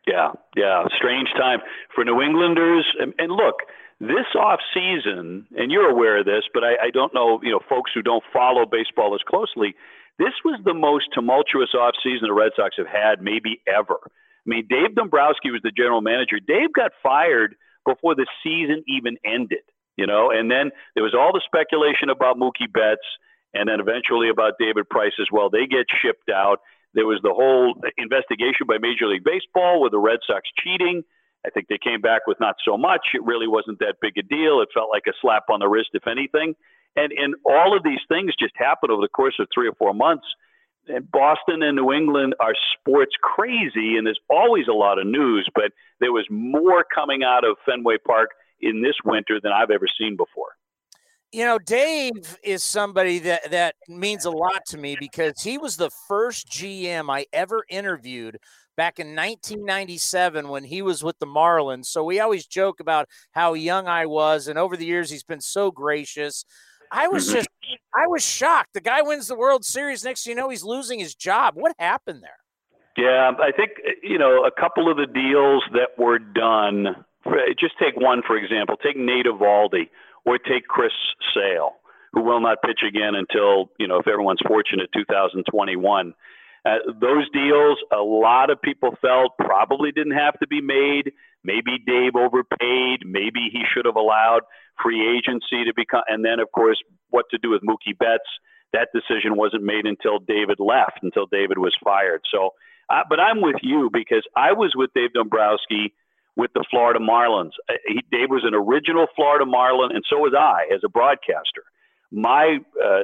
Yeah, 0.06 0.32
yeah, 0.56 0.84
strange 0.96 1.28
time 1.38 1.60
for 1.94 2.04
New 2.04 2.20
Englanders. 2.20 2.84
And, 2.98 3.14
and 3.18 3.30
look, 3.30 3.56
this 4.00 4.26
off 4.34 4.60
season, 4.72 5.46
and 5.56 5.70
you're 5.70 5.90
aware 5.90 6.20
of 6.20 6.26
this, 6.26 6.44
but 6.54 6.64
I, 6.64 6.88
I 6.88 6.90
don't 6.90 7.12
know, 7.12 7.40
you 7.42 7.52
know, 7.52 7.60
folks 7.68 7.90
who 7.94 8.00
don't 8.00 8.24
follow 8.32 8.64
baseball 8.64 9.14
as 9.14 9.20
closely. 9.28 9.74
This 10.18 10.32
was 10.44 10.58
the 10.64 10.74
most 10.74 11.08
tumultuous 11.14 11.74
off 11.74 11.94
season 12.02 12.28
the 12.28 12.32
Red 12.32 12.52
Sox 12.56 12.76
have 12.78 12.86
had 12.86 13.20
maybe 13.20 13.60
ever. 13.68 14.00
I 14.04 14.46
mean, 14.46 14.66
Dave 14.68 14.94
Dombrowski 14.94 15.50
was 15.50 15.60
the 15.62 15.70
general 15.70 16.00
manager. 16.00 16.40
Dave 16.40 16.72
got 16.72 16.92
fired 17.02 17.56
before 17.84 18.14
the 18.14 18.26
season 18.42 18.84
even 18.88 19.18
ended, 19.24 19.64
you 19.96 20.06
know, 20.06 20.30
and 20.30 20.50
then 20.50 20.72
there 20.94 21.04
was 21.04 21.14
all 21.14 21.32
the 21.32 21.42
speculation 21.44 22.08
about 22.08 22.36
Mookie 22.36 22.72
Betts 22.72 23.04
and 23.52 23.68
then 23.68 23.80
eventually 23.80 24.30
about 24.30 24.54
David 24.58 24.88
Price 24.88 25.12
as 25.20 25.28
well. 25.30 25.50
They 25.50 25.66
get 25.66 25.86
shipped 26.00 26.30
out. 26.30 26.60
There 26.94 27.06
was 27.06 27.20
the 27.22 27.34
whole 27.34 27.74
investigation 27.98 28.66
by 28.66 28.78
Major 28.80 29.06
League 29.06 29.24
Baseball 29.24 29.80
with 29.82 29.92
the 29.92 29.98
Red 29.98 30.20
Sox 30.26 30.48
cheating. 30.56 31.04
I 31.46 31.50
think 31.50 31.68
they 31.68 31.78
came 31.82 32.00
back 32.00 32.26
with 32.26 32.38
not 32.40 32.56
so 32.64 32.76
much. 32.76 33.00
It 33.14 33.24
really 33.24 33.48
wasn't 33.48 33.78
that 33.78 33.96
big 34.00 34.18
a 34.18 34.22
deal. 34.22 34.60
It 34.60 34.68
felt 34.74 34.90
like 34.90 35.04
a 35.08 35.12
slap 35.20 35.44
on 35.48 35.60
the 35.60 35.68
wrist, 35.68 35.90
if 35.94 36.06
anything. 36.06 36.54
And 36.96 37.12
and 37.12 37.34
all 37.44 37.76
of 37.76 37.82
these 37.82 38.00
things 38.08 38.34
just 38.38 38.54
happened 38.56 38.92
over 38.92 39.02
the 39.02 39.08
course 39.08 39.36
of 39.38 39.48
three 39.54 39.68
or 39.68 39.74
four 39.74 39.94
months. 39.94 40.26
And 40.88 41.10
Boston 41.10 41.62
and 41.62 41.76
New 41.76 41.92
England 41.92 42.34
are 42.40 42.54
sports 42.78 43.12
crazy, 43.22 43.96
and 43.96 44.06
there's 44.06 44.20
always 44.28 44.66
a 44.68 44.72
lot 44.72 44.98
of 44.98 45.06
news. 45.06 45.48
But 45.54 45.72
there 46.00 46.12
was 46.12 46.26
more 46.30 46.84
coming 46.92 47.22
out 47.22 47.44
of 47.44 47.56
Fenway 47.64 47.98
Park 48.04 48.30
in 48.60 48.82
this 48.82 48.96
winter 49.04 49.40
than 49.42 49.52
I've 49.52 49.70
ever 49.70 49.86
seen 49.98 50.16
before. 50.16 50.56
You 51.32 51.44
know, 51.44 51.58
Dave 51.58 52.38
is 52.42 52.64
somebody 52.64 53.20
that 53.20 53.52
that 53.52 53.76
means 53.88 54.24
a 54.24 54.30
lot 54.30 54.62
to 54.70 54.78
me 54.78 54.96
because 54.98 55.40
he 55.42 55.58
was 55.58 55.76
the 55.76 55.90
first 56.08 56.48
GM 56.48 57.08
I 57.08 57.26
ever 57.32 57.64
interviewed 57.68 58.38
back 58.76 58.98
in 58.98 59.08
1997 59.08 60.48
when 60.48 60.64
he 60.64 60.82
was 60.82 61.02
with 61.02 61.18
the 61.18 61.26
Marlins. 61.26 61.86
So 61.86 62.04
we 62.04 62.20
always 62.20 62.46
joke 62.46 62.80
about 62.80 63.08
how 63.32 63.54
young 63.54 63.88
I 63.88 64.06
was, 64.06 64.48
and 64.48 64.58
over 64.58 64.76
the 64.76 64.86
years 64.86 65.10
he's 65.10 65.24
been 65.24 65.40
so 65.40 65.70
gracious. 65.70 66.44
I 66.92 67.08
was 67.08 67.26
mm-hmm. 67.26 67.36
just, 67.36 67.48
I 67.94 68.06
was 68.06 68.24
shocked. 68.24 68.70
The 68.74 68.80
guy 68.80 69.02
wins 69.02 69.28
the 69.28 69.36
World 69.36 69.64
Series. 69.64 70.04
Next, 70.04 70.26
you 70.26 70.34
know, 70.34 70.48
he's 70.48 70.64
losing 70.64 70.98
his 70.98 71.14
job. 71.14 71.54
What 71.56 71.72
happened 71.78 72.22
there? 72.22 72.30
Yeah, 72.96 73.32
I 73.40 73.52
think 73.52 73.70
you 74.02 74.18
know 74.18 74.44
a 74.44 74.50
couple 74.50 74.90
of 74.90 74.96
the 74.96 75.06
deals 75.06 75.62
that 75.72 75.96
were 75.96 76.18
done. 76.18 77.04
Just 77.58 77.74
take 77.78 77.96
one 77.96 78.22
for 78.26 78.36
example. 78.36 78.76
Take 78.76 78.96
Nate 78.96 79.26
Eovaldi 79.26 79.88
or 80.24 80.38
take 80.38 80.66
Chris 80.66 80.92
Sale, 81.34 81.72
who 82.12 82.22
will 82.22 82.40
not 82.40 82.58
pitch 82.62 82.80
again 82.86 83.14
until, 83.14 83.70
you 83.78 83.86
know, 83.86 83.98
if 83.98 84.08
everyone's 84.08 84.40
fortunate, 84.46 84.90
2021. 84.92 86.14
Uh, 86.64 86.76
those 87.00 87.28
deals, 87.30 87.78
a 87.92 88.02
lot 88.02 88.50
of 88.50 88.60
people 88.60 88.94
felt 89.00 89.32
probably 89.38 89.92
didn't 89.92 90.16
have 90.16 90.38
to 90.40 90.46
be 90.46 90.60
made. 90.60 91.12
Maybe 91.42 91.78
Dave 91.86 92.16
overpaid. 92.16 93.04
Maybe 93.06 93.48
he 93.50 93.62
should 93.72 93.86
have 93.86 93.96
allowed 93.96 94.42
free 94.82 95.16
agency 95.16 95.64
to 95.64 95.72
become. 95.74 96.02
And 96.08 96.24
then, 96.24 96.38
of 96.38 96.52
course, 96.52 96.78
what 97.08 97.26
to 97.30 97.38
do 97.38 97.50
with 97.50 97.62
Mookie 97.62 97.98
Betts. 97.98 98.28
That 98.72 98.88
decision 98.94 99.36
wasn't 99.36 99.64
made 99.64 99.86
until 99.86 100.18
David 100.20 100.60
left, 100.60 101.00
until 101.02 101.26
David 101.26 101.58
was 101.58 101.74
fired. 101.82 102.22
So, 102.30 102.50
uh, 102.88 103.02
but 103.08 103.18
I'm 103.18 103.40
with 103.40 103.56
you 103.62 103.90
because 103.92 104.24
I 104.36 104.52
was 104.52 104.74
with 104.76 104.90
Dave 104.94 105.12
Dombrowski 105.12 105.92
with 106.36 106.52
the 106.54 106.64
Florida 106.70 107.00
Marlins. 107.00 107.52
Uh, 107.68 107.74
he, 107.86 108.04
Dave 108.12 108.30
was 108.30 108.44
an 108.44 108.54
original 108.54 109.06
Florida 109.16 109.44
Marlin, 109.44 109.90
and 109.92 110.04
so 110.08 110.18
was 110.18 110.34
I 110.38 110.72
as 110.72 110.82
a 110.84 110.88
broadcaster. 110.88 111.64
My 112.12 112.58
uh, 112.82 113.02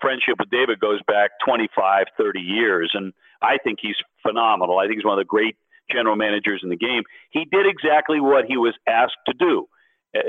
friendship 0.00 0.36
with 0.38 0.50
David 0.50 0.80
goes 0.80 1.00
back 1.06 1.32
25, 1.44 2.06
30 2.16 2.40
years, 2.40 2.90
and 2.94 3.12
I 3.42 3.58
think 3.62 3.78
he's 3.82 3.96
phenomenal. 4.22 4.78
I 4.78 4.86
think 4.86 4.98
he's 4.98 5.04
one 5.04 5.18
of 5.18 5.24
the 5.24 5.28
great 5.28 5.56
general 5.90 6.16
managers 6.16 6.60
in 6.62 6.70
the 6.70 6.76
game. 6.76 7.02
He 7.30 7.44
did 7.44 7.66
exactly 7.66 8.20
what 8.20 8.44
he 8.46 8.56
was 8.56 8.74
asked 8.86 9.18
to 9.26 9.34
do. 9.34 9.68
Uh, 10.16 10.20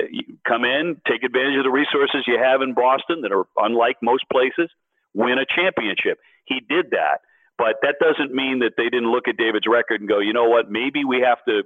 come 0.46 0.64
in, 0.64 1.00
take 1.06 1.22
advantage 1.22 1.58
of 1.58 1.64
the 1.64 1.70
resources 1.70 2.24
you 2.26 2.38
have 2.42 2.60
in 2.62 2.74
Boston 2.74 3.22
that 3.22 3.32
are 3.32 3.46
unlike 3.56 3.96
most 4.02 4.24
places, 4.30 4.68
win 5.14 5.38
a 5.38 5.46
championship. 5.46 6.18
He 6.44 6.60
did 6.60 6.90
that. 6.90 7.22
But 7.58 7.76
that 7.82 7.96
doesn't 8.00 8.34
mean 8.34 8.58
that 8.60 8.72
they 8.76 8.90
didn't 8.90 9.10
look 9.10 9.28
at 9.28 9.36
David's 9.38 9.66
record 9.66 10.00
and 10.00 10.08
go, 10.08 10.18
you 10.18 10.32
know 10.32 10.44
what, 10.44 10.70
maybe 10.70 11.04
we 11.04 11.24
have 11.24 11.38
to 11.48 11.62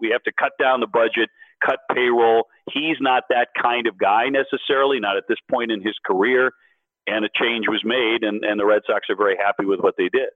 we 0.00 0.08
have 0.10 0.22
to 0.24 0.32
cut 0.32 0.52
down 0.58 0.80
the 0.80 0.86
budget, 0.86 1.28
cut 1.64 1.80
payroll. 1.92 2.44
He's 2.72 2.96
not 3.00 3.24
that 3.30 3.48
kind 3.60 3.86
of 3.86 3.98
guy 3.98 4.28
necessarily, 4.28 5.00
not 5.00 5.16
at 5.16 5.24
this 5.28 5.38
point 5.50 5.70
in 5.70 5.82
his 5.82 5.94
career. 6.04 6.52
And 7.06 7.24
a 7.24 7.28
change 7.38 7.66
was 7.68 7.82
made, 7.84 8.22
and, 8.22 8.42
and 8.44 8.58
the 8.58 8.64
Red 8.64 8.82
Sox 8.86 9.10
are 9.10 9.16
very 9.16 9.36
happy 9.36 9.66
with 9.66 9.80
what 9.80 9.94
they 9.98 10.08
did. 10.08 10.30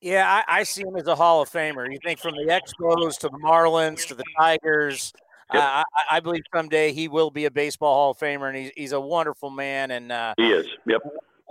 Yeah, 0.00 0.42
I, 0.48 0.60
I 0.60 0.62
see 0.62 0.82
him 0.82 0.94
as 0.96 1.06
a 1.08 1.16
Hall 1.16 1.42
of 1.42 1.50
Famer. 1.50 1.90
You 1.90 1.98
think 2.04 2.20
from 2.20 2.34
the 2.34 2.46
Expos 2.46 3.18
to 3.18 3.28
the 3.28 3.38
Marlins 3.38 4.06
to 4.06 4.14
the 4.14 4.24
Tigers. 4.38 5.12
Yep. 5.52 5.62
Uh, 5.62 5.66
I, 5.66 6.16
I, 6.16 6.20
believe 6.20 6.42
someday 6.54 6.92
he 6.92 7.08
will 7.08 7.30
be 7.30 7.44
a 7.46 7.50
baseball 7.50 7.94
Hall 7.94 8.10
of 8.12 8.18
Famer, 8.18 8.48
and 8.48 8.56
he's, 8.56 8.70
he's 8.76 8.92
a 8.92 9.00
wonderful 9.00 9.50
man. 9.50 9.90
And 9.90 10.12
uh, 10.12 10.34
he 10.36 10.52
is. 10.52 10.66
Yep 10.86 11.02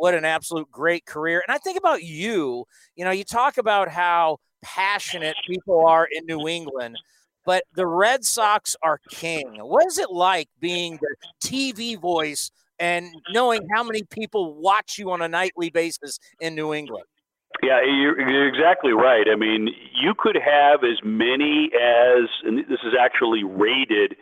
what 0.01 0.15
an 0.15 0.25
absolute 0.25 0.69
great 0.71 1.05
career. 1.05 1.43
And 1.47 1.53
I 1.53 1.59
think 1.59 1.77
about 1.77 2.01
you, 2.01 2.65
you 2.95 3.05
know, 3.05 3.11
you 3.11 3.23
talk 3.23 3.59
about 3.59 3.87
how 3.87 4.39
passionate 4.63 5.35
people 5.45 5.85
are 5.85 6.07
in 6.11 6.25
New 6.25 6.47
England, 6.47 6.97
but 7.45 7.63
the 7.75 7.87
Red 7.87 8.23
Sox 8.23 8.75
are 8.83 8.99
king. 9.09 9.57
What 9.59 9.85
is 9.87 9.97
it 9.97 10.11
like 10.11 10.49
being 10.59 10.99
the 11.01 11.15
TV 11.43 11.99
voice 11.99 12.51
and 12.79 13.07
knowing 13.31 13.67
how 13.73 13.83
many 13.83 14.03
people 14.03 14.55
watch 14.55 14.97
you 14.97 15.11
on 15.11 15.21
a 15.21 15.27
nightly 15.27 15.69
basis 15.69 16.19
in 16.39 16.55
New 16.55 16.73
England? 16.73 17.05
Yeah, 17.61 17.81
you're, 17.83 18.19
you're 18.29 18.47
exactly 18.47 18.93
right. 18.93 19.25
I 19.31 19.35
mean, 19.35 19.69
you 19.93 20.13
could 20.17 20.37
have 20.37 20.83
as 20.83 20.97
many 21.03 21.69
as, 21.75 22.29
and 22.43 22.59
this 22.59 22.79
is 22.85 22.93
actually 22.99 23.43
rated 23.43 24.15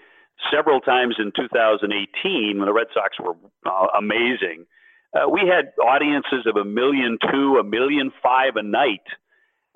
several 0.52 0.82
times 0.82 1.16
in 1.20 1.32
2018 1.36 2.58
when 2.58 2.66
the 2.66 2.74
Red 2.74 2.88
Sox 2.94 3.18
were 3.20 3.36
uh, 3.66 3.88
amazing 3.98 4.66
uh, 5.14 5.28
we 5.28 5.42
had 5.42 5.74
audiences 5.84 6.46
of 6.46 6.56
a 6.56 6.66
million 6.66 7.18
two, 7.32 7.58
a 7.60 7.64
million 7.64 8.12
five 8.22 8.56
a 8.56 8.64
night, 8.64 9.02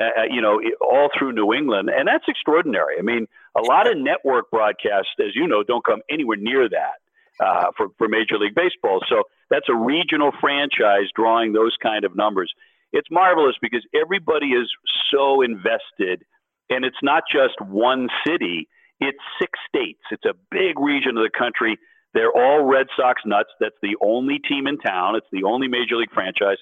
uh, 0.01 0.05
uh 0.05 0.23
you 0.29 0.41
know, 0.41 0.59
all 0.81 1.09
through 1.17 1.33
New 1.33 1.53
England. 1.53 1.89
And 1.89 2.07
that's 2.07 2.25
extraordinary. 2.27 2.97
I 2.99 3.01
mean, 3.01 3.27
a 3.55 3.61
lot 3.61 3.89
of 3.89 3.97
network 3.97 4.51
broadcasts, 4.51 5.11
as 5.19 5.35
you 5.35 5.47
know, 5.47 5.63
don't 5.63 5.85
come 5.85 6.01
anywhere 6.09 6.37
near 6.37 6.69
that 6.69 6.99
uh, 7.39 7.71
for, 7.77 7.87
for 7.97 8.07
Major 8.07 8.37
League 8.37 8.55
Baseball. 8.55 9.01
So 9.09 9.23
that's 9.49 9.69
a 9.69 9.75
regional 9.75 10.31
franchise 10.39 11.09
drawing 11.15 11.53
those 11.53 11.75
kind 11.81 12.05
of 12.05 12.15
numbers. 12.15 12.53
It's 12.91 13.09
marvelous 13.09 13.55
because 13.61 13.85
everybody 13.99 14.47
is 14.47 14.69
so 15.11 15.41
invested, 15.41 16.23
and 16.69 16.85
it's 16.85 17.01
not 17.01 17.23
just 17.31 17.59
one 17.61 18.07
city, 18.25 18.67
it's 18.99 19.17
six 19.39 19.59
states. 19.67 20.01
It's 20.11 20.25
a 20.25 20.33
big 20.51 20.79
region 20.79 21.17
of 21.17 21.23
the 21.23 21.31
country 21.37 21.77
They're 22.13 22.31
all 22.31 22.63
Red 22.63 22.87
Sox 22.95 23.21
nuts. 23.25 23.49
That's 23.59 23.75
the 23.81 23.97
only 24.01 24.39
team 24.39 24.67
in 24.67 24.77
town. 24.77 25.15
It's 25.15 25.27
the 25.31 25.43
only 25.43 25.67
major 25.67 25.97
league 25.97 26.13
franchise. 26.13 26.57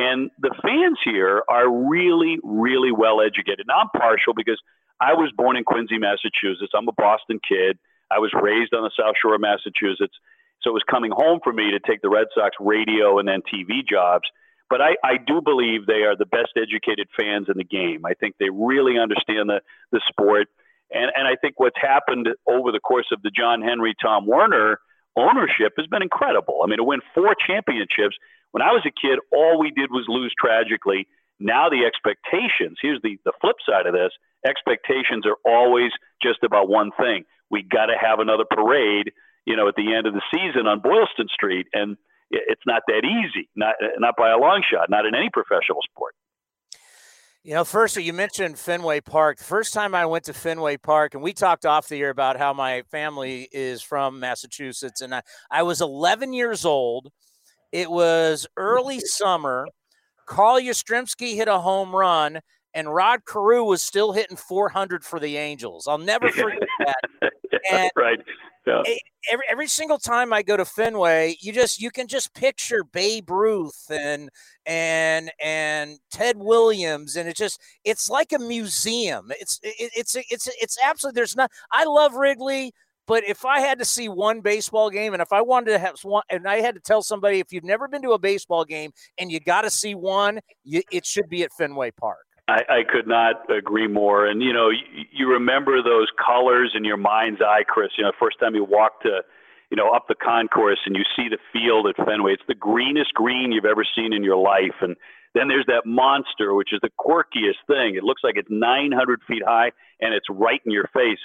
And 0.00 0.30
the 0.40 0.54
fans 0.62 0.98
here 1.04 1.42
are 1.46 1.68
really, 1.68 2.38
really 2.42 2.90
well 2.90 3.20
educated. 3.20 3.66
Now, 3.68 3.84
I'm 3.84 3.92
partial 3.92 4.32
because 4.34 4.58
I 4.98 5.12
was 5.12 5.30
born 5.36 5.56
in 5.56 5.64
Quincy, 5.64 5.98
Massachusetts. 5.98 6.72
I'm 6.74 6.88
a 6.88 6.92
Boston 6.92 7.38
kid. 7.46 7.78
I 8.10 8.18
was 8.18 8.32
raised 8.32 8.72
on 8.72 8.82
the 8.82 8.90
South 8.96 9.14
Shore 9.20 9.34
of 9.34 9.42
Massachusetts. 9.42 10.16
So 10.62 10.70
it 10.70 10.72
was 10.72 10.84
coming 10.90 11.10
home 11.12 11.40
for 11.44 11.52
me 11.52 11.70
to 11.72 11.80
take 11.80 12.00
the 12.00 12.08
Red 12.08 12.28
Sox 12.34 12.56
radio 12.60 13.18
and 13.18 13.28
then 13.28 13.40
TV 13.44 13.86
jobs. 13.86 14.24
But 14.70 14.80
I, 14.80 14.96
I 15.04 15.16
do 15.18 15.42
believe 15.44 15.84
they 15.84 16.08
are 16.08 16.16
the 16.16 16.26
best 16.26 16.56
educated 16.56 17.08
fans 17.18 17.48
in 17.48 17.58
the 17.58 17.64
game. 17.64 18.06
I 18.06 18.14
think 18.14 18.36
they 18.38 18.48
really 18.48 18.98
understand 18.98 19.50
the, 19.50 19.60
the 19.92 20.00
sport. 20.08 20.48
And, 20.92 21.10
and 21.14 21.28
I 21.28 21.36
think 21.36 21.60
what's 21.60 21.76
happened 21.80 22.28
over 22.48 22.72
the 22.72 22.80
course 22.80 23.08
of 23.12 23.20
the 23.20 23.30
John 23.30 23.60
Henry, 23.60 23.94
Tom 24.00 24.26
Werner 24.26 24.80
ownership 25.16 25.74
has 25.76 25.86
been 25.88 26.02
incredible. 26.02 26.60
I 26.64 26.68
mean, 26.68 26.78
to 26.78 26.84
win 26.84 27.00
four 27.14 27.34
championships, 27.34 28.16
when 28.52 28.62
I 28.62 28.72
was 28.72 28.82
a 28.86 28.90
kid, 28.90 29.18
all 29.32 29.58
we 29.58 29.70
did 29.70 29.90
was 29.90 30.04
lose 30.08 30.34
tragically. 30.38 31.06
Now 31.38 31.68
the 31.68 31.86
expectations, 31.86 32.78
here's 32.82 33.00
the, 33.02 33.18
the 33.24 33.32
flip 33.40 33.56
side 33.66 33.86
of 33.86 33.94
this 33.94 34.12
expectations 34.46 35.26
are 35.26 35.36
always 35.44 35.90
just 36.22 36.42
about 36.42 36.68
one 36.68 36.90
thing. 36.98 37.24
We 37.50 37.62
got 37.62 37.86
to 37.86 37.94
have 38.00 38.20
another 38.20 38.44
parade, 38.48 39.12
you 39.44 39.56
know, 39.56 39.68
at 39.68 39.74
the 39.76 39.94
end 39.94 40.06
of 40.06 40.14
the 40.14 40.22
season 40.32 40.66
on 40.66 40.80
Boylston 40.80 41.28
Street. 41.32 41.66
And 41.72 41.96
it's 42.30 42.62
not 42.66 42.82
that 42.86 43.02
easy, 43.04 43.48
not, 43.56 43.74
not 43.98 44.14
by 44.16 44.30
a 44.30 44.38
long 44.38 44.62
shot, 44.70 44.88
not 44.88 45.06
in 45.06 45.14
any 45.14 45.30
professional 45.32 45.80
sport. 45.90 46.14
You 47.42 47.54
know, 47.54 47.64
first 47.64 47.96
you 47.96 48.12
mentioned 48.12 48.58
Fenway 48.58 49.00
Park. 49.00 49.38
The 49.38 49.44
first 49.44 49.72
time 49.72 49.94
I 49.94 50.04
went 50.04 50.24
to 50.24 50.34
Fenway 50.34 50.76
Park, 50.76 51.14
and 51.14 51.22
we 51.22 51.32
talked 51.32 51.64
off 51.64 51.88
the 51.88 51.98
air 52.00 52.10
about 52.10 52.36
how 52.36 52.52
my 52.52 52.82
family 52.90 53.48
is 53.50 53.80
from 53.80 54.20
Massachusetts, 54.20 55.00
and 55.00 55.14
I, 55.14 55.22
I 55.50 55.62
was 55.62 55.80
11 55.80 56.34
years 56.34 56.66
old. 56.66 57.10
It 57.72 57.90
was 57.90 58.46
early 58.56 59.00
summer. 59.04 59.66
Carl 60.26 60.60
Yastrzemski 60.60 61.34
hit 61.34 61.48
a 61.48 61.58
home 61.58 61.94
run, 61.94 62.40
and 62.72 62.94
Rod 62.94 63.24
Carew 63.26 63.64
was 63.64 63.82
still 63.82 64.12
hitting 64.12 64.36
400 64.36 65.04
for 65.04 65.18
the 65.18 65.36
Angels. 65.36 65.88
I'll 65.88 65.98
never 65.98 66.28
forget 66.32 66.60
that. 66.78 67.32
And 67.72 67.90
right. 67.96 68.20
Yeah. 68.66 68.82
Every 69.32 69.44
every 69.50 69.66
single 69.66 69.98
time 69.98 70.32
I 70.32 70.42
go 70.42 70.56
to 70.56 70.64
Fenway, 70.64 71.36
you 71.40 71.52
just 71.52 71.80
you 71.80 71.90
can 71.90 72.06
just 72.06 72.34
picture 72.34 72.84
Babe 72.84 73.30
Ruth 73.30 73.90
and 73.90 74.28
and 74.66 75.32
and 75.42 75.98
Ted 76.12 76.36
Williams, 76.36 77.16
and 77.16 77.28
it's 77.28 77.38
just 77.38 77.60
it's 77.84 78.10
like 78.10 78.32
a 78.32 78.38
museum. 78.38 79.32
It's 79.40 79.58
it, 79.62 79.90
it's 79.96 80.14
it's 80.14 80.48
it's 80.60 80.78
absolutely 80.84 81.18
there's 81.18 81.36
not. 81.36 81.50
I 81.72 81.84
love 81.84 82.14
Wrigley. 82.14 82.72
But 83.10 83.24
if 83.28 83.44
I 83.44 83.58
had 83.58 83.80
to 83.80 83.84
see 83.84 84.08
one 84.08 84.40
baseball 84.40 84.88
game, 84.88 85.14
and 85.14 85.20
if 85.20 85.32
I 85.32 85.42
wanted 85.42 85.72
to 85.72 85.80
have 85.80 85.98
one, 86.04 86.22
and 86.30 86.46
I 86.46 86.60
had 86.60 86.76
to 86.76 86.80
tell 86.80 87.02
somebody, 87.02 87.40
if 87.40 87.52
you've 87.52 87.64
never 87.64 87.88
been 87.88 88.02
to 88.02 88.12
a 88.12 88.20
baseball 88.20 88.64
game 88.64 88.92
and 89.18 89.32
you 89.32 89.40
got 89.40 89.62
to 89.62 89.70
see 89.70 89.96
one, 89.96 90.38
you, 90.62 90.82
it 90.92 91.04
should 91.04 91.28
be 91.28 91.42
at 91.42 91.50
Fenway 91.58 91.90
Park. 91.90 92.24
I, 92.46 92.60
I 92.68 92.82
could 92.88 93.08
not 93.08 93.50
agree 93.50 93.88
more. 93.88 94.26
And 94.26 94.40
you 94.40 94.52
know, 94.52 94.70
you, 94.70 95.06
you 95.10 95.28
remember 95.28 95.82
those 95.82 96.06
colors 96.24 96.74
in 96.76 96.84
your 96.84 96.98
mind's 96.98 97.40
eye, 97.40 97.64
Chris. 97.66 97.90
You 97.98 98.04
know, 98.04 98.12
first 98.16 98.38
time 98.38 98.54
you 98.54 98.62
walk 98.62 99.02
to, 99.02 99.22
you 99.72 99.76
know, 99.76 99.90
up 99.90 100.06
the 100.06 100.14
concourse 100.14 100.78
and 100.86 100.94
you 100.94 101.02
see 101.16 101.28
the 101.28 101.38
field 101.52 101.88
at 101.88 101.96
Fenway. 102.06 102.34
It's 102.34 102.44
the 102.46 102.54
greenest 102.54 103.12
green 103.14 103.50
you've 103.50 103.64
ever 103.64 103.84
seen 103.96 104.12
in 104.12 104.22
your 104.22 104.36
life. 104.36 104.76
And 104.82 104.94
then 105.34 105.48
there's 105.48 105.66
that 105.66 105.82
monster, 105.84 106.54
which 106.54 106.72
is 106.72 106.78
the 106.80 106.90
quirkiest 107.00 107.58
thing. 107.66 107.96
It 107.96 108.04
looks 108.04 108.22
like 108.22 108.36
it's 108.36 108.50
900 108.52 109.20
feet 109.26 109.42
high 109.44 109.72
and 110.00 110.14
it's 110.14 110.26
right 110.30 110.60
in 110.64 110.70
your 110.70 110.88
face. 110.94 111.18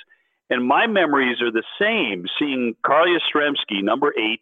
And 0.49 0.65
my 0.65 0.87
memories 0.87 1.41
are 1.41 1.51
the 1.51 1.63
same. 1.79 2.25
Seeing 2.37 2.75
Carl 2.85 3.07
Yastrzemski, 3.07 3.83
number 3.83 4.13
eight. 4.17 4.41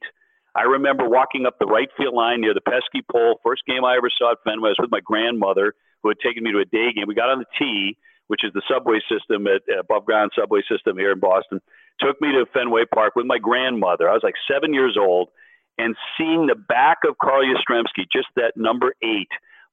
I 0.56 0.64
remember 0.64 1.10
walking 1.10 1.46
up 1.46 1.58
the 1.60 1.66
right 1.66 1.90
field 1.98 2.14
line 2.14 2.42
near 2.42 2.54
the 2.54 2.62
pesky 2.62 3.04
pole. 3.10 3.40
First 3.44 3.66
game 3.66 3.84
I 3.84 3.96
ever 3.98 4.10
saw 4.16 4.34
at 4.34 4.38
Fenway 4.44 4.70
I 4.70 4.72
was 4.72 4.78
with 4.80 4.92
my 4.92 5.00
grandmother 5.00 5.74
who 6.04 6.10
had 6.10 6.20
taken 6.20 6.44
me 6.44 6.52
to 6.52 6.60
a 6.60 6.66
day 6.66 6.94
game. 6.94 7.06
We 7.08 7.16
got 7.16 7.30
on 7.30 7.40
the 7.40 7.46
T, 7.58 7.98
which 8.28 8.44
is 8.44 8.52
the 8.54 8.62
subway 8.70 9.00
system 9.10 9.48
at 9.48 9.64
above 9.80 10.06
ground 10.06 10.32
subway 10.38 10.62
system 10.70 10.98
here 10.98 11.12
in 11.12 11.20
Boston. 11.20 11.60
Took 12.00 12.22
me 12.22 12.32
to 12.34 12.46
Fenway 12.54 12.86
Park 12.94 13.16
with 13.16 13.26
my 13.26 13.40
grandmother. 13.40 14.10
I 14.10 14.14
was 14.14 14.24
like 14.24 14.36
seven 14.52 14.74
years 14.74 14.98
old, 15.00 15.30
and 15.78 15.96
seeing 16.18 16.48
the 16.48 16.56
back 16.56 17.00
of 17.08 17.18
Carl 17.18 17.44
Yastrzemski, 17.44 18.06
just 18.12 18.28
that 18.36 18.54
number 18.56 18.94
eight, 19.02 19.30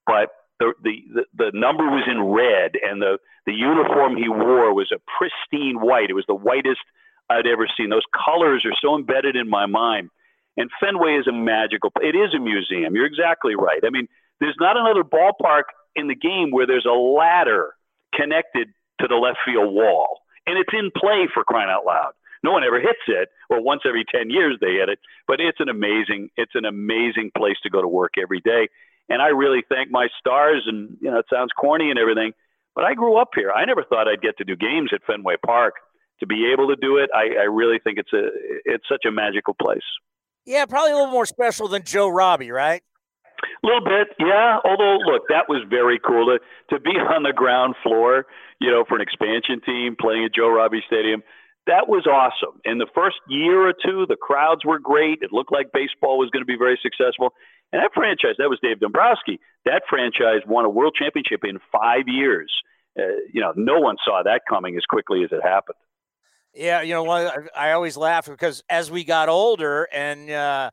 but 0.07 0.31
the, 0.61 0.73
the 0.83 1.25
the 1.37 1.51
number 1.55 1.85
was 1.85 2.05
in 2.07 2.23
red, 2.23 2.77
and 2.83 3.01
the 3.01 3.19
the 3.47 3.53
uniform 3.53 4.17
he 4.17 4.29
wore 4.29 4.75
was 4.75 4.93
a 4.93 5.01
pristine 5.19 5.81
white. 5.81 6.11
It 6.11 6.15
was 6.15 6.27
the 6.29 6.35
whitest 6.35 6.81
I'd 7.29 7.47
ever 7.47 7.67
seen. 7.77 7.89
Those 7.89 8.07
colors 8.13 8.65
are 8.67 8.77
so 8.81 8.97
embedded 8.97 9.37
in 9.37 9.49
my 9.49 9.67
mind. 9.67 10.11
And 10.57 10.69
Fenway 10.81 11.17
is 11.17 11.27
a 11.27 11.33
magical. 11.33 11.91
It 12.03 12.15
is 12.15 12.35
a 12.35 12.39
museum. 12.39 12.95
You're 12.95 13.07
exactly 13.07 13.55
right. 13.55 13.81
I 13.85 13.91
mean, 13.91 14.09
there's 14.41 14.57
not 14.61 14.77
another 14.77 15.05
ballpark 15.05 15.73
in 15.97 16.09
the 16.09 16.15
game 16.15 16.51
where 16.51 16.67
there's 16.67 16.87
a 16.87 16.93
ladder 16.93 17.73
connected 18.15 18.69
to 19.01 19.09
the 19.09 19.15
left 19.15 19.39
field 19.45 19.73
wall, 19.73 20.21
and 20.47 20.59
it's 20.59 20.73
in 20.73 20.91
play 20.95 21.29
for 21.33 21.45
crying 21.45 21.71
out 21.71 21.87
loud. 21.87 22.13
No 22.43 22.53
one 22.53 22.65
ever 22.65 22.81
hits 22.81 23.05
it, 23.07 23.29
or 23.49 23.63
once 23.63 23.83
every 23.87 24.05
10 24.05 24.31
years 24.31 24.57
they 24.61 24.75
hit 24.75 24.89
it. 24.89 24.99
But 25.27 25.41
it's 25.41 25.61
an 25.61 25.69
amazing, 25.69 26.31
it's 26.37 26.55
an 26.55 26.65
amazing 26.65 27.31
place 27.37 27.57
to 27.63 27.71
go 27.71 27.83
to 27.83 27.89
work 27.89 28.15
every 28.21 28.41
day. 28.41 28.69
And 29.11 29.21
I 29.21 29.29
really 29.29 29.63
thank 29.69 29.91
my 29.91 30.09
stars. 30.19 30.63
And 30.67 30.97
you 31.01 31.11
know, 31.11 31.19
it 31.19 31.27
sounds 31.31 31.51
corny 31.61 31.91
and 31.91 31.99
everything, 31.99 32.33
but 32.75 32.85
I 32.85 32.95
grew 32.95 33.21
up 33.21 33.31
here. 33.35 33.51
I 33.51 33.65
never 33.67 33.85
thought 33.85 34.09
I'd 34.09 34.23
get 34.23 34.39
to 34.39 34.45
do 34.45 34.57
games 34.57 34.91
at 34.95 35.03
Fenway 35.07 35.37
Park. 35.45 35.75
To 36.21 36.27
be 36.27 36.53
able 36.53 36.69
to 36.69 36.77
do 36.77 36.99
it, 36.99 37.09
I, 37.15 37.41
I 37.41 37.45
really 37.45 37.79
think 37.83 37.97
it's 37.97 38.13
a, 38.13 38.29
it's 38.67 38.85
such 38.87 39.07
a 39.09 39.11
magical 39.11 39.55
place. 39.55 39.81
Yeah, 40.45 40.67
probably 40.67 40.93
a 40.93 40.95
little 40.95 41.11
more 41.11 41.25
special 41.25 41.67
than 41.67 41.83
Joe 41.83 42.09
Robbie, 42.09 42.51
right? 42.51 42.83
A 43.43 43.67
little 43.67 43.85
bit, 43.85 44.09
yeah. 44.19 44.59
Although, 44.65 44.99
look, 44.99 45.23
that 45.29 45.49
was 45.49 45.65
very 45.69 45.99
cool 45.99 46.27
to 46.27 46.39
to 46.75 46.81
be 46.81 46.91
on 47.15 47.23
the 47.23 47.33
ground 47.33 47.75
floor, 47.83 48.27
you 48.61 48.71
know, 48.71 48.85
for 48.87 48.97
an 48.97 49.01
expansion 49.01 49.61
team 49.65 49.97
playing 49.99 50.25
at 50.25 50.35
Joe 50.35 50.51
Robbie 50.51 50.83
Stadium. 50.87 51.23
That 51.67 51.89
was 51.89 52.07
awesome. 52.07 52.61
In 52.65 52.79
the 52.79 52.87
first 52.95 53.17
year 53.29 53.69
or 53.69 53.73
two, 53.73 54.07
the 54.09 54.17
crowds 54.17 54.65
were 54.65 54.79
great. 54.79 55.19
It 55.21 55.33
looked 55.33 55.53
like 55.53 55.73
baseball 55.73 56.19
was 56.19 56.31
going 56.31 56.43
to 56.43 56.47
be 56.47 56.57
very 56.57 56.79
successful. 56.83 57.35
And 57.73 57.83
that 57.83 57.91
franchise, 57.95 58.35
that 58.39 58.49
was 58.49 58.59
Dave 58.63 58.81
Dombrowski. 58.81 59.39
That 59.65 59.83
franchise 59.89 60.41
won 60.47 60.65
a 60.65 60.69
world 60.69 60.97
championship 60.99 61.45
in 61.45 61.59
five 61.71 62.09
years. 62.09 62.51
Uh, 62.99 63.03
you 63.33 63.41
know, 63.41 63.53
no 63.55 63.79
one 63.79 63.97
saw 64.05 64.23
that 64.25 64.43
coming 64.49 64.77
as 64.77 64.83
quickly 64.89 65.23
as 65.23 65.31
it 65.31 65.41
happened. 65.43 65.77
Yeah, 66.53 66.83
you 66.83 66.95
know, 66.95 67.09
I 67.09 67.73
always 67.73 67.97
laugh 67.97 68.27
because 68.27 68.65
as 68.69 68.91
we 68.91 69.05
got 69.05 69.29
older 69.29 69.87
and 69.93 70.29
uh, 70.29 70.71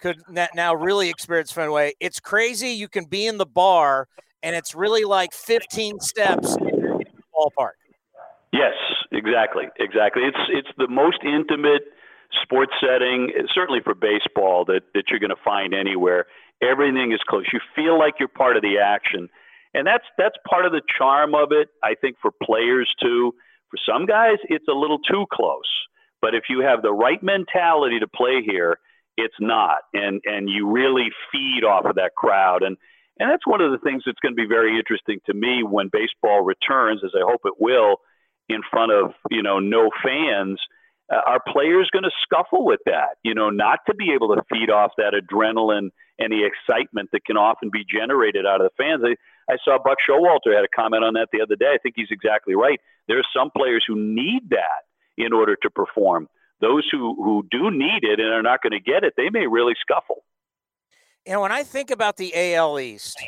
could 0.00 0.18
now 0.54 0.74
really 0.74 1.08
experience 1.08 1.52
Fenway. 1.52 1.94
It's 2.00 2.20
crazy. 2.20 2.70
You 2.70 2.88
can 2.88 3.06
be 3.06 3.26
in 3.26 3.38
the 3.38 3.46
bar, 3.46 4.08
and 4.42 4.54
it's 4.54 4.74
really 4.74 5.04
like 5.04 5.32
15 5.32 6.00
steps 6.00 6.56
in 6.56 6.66
the 6.66 7.04
ballpark. 7.34 7.72
Yes, 8.52 8.74
exactly, 9.10 9.64
exactly. 9.78 10.22
It's 10.22 10.38
it's 10.50 10.68
the 10.78 10.88
most 10.88 11.18
intimate 11.24 11.82
sports 12.42 12.72
setting, 12.80 13.30
certainly 13.54 13.80
for 13.82 13.94
baseball, 13.94 14.64
that 14.66 14.82
that 14.94 15.04
you're 15.08 15.20
going 15.20 15.30
to 15.30 15.44
find 15.44 15.74
anywhere. 15.74 16.26
Everything 16.62 17.12
is 17.12 17.20
close. 17.28 17.44
You 17.52 17.60
feel 17.74 17.98
like 17.98 18.14
you're 18.18 18.28
part 18.28 18.56
of 18.56 18.62
the 18.62 18.78
action, 18.78 19.28
and 19.74 19.86
that's 19.86 20.04
that's 20.18 20.36
part 20.48 20.66
of 20.66 20.72
the 20.72 20.82
charm 20.98 21.34
of 21.34 21.52
it. 21.52 21.68
I 21.82 21.94
think 22.00 22.16
for 22.20 22.30
players 22.42 22.92
too. 23.00 23.34
For 23.70 23.78
some 23.86 24.06
guys, 24.06 24.38
it's 24.44 24.68
a 24.68 24.72
little 24.72 24.98
too 24.98 25.26
close. 25.32 25.70
But 26.22 26.34
if 26.34 26.44
you 26.48 26.60
have 26.60 26.82
the 26.82 26.92
right 26.92 27.22
mentality 27.22 27.98
to 28.00 28.06
play 28.08 28.42
here, 28.44 28.78
it's 29.16 29.34
not, 29.40 29.82
and 29.92 30.20
and 30.24 30.48
you 30.48 30.70
really 30.70 31.08
feed 31.32 31.64
off 31.64 31.84
of 31.84 31.96
that 31.96 32.14
crowd, 32.16 32.62
and 32.62 32.76
and 33.18 33.30
that's 33.30 33.46
one 33.46 33.60
of 33.60 33.72
the 33.72 33.78
things 33.78 34.02
that's 34.04 34.18
going 34.20 34.34
to 34.34 34.42
be 34.42 34.48
very 34.48 34.78
interesting 34.78 35.20
to 35.26 35.34
me 35.34 35.62
when 35.62 35.88
baseball 35.90 36.42
returns, 36.42 37.00
as 37.04 37.12
I 37.14 37.24
hope 37.24 37.40
it 37.44 37.54
will, 37.58 37.96
in 38.48 38.60
front 38.70 38.92
of 38.92 39.12
you 39.30 39.42
know 39.42 39.58
no 39.58 39.90
fans. 40.04 40.60
Uh, 41.12 41.20
are 41.26 41.40
players 41.46 41.88
going 41.92 42.02
to 42.02 42.10
scuffle 42.22 42.64
with 42.64 42.80
that? 42.86 43.18
You 43.22 43.34
know, 43.34 43.50
not 43.50 43.80
to 43.86 43.94
be 43.94 44.12
able 44.12 44.34
to 44.34 44.42
feed 44.50 44.70
off 44.70 44.92
that 44.98 45.14
adrenaline 45.14 45.90
and 46.18 46.32
the 46.32 46.44
excitement 46.44 47.10
that 47.12 47.24
can 47.24 47.36
often 47.36 47.70
be 47.72 47.84
generated 47.84 48.44
out 48.46 48.60
of 48.60 48.70
the 48.70 48.82
fans. 48.82 49.02
I, 49.04 49.52
I 49.52 49.56
saw 49.64 49.78
Buck 49.82 49.98
Showalter 50.08 50.54
had 50.54 50.64
a 50.64 50.74
comment 50.74 51.04
on 51.04 51.14
that 51.14 51.28
the 51.32 51.40
other 51.40 51.54
day. 51.54 51.72
I 51.74 51.78
think 51.78 51.94
he's 51.96 52.10
exactly 52.10 52.54
right. 52.54 52.80
There 53.06 53.18
are 53.18 53.28
some 53.36 53.50
players 53.56 53.84
who 53.86 53.94
need 53.94 54.50
that 54.50 54.86
in 55.16 55.32
order 55.32 55.56
to 55.62 55.70
perform 55.70 56.28
those 56.60 56.88
who, 56.90 57.14
who 57.22 57.46
do 57.50 57.70
need 57.70 58.02
it 58.02 58.18
and 58.18 58.32
are 58.32 58.42
not 58.42 58.62
going 58.62 58.72
to 58.72 58.80
get 58.80 59.04
it, 59.04 59.14
they 59.16 59.30
may 59.30 59.46
really 59.46 59.74
scuffle. 59.80 60.24
You 61.26 61.34
know, 61.34 61.40
when 61.42 61.52
I 61.52 61.62
think 61.64 61.90
about 61.90 62.16
the 62.16 62.32
AL 62.54 62.78
East, 62.78 63.22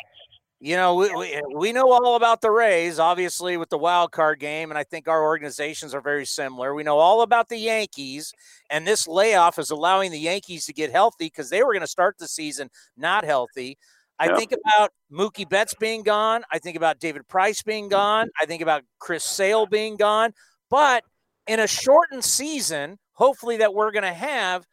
you 0.60 0.74
know, 0.74 0.94
we, 0.94 1.14
we, 1.14 1.32
eh, 1.32 1.40
we, 1.54 1.72
know 1.72 1.90
all 1.92 2.16
about 2.16 2.40
the 2.40 2.50
Rays, 2.50 2.98
obviously, 2.98 3.56
with 3.56 3.68
the 3.68 3.78
wild 3.78 4.10
card 4.10 4.40
game, 4.40 4.70
and 4.70 4.78
I 4.78 4.82
think 4.82 5.06
our 5.06 5.22
organizations 5.22 5.94
are 5.94 6.00
very 6.00 6.26
similar. 6.26 6.74
We 6.74 6.82
know 6.82 6.98
all 6.98 7.22
about 7.22 7.48
the 7.48 7.58
Yankees, 7.58 8.32
and 8.68 8.86
this 8.86 9.06
layoff 9.06 9.58
is 9.58 9.70
allowing 9.70 10.10
the 10.10 10.18
Yankees 10.18 10.66
to 10.66 10.72
get 10.72 10.90
healthy 10.90 11.26
because 11.26 11.48
they 11.48 11.62
were 11.62 11.72
going 11.72 11.82
to 11.82 11.86
start 11.86 12.18
the 12.18 12.26
season 12.26 12.70
not 12.96 13.24
healthy. 13.24 13.78
I 14.18 14.34
think 14.34 14.52
about 14.52 14.90
Mookie 15.12 15.48
Betts 15.48 15.74
being 15.78 16.02
gone. 16.02 16.42
I 16.52 16.58
think 16.58 16.76
about 16.76 16.98
David 16.98 17.28
Price 17.28 17.62
being 17.62 17.88
gone. 17.88 18.28
I 18.40 18.46
think 18.46 18.62
about 18.62 18.82
Chris 18.98 19.24
Sale 19.24 19.66
being 19.66 19.96
gone. 19.96 20.32
But 20.70 21.04
in 21.46 21.60
a 21.60 21.68
shortened 21.68 22.24
season, 22.24 22.98
hopefully 23.12 23.58
that 23.58 23.74
we're 23.74 23.92
going 23.92 24.02
to 24.02 24.12
have, 24.12 24.66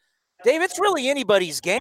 Dave, 0.44 0.64
it's 0.64 0.80
really 0.80 1.10
anybody's 1.10 1.62
game. 1.62 1.80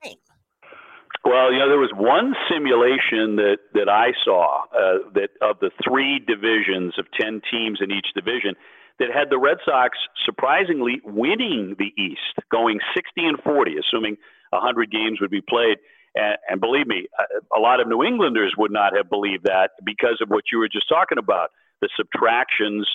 Well, 1.23 1.53
you 1.53 1.59
know, 1.59 1.69
there 1.69 1.79
was 1.79 1.93
one 1.95 2.35
simulation 2.51 3.37
that 3.37 3.59
that 3.75 3.89
I 3.89 4.13
saw 4.25 4.65
uh, 4.73 5.11
that 5.15 5.31
of 5.41 5.61
the 5.61 5.71
three 5.83 6.19
divisions 6.19 6.99
of 6.99 7.07
ten 7.19 7.41
teams 7.51 7.81
in 7.81 7.91
each 7.91 8.09
division 8.15 8.55
that 8.99 9.09
had 9.13 9.31
the 9.31 9.39
Red 9.39 9.59
Sox 9.65 9.99
surprisingly 10.25 11.01
winning 11.05 11.77
the 11.79 11.91
East, 12.01 12.39
going 12.51 12.79
60 12.95 13.27
and 13.27 13.39
40, 13.43 13.75
assuming 13.79 14.17
100 14.51 14.91
games 14.91 15.21
would 15.21 15.31
be 15.31 15.41
played. 15.41 15.79
And, 16.15 16.39
and 16.49 16.61
believe 16.61 16.87
me, 16.87 17.09
a, 17.19 17.59
a 17.59 17.61
lot 17.61 17.81
of 17.81 17.89
New 17.89 18.05
Englanders 18.05 18.55
would 18.57 18.71
not 18.71 18.97
have 18.97 19.11
believed 19.11 19.45
that 19.45 19.71
because 19.85 20.19
of 20.23 20.29
what 20.29 20.45
you 20.53 20.59
were 20.59 20.69
just 20.69 20.89
talking 20.89 21.19
about 21.19 21.51
the 21.81 21.89
subtractions 21.97 22.87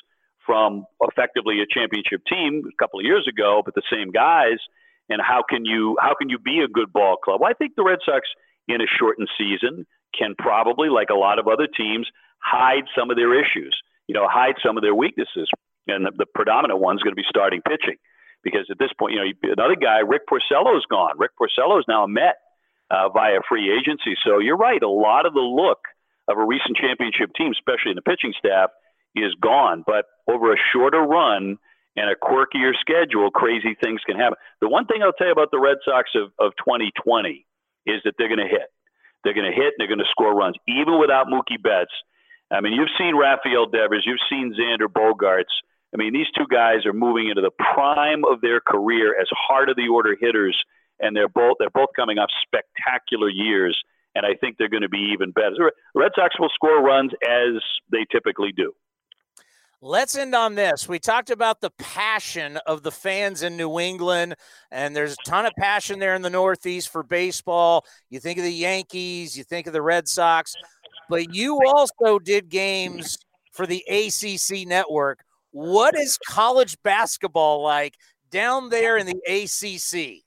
from 0.45 0.86
effectively 1.01 1.59
a 1.61 1.67
championship 1.67 2.22
team 2.32 2.63
a 2.65 2.76
couple 2.82 2.99
of 2.99 3.05
years 3.05 3.28
ago, 3.28 3.61
but 3.63 3.76
the 3.76 3.84
same 3.91 4.11
guys. 4.11 4.57
And 5.10 5.22
how 5.22 5.41
can 5.47 5.66
you 5.66 5.97
how 5.99 6.14
can 6.14 6.30
you 6.30 6.38
be 6.38 6.62
a 6.64 6.68
good 6.68 6.93
ball 6.93 7.18
club? 7.18 7.41
Well, 7.41 7.49
I 7.49 7.53
think 7.53 7.74
the 7.76 7.84
Red 7.84 7.99
Sox 8.05 8.28
in 8.68 8.82
a 8.82 8.86
shortened 8.88 9.30
season 9.38 9.86
can 10.18 10.36
probably, 10.38 10.89
like 10.89 11.10
a 11.10 11.18
lot 11.18 11.39
of 11.39 11.47
other 11.47 11.68
teams, 11.68 12.07
hide 12.38 12.84
some 12.97 13.10
of 13.10 13.18
their 13.18 13.34
issues. 13.34 13.76
You 14.07 14.16
know, 14.16 14.28
hide 14.28 14.55
some 14.66 14.78
of 14.78 14.82
their 14.82 14.95
weaknesses, 14.95 15.49
and 15.88 16.05
the, 16.05 16.12
the 16.18 16.26
predominant 16.26 16.80
one 16.80 16.95
is 16.95 17.03
going 17.03 17.12
to 17.12 17.22
be 17.22 17.30
starting 17.30 17.62
pitching, 17.62 17.97
because 18.43 18.66
at 18.72 18.80
this 18.80 18.89
point, 18.97 19.14
you 19.14 19.20
know, 19.20 19.53
another 19.53 19.76
guy, 19.76 19.99
Rick 19.99 20.24
Porcello, 20.28 20.76
is 20.78 20.86
gone. 20.89 21.14
Rick 21.18 21.32
Porcello 21.39 21.78
is 21.78 21.86
now 21.88 22.05
a 22.05 22.07
Met 22.07 22.38
uh, 22.89 23.10
via 23.10 23.39
free 23.47 23.72
agency. 23.72 24.18
So 24.26 24.39
you're 24.39 24.57
right. 24.57 24.82
A 24.82 24.89
lot 24.89 25.28
of 25.28 25.34
the 25.34 25.41
look 25.41 25.80
of 26.28 26.38
a 26.38 26.43
recent 26.43 26.78
championship 26.78 27.30
team, 27.38 27.51
especially 27.51 27.91
in 27.91 27.95
the 27.95 28.01
pitching 28.01 28.34
staff, 28.38 28.70
is 29.16 29.34
gone. 29.41 29.84
But 29.86 30.05
over 30.28 30.53
a 30.53 30.57
shorter 30.74 31.01
run 31.01 31.57
and 32.00 32.10
a 32.10 32.16
quirkier 32.16 32.72
schedule, 32.80 33.30
crazy 33.30 33.76
things 33.84 34.00
can 34.08 34.16
happen. 34.16 34.38
The 34.62 34.70
one 34.70 34.86
thing 34.86 35.04
I'll 35.04 35.12
tell 35.12 35.28
you 35.28 35.34
about 35.34 35.52
the 35.52 35.60
Red 35.60 35.84
Sox 35.84 36.10
of, 36.16 36.32
of 36.39 36.56
2020 36.64 37.45
is 37.86 38.00
that 38.06 38.14
they're 38.18 38.32
going 38.32 38.39
to 38.39 38.47
hit. 38.47 38.72
They're 39.24 39.34
going 39.34 39.52
to 39.52 39.56
hit 39.56 39.76
and 39.76 39.80
they're 39.80 39.91
going 39.91 40.00
to 40.00 40.10
score 40.10 40.34
runs, 40.34 40.56
even 40.66 40.97
without 40.97 41.28
Mookie 41.28 41.62
Betts. 41.62 41.91
I 42.50 42.62
mean, 42.62 42.72
you've 42.72 42.95
seen 42.97 43.20
Rafael 43.20 43.68
Devers, 43.68 44.08
you've 44.08 44.24
seen 44.30 44.56
Xander 44.56 44.88
Bogaerts. 44.88 45.52
I 45.93 45.97
mean, 45.97 46.14
these 46.14 46.32
two 46.38 46.47
guys 46.50 46.86
are 46.86 46.93
moving 46.93 47.28
into 47.28 47.41
the 47.41 47.52
prime 47.52 48.24
of 48.24 48.39
their 48.39 48.62
career 48.62 49.20
as 49.20 49.28
heart 49.36 49.70
of 49.70 49.76
the 49.76 49.89
order 49.89 50.16
hitters, 50.20 50.56
and 51.02 51.16
they're 51.16 51.28
both 51.28 51.58
they're 51.60 51.70
both 51.70 51.89
coming 51.95 52.18
off 52.18 52.30
spectacular 52.47 53.28
years. 53.28 53.78
And 54.16 54.26
I 54.26 54.36
think 54.39 54.58
they're 54.58 54.70
going 54.70 54.84
to 54.84 54.89
be 54.89 55.12
even 55.14 55.32
better. 55.32 55.52
The 55.58 55.72
Red 55.93 56.12
Sox 56.16 56.39
will 56.39 56.50
score 56.54 56.82
runs 56.82 57.12
as 57.28 57.62
they 57.91 58.06
typically 58.12 58.52
do. 58.56 58.74
Let's 59.82 60.17
end 60.17 60.36
on 60.36 60.55
this. 60.55 60.89
We 60.89 60.99
talked 60.99 61.30
about 61.30 61.61
the 61.61 61.69
passion 61.77 62.57
of 62.65 62.84
the 62.84 62.91
fans 62.91 63.43
in 63.43 63.55
New 63.55 63.80
England, 63.80 64.36
and 64.71 64.93
there's 64.93 65.13
a 65.13 65.30
ton 65.30 65.45
of 65.45 65.53
passion 65.57 65.99
there 65.99 66.15
in 66.15 66.21
the 66.21 66.30
Northeast 66.30 66.89
for 66.89 67.01
baseball. 67.01 67.86
You 68.09 68.19
think 68.19 68.38
of 68.38 68.43
the 68.43 68.51
Yankees, 68.51 69.38
you 69.38 69.45
think 69.45 69.67
of 69.67 69.73
the 69.73 69.82
Red 69.82 70.09
Sox, 70.09 70.53
but 71.09 71.34
you 71.34 71.57
also 71.65 72.19
did 72.19 72.49
games 72.49 73.17
for 73.53 73.65
the 73.65 73.82
ACC 73.88 74.67
network. 74.67 75.23
What 75.51 75.97
is 75.97 76.17
college 76.27 76.75
basketball 76.84 77.63
like 77.63 77.95
down 78.32 78.69
there 78.69 78.97
in 78.97 79.05
the 79.05 79.21
ACC? 79.27 80.23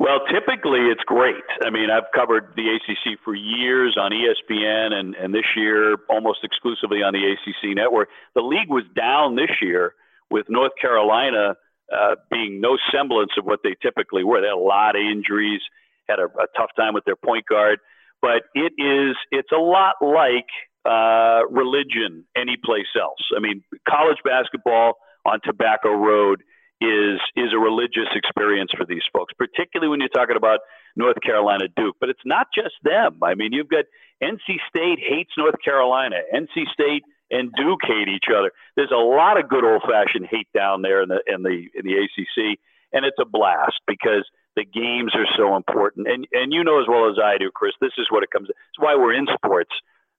Well, 0.00 0.20
typically 0.32 0.88
it's 0.88 1.04
great. 1.04 1.44
I 1.62 1.68
mean, 1.68 1.90
I've 1.90 2.10
covered 2.14 2.54
the 2.56 2.74
ACC 2.74 3.20
for 3.22 3.34
years 3.34 3.98
on 4.00 4.12
ESPN 4.12 4.94
and, 4.94 5.14
and 5.14 5.34
this 5.34 5.44
year 5.54 5.96
almost 6.08 6.38
exclusively 6.42 7.02
on 7.02 7.12
the 7.12 7.20
ACC 7.20 7.76
network. 7.76 8.08
The 8.34 8.40
league 8.40 8.70
was 8.70 8.84
down 8.96 9.36
this 9.36 9.50
year 9.60 9.92
with 10.30 10.46
North 10.48 10.72
Carolina 10.80 11.54
uh, 11.92 12.14
being 12.30 12.62
no 12.62 12.78
semblance 12.90 13.32
of 13.36 13.44
what 13.44 13.60
they 13.62 13.76
typically 13.82 14.24
were. 14.24 14.40
They 14.40 14.46
had 14.46 14.54
a 14.54 14.56
lot 14.56 14.96
of 14.96 15.02
injuries, 15.02 15.60
had 16.08 16.18
a, 16.18 16.24
a 16.24 16.46
tough 16.56 16.70
time 16.78 16.94
with 16.94 17.04
their 17.04 17.16
point 17.16 17.44
guard. 17.44 17.78
But 18.22 18.44
it 18.54 18.72
is, 18.78 19.16
it's 19.30 19.52
a 19.52 19.60
lot 19.60 19.96
like 20.00 20.48
uh, 20.86 21.44
religion 21.50 22.24
any 22.34 22.56
place 22.64 22.88
else. 22.98 23.20
I 23.36 23.40
mean, 23.40 23.62
college 23.86 24.18
basketball 24.24 24.94
on 25.26 25.40
Tobacco 25.44 25.92
Road 25.92 26.42
is 26.80 27.20
is 27.36 27.52
a 27.52 27.58
religious 27.58 28.08
experience 28.14 28.70
for 28.76 28.86
these 28.86 29.04
folks, 29.12 29.34
particularly 29.36 29.90
when 29.90 30.00
you're 30.00 30.08
talking 30.08 30.36
about 30.36 30.60
North 30.96 31.20
Carolina 31.22 31.68
Duke. 31.76 31.96
But 32.00 32.08
it's 32.08 32.24
not 32.24 32.48
just 32.54 32.74
them. 32.82 33.18
I 33.22 33.34
mean, 33.34 33.52
you've 33.52 33.68
got 33.68 33.84
NC 34.22 34.56
State 34.68 34.98
hates 34.98 35.32
North 35.36 35.56
Carolina, 35.62 36.16
NC 36.34 36.72
State 36.72 37.04
and 37.30 37.52
Duke 37.54 37.80
hate 37.86 38.08
each 38.08 38.26
other. 38.34 38.50
There's 38.76 38.90
a 38.90 38.98
lot 38.98 39.38
of 39.38 39.48
good 39.48 39.64
old 39.64 39.82
fashioned 39.82 40.26
hate 40.30 40.48
down 40.54 40.82
there 40.82 41.02
in 41.02 41.08
the 41.08 41.20
in 41.26 41.42
the 41.42 41.68
in 41.74 41.84
the 41.84 41.94
ACC, 41.94 42.58
and 42.92 43.04
it's 43.04 43.18
a 43.20 43.24
blast 43.24 43.80
because 43.86 44.26
the 44.56 44.64
games 44.64 45.12
are 45.14 45.28
so 45.36 45.56
important. 45.56 46.08
And 46.08 46.26
and 46.32 46.52
you 46.52 46.64
know 46.64 46.80
as 46.80 46.88
well 46.88 47.08
as 47.10 47.16
I 47.22 47.38
do, 47.38 47.50
Chris, 47.54 47.74
this 47.80 47.92
is 47.98 48.06
what 48.10 48.22
it 48.22 48.30
comes. 48.30 48.48
It's 48.48 48.78
why 48.78 48.96
we're 48.96 49.14
in 49.14 49.26
sports. 49.34 49.70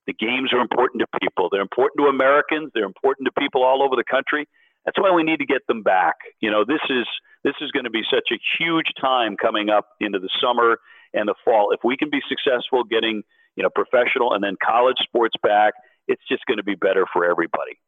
The 0.07 0.13
games 0.13 0.51
are 0.53 0.61
important 0.61 1.01
to 1.01 1.19
people. 1.19 1.49
They're 1.51 1.61
important 1.61 1.99
to 1.99 2.09
Americans. 2.09 2.71
They're 2.73 2.89
important 2.89 3.27
to 3.27 3.39
people 3.39 3.63
all 3.63 3.83
over 3.83 3.95
the 3.95 4.03
country 4.03 4.47
that's 4.85 4.99
why 4.99 5.11
we 5.11 5.23
need 5.23 5.37
to 5.37 5.45
get 5.45 5.65
them 5.67 5.83
back. 5.83 6.15
You 6.39 6.51
know, 6.51 6.65
this 6.65 6.81
is 6.89 7.05
this 7.43 7.53
is 7.61 7.71
going 7.71 7.85
to 7.85 7.91
be 7.91 8.03
such 8.09 8.29
a 8.31 8.39
huge 8.57 8.87
time 8.99 9.35
coming 9.37 9.69
up 9.69 9.87
into 9.99 10.19
the 10.19 10.29
summer 10.41 10.77
and 11.13 11.27
the 11.27 11.35
fall. 11.43 11.71
If 11.71 11.81
we 11.83 11.97
can 11.97 12.09
be 12.09 12.21
successful 12.27 12.83
getting 12.83 13.23
you 13.55 13.63
know 13.63 13.69
professional 13.73 14.33
and 14.33 14.43
then 14.43 14.55
college 14.63 14.97
sports 15.03 15.35
back, 15.43 15.73
it's 16.07 16.21
just 16.27 16.45
going 16.45 16.57
to 16.57 16.63
be 16.63 16.75
better 16.75 17.05
for 17.11 17.25
everybody. 17.25 17.79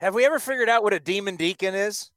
Have 0.00 0.14
we 0.14 0.24
ever 0.24 0.38
figured 0.38 0.68
out 0.68 0.82
what 0.82 0.92
a 0.92 1.00
demon 1.00 1.36
deacon 1.36 1.74
is? 1.74 2.10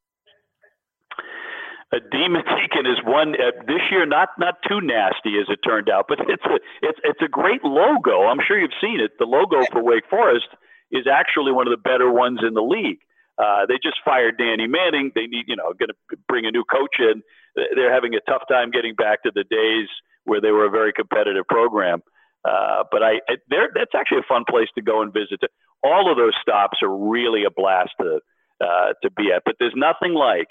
A 1.94 2.00
demon 2.12 2.42
deacon 2.60 2.86
is 2.86 2.98
one 3.06 3.36
uh, 3.36 3.52
this 3.68 3.82
year, 3.92 4.06
not 4.06 4.30
not 4.38 4.56
too 4.68 4.82
nasty 4.82 5.38
as 5.40 5.48
it 5.50 5.60
turned 5.66 5.90
out, 5.90 6.06
but 6.08 6.20
it's 6.28 6.44
a 6.46 6.60
it's 6.82 7.00
it's 7.04 7.22
a 7.22 7.30
great 7.30 7.64
logo. 7.64 8.24
I'm 8.24 8.40
sure 8.46 8.60
you've 8.60 8.80
seen 8.82 9.00
it. 9.00 9.12
The 9.20 9.26
logo 9.26 9.64
for 9.72 9.84
Wake 9.84 10.10
Forest 10.10 10.48
is 10.92 11.06
actually 11.12 11.52
one 11.52 11.68
of 11.68 11.72
the 11.72 11.82
better 11.82 12.12
ones 12.12 12.40
in 12.46 12.54
the 12.54 12.62
league. 12.62 13.00
Uh, 13.38 13.66
they 13.68 13.76
just 13.84 13.98
fired 14.06 14.38
Danny 14.38 14.68
Manning. 14.68 15.12
They 15.14 15.28
need, 15.28 15.46
you 15.48 15.56
know, 15.56 15.74
going 15.74 15.90
to 15.90 16.18
bring 16.28 16.46
a 16.46 16.52
new 16.52 16.64
coach 16.64 16.96
in. 17.00 17.22
They're 17.56 17.94
having 17.94 18.14
a 18.16 18.22
tough 18.30 18.44
time 18.50 18.72
getting 18.72 18.96
back 18.96 19.24
to 19.24 19.32
the 19.34 19.44
days 19.44 19.90
where 20.24 20.42
they 20.42 20.52
were 20.52 20.66
a 20.66 20.72
very 20.72 20.94
competitive 20.94 21.46
program. 21.48 22.02
Uh, 22.46 22.84
but 22.92 23.02
I, 23.02 23.20
that's 23.50 23.96
actually 23.96 24.20
a 24.20 24.30
fun 24.30 24.44
place 24.50 24.68
to 24.76 24.82
go 24.82 25.02
and 25.02 25.12
visit. 25.12 25.40
All 25.84 26.12
of 26.12 26.18
those 26.18 26.34
stops 26.42 26.78
are 26.82 26.96
really 26.96 27.44
a 27.44 27.52
blast 27.52 27.92
to 28.00 28.20
uh, 28.62 28.94
to 29.04 29.12
be 29.12 29.32
at. 29.36 29.44
But 29.46 29.56
there's 29.60 29.74
nothing 29.76 30.14
like 30.14 30.48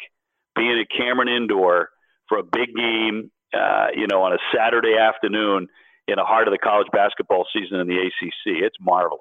being 0.56 0.78
at 0.80 0.86
Cameron 0.94 1.28
Indoor 1.28 1.88
for 2.28 2.38
a 2.38 2.42
big 2.42 2.74
game, 2.76 3.30
uh, 3.54 3.88
you 3.94 4.06
know, 4.06 4.22
on 4.22 4.32
a 4.32 4.38
Saturday 4.54 4.96
afternoon 4.98 5.68
in 6.06 6.16
the 6.16 6.24
heart 6.24 6.48
of 6.48 6.52
the 6.52 6.58
college 6.58 6.88
basketball 6.92 7.46
season 7.52 7.80
in 7.80 7.86
the 7.86 7.96
ACC. 7.96 8.62
It's 8.62 8.76
marvelous. 8.80 9.20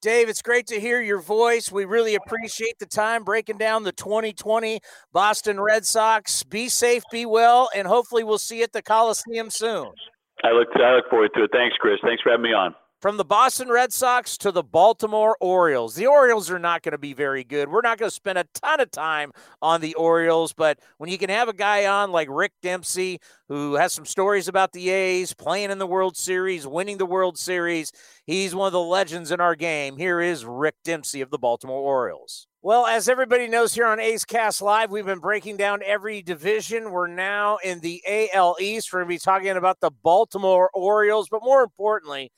Dave, 0.00 0.28
it's 0.28 0.42
great 0.42 0.68
to 0.68 0.78
hear 0.78 1.00
your 1.00 1.20
voice. 1.20 1.72
We 1.72 1.84
really 1.84 2.14
appreciate 2.14 2.78
the 2.78 2.86
time 2.86 3.24
breaking 3.24 3.58
down 3.58 3.82
the 3.82 3.90
2020 3.90 4.80
Boston 5.12 5.60
Red 5.60 5.84
Sox. 5.84 6.44
Be 6.44 6.68
safe, 6.68 7.02
be 7.10 7.26
well, 7.26 7.68
and 7.74 7.88
hopefully 7.88 8.22
we'll 8.22 8.38
see 8.38 8.58
you 8.58 8.62
at 8.62 8.72
the 8.72 8.82
Coliseum 8.82 9.50
soon. 9.50 9.90
I 10.44 10.52
look 10.52 10.68
I 10.76 10.94
look 10.94 11.10
forward 11.10 11.32
to 11.34 11.44
it. 11.44 11.50
Thanks, 11.52 11.76
Chris. 11.80 11.98
Thanks 12.04 12.22
for 12.22 12.30
having 12.30 12.44
me 12.44 12.52
on. 12.52 12.76
From 13.00 13.16
the 13.16 13.24
Boston 13.24 13.68
Red 13.68 13.92
Sox 13.92 14.36
to 14.38 14.50
the 14.50 14.64
Baltimore 14.64 15.36
Orioles. 15.40 15.94
The 15.94 16.08
Orioles 16.08 16.50
are 16.50 16.58
not 16.58 16.82
going 16.82 16.90
to 16.92 16.98
be 16.98 17.12
very 17.12 17.44
good. 17.44 17.68
We're 17.68 17.80
not 17.80 17.96
going 17.96 18.10
to 18.10 18.14
spend 18.14 18.38
a 18.38 18.46
ton 18.54 18.80
of 18.80 18.90
time 18.90 19.30
on 19.62 19.80
the 19.80 19.94
Orioles, 19.94 20.52
but 20.52 20.80
when 20.96 21.08
you 21.08 21.16
can 21.16 21.30
have 21.30 21.48
a 21.48 21.52
guy 21.52 21.86
on 21.86 22.10
like 22.10 22.26
Rick 22.28 22.54
Dempsey, 22.60 23.20
who 23.46 23.74
has 23.74 23.92
some 23.92 24.04
stories 24.04 24.48
about 24.48 24.72
the 24.72 24.90
A's, 24.90 25.32
playing 25.32 25.70
in 25.70 25.78
the 25.78 25.86
World 25.86 26.16
Series, 26.16 26.66
winning 26.66 26.98
the 26.98 27.06
World 27.06 27.38
Series, 27.38 27.92
he's 28.26 28.52
one 28.52 28.66
of 28.66 28.72
the 28.72 28.80
legends 28.80 29.30
in 29.30 29.40
our 29.40 29.54
game. 29.54 29.96
Here 29.96 30.20
is 30.20 30.44
Rick 30.44 30.74
Dempsey 30.82 31.20
of 31.20 31.30
the 31.30 31.38
Baltimore 31.38 31.80
Orioles. 31.80 32.48
Well, 32.62 32.84
as 32.84 33.08
everybody 33.08 33.46
knows 33.46 33.74
here 33.74 33.86
on 33.86 34.00
A's 34.00 34.24
Cast 34.24 34.60
Live, 34.60 34.90
we've 34.90 35.06
been 35.06 35.20
breaking 35.20 35.56
down 35.56 35.82
every 35.86 36.20
division. 36.20 36.90
We're 36.90 37.06
now 37.06 37.58
in 37.62 37.78
the 37.78 38.02
AL 38.34 38.56
East. 38.58 38.92
We're 38.92 39.04
going 39.04 39.10
to 39.10 39.14
be 39.14 39.18
talking 39.20 39.50
about 39.50 39.78
the 39.78 39.92
Baltimore 39.92 40.68
Orioles, 40.74 41.28
but 41.30 41.44
more 41.44 41.62
importantly, 41.62 42.32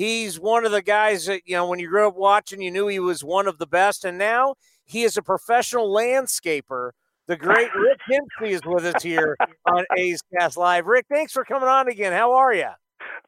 He's 0.00 0.40
one 0.40 0.64
of 0.64 0.72
the 0.72 0.80
guys 0.80 1.26
that, 1.26 1.42
you 1.44 1.54
know, 1.56 1.68
when 1.68 1.78
you 1.78 1.86
grew 1.86 2.08
up 2.08 2.16
watching, 2.16 2.62
you 2.62 2.70
knew 2.70 2.86
he 2.86 2.98
was 2.98 3.22
one 3.22 3.46
of 3.46 3.58
the 3.58 3.66
best. 3.66 4.02
And 4.02 4.16
now 4.16 4.54
he 4.86 5.02
is 5.02 5.18
a 5.18 5.22
professional 5.22 5.94
landscaper. 5.94 6.92
The 7.26 7.36
great 7.36 7.68
Rick 7.74 8.00
Dempsey 8.10 8.54
is 8.54 8.62
with 8.64 8.86
us 8.86 9.02
here 9.02 9.36
on 9.66 9.84
A's 9.98 10.22
Cast 10.32 10.56
Live. 10.56 10.86
Rick, 10.86 11.04
thanks 11.10 11.34
for 11.34 11.44
coming 11.44 11.68
on 11.68 11.86
again. 11.86 12.14
How 12.14 12.32
are 12.32 12.54
you? 12.54 12.70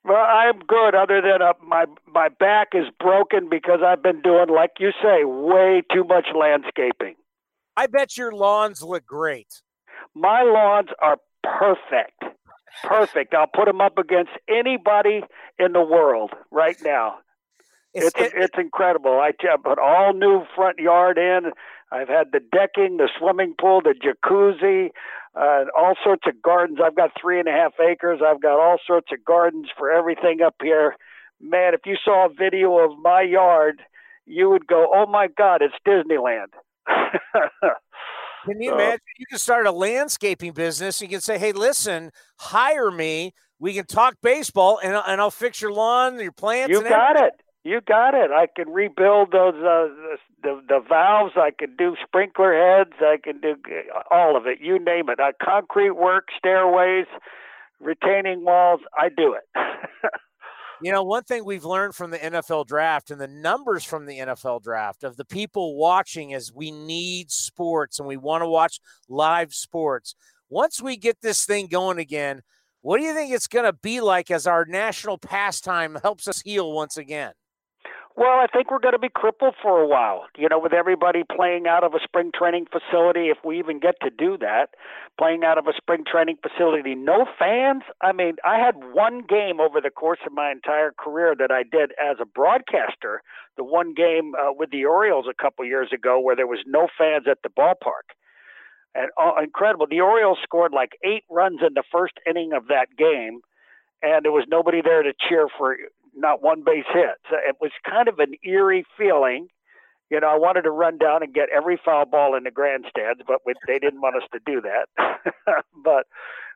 Well, 0.03 0.25
I'm 0.25 0.61
good. 0.61 0.95
Other 0.95 1.21
than 1.21 1.43
uh, 1.43 1.53
my 1.63 1.85
my 2.07 2.31
back 2.41 2.69
is 2.73 2.87
broken 2.99 3.51
because 3.51 3.81
I've 3.87 4.03
been 4.03 4.23
doing, 4.23 4.49
like 4.49 4.71
you 4.81 4.93
say, 5.03 5.25
way 5.25 5.83
too 5.93 6.05
much 6.05 6.29
landscaping. 6.35 7.17
I 7.77 7.87
bet 7.87 8.17
your 8.17 8.33
lawns 8.33 8.83
look 8.83 9.05
great. 9.05 9.61
My 10.15 10.41
lawns 10.41 10.89
are 11.03 11.19
perfect 11.43 12.25
perfect. 12.83 13.35
I'll 13.35 13.47
put 13.47 13.69
him 13.69 13.81
up 13.81 13.99
against 13.99 14.33
anybody 14.49 15.23
in 15.59 15.73
the 15.73 15.83
world 15.83 16.33
right 16.51 16.77
now. 16.83 17.19
It's 17.95 18.07
it's, 18.07 18.21
it, 18.21 18.33
it's 18.35 18.59
incredible. 18.59 19.21
I 19.21 19.33
put 19.63 19.79
all 19.79 20.15
new 20.15 20.45
front 20.55 20.79
yard 20.79 21.19
in. 21.19 21.53
I've 21.91 22.09
had 22.09 22.29
the 22.33 22.41
decking, 22.41 22.97
the 22.97 23.09
swimming 23.19 23.55
pool, 23.61 23.83
the 23.83 23.95
jacuzzi. 23.95 24.91
uh, 25.35 25.65
all 25.77 25.95
sorts 26.03 26.23
of 26.27 26.41
gardens. 26.43 26.79
I've 26.85 26.97
got 26.97 27.11
three 27.21 27.39
and 27.39 27.49
a 27.49 27.53
half 27.53 27.73
acres. 27.81 28.21
I've 28.27 28.41
got 28.41 28.59
all 28.59 28.79
sorts 28.87 29.09
of 29.13 29.25
gardens 29.25 29.69
for 29.79 29.91
everything 29.91 30.41
up 30.45 30.57
here. 30.63 30.97
Man, 31.41 31.75
if 31.75 31.81
you 31.87 31.97
saw 32.03 32.27
a 32.27 32.33
video 32.33 32.79
of 32.79 32.99
my 32.99 33.23
yard, 33.23 33.83
you 34.27 34.49
would 34.51 34.67
go, 34.67 34.89
"Oh 34.95 35.07
my 35.07 35.29
God, 35.29 35.63
it's 35.63 35.75
Disneyland." 35.87 36.53
Can 38.45 38.61
you 38.61 38.71
so, 38.71 38.75
imagine? 38.75 39.01
You 39.19 39.27
can 39.27 39.39
start 39.39 39.67
a 39.67 39.73
landscaping 39.73 40.53
business. 40.53 41.01
You 41.01 41.09
can 41.09 41.21
say, 41.21 41.39
"Hey, 41.39 41.53
listen, 41.53 42.11
hire 42.39 42.91
me. 42.91 43.35
We 43.59 43.75
can 43.75 43.87
talk 43.87 44.17
baseball, 44.23 44.81
and 44.83 44.95
and 45.07 45.21
I'll 45.21 45.31
fix 45.31 45.61
your 45.61 45.73
lawn, 45.73 46.19
your 46.19 46.33
plants." 46.33 46.71
You 46.71 46.83
got 46.83 47.17
it. 47.17 47.35
You 47.65 47.81
got 47.81 48.15
it. 48.15 48.33
I 48.33 48.49
can 48.55 48.69
rebuild 48.73 49.31
those 49.31 49.55
uh, 49.55 49.89
the 50.43 50.61
the 50.69 50.81
valves. 50.89 51.35
I 51.37 51.51
can 51.57 51.77
do 51.77 51.95
sprinkler 52.05 52.53
heads. 52.53 52.95
I 53.01 53.19
can 53.23 53.41
do 53.41 53.57
all 54.11 54.37
of 54.37 54.47
it. 54.47 54.59
You 54.61 54.79
name 54.79 55.09
it. 55.09 55.21
I 55.21 55.33
concrete 55.43 55.93
work, 55.93 56.29
stairways, 56.37 57.07
retaining 57.81 58.45
walls. 58.45 58.81
I 58.99 59.09
do 59.09 59.35
it. 59.35 59.45
you 60.83 60.93
know, 60.93 61.03
one 61.03 61.23
thing 61.25 61.45
we've 61.45 61.65
learned 61.65 61.95
from 61.95 62.11
the 62.11 62.19
NFL 62.19 62.67
draft 62.67 63.11
and 63.11 63.21
the 63.21 63.29
numbers 63.29 63.85
from 63.85 64.07
the 64.07 64.19
NFL 64.19 64.63
draft 64.63 65.05
of 65.05 65.17
the 65.17 65.25
people 65.25 65.77
watching 65.77 66.31
is 66.31 66.53
we 66.53 66.71
need 66.71 67.31
sports 67.31 67.99
and 67.99 68.09
we 68.09 68.17
want 68.17 68.43
to 68.43 68.49
watch 68.49 68.81
live 69.09 69.55
sports. 69.55 70.15
Once 70.49 70.83
we 70.83 70.97
get 70.97 71.21
this 71.23 71.45
thing 71.45 71.67
going 71.67 71.99
again, 71.99 72.43
what 72.81 72.99
do 72.99 73.05
you 73.05 73.15
think 73.15 73.33
it's 73.33 73.47
going 73.47 73.65
to 73.65 73.73
be 73.73 74.01
like 74.01 74.31
as 74.31 74.47
our 74.47 74.65
national 74.65 75.19
pastime 75.19 75.99
helps 76.03 76.27
us 76.27 76.43
heal 76.43 76.73
once 76.73 76.97
again? 76.97 77.33
Well, 78.15 78.39
I 78.39 78.47
think 78.53 78.71
we're 78.71 78.79
going 78.79 78.93
to 78.93 78.99
be 78.99 79.09
crippled 79.09 79.55
for 79.63 79.81
a 79.81 79.87
while, 79.87 80.27
you 80.37 80.47
know, 80.47 80.59
with 80.59 80.75
everybody 80.75 81.23
playing 81.25 81.67
out 81.67 81.83
of 81.83 81.95
a 81.95 81.99
spring 82.05 82.31
training 82.37 82.67
facility, 82.67 83.31
if 83.31 83.39
we 83.43 83.59
even 83.59 83.81
get 83.81 83.95
to 84.03 84.11
do 84.11 84.37
that, 84.39 84.71
playing 85.17 85.45
out 85.45 85.57
of 85.57 85.67
a 85.67 85.73
spring 85.75 86.05
training 86.05 86.37
facility, 86.43 86.95
no 86.95 87.25
fans. 87.39 87.85
I 88.03 88.13
mean, 88.13 88.37
I 88.45 88.59
had 88.59 88.75
one 88.93 89.23
game 89.27 89.61
over 89.61 89.81
the 89.81 89.89
course 89.89 90.19
of 90.27 90.33
my 90.33 90.53
entire 90.53 90.93
career 90.93 91.35
that 91.39 91.51
I 91.51 91.63
did 91.63 91.93
as 91.93 92.19
a 92.21 92.27
broadcaster, 92.27 93.23
the 93.57 93.65
one 93.65 93.95
game 93.95 94.35
uh, 94.35 94.53
with 94.53 94.71
the 94.71 94.85
Orioles 94.85 95.25
a 95.27 95.43
couple 95.43 95.65
years 95.65 95.89
ago 95.91 96.21
where 96.21 96.37
there 96.37 96.47
was 96.47 96.61
no 96.67 96.89
fans 96.99 97.25
at 97.31 97.39
the 97.43 97.49
ballpark. 97.49 98.13
And 98.95 99.11
uh, 99.17 99.41
incredible. 99.43 99.87
The 99.89 100.03
Orioles 100.03 100.39
scored 100.43 100.73
like 100.75 100.99
eight 101.03 101.25
runs 101.31 101.61
in 101.67 101.73
the 101.73 101.85
first 101.91 102.15
inning 102.29 102.53
of 102.53 102.69
that 102.69 102.89
game 102.95 103.41
and 104.03 104.25
there 104.25 104.33
was 104.33 104.45
nobody 104.49 104.83
there 104.83 105.03
to 105.03 105.13
cheer 105.29 105.47
for 105.57 105.77
not 106.15 106.43
one 106.43 106.63
base 106.65 106.85
hit. 106.93 107.17
So 107.31 107.37
it 107.37 107.57
was 107.61 107.71
kind 107.89 108.09
of 108.09 108.19
an 108.19 108.35
eerie 108.45 108.85
feeling. 108.97 109.49
You 110.11 110.21
know, 110.21 110.29
I 110.29 110.37
wanted 110.37 110.63
to 110.63 110.71
run 110.71 110.99
down 110.99 111.23
and 111.23 111.33
get 111.33 111.49
every 111.49 111.81
foul 111.83 112.05
ball 112.05 112.37
in 112.37 112.45
the 112.45 112.51
grandstands, 112.51 113.23
but 113.27 113.39
we, 113.47 113.55
they 113.67 113.79
didn't 113.79 114.01
want 114.01 114.17
us 114.17 114.29
to 114.33 114.41
do 114.45 114.61
that. 114.61 114.89
but 115.85 116.07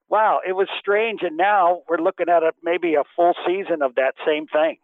wow, 0.08 0.40
it 0.46 0.52
was 0.52 0.68
strange. 0.78 1.20
And 1.22 1.36
now 1.36 1.82
we're 1.88 1.98
looking 1.98 2.28
at 2.28 2.42
a, 2.42 2.52
maybe 2.62 2.94
a 2.94 3.04
full 3.14 3.34
season 3.46 3.82
of 3.82 3.94
that 3.94 4.14
same 4.26 4.46
thing. 4.46 4.76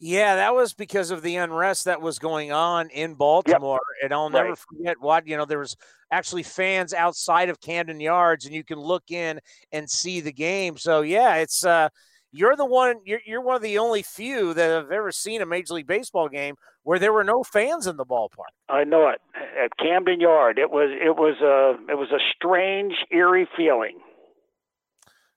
Yeah, 0.00 0.36
that 0.36 0.54
was 0.54 0.74
because 0.74 1.10
of 1.10 1.22
the 1.22 1.36
unrest 1.36 1.86
that 1.86 2.00
was 2.00 2.20
going 2.20 2.52
on 2.52 2.88
in 2.90 3.14
Baltimore. 3.14 3.80
Yep. 4.00 4.04
And 4.04 4.14
I'll 4.14 4.30
never 4.30 4.50
right. 4.50 4.58
forget 4.58 4.96
what, 5.00 5.26
you 5.26 5.36
know, 5.36 5.44
there 5.44 5.58
was 5.58 5.76
actually 6.12 6.44
fans 6.44 6.94
outside 6.94 7.48
of 7.48 7.60
Camden 7.60 7.98
Yards 7.98 8.46
and 8.46 8.54
you 8.54 8.62
can 8.62 8.78
look 8.78 9.10
in 9.10 9.40
and 9.72 9.90
see 9.90 10.20
the 10.20 10.32
game. 10.32 10.76
So 10.76 11.00
yeah, 11.00 11.36
it's 11.36 11.64
uh 11.64 11.88
you're 12.32 12.56
the 12.56 12.66
one. 12.66 12.96
You're, 13.04 13.20
you're 13.26 13.40
one 13.40 13.56
of 13.56 13.62
the 13.62 13.78
only 13.78 14.02
few 14.02 14.54
that 14.54 14.70
have 14.70 14.90
ever 14.90 15.12
seen 15.12 15.42
a 15.42 15.46
Major 15.46 15.74
League 15.74 15.86
Baseball 15.86 16.28
game 16.28 16.56
where 16.82 16.98
there 16.98 17.12
were 17.12 17.24
no 17.24 17.42
fans 17.42 17.86
in 17.86 17.96
the 17.96 18.04
ballpark. 18.04 18.52
I 18.68 18.84
know 18.84 19.08
it 19.08 19.20
at 19.62 19.76
Camden 19.78 20.20
Yard. 20.20 20.58
It 20.58 20.70
was 20.70 20.90
it 20.90 21.16
was 21.16 21.40
a 21.42 21.90
it 21.90 21.96
was 21.96 22.10
a 22.10 22.20
strange, 22.34 22.94
eerie 23.10 23.48
feeling. 23.56 23.98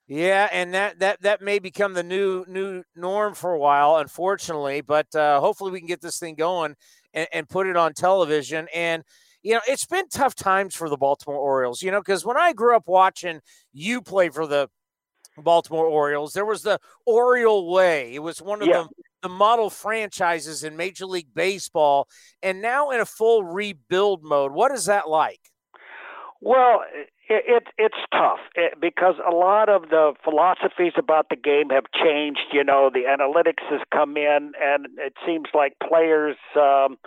Yeah, 0.07 0.49
and 0.51 0.73
that 0.73 0.99
that 0.99 1.21
that 1.21 1.41
may 1.41 1.59
become 1.59 1.93
the 1.93 2.03
new 2.03 2.43
new 2.47 2.83
norm 2.95 3.33
for 3.33 3.53
a 3.53 3.59
while, 3.59 3.95
unfortunately. 3.97 4.81
But 4.81 5.13
uh, 5.15 5.39
hopefully, 5.39 5.71
we 5.71 5.79
can 5.79 5.87
get 5.87 6.01
this 6.01 6.19
thing 6.19 6.35
going 6.35 6.75
and, 7.13 7.27
and 7.31 7.49
put 7.49 7.67
it 7.67 7.77
on 7.77 7.93
television. 7.93 8.67
And 8.75 9.03
you 9.41 9.53
know, 9.53 9.61
it's 9.67 9.85
been 9.85 10.09
tough 10.09 10.35
times 10.35 10.75
for 10.75 10.89
the 10.89 10.97
Baltimore 10.97 11.39
Orioles. 11.39 11.81
You 11.81 11.91
know, 11.91 12.01
because 12.01 12.25
when 12.25 12.37
I 12.37 12.51
grew 12.51 12.75
up 12.75 12.83
watching 12.87 13.39
you 13.71 14.01
play 14.01 14.29
for 14.29 14.45
the 14.45 14.69
Baltimore 15.37 15.85
Orioles. 15.85 16.33
There 16.33 16.45
was 16.45 16.63
the 16.63 16.79
Oriole 17.05 17.71
Way. 17.71 18.13
It 18.13 18.19
was 18.19 18.41
one 18.41 18.61
of 18.61 18.67
yeah. 18.67 18.83
the, 18.83 19.03
the 19.23 19.29
model 19.29 19.69
franchises 19.69 20.63
in 20.63 20.75
Major 20.75 21.05
League 21.05 21.33
Baseball, 21.33 22.07
and 22.41 22.61
now 22.61 22.89
in 22.89 22.99
a 22.99 23.05
full 23.05 23.43
rebuild 23.43 24.23
mode. 24.23 24.51
What 24.51 24.71
is 24.71 24.85
that 24.85 25.09
like? 25.09 25.39
Well, 26.41 26.81
it, 27.29 27.43
it 27.47 27.63
it's 27.77 27.97
tough 28.11 28.39
it, 28.55 28.73
because 28.81 29.15
a 29.25 29.33
lot 29.33 29.69
of 29.69 29.89
the 29.89 30.13
philosophies 30.23 30.93
about 30.97 31.27
the 31.29 31.35
game 31.35 31.69
have 31.69 31.85
changed. 31.93 32.41
You 32.51 32.63
know, 32.63 32.89
the 32.91 33.03
analytics 33.03 33.63
has 33.69 33.81
come 33.93 34.17
in, 34.17 34.51
and 34.59 34.87
it 34.97 35.13
seems 35.25 35.47
like 35.53 35.73
players. 35.87 36.37
Um, 36.55 36.97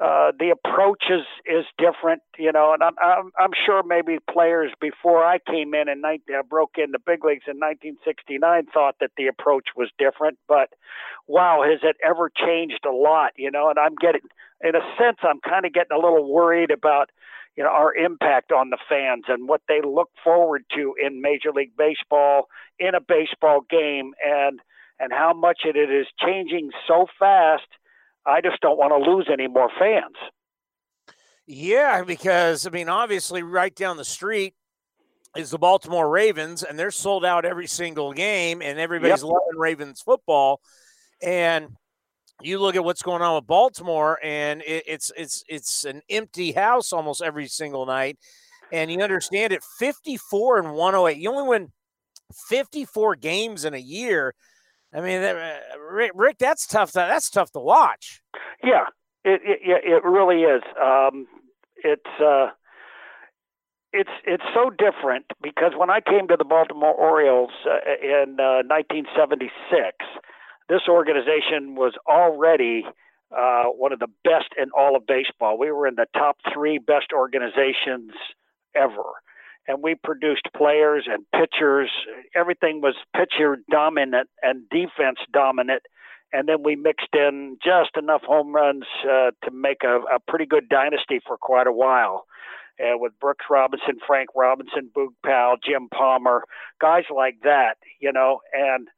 uh, 0.00 0.32
the 0.38 0.48
approach 0.48 1.04
is 1.10 1.26
is 1.44 1.66
different, 1.76 2.22
you 2.38 2.50
know, 2.52 2.72
and 2.72 2.82
I'm 2.82 2.94
I'm, 3.02 3.30
I'm 3.38 3.50
sure 3.66 3.82
maybe 3.82 4.18
players 4.30 4.72
before 4.80 5.22
I 5.22 5.38
came 5.38 5.74
in 5.74 5.88
and 5.90 6.02
uh, 6.04 6.42
broke 6.48 6.76
in 6.78 6.92
the 6.92 6.98
big 6.98 7.22
leagues 7.22 7.44
in 7.46 7.60
1969 7.60 8.66
thought 8.72 8.96
that 9.00 9.10
the 9.18 9.26
approach 9.26 9.68
was 9.76 9.90
different, 9.98 10.38
but 10.48 10.70
wow, 11.26 11.62
has 11.68 11.80
it 11.82 11.96
ever 12.02 12.30
changed 12.34 12.86
a 12.86 12.92
lot, 12.92 13.32
you 13.36 13.50
know? 13.50 13.68
And 13.68 13.78
I'm 13.78 13.94
getting, 14.00 14.22
in 14.64 14.74
a 14.74 14.80
sense, 14.98 15.18
I'm 15.22 15.40
kind 15.46 15.66
of 15.66 15.74
getting 15.74 15.96
a 15.96 16.00
little 16.00 16.32
worried 16.32 16.70
about 16.70 17.10
you 17.56 17.62
know 17.62 17.70
our 17.70 17.94
impact 17.94 18.52
on 18.52 18.70
the 18.70 18.78
fans 18.88 19.24
and 19.28 19.48
what 19.48 19.60
they 19.68 19.82
look 19.84 20.08
forward 20.24 20.64
to 20.76 20.94
in 21.04 21.20
Major 21.20 21.52
League 21.52 21.76
Baseball 21.76 22.48
in 22.78 22.94
a 22.94 23.00
baseball 23.00 23.60
game 23.68 24.14
and 24.24 24.60
and 24.98 25.12
how 25.12 25.34
much 25.34 25.60
it, 25.64 25.76
it 25.76 25.90
is 25.90 26.06
changing 26.18 26.70
so 26.88 27.06
fast 27.18 27.68
I 28.26 28.40
just 28.40 28.60
don't 28.60 28.78
want 28.78 28.92
to 28.92 29.10
lose 29.10 29.28
any 29.32 29.48
more 29.48 29.70
fans. 29.78 30.16
Yeah, 31.46 32.04
because 32.04 32.66
I 32.66 32.70
mean, 32.70 32.88
obviously, 32.88 33.42
right 33.42 33.74
down 33.74 33.96
the 33.96 34.04
street 34.04 34.54
is 35.36 35.50
the 35.50 35.58
Baltimore 35.58 36.08
Ravens, 36.08 36.62
and 36.62 36.78
they're 36.78 36.90
sold 36.90 37.24
out 37.24 37.44
every 37.44 37.66
single 37.66 38.12
game, 38.12 38.62
and 38.62 38.78
everybody's 38.78 39.22
yep. 39.22 39.32
loving 39.32 39.58
Ravens 39.58 40.00
football. 40.00 40.60
And 41.22 41.76
you 42.42 42.58
look 42.58 42.76
at 42.76 42.84
what's 42.84 43.02
going 43.02 43.22
on 43.22 43.34
with 43.34 43.46
Baltimore, 43.46 44.18
and 44.22 44.62
it, 44.62 44.84
it's 44.86 45.10
it's 45.16 45.44
it's 45.48 45.84
an 45.84 46.02
empty 46.08 46.52
house 46.52 46.92
almost 46.92 47.22
every 47.22 47.48
single 47.48 47.84
night. 47.84 48.18
And 48.72 48.90
you 48.90 49.00
understand 49.00 49.52
it, 49.52 49.64
fifty-four 49.78 50.58
and 50.58 50.72
one 50.72 50.94
hundred 50.94 51.08
eight. 51.08 51.18
You 51.18 51.30
only 51.32 51.48
win 51.48 51.72
fifty-four 52.48 53.16
games 53.16 53.64
in 53.64 53.74
a 53.74 53.78
year. 53.78 54.34
I 54.92 55.00
mean, 55.00 55.22
uh, 55.22 55.58
Rick, 55.90 56.12
Rick, 56.14 56.38
that's 56.38 56.66
tough. 56.66 56.92
To, 56.92 56.98
that's 56.98 57.30
tough 57.30 57.52
to 57.52 57.60
watch. 57.60 58.22
Yeah, 58.62 58.86
it 59.24 59.40
it, 59.44 59.84
it 59.84 60.04
really 60.04 60.42
is. 60.42 60.62
Um, 60.80 61.26
it's 61.76 62.20
uh, 62.20 62.48
it's 63.92 64.10
it's 64.24 64.44
so 64.54 64.70
different 64.70 65.26
because 65.42 65.72
when 65.76 65.90
I 65.90 66.00
came 66.00 66.26
to 66.28 66.36
the 66.36 66.44
Baltimore 66.44 66.94
Orioles 66.94 67.50
uh, 67.66 67.78
in 68.02 68.36
uh, 68.40 68.62
1976, 68.66 69.52
this 70.68 70.82
organization 70.88 71.76
was 71.76 71.94
already 72.08 72.84
uh, 73.36 73.64
one 73.64 73.92
of 73.92 74.00
the 74.00 74.10
best 74.24 74.50
in 74.60 74.70
all 74.76 74.96
of 74.96 75.06
baseball. 75.06 75.56
We 75.56 75.70
were 75.70 75.86
in 75.86 75.94
the 75.94 76.06
top 76.14 76.38
three 76.52 76.78
best 76.78 77.12
organizations 77.12 78.12
ever 78.74 79.04
and 79.68 79.82
we 79.82 79.94
produced 79.94 80.48
players 80.56 81.06
and 81.10 81.24
pitchers. 81.32 81.90
Everything 82.34 82.80
was 82.80 82.94
pitcher 83.14 83.58
dominant 83.70 84.28
and 84.42 84.68
defense 84.70 85.18
dominant. 85.32 85.82
And 86.32 86.48
then 86.48 86.62
we 86.62 86.76
mixed 86.76 87.14
in 87.14 87.58
just 87.62 87.90
enough 87.96 88.22
home 88.22 88.54
runs 88.54 88.84
uh, 89.04 89.32
to 89.44 89.50
make 89.52 89.82
a, 89.84 89.98
a 90.14 90.20
pretty 90.28 90.46
good 90.46 90.68
dynasty 90.68 91.20
for 91.26 91.36
quite 91.36 91.66
a 91.66 91.72
while. 91.72 92.26
Uh, 92.80 92.96
with 92.96 93.12
Brooks 93.20 93.44
Robinson, 93.50 93.98
Frank 94.06 94.30
Robinson, 94.34 94.90
Boog 94.96 95.08
Powell, 95.22 95.56
Jim 95.62 95.90
Palmer, 95.92 96.44
guys 96.80 97.04
like 97.14 97.36
that, 97.42 97.74
you 98.00 98.10
know. 98.10 98.40
And 98.54 98.88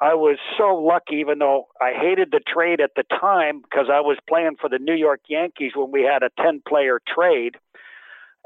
I 0.00 0.14
was 0.14 0.38
so 0.56 0.76
lucky, 0.76 1.16
even 1.16 1.38
though 1.38 1.68
I 1.80 1.92
hated 1.98 2.28
the 2.30 2.40
trade 2.46 2.80
at 2.80 2.92
the 2.94 3.04
time 3.18 3.62
because 3.62 3.86
I 3.90 4.00
was 4.00 4.18
playing 4.28 4.56
for 4.60 4.68
the 4.68 4.78
New 4.78 4.94
York 4.94 5.22
Yankees 5.28 5.72
when 5.74 5.90
we 5.90 6.02
had 6.02 6.22
a 6.22 6.30
10 6.40 6.62
player 6.68 7.00
trade 7.12 7.56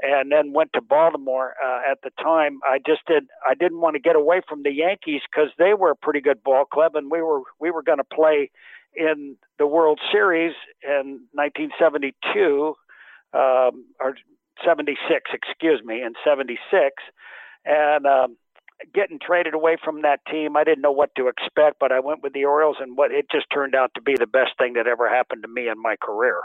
and 0.02 0.30
then 0.30 0.52
went 0.52 0.72
to 0.74 0.80
Baltimore 0.80 1.54
uh, 1.64 1.80
at 1.90 1.98
the 2.02 2.10
time. 2.22 2.60
I 2.64 2.78
just 2.78 3.00
did. 3.06 3.24
I 3.48 3.54
didn't 3.54 3.80
want 3.80 3.94
to 3.94 4.00
get 4.00 4.16
away 4.16 4.40
from 4.48 4.62
the 4.62 4.72
Yankees 4.72 5.22
because 5.30 5.50
they 5.58 5.74
were 5.74 5.90
a 5.90 5.96
pretty 5.96 6.20
good 6.20 6.42
ball 6.42 6.64
club, 6.64 6.96
and 6.96 7.10
we 7.10 7.22
were 7.22 7.42
we 7.58 7.70
were 7.70 7.82
going 7.82 7.98
to 7.98 8.04
play 8.04 8.50
in 8.94 9.36
the 9.58 9.66
World 9.66 10.00
Series 10.12 10.54
in 10.82 11.20
1972 11.32 12.74
um, 13.32 13.84
or 14.00 14.16
76, 14.64 15.30
excuse 15.32 15.82
me, 15.84 16.02
in 16.02 16.14
76, 16.24 16.58
and. 17.64 18.06
Um, 18.06 18.36
getting 18.94 19.18
traded 19.18 19.52
away 19.52 19.76
from 19.84 20.00
that 20.00 20.20
team, 20.30 20.56
I 20.56 20.64
didn't 20.64 20.80
know 20.80 20.90
what 20.90 21.14
to 21.16 21.28
expect, 21.28 21.78
but 21.78 21.92
I 21.92 22.00
went 22.00 22.22
with 22.22 22.32
the 22.32 22.46
Orioles, 22.46 22.78
and 22.80 22.96
what 22.96 23.12
it 23.12 23.26
just 23.30 23.44
turned 23.52 23.74
out 23.74 23.90
to 23.94 24.00
be 24.00 24.14
the 24.18 24.26
best 24.26 24.52
thing 24.56 24.72
that 24.72 24.86
ever 24.86 25.06
happened 25.06 25.42
to 25.42 25.48
me 25.48 25.68
in 25.68 25.80
my 25.80 25.96
career. 26.00 26.40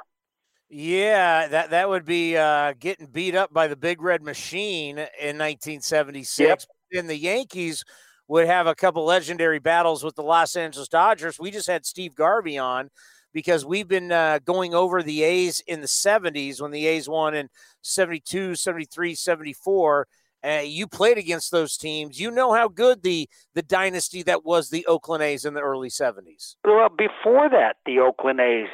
Yeah, 0.70 1.48
that 1.48 1.70
that 1.70 1.90
would 1.90 2.06
be 2.06 2.36
uh, 2.38 2.74
getting 2.80 3.08
beat 3.08 3.36
up 3.36 3.54
by 3.54 3.68
the 3.68 3.76
Big 3.76 4.02
Red 4.02 4.24
Machine 4.24 4.98
in 4.98 5.38
1976. 5.38 6.40
Yep. 6.40 7.00
And 7.00 7.10
the 7.10 7.18
Yankees 7.18 7.84
would 8.28 8.48
have 8.48 8.66
a 8.66 8.76
couple 8.76 9.06
legendary 9.06 9.60
battles 9.60 10.04
with 10.04 10.16
the 10.16 10.24
Los 10.24 10.56
Angeles 10.56 10.88
Dodgers. 10.88 11.40
We 11.40 11.52
just 11.52 11.68
had 11.68 11.86
Steve 11.86 12.16
Garvey 12.16 12.58
on 12.58 12.90
because 13.34 13.66
we've 13.66 13.88
been 13.88 14.12
uh, 14.12 14.40
going 14.46 14.74
over 14.74 15.04
the 15.04 15.22
A's 15.24 15.60
in 15.68 15.82
the 15.82 15.88
70s 15.88 16.62
when 16.62 16.72
the 16.72 16.88
A's 16.88 17.08
won 17.08 17.36
in 17.36 17.50
72, 17.82 18.56
73, 18.56 19.14
74 19.14 20.08
uh, 20.46 20.62
you 20.62 20.88
played 20.88 21.18
against 21.18 21.52
those 21.52 21.78
teams. 21.78 22.20
You 22.20 22.30
know 22.30 22.54
how 22.54 22.68
good 22.68 23.02
the 23.04 23.28
the 23.54 23.62
dynasty 23.62 24.22
that 24.24 24.46
was 24.46 24.70
the 24.70 24.86
Oakland 24.86 25.24
A's 25.24 25.46
in 25.46 25.54
the 25.54 25.62
early 25.62 25.90
70s. 25.90 26.56
Well, 26.64 26.90
before 26.90 27.50
that, 27.50 27.78
the 27.86 28.00
Oakland 28.00 28.40
A's 28.40 28.70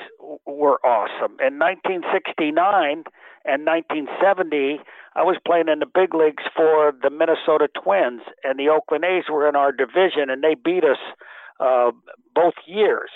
were 0.45 0.79
awesome. 0.85 1.37
In 1.39 1.59
1969 1.59 3.03
and 3.45 3.65
1970, 3.65 4.79
I 5.15 5.23
was 5.23 5.37
playing 5.45 5.67
in 5.67 5.79
the 5.79 5.85
big 5.85 6.13
leagues 6.13 6.43
for 6.55 6.93
the 7.01 7.09
Minnesota 7.09 7.67
Twins, 7.81 8.21
and 8.43 8.59
the 8.59 8.69
Oakland 8.69 9.05
A's 9.05 9.25
were 9.29 9.47
in 9.47 9.55
our 9.55 9.71
division, 9.71 10.29
and 10.29 10.43
they 10.43 10.55
beat 10.55 10.83
us 10.83 10.99
uh, 11.59 11.91
both 12.35 12.55
years. 12.65 13.09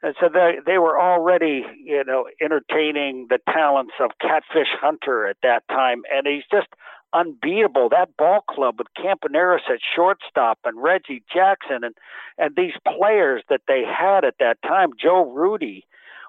And 0.00 0.14
so 0.20 0.28
they 0.32 0.58
they 0.64 0.78
were 0.78 1.00
already, 1.00 1.64
you 1.82 2.04
know, 2.04 2.26
entertaining 2.40 3.26
the 3.28 3.38
talents 3.52 3.94
of 4.00 4.12
Catfish 4.20 4.70
Hunter 4.80 5.26
at 5.26 5.38
that 5.42 5.66
time, 5.68 6.02
and 6.14 6.24
he's 6.26 6.44
just 6.52 6.68
unbeatable. 7.12 7.88
That 7.90 8.16
ball 8.16 8.40
club 8.48 8.76
with 8.78 8.88
Campaneris 8.96 9.70
at 9.70 9.80
shortstop 9.94 10.58
and 10.64 10.82
Reggie 10.82 11.22
Jackson 11.32 11.84
and 11.84 11.94
and 12.36 12.54
these 12.56 12.74
players 12.86 13.42
that 13.48 13.62
they 13.66 13.82
had 13.82 14.24
at 14.24 14.34
that 14.40 14.58
time, 14.62 14.90
Joe 15.00 15.30
Rudi. 15.30 15.86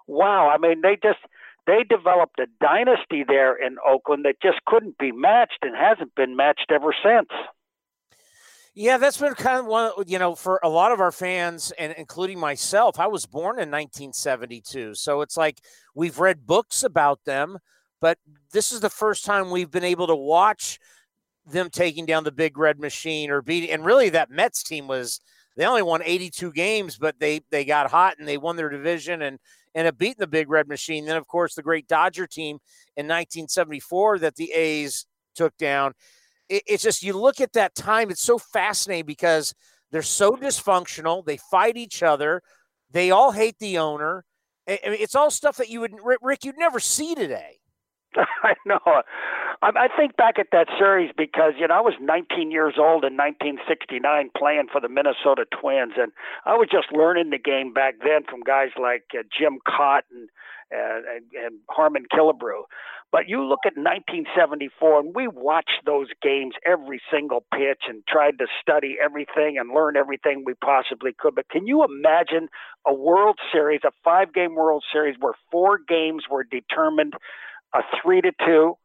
Wow, 0.08 0.50
I 0.50 0.58
mean 0.58 0.82
they 0.82 0.98
just 1.02 1.20
they 1.68 1.84
developed 1.84 2.40
a 2.40 2.48
dynasty 2.60 3.24
there 3.28 3.56
in 3.56 3.78
Oakland 3.88 4.26
that 4.26 4.42
just 4.42 4.66
couldn't 4.66 4.98
be 4.98 5.12
matched 5.12 5.60
and 5.62 5.76
hasn't 5.76 6.16
been 6.16 6.36
matched 6.36 6.72
ever 6.72 6.94
since. 7.04 7.30
Yeah, 8.76 8.98
that's 8.98 9.18
been 9.18 9.34
kind 9.34 9.60
of 9.60 9.66
one, 9.66 9.92
you 10.08 10.20
know, 10.20 10.36
for 10.36 10.60
a 10.64 10.70
lot 10.70 10.92
of 10.92 11.02
our 11.02 11.12
fans, 11.12 11.74
and 11.78 11.94
including 11.98 12.40
myself. 12.40 13.00
I 13.00 13.08
was 13.08 13.26
born 13.26 13.60
in 13.60 13.70
1972, 13.70 14.96
so 14.96 15.22
it's 15.22 15.36
like 15.36 15.60
we've 15.94 16.18
read 16.18 16.46
books 16.46 16.82
about 16.82 17.26
them, 17.26 17.58
but 18.02 18.18
this 18.52 18.72
is 18.72 18.80
the 18.80 18.90
first 18.90 19.26
time 19.26 19.50
we've 19.50 19.72
been 19.72 19.84
able 19.84 20.08
to 20.08 20.16
watch 20.16 20.80
them 21.46 21.70
taking 21.70 22.06
down 22.06 22.24
the 22.24 22.32
big 22.32 22.58
red 22.58 22.80
machine 22.80 23.30
or 23.32 23.42
beating. 23.42 23.72
And 23.72 23.86
really, 23.86 24.10
that 24.10 24.30
Mets 24.30 24.64
team 24.64 24.88
was 24.88 25.20
they 25.56 25.66
only 25.66 25.82
won 25.82 26.02
82 26.04 26.52
games, 26.54 26.98
but 26.98 27.20
they 27.20 27.42
they 27.52 27.66
got 27.66 27.92
hot 27.92 28.16
and 28.20 28.28
they 28.28 28.38
won 28.38 28.56
their 28.56 28.70
division 28.70 29.22
and 29.22 29.40
and 29.76 29.86
have 29.86 29.98
beaten 29.98 30.20
the 30.20 30.28
big 30.28 30.50
red 30.50 30.68
machine. 30.68 31.06
Then, 31.06 31.18
of 31.18 31.28
course, 31.28 31.56
the 31.56 31.64
great 31.64 31.88
Dodger 31.88 32.28
team 32.28 32.58
in 32.96 33.06
1974 33.06 34.20
that 34.20 34.36
the 34.36 34.52
A's 34.52 35.06
took 35.36 35.56
down. 35.58 35.94
It, 36.48 36.64
it's 36.66 36.84
just 36.84 37.04
you 37.04 37.14
look 37.14 37.42
at 37.42 37.54
that 37.54 37.76
time; 37.76 38.10
it's 38.10 38.24
so 38.24 38.38
fascinating 38.38 39.06
because 39.06 39.54
they're 39.92 40.02
so 40.02 40.36
dysfunctional. 40.36 41.26
They 41.26 41.38
fight 41.38 41.78
each 41.78 42.04
other. 42.04 42.42
They 42.92 43.12
all 43.12 43.32
hate 43.32 43.58
the 43.60 43.78
owner. 43.78 44.26
I 44.68 44.80
mean, 44.86 44.98
it's 45.00 45.16
all 45.16 45.32
stuff 45.32 45.58
that 45.58 45.70
you 45.70 45.80
would, 45.80 45.94
Rick, 46.22 46.46
you'd 46.46 46.58
never 46.58 46.80
see 46.80 47.16
today. 47.16 47.59
I 48.44 48.54
know. 48.66 48.80
I, 49.62 49.70
I 49.76 49.88
think 49.96 50.18
back 50.18 50.40
at 50.40 50.48
that 50.52 50.68
series 50.78 51.12
because 51.16 51.54
you 51.58 51.68
know 51.68 51.76
I 51.76 51.82
was 51.82 51.94
19 52.02 52.52
years 52.52 52.76
old 52.78 53.04
in 53.04 53.16
1969 53.16 54.32
playing 54.38 54.68
for 54.72 54.82
the 54.82 54.90
Minnesota 54.90 55.46
Twins, 55.60 55.94
and 55.98 56.12
I 56.46 56.54
was 56.56 56.68
just 56.72 56.92
learning 56.92 57.30
the 57.30 57.40
game 57.40 57.74
back 57.74 57.96
then 58.04 58.24
from 58.30 58.42
guys 58.42 58.70
like 58.80 59.06
uh, 59.18 59.24
Jim 59.38 59.60
Kaat 59.68 60.02
and, 60.12 60.30
and 60.72 61.24
and 61.34 61.60
Harmon 61.70 62.06
Killebrew. 62.14 62.64
But 63.12 63.28
you 63.28 63.44
look 63.44 63.62
at 63.66 63.74
1974, 63.76 65.00
and 65.00 65.16
we 65.16 65.28
watched 65.28 65.82
those 65.84 66.10
games 66.22 66.54
every 66.64 67.02
single 67.12 67.44
pitch 67.52 67.90
and 67.90 68.04
tried 68.08 68.38
to 68.38 68.46
study 68.62 68.98
everything 69.04 69.58
and 69.58 69.74
learn 69.74 69.98
everything 69.98 70.44
we 70.46 70.54
possibly 70.54 71.12
could. 71.18 71.34
But 71.34 71.50
can 71.50 71.66
you 71.66 71.84
imagine 71.84 72.50
a 72.86 72.94
World 72.94 73.40
Series, 73.52 73.82
a 73.84 73.92
five 74.04 74.32
game 74.32 74.54
World 74.54 74.84
Series, 74.94 75.16
where 75.20 75.34
four 75.52 75.80
games 75.80 76.26
were 76.30 76.44
determined 76.44 77.16
a 77.74 77.82
three 78.02 78.22
to 78.22 78.32
two, 78.46 78.78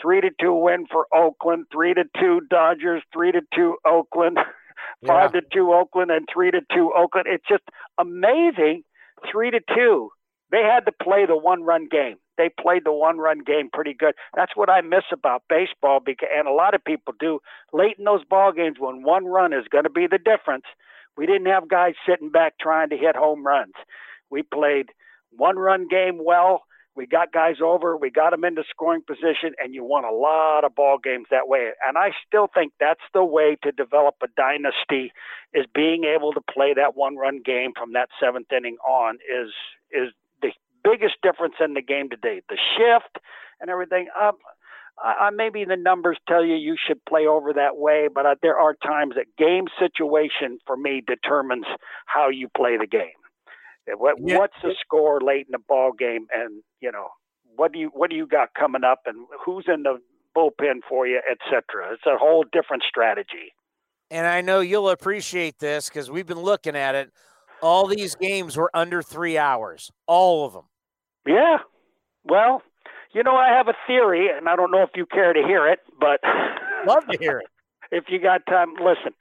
three 0.00 0.20
to 0.20 0.30
two 0.40 0.54
win 0.54 0.86
for 0.90 1.06
Oakland, 1.14 1.66
three 1.72 1.94
to 1.94 2.04
two 2.18 2.40
Dodgers, 2.50 3.02
three 3.12 3.32
to 3.32 3.40
two 3.54 3.76
Oakland, 3.86 4.38
yeah. 5.02 5.08
five 5.08 5.32
to 5.32 5.42
two 5.52 5.72
Oakland, 5.72 6.10
and 6.10 6.26
three 6.32 6.50
to 6.50 6.60
two 6.72 6.92
Oakland. 6.96 7.26
It's 7.30 7.46
just 7.48 7.64
amazing. 7.98 8.82
Three 9.30 9.50
to 9.50 9.60
two. 9.74 10.10
They 10.50 10.62
had 10.62 10.86
to 10.86 10.92
play 11.02 11.26
the 11.26 11.36
one 11.36 11.62
run 11.62 11.88
game. 11.90 12.16
They 12.36 12.50
played 12.60 12.84
the 12.84 12.92
one 12.92 13.18
run 13.18 13.38
game 13.44 13.70
pretty 13.72 13.94
good. 13.94 14.14
That's 14.34 14.56
what 14.56 14.68
I 14.68 14.80
miss 14.80 15.04
about 15.12 15.42
baseball 15.48 16.00
because 16.04 16.28
and 16.36 16.48
a 16.48 16.52
lot 16.52 16.74
of 16.74 16.84
people 16.84 17.14
do 17.18 17.40
late 17.72 17.96
in 17.98 18.04
those 18.04 18.24
ball 18.24 18.52
games 18.52 18.76
when 18.78 19.02
one 19.02 19.24
run 19.24 19.52
is 19.52 19.66
going 19.70 19.84
to 19.84 19.90
be 19.90 20.06
the 20.06 20.18
difference. 20.18 20.64
We 21.16 21.26
didn't 21.26 21.46
have 21.46 21.68
guys 21.68 21.94
sitting 22.08 22.30
back 22.30 22.54
trying 22.60 22.90
to 22.90 22.96
hit 22.96 23.14
home 23.14 23.46
runs. 23.46 23.74
We 24.30 24.42
played 24.42 24.86
one 25.30 25.56
run 25.56 25.86
game 25.88 26.18
well 26.22 26.64
we 26.96 27.06
got 27.06 27.32
guys 27.32 27.56
over, 27.62 27.96
we 27.96 28.10
got 28.10 28.30
them 28.30 28.44
into 28.44 28.62
scoring 28.70 29.02
position, 29.06 29.54
and 29.58 29.74
you 29.74 29.84
won 29.84 30.04
a 30.04 30.12
lot 30.12 30.64
of 30.64 30.74
ball 30.74 30.98
games 31.02 31.26
that 31.30 31.48
way. 31.48 31.70
And 31.86 31.98
I 31.98 32.10
still 32.26 32.48
think 32.52 32.72
that's 32.78 33.00
the 33.12 33.24
way 33.24 33.56
to 33.62 33.72
develop 33.72 34.16
a 34.22 34.28
dynasty 34.36 35.12
is 35.52 35.66
being 35.74 36.04
able 36.04 36.32
to 36.32 36.40
play 36.40 36.74
that 36.74 36.96
one-run 36.96 37.42
game 37.44 37.72
from 37.76 37.92
that 37.94 38.08
seventh 38.20 38.52
inning 38.52 38.76
on 38.86 39.16
is 39.16 39.50
is 39.90 40.12
the 40.40 40.52
biggest 40.84 41.14
difference 41.22 41.54
in 41.60 41.74
the 41.74 41.82
game 41.82 42.10
today. 42.10 42.42
The 42.48 42.58
shift 42.76 43.18
and 43.60 43.70
everything. 43.70 44.08
Um, 44.20 44.34
I, 45.02 45.26
I, 45.26 45.30
maybe 45.30 45.64
the 45.64 45.76
numbers 45.76 46.18
tell 46.28 46.44
you 46.44 46.54
you 46.54 46.76
should 46.86 47.04
play 47.04 47.26
over 47.26 47.52
that 47.54 47.76
way, 47.76 48.08
but 48.12 48.26
uh, 48.26 48.34
there 48.42 48.58
are 48.58 48.74
times 48.74 49.14
that 49.16 49.26
game 49.36 49.66
situation 49.80 50.58
for 50.66 50.76
me 50.76 51.02
determines 51.04 51.66
how 52.06 52.28
you 52.28 52.48
play 52.48 52.76
the 52.76 52.86
game. 52.86 53.18
What, 53.86 54.16
yeah. 54.20 54.38
What's 54.38 54.54
the 54.62 54.74
score 54.80 55.20
late 55.20 55.46
in 55.46 55.52
the 55.52 55.58
ball 55.58 55.92
game, 55.92 56.26
and 56.32 56.62
you 56.80 56.90
know 56.90 57.08
what 57.56 57.72
do 57.72 57.78
you 57.78 57.90
what 57.92 58.10
do 58.10 58.16
you 58.16 58.26
got 58.26 58.54
coming 58.58 58.84
up, 58.84 59.00
and 59.06 59.26
who's 59.44 59.66
in 59.72 59.82
the 59.82 59.98
bullpen 60.36 60.80
for 60.88 61.06
you, 61.06 61.20
etc. 61.30 61.92
It's 61.92 62.06
a 62.06 62.16
whole 62.18 62.44
different 62.52 62.82
strategy. 62.88 63.52
And 64.10 64.26
I 64.26 64.40
know 64.40 64.60
you'll 64.60 64.90
appreciate 64.90 65.58
this 65.58 65.88
because 65.88 66.10
we've 66.10 66.26
been 66.26 66.40
looking 66.40 66.76
at 66.76 66.94
it. 66.94 67.10
All 67.62 67.86
these 67.86 68.14
games 68.14 68.56
were 68.56 68.70
under 68.74 69.02
three 69.02 69.38
hours, 69.38 69.90
all 70.06 70.44
of 70.44 70.52
them. 70.52 70.64
Yeah. 71.26 71.58
Well, 72.24 72.62
you 73.14 73.22
know, 73.22 73.36
I 73.36 73.48
have 73.48 73.68
a 73.68 73.74
theory, 73.86 74.28
and 74.34 74.48
I 74.48 74.56
don't 74.56 74.70
know 74.70 74.82
if 74.82 74.90
you 74.94 75.06
care 75.06 75.32
to 75.32 75.42
hear 75.42 75.66
it, 75.68 75.80
but 76.00 76.20
love 76.86 77.06
to 77.10 77.18
hear 77.18 77.38
it. 77.38 77.46
if 77.92 78.04
you 78.08 78.20
got 78.20 78.44
time, 78.46 78.74
listen 78.74 79.14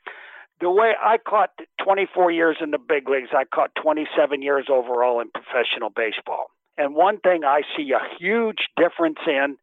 the 0.63 0.71
way 0.71 0.93
I 1.01 1.17
caught 1.17 1.49
24 1.83 2.31
years 2.31 2.57
in 2.61 2.71
the 2.71 2.77
big 2.77 3.09
leagues, 3.09 3.29
I 3.33 3.43
caught 3.43 3.71
27 3.81 4.41
years 4.41 4.67
overall 4.71 5.19
in 5.19 5.29
professional 5.31 5.89
baseball. 5.89 6.47
And 6.77 6.95
one 6.95 7.19
thing 7.19 7.43
I 7.43 7.61
see 7.77 7.91
a 7.91 8.01
huge 8.17 8.67
difference 8.77 9.19
in 9.27 9.57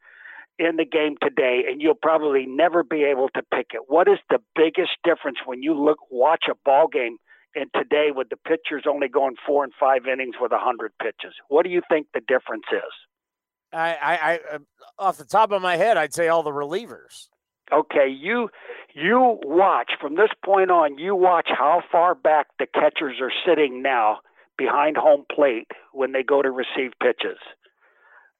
in 0.58 0.76
the 0.76 0.84
game 0.84 1.16
today, 1.22 1.62
and 1.68 1.80
you'll 1.80 1.94
probably 1.94 2.44
never 2.46 2.84
be 2.84 3.04
able 3.04 3.30
to 3.30 3.42
pick 3.52 3.68
it. 3.72 3.80
What 3.88 4.08
is 4.08 4.18
the 4.28 4.40
biggest 4.54 4.90
difference 5.02 5.38
when 5.46 5.62
you 5.62 5.72
look 5.72 5.98
watch 6.10 6.44
a 6.50 6.54
ball 6.66 6.86
game 6.86 7.16
in 7.54 7.64
today 7.74 8.08
with 8.14 8.28
the 8.28 8.36
pitchers 8.36 8.84
only 8.86 9.08
going 9.08 9.36
four 9.46 9.64
and 9.64 9.72
five 9.80 10.02
innings 10.06 10.34
with 10.38 10.52
a 10.52 10.58
hundred 10.58 10.92
pitches? 11.00 11.34
What 11.48 11.64
do 11.64 11.70
you 11.70 11.80
think 11.88 12.08
the 12.12 12.20
difference 12.20 12.66
is? 12.70 12.92
I, 13.72 13.94
I, 13.94 14.16
I, 14.16 14.38
uh, 14.52 14.58
off 14.98 15.16
the 15.16 15.24
top 15.24 15.50
of 15.52 15.62
my 15.62 15.76
head, 15.76 15.96
I'd 15.96 16.12
say 16.12 16.28
all 16.28 16.42
the 16.42 16.50
relievers. 16.50 17.28
Okay, 17.72 18.08
you 18.08 18.48
you 18.94 19.38
watch 19.44 19.92
from 20.00 20.16
this 20.16 20.30
point 20.44 20.70
on. 20.70 20.98
You 20.98 21.14
watch 21.14 21.48
how 21.48 21.82
far 21.92 22.14
back 22.14 22.48
the 22.58 22.66
catchers 22.66 23.16
are 23.20 23.32
sitting 23.46 23.82
now 23.82 24.18
behind 24.58 24.96
home 24.96 25.24
plate 25.32 25.70
when 25.92 26.12
they 26.12 26.22
go 26.22 26.42
to 26.42 26.50
receive 26.50 26.92
pitches. 27.00 27.38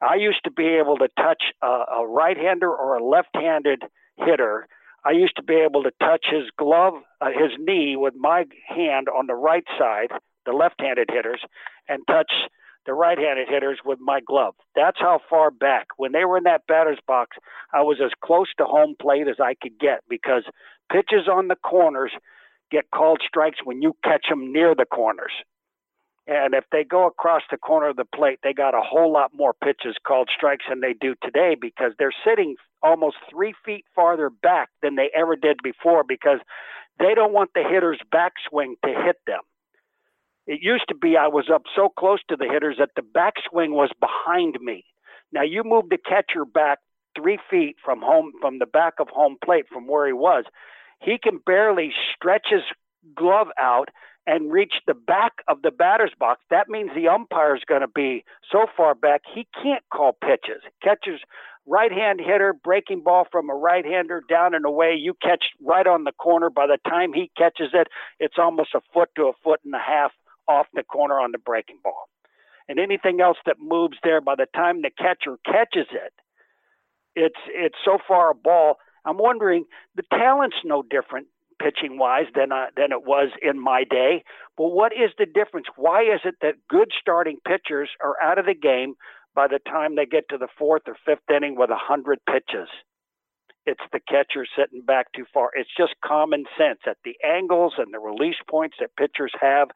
I 0.03 0.16
used 0.16 0.43
to 0.45 0.51
be 0.51 0.66
able 0.66 0.97
to 0.97 1.09
touch 1.16 1.43
a, 1.62 1.66
a 1.66 2.07
right-hander 2.09 2.68
or 2.68 2.97
a 2.97 3.05
left-handed 3.05 3.83
hitter. 4.16 4.66
I 5.05 5.12
used 5.12 5.37
to 5.37 5.43
be 5.43 5.55
able 5.55 5.83
to 5.85 5.93
touch 6.01 6.26
his 6.31 6.51
glove, 6.59 6.95
uh, 7.20 7.26
his 7.26 7.53
knee 7.59 7.97
with 7.97 8.14
my 8.16 8.45
hand 8.66 9.09
on 9.09 9.26
the 9.26 9.35
right 9.35 9.64
side, 9.78 10.11
the 10.47 10.53
left-handed 10.53 11.11
hitters, 11.12 11.43
and 11.89 12.03
touch 12.07 12.33
the 12.87 12.95
right-handed 12.95 13.49
hitters 13.49 13.78
with 13.85 13.99
my 14.01 14.20
glove. 14.20 14.55
That's 14.74 14.99
how 14.99 15.20
far 15.28 15.51
back. 15.51 15.89
When 15.97 16.12
they 16.12 16.24
were 16.24 16.39
in 16.39 16.45
that 16.45 16.66
batter's 16.66 16.99
box, 17.07 17.37
I 17.72 17.83
was 17.83 17.99
as 18.05 18.12
close 18.24 18.49
to 18.59 18.64
home 18.64 18.95
plate 19.01 19.28
as 19.28 19.37
I 19.43 19.55
could 19.61 19.78
get 19.78 20.01
because 20.09 20.45
pitches 20.91 21.28
on 21.31 21.49
the 21.49 21.57
corners 21.57 22.12
get 22.70 22.91
called 22.95 23.20
strikes 23.26 23.59
when 23.64 23.83
you 23.83 23.95
catch 24.03 24.26
them 24.28 24.53
near 24.53 24.74
the 24.74 24.87
corners. 24.87 25.33
And 26.26 26.55
if 26.55 26.64
they 26.70 26.85
go 26.85 27.07
across 27.07 27.43
the 27.51 27.57
corner 27.57 27.89
of 27.89 27.97
the 27.97 28.05
plate, 28.05 28.39
they 28.43 28.53
got 28.53 28.74
a 28.74 28.81
whole 28.81 29.12
lot 29.12 29.33
more 29.35 29.53
pitches 29.53 29.97
called 30.07 30.31
strikes 30.35 30.64
than 30.68 30.81
they 30.81 30.93
do 30.93 31.14
today 31.22 31.57
because 31.61 31.93
they're 31.99 32.14
sitting 32.24 32.57
almost 32.83 33.16
three 33.28 33.53
feet 33.64 33.85
farther 33.95 34.31
back 34.31 34.68
than 34.81 34.95
they 34.95 35.11
ever 35.16 35.35
did 35.35 35.59
before 35.62 36.05
because 36.07 36.39
they 36.99 37.14
don't 37.14 37.33
want 37.33 37.51
the 37.55 37.64
hitter's 37.68 38.01
backswing 38.14 38.74
to 38.85 38.91
hit 39.05 39.16
them. 39.26 39.41
It 40.47 40.61
used 40.62 40.84
to 40.88 40.95
be 40.95 41.16
I 41.16 41.28
was 41.28 41.51
up 41.53 41.62
so 41.74 41.88
close 41.88 42.20
to 42.28 42.36
the 42.36 42.49
hitters 42.51 42.76
that 42.78 42.91
the 42.97 43.03
backswing 43.03 43.70
was 43.70 43.91
behind 44.01 44.57
me. 44.61 44.84
Now 45.32 45.43
you 45.43 45.62
move 45.64 45.88
the 45.91 45.99
catcher 45.99 46.45
back 46.45 46.78
three 47.16 47.38
feet 47.51 47.76
from 47.84 48.01
home 48.01 48.32
from 48.41 48.59
the 48.59 48.66
back 48.66 48.95
of 48.99 49.09
home 49.09 49.36
plate 49.45 49.66
from 49.72 49.86
where 49.86 50.07
he 50.07 50.12
was. 50.12 50.45
He 51.01 51.18
can 51.22 51.38
barely 51.45 51.93
stretch 52.14 52.47
his 52.51 52.62
glove 53.14 53.49
out 53.59 53.88
and 54.26 54.53
reach 54.53 54.74
the 54.86 54.95
back 54.95 55.32
of 55.49 55.62
the 55.62 55.70
batter's 55.70 56.12
box. 56.18 56.43
That 56.51 56.68
means 56.68 56.91
the 56.95 57.09
umpire 57.09 57.57
is 57.57 57.62
going 57.66 57.80
to 57.80 57.88
be 57.88 58.24
so 58.51 58.66
far 58.76 58.95
back 58.95 59.22
he 59.34 59.47
can't 59.62 59.82
call 59.93 60.12
pitches. 60.12 60.62
Catchers 60.82 61.20
right 61.66 61.93
hand 61.93 62.20
hitter, 62.20 62.53
breaking 62.53 63.03
ball 63.03 63.26
from 63.30 63.49
a 63.49 63.55
right 63.55 63.84
hander 63.84 64.22
down 64.28 64.55
and 64.55 64.64
away. 64.64 64.95
You 64.99 65.14
catch 65.22 65.45
right 65.64 65.86
on 65.86 66.05
the 66.05 66.12
corner. 66.12 66.51
By 66.51 66.66
the 66.66 66.78
time 66.88 67.12
he 67.12 67.30
catches 67.36 67.70
it, 67.72 67.88
it's 68.18 68.36
almost 68.38 68.74
a 68.74 68.80
foot 68.93 69.11
to 69.16 69.24
a 69.24 69.32
foot 69.43 69.61
and 69.64 69.74
a 69.74 69.78
half 69.78 70.12
off 70.51 70.66
the 70.74 70.82
corner 70.82 71.20
on 71.20 71.32
the 71.32 71.38
breaking 71.38 71.78
ball. 71.82 72.09
And 72.68 72.78
anything 72.78 73.20
else 73.20 73.38
that 73.46 73.57
moves 73.59 73.96
there, 74.03 74.20
by 74.20 74.34
the 74.36 74.46
time 74.55 74.82
the 74.82 74.90
catcher 74.90 75.38
catches 75.44 75.88
it, 75.90 76.12
it's 77.16 77.40
it's 77.48 77.78
so 77.84 77.98
far 78.07 78.30
a 78.30 78.34
ball. 78.34 78.76
I'm 79.05 79.18
wondering 79.18 79.64
the 79.96 80.05
talent's 80.11 80.57
no 80.64 80.82
different 80.82 81.26
pitching 81.61 81.98
wise 81.98 82.26
than 82.34 82.53
uh, 82.53 82.66
than 82.76 82.92
it 82.92 83.05
was 83.05 83.30
in 83.42 83.62
my 83.62 83.84
day. 83.84 84.24
But 84.57 84.68
what 84.68 84.92
is 84.92 85.11
the 85.18 85.26
difference? 85.26 85.66
Why 85.76 86.03
is 86.03 86.20
it 86.24 86.36
that 86.42 86.55
good 86.68 86.90
starting 87.01 87.38
pitchers 87.46 87.90
are 88.03 88.16
out 88.22 88.38
of 88.38 88.46
the 88.46 88.55
game 88.55 88.94
by 89.34 89.46
the 89.48 89.59
time 89.59 89.96
they 89.96 90.07
get 90.07 90.28
to 90.30 90.38
the 90.38 90.48
fourth 90.59 90.82
or 90.86 90.96
fifth 91.05 91.28
inning 91.34 91.57
with 91.57 91.70
a 91.70 91.76
hundred 91.78 92.18
pitches? 92.26 92.68
It's 93.66 93.84
the 93.92 94.01
catcher 94.01 94.46
sitting 94.57 94.82
back 94.82 95.12
too 95.12 95.26
far. 95.32 95.51
It's 95.55 95.70
just 95.76 95.94
common 96.05 96.44
sense 96.57 96.80
at 96.86 96.96
the 97.05 97.16
angles 97.24 97.74
and 97.76 97.92
the 97.92 98.01
release 98.01 98.40
points 98.48 98.76
that 98.80 98.96
pitchers 98.96 99.32
have, 99.40 99.68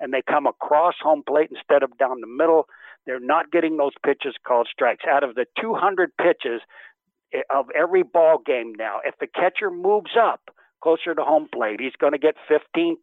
and 0.00 0.12
they 0.12 0.22
come 0.22 0.46
across 0.46 0.94
home 1.00 1.22
plate 1.26 1.50
instead 1.50 1.82
of 1.82 1.96
down 1.98 2.20
the 2.20 2.26
middle. 2.26 2.66
They're 3.06 3.20
not 3.20 3.52
getting 3.52 3.76
those 3.76 3.92
pitches 4.04 4.34
called 4.46 4.68
strikes. 4.70 5.04
Out 5.08 5.24
of 5.24 5.34
the 5.34 5.46
200 5.60 6.10
pitches 6.16 6.60
eh, 7.32 7.40
of 7.54 7.66
every 7.70 8.02
ball 8.02 8.38
game 8.44 8.72
now, 8.76 8.98
if 9.04 9.14
the 9.20 9.26
catcher 9.26 9.70
moves 9.70 10.12
up 10.20 10.50
closer 10.82 11.14
to 11.14 11.22
home 11.22 11.48
plate, 11.52 11.80
he's 11.80 11.96
going 11.98 12.12
to 12.12 12.18
get 12.18 12.34
15% 12.50 12.96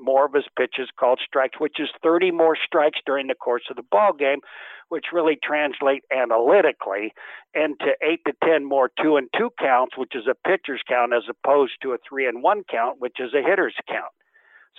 more 0.00 0.26
of 0.26 0.32
his 0.32 0.46
pitches 0.56 0.88
called 0.98 1.20
strikes, 1.26 1.58
which 1.58 1.76
is 1.78 1.88
30 2.02 2.30
more 2.30 2.56
strikes 2.56 2.98
during 3.04 3.26
the 3.26 3.34
course 3.34 3.64
of 3.68 3.76
the 3.76 3.82
ball 3.90 4.12
game, 4.12 4.38
which 4.88 5.06
really 5.12 5.36
translate 5.42 6.04
analytically 6.12 7.12
into 7.54 7.92
8 8.02 8.20
to 8.26 8.32
10 8.44 8.64
more 8.64 8.90
2 9.02 9.16
and 9.16 9.28
2 9.36 9.50
counts, 9.58 9.96
which 9.98 10.14
is 10.14 10.26
a 10.30 10.48
pitcher's 10.48 10.82
count 10.88 11.12
as 11.12 11.24
opposed 11.28 11.72
to 11.82 11.92
a 11.92 11.98
3 12.08 12.26
and 12.26 12.42
1 12.42 12.62
count, 12.70 13.00
which 13.00 13.16
is 13.18 13.34
a 13.34 13.46
hitter's 13.46 13.76
count. 13.88 14.12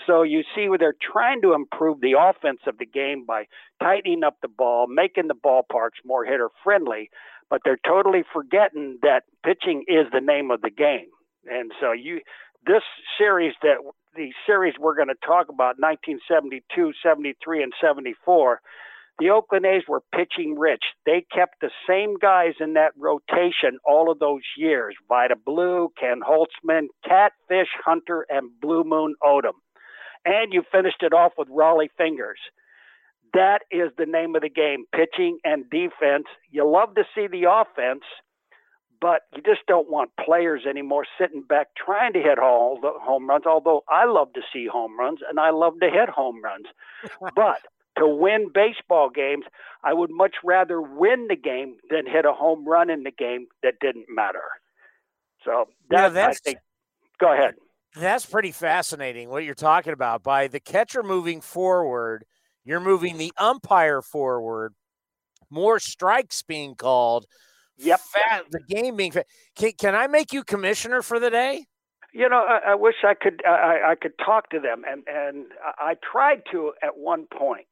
So 0.06 0.24
you 0.24 0.44
see 0.56 0.70
where 0.70 0.78
they're 0.78 0.96
trying 1.12 1.42
to 1.42 1.54
improve 1.54 2.02
the 2.02 2.16
offense 2.20 2.60
of 2.68 2.78
the 2.78 2.86
game 2.86 3.26
by 3.26 3.46
tightening 3.82 4.24
up 4.24 4.38
the 4.42 4.48
ball, 4.48 4.88
making 4.88 5.28
the 5.28 5.36
ballparks 5.36 6.06
more 6.06 6.24
hitter 6.24 6.50
friendly, 6.64 7.10
but 7.50 7.62
they're 7.64 7.80
totally 7.86 8.24
forgetting 8.32 9.00
that 9.02 9.24
pitching 9.44 9.84
is 9.88 10.06
the 10.12 10.22
name 10.22 10.52
of 10.52 10.62
the 10.62 10.70
game. 10.70 11.08
And 11.50 11.72
so 11.80 11.92
you 11.92 12.22
this 12.66 12.84
series 13.18 13.54
that 13.62 13.78
the 14.16 14.32
series 14.46 14.74
we're 14.80 14.96
going 14.96 15.08
to 15.08 15.26
talk 15.26 15.48
about 15.50 15.80
1972, 15.80 16.92
73 17.02 17.64
and 17.64 17.74
74 17.82 18.62
the 19.20 19.32
Oakland 19.32 19.66
A's 19.66 19.82
were 19.88 20.04
pitching 20.14 20.60
rich. 20.60 20.84
They 21.08 21.26
kept 21.34 21.60
the 21.60 21.72
same 21.90 22.18
guys 22.20 22.54
in 22.60 22.74
that 22.74 22.92
rotation 22.96 23.80
all 23.84 24.12
of 24.12 24.20
those 24.20 24.44
years 24.56 24.96
Vida 25.10 25.36
Blue, 25.36 25.92
Ken 26.00 26.22
Holtzman, 26.22 26.88
Catfish 27.04 27.70
Hunter, 27.84 28.28
and 28.30 28.52
Blue 28.62 28.84
Moon 28.84 29.16
Odom 29.24 29.54
and 30.26 30.54
you 30.54 30.64
finished 30.72 31.02
it 31.02 31.14
off 31.14 31.34
with 31.38 31.48
Rollie 31.50 31.90
Fingers. 31.98 32.40
That 33.34 33.60
is 33.72 33.92
the 33.98 34.06
name 34.06 34.36
of 34.36 34.42
the 34.42 34.50
game 34.50 34.86
pitching 34.94 35.40
and 35.44 35.70
defense. 35.70 36.26
You 36.50 36.70
love 36.70 36.96
to 36.96 37.04
see 37.14 37.28
the 37.28 37.50
offense, 37.50 38.04
but 39.00 39.22
you 39.36 39.42
just 39.44 39.66
don't 39.68 39.92
want 39.92 40.12
players 40.24 40.64
anymore 40.68 41.06
sitting 41.20 41.42
back 41.42 41.68
trying 41.76 42.14
to 42.14 42.20
hit 42.20 42.40
all 42.40 42.80
the 42.82 42.94
home 43.02 43.28
runs. 43.28 43.46
Although 43.46 43.84
I 43.90 44.06
love 44.06 44.34
to 44.34 44.42
see 44.54 44.68
home 44.72 44.98
runs 44.98 45.20
and 45.28 45.40
I 45.40 45.52
love 45.52 45.74
to 45.82 45.90
hit 45.90 46.10
home 46.10 46.42
runs. 46.44 46.66
but 47.36 47.60
to 47.98 48.08
win 48.08 48.50
baseball 48.54 49.10
games, 49.10 49.46
I 49.84 49.94
would 49.94 50.10
much 50.12 50.36
rather 50.44 50.82
win 50.82 51.28
the 51.28 51.36
game 51.36 51.78
than 51.90 52.06
hit 52.06 52.26
a 52.26 52.34
home 52.34 52.68
run 52.68 52.90
in 52.90 53.04
the 53.04 53.12
game 53.12 53.48
that 53.64 53.76
didn't 53.82 54.06
matter. 54.10 54.44
So 55.44 55.66
that, 55.90 55.98
yeah, 55.98 56.10
that's, 56.10 56.40
I 56.44 56.44
think, 56.44 56.60
go 57.20 57.34
ahead. 57.34 57.56
That's 58.00 58.26
pretty 58.26 58.52
fascinating 58.52 59.30
what 59.30 59.44
you're 59.44 59.56
talking 59.56 59.94
about. 59.94 60.24
By 60.24 60.48
the 60.48 60.60
catcher 60.60 61.04
moving 61.04 61.42
forward, 61.42 62.26
you're 62.64 62.80
moving 62.80 63.18
the 63.18 63.32
umpire 63.38 64.02
forward, 64.02 64.74
more 65.50 65.80
strikes 65.80 66.44
being 66.44 66.76
called. 66.76 67.26
Yep. 67.78 68.00
Fat, 68.00 68.46
the 68.52 68.60
game 68.68 68.98
being 68.98 69.12
fat. 69.12 69.28
Can, 69.56 69.72
can 69.74 69.96
I 69.96 70.08
make 70.08 70.34
you 70.34 70.44
commissioner 70.44 71.02
for 71.02 71.20
the 71.20 71.30
day? 71.30 71.66
You 72.14 72.28
know, 72.28 72.44
I, 72.48 72.72
I 72.72 72.76
wish 72.76 72.96
I 73.04 73.14
could. 73.14 73.42
I, 73.46 73.92
I 73.92 73.96
could 73.96 74.18
talk 74.18 74.50
to 74.50 74.60
them, 74.60 74.84
and 74.88 75.04
and 75.08 75.46
I 75.78 75.96
tried 76.12 76.42
to 76.52 76.74
at 76.82 76.98
one 76.98 77.28
point. 77.28 77.68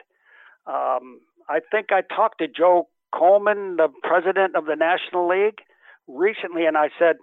Um, 0.68 1.22
I 1.50 1.60
think 1.72 1.88
I 1.92 2.02
talked 2.02 2.40
to 2.40 2.48
Joe 2.48 2.90
Coleman, 3.14 3.78
the 3.78 3.88
president 4.04 4.56
of 4.56 4.66
the 4.66 4.76
National 4.76 5.28
League, 5.28 5.60
recently, 6.08 6.66
and 6.66 6.78
I 6.78 6.90
said, 7.00 7.16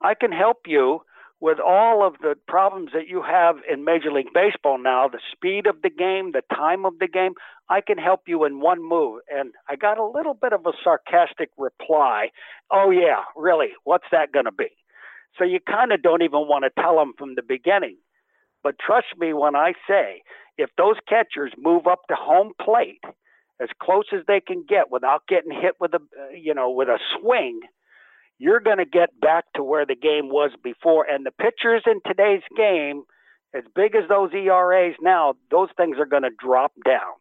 I 0.00 0.14
can 0.14 0.32
help 0.32 0.58
you 0.66 1.00
with 1.40 1.58
all 1.58 2.06
of 2.06 2.18
the 2.20 2.34
problems 2.46 2.90
that 2.92 3.08
you 3.08 3.22
have 3.22 3.56
in 3.70 3.82
Major 3.84 4.12
League 4.12 4.32
Baseball 4.34 4.78
now, 4.78 5.08
the 5.08 5.20
speed 5.32 5.66
of 5.66 5.80
the 5.82 5.88
game, 5.88 6.32
the 6.32 6.42
time 6.54 6.84
of 6.84 6.98
the 6.98 7.08
game, 7.08 7.32
I 7.70 7.80
can 7.80 7.96
help 7.96 8.22
you 8.26 8.44
in 8.44 8.60
one 8.60 8.86
move. 8.86 9.22
And 9.34 9.52
I 9.68 9.76
got 9.76 9.96
a 9.96 10.04
little 10.04 10.34
bit 10.34 10.52
of 10.52 10.66
a 10.66 10.72
sarcastic 10.84 11.48
reply. 11.56 12.28
Oh, 12.70 12.90
yeah, 12.90 13.24
really? 13.34 13.68
What's 13.84 14.04
that 14.12 14.32
going 14.32 14.44
to 14.44 14.52
be? 14.52 14.68
So 15.38 15.44
you 15.44 15.60
kind 15.60 15.92
of 15.92 16.02
don't 16.02 16.22
even 16.22 16.40
want 16.40 16.64
to 16.64 16.82
tell 16.82 16.96
them 16.96 17.14
from 17.16 17.36
the 17.36 17.42
beginning. 17.42 17.96
But 18.62 18.78
trust 18.78 19.06
me 19.16 19.32
when 19.32 19.56
I 19.56 19.72
say, 19.88 20.22
if 20.58 20.68
those 20.76 20.96
catchers 21.08 21.52
move 21.56 21.86
up 21.86 22.00
to 22.08 22.16
home 22.16 22.52
plate 22.60 23.02
as 23.62 23.68
close 23.82 24.04
as 24.12 24.26
they 24.26 24.40
can 24.40 24.64
get 24.68 24.90
without 24.90 25.26
getting 25.26 25.52
hit 25.52 25.76
with 25.80 25.94
a, 25.94 26.00
you 26.38 26.52
know, 26.52 26.70
with 26.70 26.88
a 26.88 26.98
swing– 27.18 27.60
you're 28.40 28.58
going 28.58 28.78
to 28.78 28.86
get 28.86 29.20
back 29.20 29.44
to 29.54 29.62
where 29.62 29.84
the 29.84 29.94
game 29.94 30.30
was 30.30 30.50
before. 30.64 31.04
And 31.04 31.26
the 31.26 31.30
pitchers 31.30 31.82
in 31.86 32.00
today's 32.06 32.42
game, 32.56 33.02
as 33.54 33.64
big 33.76 33.94
as 33.94 34.08
those 34.08 34.30
ERAs 34.32 34.96
now, 35.02 35.34
those 35.50 35.68
things 35.76 35.98
are 35.98 36.06
going 36.06 36.22
to 36.22 36.30
drop 36.42 36.72
down. 36.84 37.20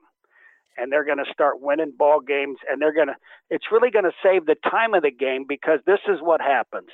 And 0.78 0.90
they're 0.90 1.04
going 1.04 1.18
to 1.18 1.32
start 1.32 1.60
winning 1.60 1.92
ball 1.96 2.22
games. 2.22 2.58
And 2.72 2.82
they're 2.82 2.94
going 2.94 3.08
to, 3.08 3.16
it's 3.50 3.66
really 3.70 3.92
going 3.92 4.06
to 4.06 4.14
save 4.24 4.46
the 4.46 4.56
time 4.72 4.94
of 4.94 5.04
the 5.04 5.12
game 5.12 5.44
because 5.48 5.80
this 5.86 6.00
is 6.08 6.20
what 6.22 6.40
happens. 6.40 6.88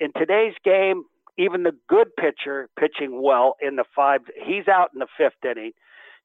In 0.00 0.10
today's 0.18 0.54
game, 0.64 1.04
even 1.38 1.62
the 1.62 1.76
good 1.88 2.08
pitcher 2.16 2.68
pitching 2.76 3.22
well 3.22 3.54
in 3.62 3.76
the 3.76 3.84
five, 3.94 4.22
he's 4.44 4.66
out 4.66 4.90
in 4.92 4.98
the 4.98 5.06
fifth 5.16 5.44
inning. 5.48 5.70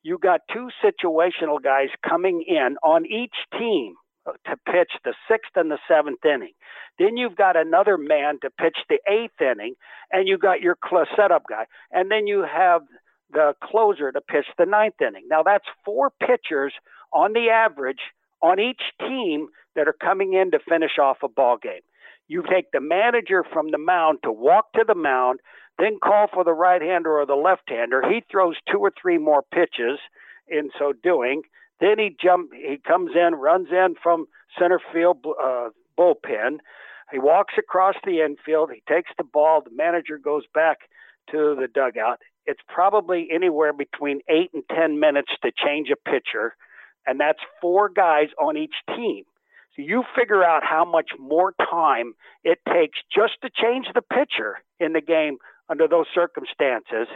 You 0.02 0.18
got 0.18 0.42
two 0.52 0.70
situational 0.84 1.62
guys 1.64 1.90
coming 2.08 2.44
in 2.48 2.78
on 2.84 3.06
each 3.06 3.36
team 3.56 3.94
Uh, 4.28 4.32
to 4.50 4.58
pitch 4.66 4.92
the 5.04 5.14
sixth 5.30 5.52
and 5.56 5.70
the 5.70 5.78
seventh 5.88 6.26
inning. 6.26 6.54
Then 6.98 7.16
you've 7.16 7.36
got 7.36 7.56
another 7.56 7.96
man 7.96 8.40
to 8.42 8.50
pitch 8.50 8.78
the 8.90 8.98
eighth 9.08 9.40
inning, 9.40 9.76
and 10.12 10.28
you've 10.28 10.42
got 10.42 10.62
your 10.62 10.78
setup 11.16 11.44
guy. 11.48 11.66
And 11.92 12.10
then 12.10 12.26
you 12.26 12.44
have 12.44 12.82
the 13.32 13.54
closer 13.64 14.12
to 14.12 14.22
pitch 14.22 14.48
the 14.58 14.66
ninth 14.66 15.00
inning. 15.00 15.26
Now, 15.30 15.44
that's 15.44 15.66
four 15.84 16.12
pitchers 16.20 16.74
on 17.14 17.34
the 17.34 17.50
average 17.50 18.00
on 18.42 18.60
each 18.60 18.82
team 19.00 19.50
that 19.76 19.88
are 19.88 19.96
coming 20.02 20.34
in 20.34 20.52
to 20.52 20.60
finish 20.68 20.98
off 21.00 21.18
a 21.24 21.30
ball 21.30 21.58
game. 21.62 21.82
You 22.28 22.42
take 22.42 22.72
the 22.72 22.82
manager 22.82 23.44
from 23.54 23.70
the 23.70 23.78
mound 23.78 24.20
to 24.24 24.32
walk 24.32 24.72
to 24.74 24.84
the 24.88 24.96
mound, 24.96 25.40
then 25.78 26.00
call 26.04 26.28
for 26.34 26.44
the 26.44 26.54
right 26.54 26.82
hander 26.82 27.20
or 27.20 27.26
the 27.28 27.36
left 27.36 27.70
hander. 27.70 28.02
He 28.10 28.24
throws 28.32 28.56
two 28.72 28.80
or 28.80 28.92
three 29.00 29.20
more 29.20 29.44
pitches 29.54 30.00
in 30.48 30.70
so 30.80 30.94
doing. 31.04 31.44
Then 31.80 32.00
he 32.00 32.16
jump, 32.22 32.52
he 32.54 32.78
comes 32.78 33.12
in, 33.16 33.36
runs 33.36 33.68
in 33.72 33.96
from 34.02 34.28
center 34.60 34.80
field 34.94 35.26
uh, 35.26 35.70
bullpen. 35.98 36.58
He 37.12 37.20
walks 37.20 37.54
across 37.58 37.96
the 38.04 38.22
infield. 38.22 38.72
He 38.74 38.82
takes 38.92 39.12
the 39.18 39.24
ball. 39.24 39.62
The 39.64 39.76
manager 39.76 40.18
goes 40.18 40.44
back 40.54 40.80
to 41.32 41.56
the 41.60 41.68
dugout. 41.68 42.20
It's 42.46 42.62
probably 42.68 43.30
anywhere 43.34 43.74
between 43.74 44.22
eight 44.30 44.52
and 44.54 44.64
ten 44.70 45.00
minutes 45.00 45.32
to 45.44 45.52
change 45.52 45.90
a 45.90 46.10
pitcher, 46.10 46.56
and 47.06 47.20
that's 47.20 47.40
four 47.62 47.90
guys 47.90 48.28
on 48.42 48.58
each 48.58 48.76
team. 48.96 49.24
So 49.76 49.82
you 49.82 50.04
figure 50.16 50.44
out 50.44 50.64
how 50.64 50.86
much 50.86 51.10
more 51.20 51.54
time 51.70 52.14
it 52.44 52.60
takes 52.72 53.00
just 53.14 53.34
to 53.42 53.50
change 53.50 53.88
the 53.94 54.02
pitcher 54.02 54.60
in 54.80 54.94
the 54.94 55.02
game 55.02 55.38
under 55.70 55.88
those 55.88 56.06
circumstances 56.14 57.08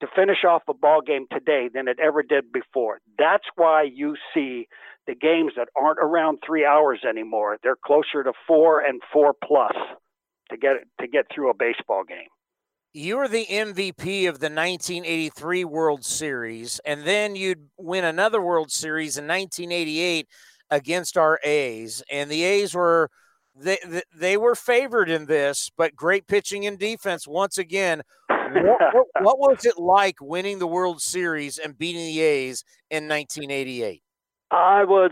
to 0.00 0.06
finish 0.14 0.44
off 0.48 0.62
a 0.68 0.74
ball 0.74 1.00
game 1.00 1.26
today 1.30 1.68
than 1.72 1.88
it 1.88 1.98
ever 2.00 2.22
did 2.22 2.52
before. 2.52 3.00
That's 3.18 3.44
why 3.56 3.82
you 3.82 4.16
see 4.34 4.68
the 5.06 5.14
games 5.14 5.52
that 5.56 5.68
aren't 5.76 5.98
around 6.00 6.38
three 6.46 6.64
hours 6.64 7.00
anymore. 7.08 7.58
They're 7.62 7.76
closer 7.84 8.22
to 8.22 8.32
four 8.46 8.80
and 8.80 9.00
four 9.12 9.34
plus 9.42 9.74
to 10.50 10.56
get 10.56 10.76
to 11.00 11.08
get 11.08 11.26
through 11.34 11.50
a 11.50 11.54
baseball 11.54 12.04
game. 12.04 12.28
You 12.94 13.18
were 13.18 13.28
the 13.28 13.46
MVP 13.46 14.28
of 14.28 14.40
the 14.40 14.50
1983 14.50 15.64
World 15.64 16.04
Series, 16.04 16.80
and 16.84 17.04
then 17.04 17.36
you'd 17.36 17.68
win 17.76 18.04
another 18.04 18.40
World 18.40 18.70
Series 18.70 19.18
in 19.18 19.26
1988 19.26 20.26
against 20.70 21.16
our 21.16 21.38
A's, 21.44 22.02
and 22.10 22.30
the 22.30 22.42
A's 22.44 22.74
were 22.74 23.10
they 23.54 23.78
they 24.14 24.36
were 24.36 24.54
favored 24.54 25.10
in 25.10 25.26
this, 25.26 25.70
but 25.76 25.96
great 25.96 26.26
pitching 26.26 26.66
and 26.66 26.78
defense 26.78 27.26
once 27.26 27.58
again. 27.58 28.02
What, 28.52 28.94
what, 28.94 29.06
what, 29.20 29.38
was 29.38 29.64
it 29.64 29.78
like 29.78 30.16
winning 30.20 30.58
the 30.58 30.66
World 30.66 31.00
Series 31.00 31.58
and 31.58 31.76
beating 31.76 32.06
the 32.06 32.20
A's 32.20 32.64
in 32.90 33.08
1988? 33.08 34.02
I 34.50 34.84
was 34.84 35.10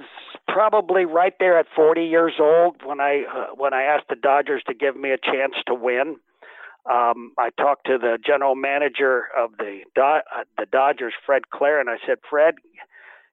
probably 0.48 1.04
right 1.04 1.34
there 1.38 1.58
at 1.58 1.66
40 1.74 2.04
years 2.04 2.34
old 2.40 2.76
when 2.84 3.00
I 3.00 3.24
uh, 3.30 3.54
when 3.54 3.74
I 3.74 3.82
asked 3.82 4.08
the 4.08 4.16
Dodgers 4.16 4.62
to 4.66 4.74
give 4.74 4.96
me 4.96 5.10
a 5.10 5.18
chance 5.18 5.54
to 5.66 5.74
win. 5.74 6.16
Um, 6.90 7.32
I 7.36 7.50
talked 7.60 7.86
to 7.86 7.98
the 7.98 8.16
general 8.24 8.54
manager 8.54 9.24
of 9.36 9.50
the 9.58 9.80
Do- 9.94 10.02
uh, 10.02 10.44
the 10.56 10.66
Dodgers, 10.70 11.14
Fred 11.26 11.50
Claire, 11.50 11.80
and 11.80 11.90
I 11.90 11.96
said, 12.06 12.18
Fred, 12.30 12.54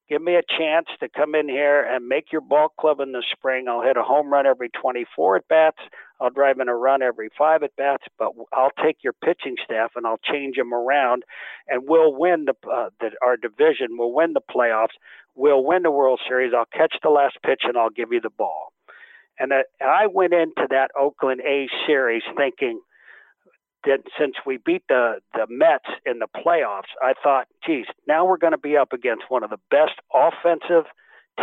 give 0.10 0.22
me 0.22 0.36
a 0.36 0.44
chance 0.58 0.88
to 1.00 1.10
come 1.10 1.36
in 1.36 1.48
here 1.48 1.82
and 1.84 2.08
make 2.08 2.32
your 2.32 2.42
ball 2.42 2.70
club 2.80 3.00
in 3.00 3.12
the 3.12 3.24
spring. 3.32 3.68
I'll 3.68 3.82
hit 3.82 3.98
a 3.98 4.04
home 4.04 4.32
run 4.32 4.46
every 4.46 4.70
24 4.70 5.38
at 5.38 5.48
bats. 5.48 5.78
I'll 6.20 6.30
drive 6.30 6.60
in 6.60 6.70
a 6.70 6.76
run 6.76 7.02
every 7.02 7.30
five 7.38 7.64
at 7.64 7.76
bats, 7.76 8.04
but 8.18 8.32
I'll 8.54 8.72
take 8.84 8.98
your 9.04 9.14
pitching 9.14 9.56
staff 9.64 9.92
and 9.96 10.06
I'll 10.06 10.20
change 10.24 10.56
them 10.56 10.74
around, 10.74 11.24
and 11.68 11.84
we'll 11.86 12.14
win 12.16 12.46
the, 12.46 12.56
uh, 12.70 12.90
the 13.00 13.12
our 13.26 13.36
division. 13.38 13.98
We'll 13.98 14.14
win 14.14 14.34
the 14.34 14.42
playoffs. 14.42 14.96
We'll 15.36 15.64
win 15.64 15.84
the 15.84 15.92
World 15.92 16.22
Series. 16.28 16.54
I'll 16.56 16.66
catch 16.66 16.96
the 17.02 17.10
last 17.10 17.38
pitch 17.44 17.62
and 17.64 17.78
I'll 17.78 17.90
give 17.90 18.14
you 18.14 18.22
the 18.22 18.30
ball. 18.30 18.72
And, 19.40 19.52
and 19.52 19.64
I 19.82 20.08
went 20.08 20.34
into 20.34 20.68
that 20.70 20.92
Oakland 20.98 21.42
A's 21.42 21.72
series 21.88 22.22
thinking 22.38 22.80
that 23.86 24.00
since 24.20 24.36
we 24.46 24.58
beat 24.58 24.84
the 24.88 25.16
the 25.34 25.46
Mets 25.50 25.90
in 26.06 26.20
the 26.20 26.28
playoffs, 26.28 26.92
I 27.02 27.14
thought, 27.22 27.48
geez, 27.66 27.86
now 28.08 28.26
we're 28.26 28.38
going 28.38 28.52
to 28.54 28.58
be 28.58 28.78
up 28.78 28.94
against 28.94 29.24
one 29.30 29.44
of 29.44 29.50
the 29.50 29.60
best 29.70 30.00
offensive 30.14 30.86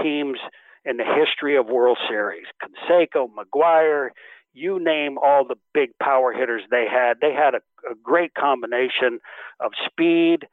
teams 0.03 0.39
in 0.85 0.97
the 0.97 1.05
history 1.05 1.57
of 1.57 1.67
World 1.67 1.99
Series. 2.09 2.47
Canseco, 2.63 3.29
McGwire, 3.29 4.11
you 4.53 4.83
name 4.83 5.19
all 5.19 5.47
the 5.47 5.57
big 5.75 5.91
power 6.03 6.33
hitters 6.33 6.63
they 6.71 6.87
had. 6.91 7.19
They 7.21 7.33
had 7.33 7.55
a, 7.55 7.61
a 7.91 7.95
great 8.03 8.35
combination 8.35 9.21
of 9.61 9.73
speed, 9.87 10.47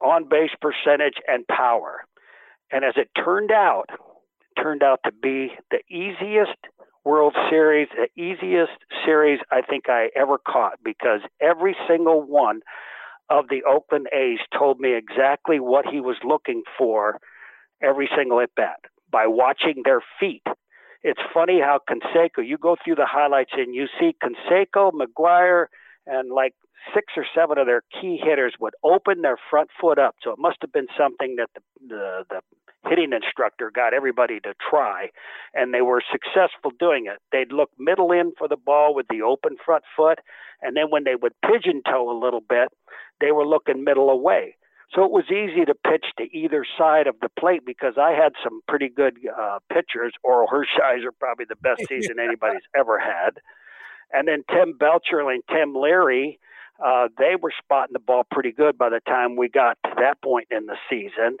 on 0.00 0.28
base 0.28 0.50
percentage, 0.60 1.16
and 1.26 1.46
power. 1.46 2.04
And 2.70 2.84
as 2.84 2.94
it 2.96 3.10
turned 3.16 3.50
out, 3.50 3.86
it 3.90 4.60
turned 4.60 4.82
out 4.82 5.00
to 5.04 5.12
be 5.12 5.52
the 5.70 5.80
easiest 5.88 6.56
World 7.04 7.34
Series, 7.48 7.88
the 7.96 8.08
easiest 8.20 8.72
series 9.04 9.40
I 9.50 9.62
think 9.62 9.84
I 9.88 10.08
ever 10.14 10.38
caught 10.38 10.78
because 10.84 11.20
every 11.40 11.76
single 11.88 12.22
one 12.22 12.60
of 13.30 13.48
the 13.48 13.62
Oakland 13.64 14.08
A's 14.12 14.40
told 14.56 14.80
me 14.80 14.94
exactly 14.94 15.60
what 15.60 15.86
he 15.86 16.00
was 16.00 16.16
looking 16.24 16.62
for 16.76 17.18
every 17.82 18.08
single 18.14 18.40
at 18.40 18.54
bat 18.54 18.80
by 19.10 19.26
watching 19.26 19.82
their 19.84 20.00
feet. 20.18 20.42
It's 21.02 21.20
funny 21.32 21.60
how 21.60 21.80
Canseco, 21.88 22.46
you 22.46 22.58
go 22.58 22.76
through 22.84 22.96
the 22.96 23.06
highlights 23.06 23.52
and 23.56 23.74
you 23.74 23.86
see 23.98 24.14
Canseco, 24.22 24.92
McGwire, 24.92 25.66
and 26.06 26.30
like 26.30 26.54
six 26.94 27.12
or 27.16 27.24
seven 27.34 27.58
of 27.58 27.66
their 27.66 27.82
key 28.00 28.20
hitters 28.22 28.54
would 28.60 28.74
open 28.82 29.22
their 29.22 29.38
front 29.50 29.70
foot 29.80 29.98
up. 29.98 30.16
So 30.22 30.32
it 30.32 30.38
must 30.38 30.58
have 30.62 30.72
been 30.72 30.88
something 30.96 31.36
that 31.36 31.48
the, 31.54 31.60
the, 31.88 32.24
the 32.30 32.40
hitting 32.88 33.12
instructor 33.12 33.70
got 33.74 33.92
everybody 33.92 34.40
to 34.40 34.54
try, 34.70 35.10
and 35.54 35.74
they 35.74 35.82
were 35.82 36.02
successful 36.10 36.72
doing 36.78 37.06
it. 37.06 37.18
They'd 37.32 37.52
look 37.52 37.70
middle 37.78 38.12
in 38.12 38.32
for 38.38 38.48
the 38.48 38.56
ball 38.56 38.94
with 38.94 39.06
the 39.08 39.22
open 39.22 39.56
front 39.64 39.84
foot, 39.96 40.18
and 40.62 40.76
then 40.76 40.90
when 40.90 41.04
they 41.04 41.14
would 41.14 41.32
pigeon 41.42 41.82
toe 41.84 42.10
a 42.10 42.18
little 42.18 42.40
bit, 42.40 42.68
they 43.20 43.32
were 43.32 43.46
looking 43.46 43.84
middle 43.84 44.10
away. 44.10 44.56
So 44.94 45.04
it 45.04 45.12
was 45.12 45.24
easy 45.30 45.64
to 45.66 45.74
pitch 45.74 46.06
to 46.18 46.24
either 46.36 46.66
side 46.76 47.06
of 47.06 47.14
the 47.20 47.28
plate 47.38 47.62
because 47.64 47.94
I 47.96 48.10
had 48.10 48.32
some 48.42 48.60
pretty 48.66 48.88
good 48.88 49.18
uh, 49.28 49.60
pitchers. 49.72 50.12
Orel 50.24 50.48
Hershiser, 50.48 51.10
probably 51.18 51.46
the 51.48 51.56
best 51.56 51.82
season 51.88 52.16
anybody's 52.18 52.66
ever 52.76 52.98
had. 52.98 53.38
And 54.12 54.26
then 54.26 54.42
Tim 54.50 54.76
Belcher 54.76 55.30
and 55.30 55.44
Tim 55.48 55.74
Leary, 55.76 56.40
uh, 56.84 57.08
they 57.18 57.36
were 57.40 57.52
spotting 57.62 57.92
the 57.92 57.98
ball 57.98 58.24
pretty 58.30 58.52
good 58.52 58.78
by 58.78 58.88
the 58.88 59.00
time 59.06 59.36
we 59.36 59.48
got 59.48 59.78
to 59.84 59.90
that 59.98 60.20
point 60.22 60.48
in 60.50 60.66
the 60.66 60.76
season. 60.88 61.38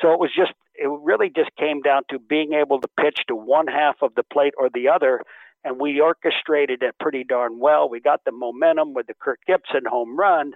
So 0.00 0.12
it 0.12 0.18
was 0.18 0.30
just, 0.36 0.52
it 0.74 0.88
really 0.88 1.30
just 1.34 1.50
came 1.56 1.80
down 1.80 2.02
to 2.10 2.18
being 2.18 2.52
able 2.52 2.80
to 2.80 2.88
pitch 3.00 3.20
to 3.28 3.34
one 3.36 3.66
half 3.66 3.96
of 4.02 4.14
the 4.14 4.22
plate 4.22 4.54
or 4.58 4.68
the 4.72 4.88
other. 4.88 5.22
And 5.64 5.80
we 5.80 6.00
orchestrated 6.00 6.82
it 6.82 6.96
pretty 6.98 7.24
darn 7.24 7.58
well. 7.58 7.88
We 7.88 8.00
got 8.00 8.24
the 8.24 8.32
momentum 8.32 8.94
with 8.94 9.06
the 9.06 9.14
Kirk 9.14 9.38
Gibson 9.46 9.84
home 9.86 10.16
run. 10.16 10.52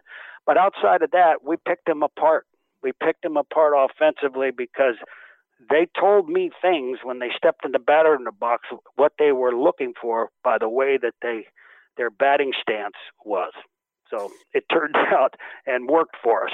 But 0.46 0.56
outside 0.56 1.02
of 1.02 1.12
that, 1.12 1.44
we 1.44 1.56
picked 1.56 1.86
them 1.86 2.02
apart. 2.02 2.46
We 2.82 2.92
picked 2.92 3.22
them 3.22 3.36
apart 3.36 3.74
offensively 3.76 4.50
because 4.56 4.94
they 5.70 5.88
told 5.98 6.28
me 6.28 6.50
things 6.60 6.98
when 7.02 7.18
they 7.18 7.30
stepped 7.36 7.64
in 7.64 7.72
the 7.72 7.78
batter 7.78 8.14
in 8.14 8.24
the 8.24 8.32
box, 8.32 8.68
what 8.96 9.12
they 9.18 9.32
were 9.32 9.54
looking 9.56 9.92
for 10.00 10.30
by 10.44 10.58
the 10.58 10.68
way 10.68 10.98
that 11.00 11.14
they 11.22 11.46
their 11.96 12.10
batting 12.10 12.52
stance 12.60 12.96
was. 13.24 13.52
So 14.10 14.30
it 14.52 14.64
turned 14.70 14.96
out 15.12 15.34
and 15.66 15.88
worked 15.88 16.16
for 16.22 16.46
us. 16.46 16.52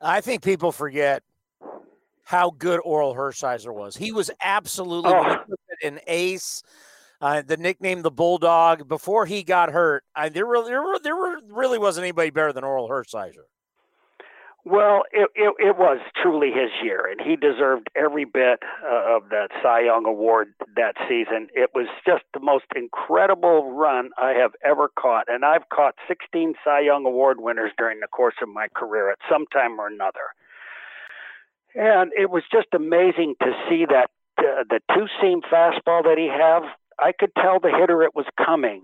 I 0.00 0.20
think 0.20 0.42
people 0.42 0.72
forget 0.72 1.22
how 2.24 2.50
good 2.50 2.80
Orel 2.80 3.14
Hershiser 3.14 3.72
was. 3.72 3.96
He 3.96 4.12
was 4.12 4.30
absolutely 4.42 5.12
oh. 5.12 5.36
an 5.82 6.00
ace. 6.06 6.62
Uh, 7.20 7.42
the 7.42 7.56
nickname 7.56 8.02
the 8.02 8.10
Bulldog. 8.10 8.88
Before 8.88 9.24
he 9.24 9.44
got 9.44 9.70
hurt, 9.70 10.04
I, 10.14 10.28
there, 10.28 10.46
really, 10.46 10.70
there, 10.70 10.82
there 11.02 11.14
really 11.48 11.78
wasn't 11.78 12.04
anybody 12.04 12.30
better 12.30 12.52
than 12.52 12.64
Orel 12.64 12.88
Hershiser. 12.88 13.44
Well, 14.66 15.02
it, 15.12 15.28
it, 15.34 15.54
it 15.58 15.76
was 15.76 15.98
truly 16.22 16.48
his 16.48 16.70
year, 16.82 17.06
and 17.06 17.20
he 17.20 17.36
deserved 17.36 17.88
every 17.94 18.24
bit 18.24 18.60
uh, 18.82 19.16
of 19.16 19.28
that 19.28 19.48
Cy 19.62 19.80
Young 19.80 20.06
Award 20.06 20.54
that 20.74 20.94
season. 21.06 21.48
It 21.52 21.70
was 21.74 21.86
just 22.06 22.24
the 22.32 22.40
most 22.40 22.64
incredible 22.74 23.72
run 23.72 24.10
I 24.16 24.30
have 24.30 24.52
ever 24.64 24.90
caught, 24.98 25.26
and 25.28 25.44
I've 25.44 25.68
caught 25.68 25.96
16 26.08 26.54
Cy 26.64 26.80
Young 26.80 27.04
Award 27.04 27.40
winners 27.40 27.72
during 27.76 28.00
the 28.00 28.06
course 28.06 28.36
of 28.40 28.48
my 28.48 28.68
career 28.74 29.10
at 29.10 29.18
some 29.30 29.44
time 29.52 29.78
or 29.78 29.86
another. 29.86 30.32
And 31.74 32.12
it 32.16 32.30
was 32.30 32.44
just 32.50 32.68
amazing 32.72 33.34
to 33.42 33.52
see 33.68 33.84
that 33.84 34.08
uh, 34.38 34.64
the 34.70 34.80
two 34.94 35.06
seam 35.20 35.42
fastball 35.42 36.04
that 36.04 36.16
he 36.16 36.28
have. 36.28 36.62
I 36.98 37.12
could 37.12 37.32
tell 37.34 37.60
the 37.60 37.76
hitter 37.78 38.02
it 38.02 38.14
was 38.14 38.26
coming, 38.42 38.82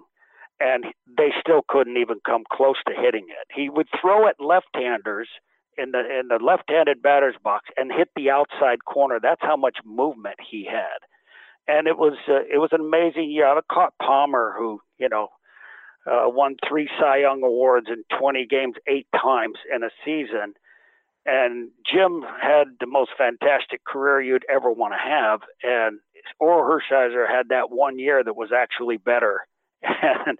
and 0.60 0.84
they 1.16 1.30
still 1.40 1.62
couldn't 1.66 1.96
even 1.96 2.20
come 2.26 2.42
close 2.52 2.76
to 2.86 2.92
hitting 2.94 3.28
it. 3.30 3.48
He 3.54 3.70
would 3.70 3.88
throw 3.98 4.28
at 4.28 4.34
left-handers 4.40 5.28
in 5.80 5.92
the 5.92 6.00
in 6.00 6.28
the 6.28 6.38
left-handed 6.42 7.02
batter's 7.02 7.36
box 7.42 7.68
and 7.76 7.92
hit 7.92 8.08
the 8.16 8.30
outside 8.30 8.84
corner. 8.84 9.18
That's 9.22 9.42
how 9.42 9.56
much 9.56 9.78
movement 9.84 10.36
he 10.50 10.66
had, 10.66 10.98
and 11.66 11.86
it 11.86 11.98
was 11.98 12.14
uh, 12.28 12.42
it 12.52 12.58
was 12.58 12.70
an 12.72 12.80
amazing 12.80 13.30
year. 13.30 13.46
I 13.46 13.58
caught 13.72 13.94
Palmer, 14.02 14.54
who 14.56 14.80
you 14.98 15.08
know 15.08 15.28
uh, 16.06 16.24
won 16.26 16.56
three 16.68 16.88
Cy 16.98 17.18
Young 17.18 17.42
awards 17.42 17.86
in 17.88 18.04
20 18.18 18.46
games 18.46 18.74
eight 18.86 19.06
times 19.14 19.56
in 19.74 19.82
a 19.82 19.90
season 20.04 20.54
and 21.26 21.70
Jim 21.84 22.24
had 22.40 22.68
the 22.80 22.86
most 22.86 23.10
fantastic 23.16 23.84
career 23.84 24.20
you'd 24.20 24.46
ever 24.50 24.70
want 24.72 24.94
to 24.94 24.98
have. 24.98 25.40
And 25.62 26.00
Orel 26.40 26.64
Hershiser 26.64 27.28
had 27.28 27.48
that 27.50 27.70
one 27.70 27.98
year 27.98 28.24
that 28.24 28.36
was 28.36 28.50
actually 28.54 28.96
better. 28.96 29.46
And 30.02 30.38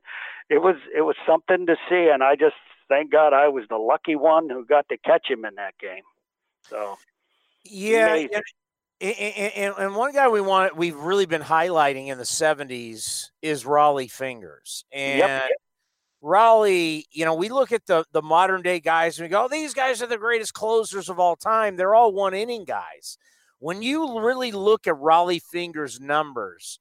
it 0.49 0.61
was 0.61 0.77
it 0.95 1.03
was 1.03 1.15
something 1.27 1.67
to 1.67 1.77
see. 1.89 2.11
And 2.13 2.23
I 2.25 2.35
just 2.35 2.57
thank 2.91 3.11
God 3.11 3.33
I 3.33 3.49
was 3.49 3.65
the 3.71 3.79
lucky 3.79 4.17
one 4.17 4.51
who 4.51 4.67
got 4.67 4.87
to 4.91 4.99
catch 4.99 5.31
him 5.31 5.47
in 5.47 5.55
that 5.55 5.79
game. 5.79 6.03
So 6.69 6.99
yeah. 7.65 8.27
And, 9.03 9.17
and, 9.57 9.75
and, 9.79 9.97
one 9.97 10.13
guy 10.13 10.29
we 10.29 10.43
want 10.43 10.77
we've 10.77 10.97
really 10.97 11.25
been 11.25 11.41
highlighting 11.41 12.09
in 12.09 12.19
the 12.19 12.25
70s 12.25 13.31
is 13.41 13.65
Rollie 13.65 14.11
Fingers. 14.11 14.85
And 14.93 15.21
yep. 15.21 15.43
Rollie, 16.23 17.05
you 17.11 17.25
know, 17.25 17.33
we 17.33 17.49
look 17.49 17.73
at 17.73 17.87
the 17.87 18.05
the 18.13 18.21
modern 18.21 18.61
day 18.61 18.79
guys 18.79 19.19
and 19.19 19.25
we 19.25 19.31
go, 19.31 19.45
oh, 19.45 19.49
these 19.49 19.73
guys 19.73 20.03
are 20.03 20.07
the 20.07 20.19
greatest 20.19 20.53
closers 20.53 21.09
of 21.09 21.19
all 21.19 21.35
time. 21.35 21.77
They're 21.77 21.95
all 21.95 22.13
one 22.13 22.35
inning 22.35 22.65
guys. 22.65 23.17
When 23.59 23.81
you 23.83 24.21
really 24.21 24.53
look 24.53 24.87
at 24.87 24.95
Rollie 24.95 25.43
Fingers' 25.43 25.99
numbers, 25.99 26.79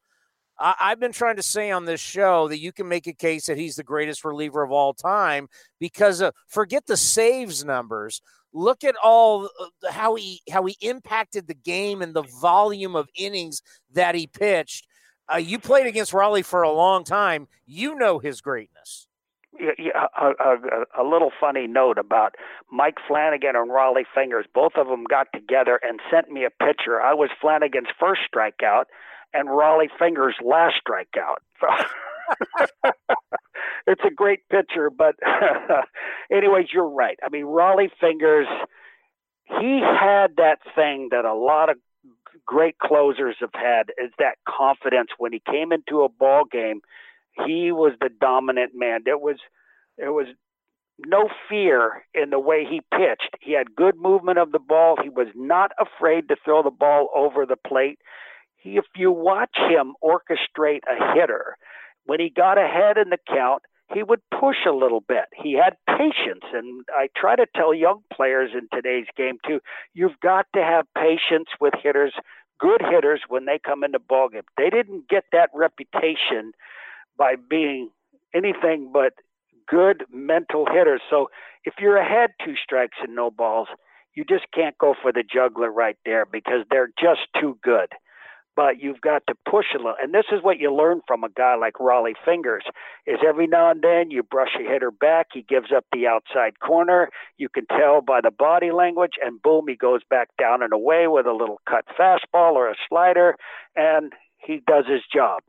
I, 0.59 0.89
have 0.89 0.99
been 0.99 1.11
trying 1.11 1.37
to 1.37 1.43
say 1.43 1.71
on 1.71 1.85
this 1.85 2.01
show 2.01 2.47
that 2.49 2.59
you 2.59 2.71
can 2.71 2.87
make 2.87 3.07
a 3.07 3.13
case 3.13 3.45
that 3.45 3.57
he's 3.57 3.75
the 3.75 3.83
greatest 3.83 4.25
reliever 4.25 4.61
of 4.63 4.71
all 4.71 4.93
time 4.93 5.47
because 5.79 6.21
forget 6.47 6.85
the 6.85 6.97
saves 6.97 7.63
numbers. 7.63 8.21
Look 8.51 8.83
at 8.83 8.95
all 9.03 9.45
uh, 9.45 9.91
how 9.91 10.15
he 10.15 10.41
how 10.51 10.65
he 10.65 10.75
impacted 10.81 11.47
the 11.47 11.53
game 11.53 12.01
and 12.01 12.13
the 12.13 12.23
volume 12.41 12.95
of 12.95 13.07
innings 13.15 13.61
that 13.93 14.15
he 14.15 14.27
pitched. 14.27 14.87
Uh, 15.31 15.37
you 15.37 15.59
played 15.59 15.85
against 15.85 16.11
Rollie 16.11 16.43
for 16.43 16.63
a 16.63 16.71
long 16.71 17.03
time. 17.03 17.47
You 17.65 17.95
know 17.95 18.19
his 18.19 18.41
greatness 18.41 19.07
a, 19.59 20.31
a, 20.39 21.01
a, 21.01 21.03
little 21.03 21.31
funny 21.39 21.67
note 21.67 21.97
about 21.97 22.35
Mike 22.71 22.97
Flanagan 23.07 23.55
and 23.55 23.69
Rollie 23.69 24.05
Fingers. 24.13 24.45
Both 24.53 24.73
of 24.75 24.87
them 24.87 25.03
got 25.03 25.27
together 25.33 25.79
and 25.83 25.99
sent 26.11 26.29
me 26.29 26.45
a 26.45 26.49
picture. 26.49 27.01
I 27.01 27.13
was 27.13 27.29
Flanagan's 27.41 27.89
first 27.99 28.21
strikeout 28.33 28.85
and 29.33 29.47
Rollie 29.47 29.89
Fingers' 29.97 30.35
last 30.43 30.75
strikeout. 30.85 31.37
it's 33.87 34.01
a 34.05 34.13
great 34.13 34.47
picture, 34.49 34.89
but 34.89 35.15
anyways, 36.31 36.67
you're 36.73 36.89
right. 36.89 37.19
I 37.23 37.29
mean, 37.29 37.45
Rollie 37.45 37.91
Fingers, 37.99 38.47
he 39.59 39.81
had 39.81 40.37
that 40.37 40.59
thing 40.75 41.09
that 41.11 41.25
a 41.25 41.33
lot 41.33 41.69
of 41.69 41.77
great 42.45 42.77
closers 42.79 43.35
have 43.39 43.53
had 43.53 43.91
is 44.03 44.11
that 44.19 44.37
confidence. 44.47 45.09
When 45.17 45.33
he 45.33 45.41
came 45.45 45.71
into 45.71 46.03
a 46.03 46.09
ball 46.09 46.43
game 46.51 46.81
he 47.45 47.71
was 47.71 47.93
the 47.99 48.09
dominant 48.09 48.71
man. 48.75 49.01
There 49.05 49.17
was 49.17 49.37
there 49.97 50.13
was 50.13 50.27
no 51.05 51.29
fear 51.47 52.05
in 52.13 52.29
the 52.29 52.39
way 52.39 52.65
he 52.69 52.81
pitched. 52.91 53.35
He 53.41 53.53
had 53.53 53.75
good 53.75 53.95
movement 53.97 54.37
of 54.37 54.51
the 54.51 54.59
ball. 54.59 54.97
He 55.01 55.09
was 55.09 55.27
not 55.35 55.71
afraid 55.79 56.27
to 56.27 56.35
throw 56.43 56.63
the 56.63 56.71
ball 56.71 57.09
over 57.15 57.45
the 57.45 57.55
plate 57.55 57.99
he, 58.61 58.77
if 58.77 58.85
you 58.95 59.11
watch 59.11 59.55
him 59.55 59.93
orchestrate 60.03 60.81
a 60.87 61.13
hitter 61.13 61.57
when 62.05 62.19
he 62.19 62.29
got 62.29 62.57
ahead 62.57 62.97
in 62.97 63.09
the 63.09 63.17
count 63.27 63.63
he 63.93 64.03
would 64.03 64.21
push 64.29 64.57
a 64.67 64.71
little 64.71 65.01
bit. 65.01 65.25
He 65.35 65.53
had 65.53 65.75
patience. 65.87 66.45
And 66.53 66.85
I 66.95 67.09
try 67.15 67.35
to 67.35 67.45
tell 67.55 67.73
young 67.73 68.01
players 68.13 68.51
in 68.53 68.67
today's 68.73 69.07
game, 69.17 69.37
too, 69.45 69.59
you've 69.93 70.19
got 70.21 70.45
to 70.55 70.61
have 70.61 70.85
patience 70.95 71.49
with 71.59 71.73
hitters, 71.81 72.13
good 72.59 72.81
hitters, 72.81 73.21
when 73.27 73.45
they 73.45 73.59
come 73.63 73.83
into 73.83 73.99
ballgame. 73.99 74.43
They 74.57 74.69
didn't 74.69 75.09
get 75.09 75.23
that 75.31 75.49
reputation 75.53 76.53
by 77.17 77.35
being 77.35 77.89
anything 78.33 78.91
but 78.93 79.13
good 79.67 80.03
mental 80.13 80.65
hitters. 80.71 81.01
So 81.09 81.29
if 81.65 81.75
you're 81.79 81.97
ahead 81.97 82.31
two 82.43 82.55
strikes 82.63 82.97
and 83.01 83.15
no 83.15 83.31
balls, 83.31 83.67
you 84.15 84.23
just 84.23 84.45
can't 84.53 84.77
go 84.77 84.93
for 85.01 85.11
the 85.11 85.23
juggler 85.23 85.71
right 85.71 85.97
there 86.05 86.25
because 86.25 86.65
they're 86.69 86.91
just 86.99 87.21
too 87.39 87.57
good 87.63 87.87
but 88.59 88.81
you've 88.81 88.99
got 88.99 89.23
to 89.25 89.35
push 89.49 89.67
a 89.73 89.77
little. 89.77 89.95
And 90.03 90.13
this 90.13 90.25
is 90.33 90.43
what 90.43 90.59
you 90.59 90.75
learn 90.75 90.99
from 91.07 91.23
a 91.23 91.29
guy 91.29 91.55
like 91.55 91.75
Rollie 91.75 92.15
Fingers: 92.25 92.65
is 93.07 93.19
every 93.25 93.47
now 93.47 93.71
and 93.71 93.81
then 93.81 94.11
you 94.11 94.21
brush 94.21 94.49
a 94.59 94.69
hitter 94.69 94.91
back, 94.91 95.27
he 95.31 95.43
gives 95.43 95.67
up 95.73 95.85
the 95.93 96.07
outside 96.07 96.59
corner. 96.59 97.07
You 97.37 97.47
can 97.47 97.65
tell 97.67 98.01
by 98.01 98.19
the 98.21 98.31
body 98.31 98.71
language, 98.73 99.13
and 99.23 99.41
boom, 99.41 99.69
he 99.69 99.77
goes 99.77 100.01
back 100.09 100.27
down 100.37 100.61
and 100.61 100.73
away 100.73 101.07
with 101.07 101.25
a 101.25 101.31
little 101.31 101.61
cut 101.69 101.85
fastball 101.97 102.51
or 102.51 102.69
a 102.69 102.75
slider, 102.89 103.37
and 103.77 104.11
he 104.39 104.61
does 104.67 104.83
his 104.89 105.03
job. 105.09 105.41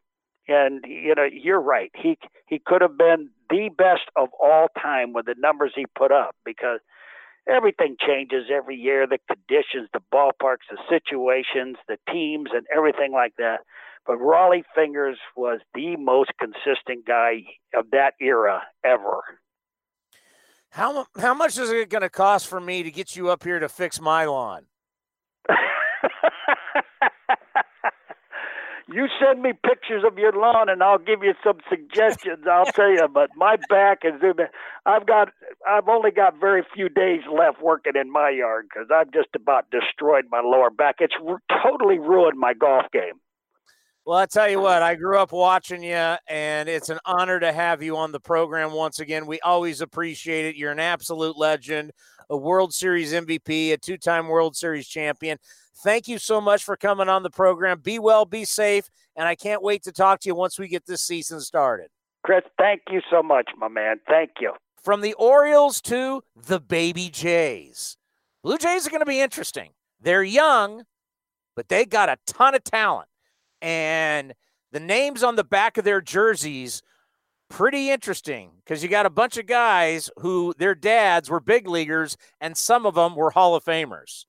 And 0.46 0.84
you 0.86 1.12
know, 1.16 1.26
you're 1.32 1.60
right. 1.60 1.90
He 2.00 2.16
he 2.46 2.60
could 2.64 2.80
have 2.80 2.96
been 2.96 3.30
the 3.48 3.70
best 3.76 4.08
of 4.14 4.28
all 4.40 4.68
time 4.80 5.14
with 5.14 5.26
the 5.26 5.34
numbers 5.36 5.72
he 5.74 5.86
put 5.98 6.12
up 6.12 6.36
because 6.44 6.78
everything 7.48 7.96
changes 8.04 8.44
every 8.52 8.76
year 8.76 9.06
the 9.06 9.18
conditions, 9.28 9.88
the 9.92 10.00
ballparks, 10.12 10.68
the 10.70 10.78
situations, 10.88 11.76
the 11.88 11.98
teams, 12.10 12.50
and 12.52 12.66
everything 12.74 13.12
like 13.12 13.34
that. 13.38 13.60
But 14.06 14.18
Rollie 14.18 14.64
Fingers 14.74 15.18
was 15.36 15.60
the 15.74 15.96
most 15.96 16.32
consistent 16.38 17.06
guy 17.06 17.44
of 17.74 17.90
that 17.92 18.14
era 18.20 18.62
ever. 18.84 19.20
How, 20.70 21.06
how 21.18 21.34
much 21.34 21.58
is 21.58 21.70
it 21.70 21.90
going 21.90 22.02
to 22.02 22.10
cost 22.10 22.46
for 22.46 22.60
me 22.60 22.82
to 22.82 22.90
get 22.90 23.16
you 23.16 23.28
up 23.28 23.42
here 23.42 23.58
to 23.58 23.68
fix 23.68 24.00
my 24.00 24.24
lawn? 24.24 24.66
you 28.88 29.06
send 29.20 29.42
me 29.42 29.52
pictures 29.52 30.04
of 30.06 30.18
your 30.18 30.32
lawn 30.32 30.68
and 30.68 30.82
I'll 30.82 30.98
give 30.98 31.22
you 31.22 31.34
some 31.44 31.58
suggestions. 31.68 32.44
I'll 32.50 32.64
tell 32.74 32.90
you, 32.90 33.06
but 33.12 33.30
my 33.36 33.56
back 33.68 34.00
is. 34.04 34.14
I've 34.86 35.06
got. 35.06 35.28
I've 35.68 35.88
only 35.88 36.10
got 36.10 36.38
very 36.40 36.64
few 36.74 36.88
days 36.88 37.20
left 37.30 37.62
working 37.62 37.92
in 38.00 38.10
my 38.10 38.30
yard 38.30 38.66
because 38.72 38.88
I've 38.94 39.12
just 39.12 39.28
about 39.34 39.70
destroyed 39.70 40.24
my 40.30 40.40
lower 40.40 40.70
back. 40.70 40.96
It's 41.00 41.14
r- 41.26 41.42
totally 41.62 41.98
ruined 41.98 42.38
my 42.38 42.54
golf 42.54 42.86
game. 42.92 43.20
Well, 44.06 44.18
I 44.18 44.26
tell 44.26 44.48
you 44.48 44.60
what, 44.60 44.82
I 44.82 44.94
grew 44.94 45.18
up 45.18 45.30
watching 45.30 45.82
you, 45.82 46.14
and 46.26 46.68
it's 46.68 46.88
an 46.88 46.98
honor 47.04 47.38
to 47.38 47.52
have 47.52 47.82
you 47.82 47.98
on 47.98 48.12
the 48.12 48.18
program 48.18 48.72
once 48.72 48.98
again. 48.98 49.26
We 49.26 49.40
always 49.40 49.82
appreciate 49.82 50.46
it. 50.46 50.56
You're 50.56 50.72
an 50.72 50.80
absolute 50.80 51.36
legend, 51.36 51.92
a 52.30 52.36
World 52.36 52.72
Series 52.72 53.12
MVP, 53.12 53.72
a 53.72 53.76
two 53.76 53.98
time 53.98 54.28
World 54.28 54.56
Series 54.56 54.86
champion. 54.86 55.36
Thank 55.82 56.08
you 56.08 56.18
so 56.18 56.40
much 56.40 56.62
for 56.62 56.76
coming 56.76 57.08
on 57.08 57.22
the 57.22 57.30
program. 57.30 57.80
Be 57.80 57.98
well, 57.98 58.24
be 58.24 58.44
safe, 58.44 58.88
and 59.16 59.26
I 59.26 59.34
can't 59.34 59.62
wait 59.62 59.82
to 59.82 59.92
talk 59.92 60.20
to 60.20 60.28
you 60.28 60.34
once 60.34 60.58
we 60.58 60.68
get 60.68 60.86
this 60.86 61.02
season 61.02 61.40
started. 61.40 61.88
Chris, 62.22 62.42
thank 62.58 62.82
you 62.90 63.00
so 63.10 63.22
much, 63.22 63.50
my 63.58 63.68
man. 63.68 63.96
Thank 64.08 64.30
you. 64.40 64.52
From 64.82 65.00
the 65.00 65.14
Orioles 65.14 65.80
to 65.82 66.22
the 66.36 66.60
Baby 66.60 67.10
Jays. 67.10 67.96
Blue 68.42 68.58
Jays 68.58 68.86
are 68.86 68.90
going 68.90 69.00
to 69.00 69.06
be 69.06 69.20
interesting. 69.20 69.70
They're 70.00 70.22
young, 70.22 70.84
but 71.56 71.68
they 71.68 71.84
got 71.84 72.08
a 72.08 72.16
ton 72.26 72.54
of 72.54 72.64
talent. 72.64 73.08
And 73.60 74.34
the 74.72 74.80
names 74.80 75.22
on 75.22 75.36
the 75.36 75.44
back 75.44 75.76
of 75.76 75.84
their 75.84 76.00
jerseys 76.00 76.82
pretty 77.50 77.90
interesting 77.90 78.52
because 78.64 78.82
you 78.82 78.88
got 78.88 79.04
a 79.04 79.10
bunch 79.10 79.36
of 79.36 79.44
guys 79.44 80.08
who 80.20 80.54
their 80.56 80.74
dads 80.74 81.28
were 81.28 81.40
big 81.40 81.68
leaguers 81.68 82.16
and 82.40 82.56
some 82.56 82.86
of 82.86 82.94
them 82.94 83.14
were 83.14 83.30
Hall 83.30 83.54
of 83.54 83.64
Famers. 83.64 84.24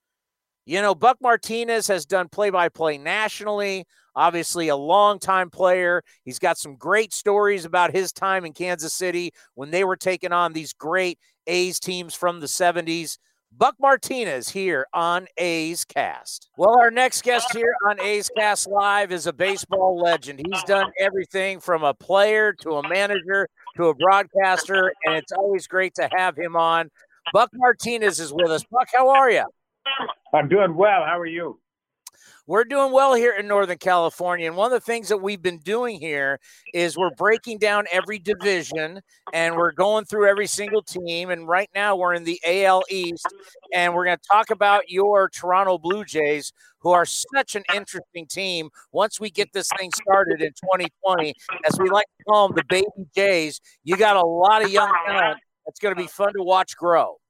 You 0.65 0.81
know, 0.81 0.93
Buck 0.93 1.17
Martinez 1.21 1.87
has 1.87 2.05
done 2.05 2.27
play 2.27 2.49
by 2.49 2.69
play 2.69 2.97
nationally, 2.97 3.85
obviously, 4.15 4.67
a 4.67 4.75
long-time 4.75 5.49
player. 5.49 6.03
He's 6.23 6.39
got 6.39 6.57
some 6.57 6.75
great 6.75 7.13
stories 7.13 7.65
about 7.65 7.93
his 7.93 8.11
time 8.11 8.45
in 8.45 8.53
Kansas 8.53 8.93
City 8.93 9.31
when 9.55 9.71
they 9.71 9.83
were 9.83 9.95
taking 9.95 10.31
on 10.33 10.53
these 10.53 10.73
great 10.73 11.17
A's 11.47 11.79
teams 11.79 12.13
from 12.13 12.39
the 12.39 12.47
70s. 12.47 13.17
Buck 13.57 13.75
Martinez 13.79 14.49
here 14.49 14.87
on 14.93 15.27
A's 15.37 15.83
Cast. 15.85 16.49
Well, 16.57 16.79
our 16.79 16.89
next 16.89 17.23
guest 17.23 17.53
here 17.53 17.75
on 17.87 18.01
A's 18.01 18.29
Cast 18.35 18.67
Live 18.67 19.11
is 19.11 19.27
a 19.27 19.33
baseball 19.33 19.99
legend. 19.99 20.41
He's 20.45 20.63
done 20.63 20.91
everything 20.99 21.59
from 21.59 21.83
a 21.83 21.93
player 21.93 22.53
to 22.61 22.77
a 22.77 22.89
manager 22.89 23.47
to 23.75 23.87
a 23.87 23.93
broadcaster, 23.93 24.93
and 25.05 25.15
it's 25.15 25.31
always 25.31 25.67
great 25.67 25.93
to 25.95 26.09
have 26.13 26.37
him 26.37 26.55
on. 26.55 26.89
Buck 27.33 27.49
Martinez 27.53 28.19
is 28.19 28.33
with 28.33 28.49
us. 28.49 28.63
Buck, 28.71 28.87
how 28.93 29.09
are 29.09 29.29
you? 29.29 29.45
I'm 30.33 30.47
doing 30.47 30.75
well. 30.75 31.03
How 31.05 31.19
are 31.19 31.25
you? 31.25 31.59
We're 32.51 32.65
doing 32.65 32.91
well 32.91 33.13
here 33.13 33.33
in 33.39 33.47
Northern 33.47 33.77
California. 33.77 34.45
And 34.45 34.57
one 34.57 34.65
of 34.65 34.71
the 34.73 34.85
things 34.85 35.07
that 35.07 35.19
we've 35.19 35.41
been 35.41 35.59
doing 35.59 36.01
here 36.01 36.37
is 36.73 36.97
we're 36.97 37.15
breaking 37.15 37.59
down 37.59 37.85
every 37.93 38.19
division 38.19 38.99
and 39.31 39.55
we're 39.55 39.71
going 39.71 40.03
through 40.03 40.27
every 40.27 40.47
single 40.47 40.81
team. 40.81 41.29
And 41.29 41.47
right 41.47 41.69
now 41.73 41.95
we're 41.95 42.13
in 42.13 42.25
the 42.25 42.41
AL 42.45 42.83
East 42.89 43.25
and 43.73 43.93
we're 43.93 44.03
going 44.03 44.17
to 44.17 44.27
talk 44.29 44.49
about 44.49 44.89
your 44.89 45.29
Toronto 45.29 45.77
Blue 45.77 46.03
Jays, 46.03 46.51
who 46.81 46.91
are 46.91 47.05
such 47.05 47.55
an 47.55 47.63
interesting 47.73 48.27
team 48.27 48.69
once 48.91 49.17
we 49.17 49.29
get 49.29 49.53
this 49.53 49.69
thing 49.79 49.89
started 49.93 50.41
in 50.41 50.49
2020. 50.49 51.33
As 51.65 51.79
we 51.79 51.89
like 51.89 52.07
to 52.17 52.23
call 52.25 52.49
them, 52.49 52.57
the 52.57 52.65
Baby 52.67 53.09
Jays, 53.15 53.61
you 53.85 53.95
got 53.95 54.17
a 54.17 54.27
lot 54.27 54.61
of 54.61 54.69
young 54.69 54.93
talent 55.07 55.39
that's 55.65 55.79
going 55.79 55.95
to 55.95 56.01
be 56.01 56.07
fun 56.07 56.33
to 56.33 56.43
watch 56.43 56.75
grow. 56.75 57.20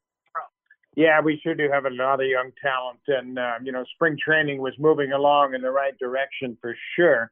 Yeah, 0.96 1.22
we 1.22 1.40
sure 1.42 1.56
do 1.56 1.70
have 1.72 1.86
a 1.86 1.90
lot 1.90 2.22
of 2.22 2.28
young 2.28 2.52
talent, 2.62 3.00
and 3.08 3.40
uh, 3.40 3.56
you 3.64 3.72
know, 3.72 3.86
spring 3.94 4.18
training 4.24 4.62
was 4.62 4.74
moving 4.78 5.14
along 5.14 5.54
in 5.54 5.62
the 5.62 5.72
right 5.72 5.98
direction 5.98 6.58
for 6.60 6.76
sure 6.96 7.32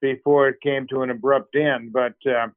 before 0.00 0.48
it 0.48 0.60
came 0.62 0.86
to 0.88 1.02
an 1.02 1.10
abrupt 1.10 1.56
end. 1.56 1.92
But 1.92 2.14
uh, 2.26 2.48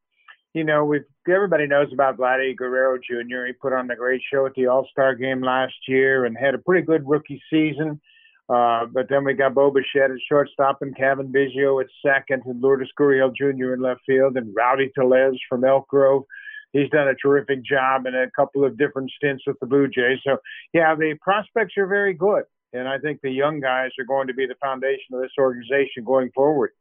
you 0.54 0.64
know, 0.64 0.86
we 0.86 1.02
everybody 1.28 1.66
knows 1.66 1.92
about 1.92 2.18
Vladdy 2.18 2.56
Guerrero 2.56 2.98
Jr. 2.98 3.48
He 3.48 3.54
put 3.54 3.74
on 3.74 3.90
a 3.90 3.96
great 3.96 4.22
show 4.32 4.46
at 4.46 4.54
the 4.56 4.68
All 4.68 4.88
Star 4.92 5.16
game 5.16 5.42
last 5.42 5.74
year 5.88 6.26
and 6.26 6.38
had 6.38 6.54
a 6.54 6.60
pretty 6.60 6.86
good 6.86 7.08
rookie 7.08 7.42
season. 7.52 8.00
Uh, 8.48 8.86
but 8.86 9.10
then 9.10 9.24
we 9.24 9.34
got 9.34 9.56
Bo 9.56 9.72
Bichette 9.72 10.12
at 10.12 10.18
shortstop 10.30 10.84
and 10.84 10.96
Cavan 10.96 11.34
Biggio 11.34 11.82
at 11.82 11.88
second 12.06 12.44
and 12.46 12.62
Lourdes 12.62 12.92
Gurriel 13.00 13.36
Jr. 13.36 13.74
in 13.74 13.82
left 13.82 14.02
field 14.06 14.38
and 14.38 14.54
Rowdy 14.56 14.92
Tellez 14.94 15.34
from 15.50 15.64
Elk 15.64 15.88
Grove 15.88 16.26
he's 16.76 16.90
done 16.90 17.08
a 17.08 17.16
terrific 17.16 17.64
job 17.64 18.06
in 18.06 18.14
a 18.14 18.30
couple 18.32 18.66
of 18.66 18.78
different 18.78 19.10
stints 19.16 19.44
with 19.48 19.58
the 19.60 19.66
Blue 19.66 19.88
Jays. 19.88 20.20
So, 20.26 20.38
yeah, 20.74 20.94
the 20.94 21.16
prospects 21.22 21.76
are 21.78 21.88
very 21.88 22.14
good. 22.14 22.44
And 22.74 22.88
I 22.88 22.98
think 23.00 23.22
the 23.22 23.32
young 23.32 23.62
guys 23.62 23.92
are 23.98 24.06
going 24.06 24.28
to 24.28 24.34
be 24.34 24.46
the 24.46 24.56
foundation 24.62 25.14
of 25.14 25.22
this 25.22 25.32
organization 25.40 26.04
going 26.06 26.30
forward. 26.36 26.72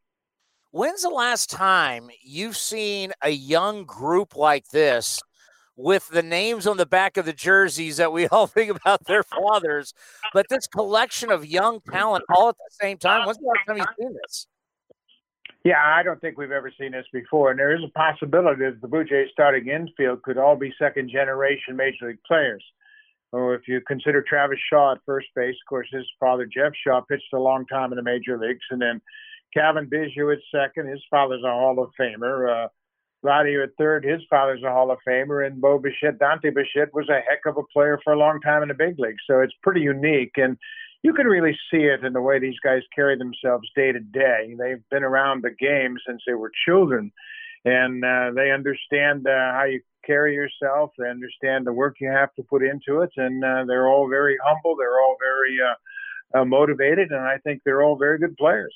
When's 0.72 1.02
the 1.02 1.08
last 1.08 1.50
time 1.50 2.10
you've 2.24 2.56
seen 2.56 3.12
a 3.22 3.30
young 3.30 3.84
group 3.84 4.34
like 4.34 4.68
this 4.70 5.22
with 5.76 6.08
the 6.08 6.22
names 6.22 6.66
on 6.66 6.76
the 6.76 6.86
back 6.86 7.16
of 7.16 7.26
the 7.26 7.32
jerseys 7.32 7.98
that 7.98 8.12
we 8.12 8.26
all 8.32 8.48
think 8.48 8.72
about 8.72 9.04
their 9.06 9.22
fathers, 9.22 9.94
but 10.32 10.46
this 10.50 10.66
collection 10.66 11.30
of 11.30 11.46
young 11.46 11.80
talent 11.92 12.24
all 12.34 12.48
at 12.48 12.56
the 12.56 12.74
same 12.80 12.98
time? 12.98 13.24
When's 13.24 13.38
the 13.38 13.44
last 13.44 13.66
time 13.68 13.76
you've 13.76 13.86
seen 13.96 14.16
this? 14.24 14.48
Yeah, 15.64 15.80
I 15.82 16.02
don't 16.02 16.20
think 16.20 16.36
we've 16.36 16.50
ever 16.50 16.70
seen 16.78 16.92
this 16.92 17.06
before. 17.10 17.50
And 17.50 17.58
there 17.58 17.74
is 17.74 17.82
a 17.82 17.98
possibility 17.98 18.64
that 18.64 18.82
the 18.82 18.88
Blue 18.88 19.02
Jays 19.02 19.28
starting 19.32 19.68
infield 19.68 20.22
could 20.22 20.36
all 20.36 20.56
be 20.56 20.72
second 20.78 21.10
generation 21.10 21.74
major 21.74 22.08
league 22.08 22.22
players. 22.26 22.62
Or 23.32 23.54
if 23.54 23.62
you 23.66 23.80
consider 23.88 24.22
Travis 24.22 24.58
Shaw 24.70 24.92
at 24.92 24.98
first 25.06 25.28
base, 25.34 25.56
of 25.64 25.68
course, 25.68 25.88
his 25.90 26.06
father, 26.20 26.46
Jeff 26.46 26.72
Shaw, 26.86 27.00
pitched 27.00 27.32
a 27.32 27.38
long 27.38 27.66
time 27.66 27.92
in 27.92 27.96
the 27.96 28.02
major 28.02 28.38
leagues. 28.38 28.64
And 28.70 28.80
then 28.80 29.00
Cavan 29.54 29.88
Biggio 29.88 30.32
at 30.32 30.38
second, 30.54 30.88
his 30.88 31.02
father's 31.10 31.42
a 31.42 31.50
Hall 31.50 31.82
of 31.82 31.90
Famer. 31.98 32.66
Uh, 32.66 32.68
Vladdy 33.24 33.60
at 33.60 33.70
third, 33.78 34.04
his 34.04 34.20
father's 34.28 34.62
a 34.62 34.70
Hall 34.70 34.90
of 34.90 34.98
Famer. 35.08 35.46
And 35.46 35.62
Bo 35.62 35.78
Bichette, 35.78 36.18
Dante 36.18 36.50
Bichette, 36.50 36.92
was 36.92 37.08
a 37.08 37.22
heck 37.28 37.46
of 37.46 37.56
a 37.56 37.66
player 37.72 37.98
for 38.04 38.12
a 38.12 38.18
long 38.18 38.38
time 38.42 38.62
in 38.62 38.68
the 38.68 38.74
big 38.74 38.98
leagues. 38.98 39.22
So 39.26 39.40
it's 39.40 39.54
pretty 39.62 39.80
unique. 39.80 40.32
And 40.36 40.58
you 41.04 41.12
can 41.12 41.26
really 41.26 41.56
see 41.70 41.82
it 41.82 42.02
in 42.02 42.14
the 42.14 42.22
way 42.22 42.38
these 42.38 42.58
guys 42.64 42.80
carry 42.96 43.16
themselves 43.16 43.68
day 43.76 43.92
to 43.92 44.00
day. 44.00 44.56
They've 44.58 44.82
been 44.90 45.04
around 45.04 45.44
the 45.44 45.50
game 45.50 45.96
since 46.08 46.22
they 46.26 46.32
were 46.32 46.50
children, 46.66 47.12
and 47.66 48.02
uh, 48.02 48.30
they 48.34 48.50
understand 48.50 49.26
uh, 49.26 49.52
how 49.52 49.64
you 49.64 49.82
carry 50.06 50.34
yourself. 50.34 50.92
They 50.98 51.10
understand 51.10 51.66
the 51.66 51.74
work 51.74 51.96
you 52.00 52.08
have 52.08 52.34
to 52.36 52.42
put 52.42 52.62
into 52.62 53.02
it, 53.02 53.10
and 53.18 53.44
uh, 53.44 53.64
they're 53.66 53.86
all 53.86 54.08
very 54.08 54.38
humble. 54.42 54.76
They're 54.76 54.98
all 54.98 55.16
very 55.20 55.58
uh, 55.60 56.40
uh, 56.40 56.44
motivated, 56.46 57.10
and 57.10 57.20
I 57.20 57.36
think 57.44 57.60
they're 57.64 57.82
all 57.82 57.98
very 57.98 58.18
good 58.18 58.36
players. 58.38 58.74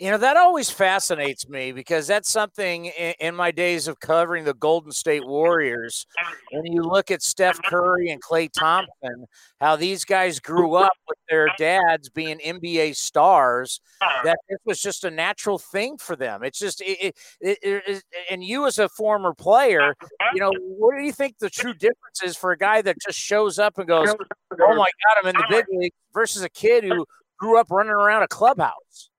You 0.00 0.10
know, 0.10 0.16
that 0.16 0.38
always 0.38 0.70
fascinates 0.70 1.46
me 1.46 1.72
because 1.72 2.06
that's 2.06 2.32
something 2.32 2.86
in, 2.86 3.12
in, 3.20 3.34
my 3.36 3.50
days 3.50 3.86
of 3.86 4.00
covering 4.00 4.44
the 4.44 4.54
Golden 4.54 4.92
State 4.92 5.26
Warriors. 5.26 6.06
When 6.52 6.72
you 6.72 6.80
look 6.80 7.10
at 7.10 7.20
Steph 7.20 7.60
Curry 7.64 8.08
and 8.08 8.22
Klay 8.22 8.50
Thompson, 8.50 9.26
how 9.60 9.76
these 9.76 10.06
guys 10.06 10.40
grew 10.40 10.74
up 10.74 10.94
with 11.06 11.18
their 11.28 11.50
dads 11.58 12.08
being 12.08 12.38
NBA 12.38 12.96
stars, 12.96 13.82
that 14.24 14.38
this 14.48 14.58
was 14.64 14.80
just 14.80 15.04
a 15.04 15.10
natural 15.10 15.58
thing 15.58 15.98
for 15.98 16.16
them. 16.16 16.42
It's 16.44 16.58
just, 16.58 16.80
it, 16.80 17.14
it, 17.42 17.58
it, 17.62 18.02
and 18.30 18.42
you 18.42 18.66
as 18.66 18.78
a 18.78 18.88
former 18.88 19.34
player, 19.34 19.94
you 20.32 20.40
know, 20.40 20.50
what 20.78 20.96
do 20.96 21.04
you 21.04 21.12
think 21.12 21.36
the 21.40 21.50
true 21.50 21.74
difference 21.74 22.22
is 22.24 22.38
for 22.38 22.52
a 22.52 22.56
guy 22.56 22.80
that 22.80 22.96
just 23.06 23.18
shows 23.18 23.58
up 23.58 23.76
and 23.76 23.86
goes, 23.86 24.08
oh 24.08 24.74
my 24.76 24.76
God, 24.86 25.22
I'm 25.22 25.28
in 25.28 25.36
the 25.36 25.46
big 25.50 25.66
league 25.70 25.92
versus 26.14 26.42
a 26.42 26.48
kid 26.48 26.84
who 26.84 27.04
grew 27.38 27.60
up 27.60 27.70
running 27.70 27.92
around 27.92 28.22
a 28.22 28.28
clubhouse? 28.28 29.09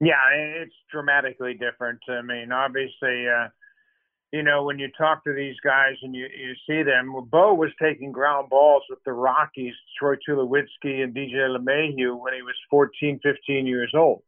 Yeah, 0.00 0.16
it's 0.34 0.74
dramatically 0.90 1.54
different. 1.54 2.00
I 2.08 2.20
mean, 2.20 2.52
obviously, 2.52 3.26
uh, 3.28 3.48
you 4.32 4.42
know, 4.42 4.64
when 4.64 4.78
you 4.78 4.88
talk 4.98 5.24
to 5.24 5.32
these 5.32 5.56
guys 5.64 5.94
and 6.02 6.14
you, 6.14 6.26
you 6.26 6.54
see 6.68 6.82
them, 6.82 7.12
well, 7.12 7.22
Bo 7.22 7.54
was 7.54 7.70
taking 7.80 8.12
ground 8.12 8.50
balls 8.50 8.82
with 8.90 8.98
the 9.06 9.12
Rockies, 9.12 9.74
Troy 9.98 10.16
Tulowitzki 10.16 11.02
and 11.02 11.14
DJ 11.14 11.48
LeMahieu 11.48 12.20
when 12.20 12.34
he 12.34 12.42
was 12.42 12.54
14, 12.68 13.20
15 13.22 13.66
years 13.66 13.92
old. 13.96 14.22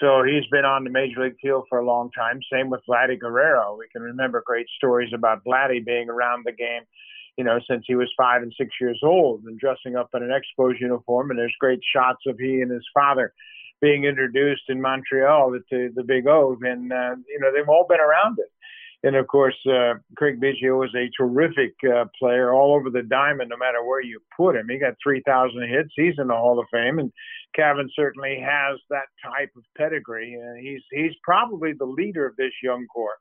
So 0.00 0.22
he's 0.22 0.46
been 0.50 0.64
on 0.64 0.84
the 0.84 0.90
major 0.90 1.24
league 1.24 1.36
field 1.42 1.64
for 1.68 1.78
a 1.78 1.84
long 1.84 2.10
time. 2.12 2.40
Same 2.52 2.70
with 2.70 2.80
Vladdy 2.88 3.18
Guerrero. 3.18 3.76
We 3.76 3.88
can 3.92 4.02
remember 4.02 4.42
great 4.46 4.68
stories 4.76 5.10
about 5.12 5.44
Vladdy 5.44 5.84
being 5.84 6.08
around 6.08 6.44
the 6.46 6.52
game, 6.52 6.82
you 7.36 7.42
know, 7.42 7.58
since 7.68 7.84
he 7.86 7.96
was 7.96 8.10
five 8.16 8.42
and 8.42 8.54
six 8.56 8.70
years 8.80 9.00
old 9.02 9.42
and 9.44 9.58
dressing 9.58 9.96
up 9.96 10.10
in 10.14 10.22
an 10.22 10.30
Expos 10.30 10.80
uniform. 10.80 11.30
And 11.30 11.38
there's 11.38 11.54
great 11.58 11.80
shots 11.94 12.22
of 12.26 12.38
he 12.38 12.60
and 12.60 12.70
his 12.70 12.86
father 12.94 13.32
being 13.80 14.04
introduced 14.04 14.64
in 14.68 14.80
Montreal 14.80 15.58
to 15.70 15.90
the 15.94 16.04
Big 16.04 16.26
O, 16.26 16.56
and 16.62 16.92
uh, 16.92 17.16
you 17.28 17.40
know 17.40 17.52
they've 17.52 17.68
all 17.68 17.86
been 17.88 18.00
around 18.00 18.38
it. 18.38 18.50
And 19.02 19.16
of 19.16 19.26
course, 19.28 19.56
uh, 19.66 19.94
Craig 20.16 20.40
Biggio 20.40 20.78
was 20.78 20.94
a 20.94 21.08
terrific 21.16 21.72
uh, 21.84 22.04
player 22.18 22.52
all 22.52 22.74
over 22.74 22.90
the 22.90 23.02
diamond, 23.02 23.48
no 23.48 23.56
matter 23.56 23.82
where 23.82 24.02
you 24.02 24.20
put 24.36 24.56
him. 24.56 24.68
He 24.68 24.78
got 24.78 24.94
3,000 25.02 25.68
hits. 25.68 25.88
He's 25.96 26.18
in 26.18 26.26
the 26.26 26.34
Hall 26.34 26.58
of 26.58 26.66
Fame, 26.70 26.98
and 26.98 27.10
Cavan 27.56 27.88
certainly 27.96 28.38
has 28.40 28.78
that 28.90 29.08
type 29.24 29.50
of 29.56 29.62
pedigree. 29.76 30.34
And 30.34 30.58
he's 30.60 30.82
he's 30.92 31.16
probably 31.22 31.72
the 31.72 31.86
leader 31.86 32.26
of 32.26 32.36
this 32.36 32.52
young 32.62 32.86
core. 32.88 33.16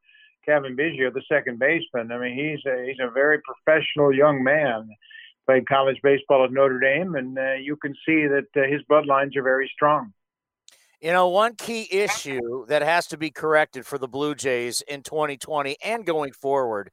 Cavan 0.45 0.75
Biggio, 0.75 1.13
the 1.13 1.23
second 1.31 1.59
baseman. 1.59 2.11
I 2.11 2.19
mean, 2.19 2.35
he's 2.35 2.65
a 2.69 2.85
he's 2.85 2.99
a 2.99 3.11
very 3.11 3.39
professional 3.41 4.13
young 4.13 4.43
man. 4.43 4.89
Played 5.47 5.67
college 5.67 5.97
baseball 6.03 6.43
at 6.43 6.51
Notre 6.51 6.79
Dame, 6.79 7.15
and 7.15 7.37
uh, 7.37 7.53
you 7.53 7.75
can 7.77 7.93
see 8.05 8.27
that 8.27 8.47
uh, 8.55 8.67
his 8.69 8.81
bloodlines 8.91 9.35
are 9.35 9.43
very 9.43 9.71
strong. 9.73 10.13
You 11.01 11.13
know, 11.13 11.29
one 11.29 11.55
key 11.55 11.87
issue 11.89 12.65
that 12.67 12.81
has 12.81 13.07
to 13.07 13.17
be 13.17 13.31
corrected 13.31 13.85
for 13.85 13.97
the 13.97 14.07
Blue 14.07 14.35
Jays 14.35 14.81
in 14.81 15.01
2020 15.01 15.77
and 15.83 16.05
going 16.05 16.33
forward 16.33 16.91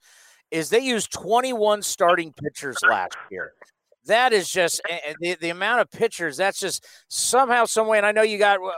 is 0.52 0.70
they 0.70 0.78
used 0.78 1.12
21 1.12 1.82
starting 1.82 2.32
pitchers 2.32 2.76
last 2.88 3.16
year. 3.32 3.52
That 4.06 4.32
is 4.32 4.48
just 4.48 4.80
the, 5.20 5.36
the 5.40 5.50
amount 5.50 5.80
of 5.80 5.90
pitchers. 5.90 6.36
That's 6.36 6.60
just 6.60 6.86
somehow, 7.08 7.64
some 7.64 7.88
way. 7.88 7.96
And 7.96 8.06
I 8.06 8.12
know 8.12 8.22
you 8.22 8.38
got 8.38 8.60
uh, 8.60 8.70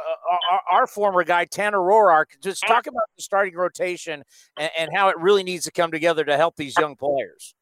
our, 0.51 0.61
our, 0.73 0.87
former 0.87 1.23
guy, 1.23 1.45
Tanner 1.45 1.77
Roark. 1.77 2.41
Just 2.43 2.67
talk 2.67 2.87
about 2.87 3.03
the 3.15 3.23
starting 3.23 3.55
rotation 3.55 4.23
and, 4.59 4.71
and 4.79 4.91
how 4.95 5.11
it 5.11 5.19
really 5.19 5.43
needs 5.43 5.65
to 5.65 5.71
come 5.71 5.91
together 5.91 6.25
to 6.25 6.39
help 6.39 6.57
these 6.57 6.75
young 6.79 6.97
players. 6.97 7.55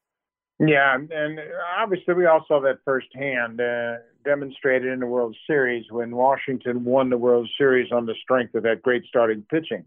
Yeah, 0.59 0.95
and 0.95 1.39
obviously 1.79 2.15
we 2.15 2.25
all 2.25 2.43
saw 2.47 2.59
that 2.61 2.79
firsthand, 2.83 3.61
uh, 3.61 3.97
demonstrated 4.25 4.91
in 4.91 4.99
the 4.99 5.05
World 5.05 5.35
Series 5.45 5.85
when 5.91 6.15
Washington 6.15 6.83
won 6.83 7.09
the 7.09 7.17
World 7.17 7.47
Series 7.57 7.91
on 7.91 8.07
the 8.07 8.15
strength 8.21 8.55
of 8.55 8.63
that 8.63 8.81
great 8.81 9.03
starting 9.07 9.45
pitching. 9.51 9.85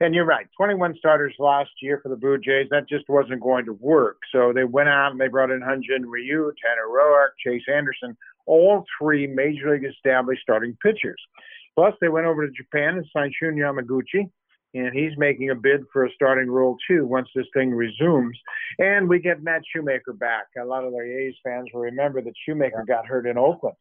And 0.00 0.16
you're 0.16 0.24
right, 0.24 0.48
21 0.56 0.96
starters 0.98 1.34
last 1.38 1.70
year 1.80 2.00
for 2.02 2.08
the 2.08 2.16
Blue 2.16 2.36
Jays. 2.36 2.66
That 2.70 2.88
just 2.88 3.08
wasn't 3.08 3.40
going 3.40 3.64
to 3.66 3.74
work. 3.74 4.18
So 4.32 4.52
they 4.52 4.64
went 4.64 4.88
out 4.88 5.12
and 5.12 5.20
they 5.20 5.28
brought 5.28 5.52
in 5.52 5.60
Hyun-Jin 5.60 6.06
Ryu, 6.06 6.52
Tanner 6.60 6.88
Roark, 6.90 7.30
Chase 7.38 7.62
Anderson, 7.72 8.16
all 8.46 8.84
three 8.98 9.28
major 9.28 9.70
league 9.70 9.84
established 9.84 10.42
starting 10.42 10.76
pitchers. 10.82 11.20
Plus, 11.76 11.94
they 12.00 12.08
went 12.08 12.26
over 12.26 12.44
to 12.44 12.52
Japan 12.52 12.96
and 12.96 13.06
signed 13.12 13.32
Shun 13.40 13.54
Yamaguchi, 13.54 14.28
and 14.74 14.94
he's 14.94 15.16
making 15.18 15.50
a 15.50 15.54
bid 15.54 15.82
for 15.92 16.06
a 16.06 16.12
starting 16.14 16.50
role 16.50 16.76
too 16.88 17.06
once 17.06 17.28
this 17.34 17.46
thing 17.54 17.70
resumes. 17.70 18.38
And 18.78 19.08
we 19.08 19.18
get 19.18 19.42
Matt 19.42 19.62
Shoemaker 19.74 20.14
back. 20.14 20.46
A 20.60 20.64
lot 20.64 20.84
of 20.84 20.92
the 20.92 21.00
A's 21.00 21.34
fans 21.44 21.68
will 21.72 21.82
remember 21.82 22.22
that 22.22 22.32
Shoemaker 22.46 22.84
got 22.86 23.06
hurt 23.06 23.26
in 23.26 23.36
Oakland 23.36 23.76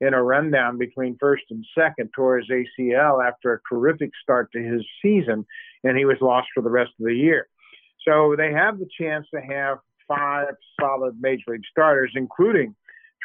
in 0.00 0.14
a 0.14 0.22
rundown 0.22 0.78
between 0.78 1.16
first 1.18 1.44
and 1.50 1.64
second 1.76 2.10
tore 2.14 2.38
his 2.38 2.48
ACL 2.50 3.26
after 3.26 3.54
a 3.54 3.60
terrific 3.68 4.10
start 4.22 4.50
to 4.52 4.62
his 4.62 4.84
season, 5.02 5.44
and 5.84 5.96
he 5.96 6.04
was 6.04 6.18
lost 6.20 6.48
for 6.54 6.62
the 6.62 6.70
rest 6.70 6.92
of 7.00 7.06
the 7.06 7.14
year. 7.14 7.48
So 8.06 8.34
they 8.36 8.52
have 8.52 8.78
the 8.78 8.88
chance 9.00 9.26
to 9.34 9.40
have 9.40 9.78
five 10.06 10.54
solid 10.80 11.16
major 11.20 11.44
league 11.48 11.62
starters, 11.70 12.12
including 12.14 12.74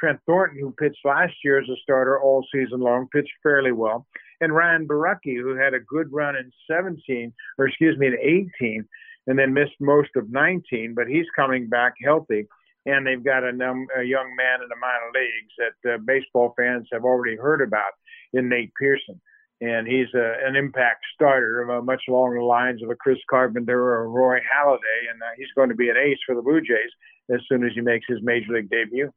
Trent 0.01 0.19
Thornton, 0.25 0.59
who 0.59 0.71
pitched 0.71 1.05
last 1.05 1.33
year 1.43 1.61
as 1.61 1.69
a 1.69 1.79
starter 1.83 2.19
all 2.19 2.45
season 2.51 2.81
long, 2.81 3.07
pitched 3.13 3.31
fairly 3.43 3.71
well 3.71 4.07
and 4.41 4.53
Ryan 4.53 4.87
Borucki, 4.87 5.39
who 5.39 5.55
had 5.55 5.73
a 5.73 5.79
good 5.79 6.11
run 6.11 6.35
in 6.35 6.51
17, 6.69 7.31
or 7.57 7.67
excuse 7.67 7.97
me, 7.97 8.07
in 8.07 8.17
18, 8.59 8.85
and 9.27 9.39
then 9.39 9.53
missed 9.53 9.79
most 9.79 10.09
of 10.15 10.31
19, 10.31 10.95
but 10.95 11.07
he's 11.07 11.27
coming 11.35 11.69
back 11.69 11.93
healthy. 12.03 12.47
And 12.87 13.05
they've 13.05 13.23
got 13.23 13.43
a, 13.43 13.51
num- 13.51 13.87
a 13.95 14.01
young 14.01 14.35
man 14.35 14.63
in 14.63 14.67
the 14.67 14.75
minor 14.75 15.11
leagues 15.13 15.53
that 15.59 15.93
uh, 15.93 15.97
baseball 15.99 16.55
fans 16.57 16.87
have 16.91 17.03
already 17.03 17.37
heard 17.37 17.61
about 17.61 17.93
in 18.33 18.49
Nate 18.49 18.73
Pearson. 18.73 19.21
And 19.61 19.87
he's 19.87 20.07
a, 20.15 20.33
an 20.43 20.55
impact 20.55 21.05
starter, 21.13 21.71
uh, 21.71 21.83
much 21.83 22.01
along 22.09 22.33
the 22.33 22.41
lines 22.41 22.81
of 22.81 22.89
a 22.89 22.95
Chris 22.95 23.19
Carpenter 23.29 23.79
or 23.79 24.05
a 24.05 24.07
Roy 24.07 24.39
Halladay. 24.39 25.11
And 25.13 25.21
uh, 25.21 25.27
he's 25.37 25.53
going 25.55 25.69
to 25.69 25.75
be 25.75 25.89
an 25.89 25.97
ace 25.97 26.17
for 26.25 26.33
the 26.33 26.41
Blue 26.41 26.61
Jays 26.61 26.89
as 27.31 27.41
soon 27.47 27.63
as 27.63 27.73
he 27.75 27.81
makes 27.81 28.07
his 28.09 28.17
major 28.23 28.53
league 28.53 28.71
debut. 28.71 29.11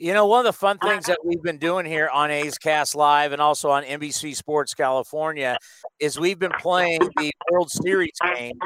You 0.00 0.14
know, 0.14 0.26
one 0.26 0.38
of 0.38 0.44
the 0.44 0.56
fun 0.56 0.78
things 0.78 1.06
that 1.06 1.18
we've 1.24 1.42
been 1.42 1.58
doing 1.58 1.84
here 1.84 2.08
on 2.08 2.30
A's 2.30 2.56
Cast 2.56 2.94
Live 2.94 3.32
and 3.32 3.42
also 3.42 3.70
on 3.70 3.82
NBC 3.82 4.36
Sports 4.36 4.72
California 4.72 5.58
is 5.98 6.20
we've 6.20 6.38
been 6.38 6.52
playing 6.60 7.00
the 7.16 7.32
World 7.50 7.68
Series 7.68 8.12
games 8.36 8.60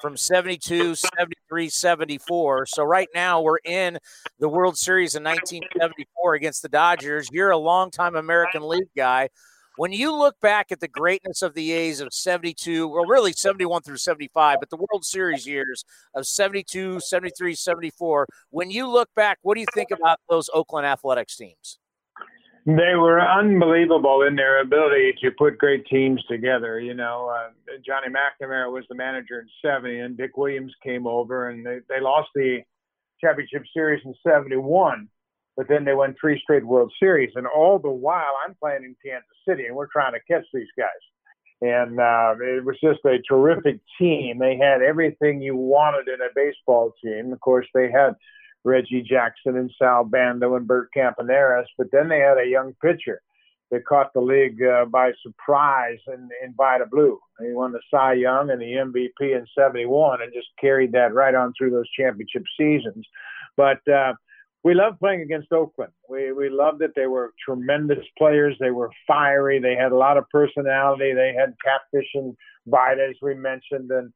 from 0.00 0.16
72, 0.16 0.94
73, 0.94 1.68
74. 1.68 2.66
So 2.66 2.84
right 2.84 3.08
now 3.16 3.40
we're 3.40 3.58
in 3.64 3.98
the 4.38 4.48
World 4.48 4.78
Series 4.78 5.16
in 5.16 5.24
1974 5.24 6.34
against 6.34 6.62
the 6.62 6.68
Dodgers. 6.68 7.28
You're 7.32 7.50
a 7.50 7.58
longtime 7.58 8.14
American 8.14 8.62
League 8.62 8.86
guy. 8.96 9.28
When 9.76 9.92
you 9.92 10.10
look 10.14 10.40
back 10.40 10.72
at 10.72 10.80
the 10.80 10.88
greatness 10.88 11.42
of 11.42 11.52
the 11.52 11.70
A's 11.72 12.00
of 12.00 12.08
72, 12.10 12.88
well, 12.88 13.04
really 13.04 13.32
71 13.32 13.82
through 13.82 13.98
75, 13.98 14.56
but 14.58 14.70
the 14.70 14.76
World 14.76 15.04
Series 15.04 15.46
years 15.46 15.84
of 16.14 16.26
72, 16.26 16.98
73, 17.00 17.54
74, 17.54 18.26
when 18.48 18.70
you 18.70 18.88
look 18.88 19.10
back, 19.14 19.38
what 19.42 19.54
do 19.54 19.60
you 19.60 19.66
think 19.74 19.90
about 19.90 20.18
those 20.30 20.48
Oakland 20.54 20.86
Athletics 20.86 21.36
teams? 21.36 21.78
They 22.64 22.94
were 22.96 23.20
unbelievable 23.20 24.22
in 24.22 24.34
their 24.34 24.62
ability 24.62 25.14
to 25.22 25.30
put 25.32 25.58
great 25.58 25.86
teams 25.86 26.24
together. 26.24 26.80
You 26.80 26.94
know, 26.94 27.28
uh, 27.28 27.50
Johnny 27.86 28.08
McNamara 28.08 28.72
was 28.72 28.84
the 28.88 28.94
manager 28.96 29.40
in 29.40 29.48
70, 29.62 30.00
and 30.00 30.16
Dick 30.16 30.38
Williams 30.38 30.72
came 30.82 31.06
over, 31.06 31.50
and 31.50 31.64
they, 31.64 31.80
they 31.88 32.00
lost 32.00 32.30
the 32.34 32.60
championship 33.20 33.64
series 33.74 34.02
in 34.06 34.14
71 34.26 35.08
but 35.56 35.68
then 35.68 35.84
they 35.84 35.94
won 35.94 36.14
three 36.20 36.38
straight 36.40 36.66
World 36.66 36.92
Series. 37.00 37.32
And 37.34 37.46
all 37.46 37.78
the 37.78 37.90
while, 37.90 38.34
I'm 38.46 38.54
playing 38.54 38.84
in 38.84 38.96
Kansas 39.04 39.28
City, 39.48 39.66
and 39.66 39.74
we're 39.74 39.88
trying 39.92 40.12
to 40.12 40.20
catch 40.30 40.44
these 40.52 40.68
guys. 40.76 40.88
And 41.62 41.98
uh, 41.98 42.34
it 42.40 42.64
was 42.64 42.76
just 42.82 43.00
a 43.06 43.18
terrific 43.26 43.80
team. 43.98 44.38
They 44.38 44.58
had 44.58 44.82
everything 44.82 45.40
you 45.40 45.56
wanted 45.56 46.08
in 46.08 46.20
a 46.20 46.34
baseball 46.34 46.92
team. 47.02 47.32
Of 47.32 47.40
course, 47.40 47.66
they 47.74 47.90
had 47.90 48.14
Reggie 48.64 49.02
Jackson 49.02 49.56
and 49.56 49.72
Sal 49.78 50.04
Bando 50.04 50.56
and 50.56 50.66
Bert 50.66 50.90
Campaneris, 50.94 51.64
but 51.78 51.86
then 51.92 52.08
they 52.08 52.18
had 52.18 52.36
a 52.36 52.46
young 52.46 52.74
pitcher 52.82 53.22
that 53.70 53.86
caught 53.86 54.12
the 54.12 54.20
league 54.20 54.62
uh, 54.62 54.84
by 54.84 55.12
surprise 55.22 55.98
in, 56.08 56.28
in 56.44 56.54
Vida 56.56 56.86
Blue. 56.90 57.18
He 57.40 57.52
won 57.52 57.72
the 57.72 57.80
Cy 57.90 58.14
Young 58.14 58.50
and 58.50 58.60
the 58.60 58.64
MVP 58.64 59.36
in 59.36 59.46
71 59.58 60.22
and 60.22 60.32
just 60.32 60.48
carried 60.60 60.92
that 60.92 61.14
right 61.14 61.34
on 61.34 61.52
through 61.56 61.70
those 61.70 61.90
championship 61.90 62.44
seasons. 62.58 63.06
But 63.56 63.86
uh, 63.88 64.12
we 64.66 64.74
loved 64.74 64.98
playing 64.98 65.20
against 65.20 65.52
Oakland. 65.52 65.92
We 66.08 66.32
we 66.32 66.48
loved 66.48 66.82
it. 66.82 66.90
They 66.96 67.06
were 67.06 67.32
tremendous 67.46 68.04
players. 68.18 68.56
They 68.58 68.72
were 68.72 68.90
fiery. 69.06 69.60
They 69.60 69.76
had 69.76 69.92
a 69.92 69.96
lot 69.96 70.16
of 70.16 70.28
personality. 70.28 71.14
They 71.14 71.32
had 71.38 71.54
Catfish 71.64 72.10
and 72.14 72.36
Vida, 72.66 73.06
as 73.08 73.14
we 73.22 73.34
mentioned, 73.34 73.92
and 73.92 74.12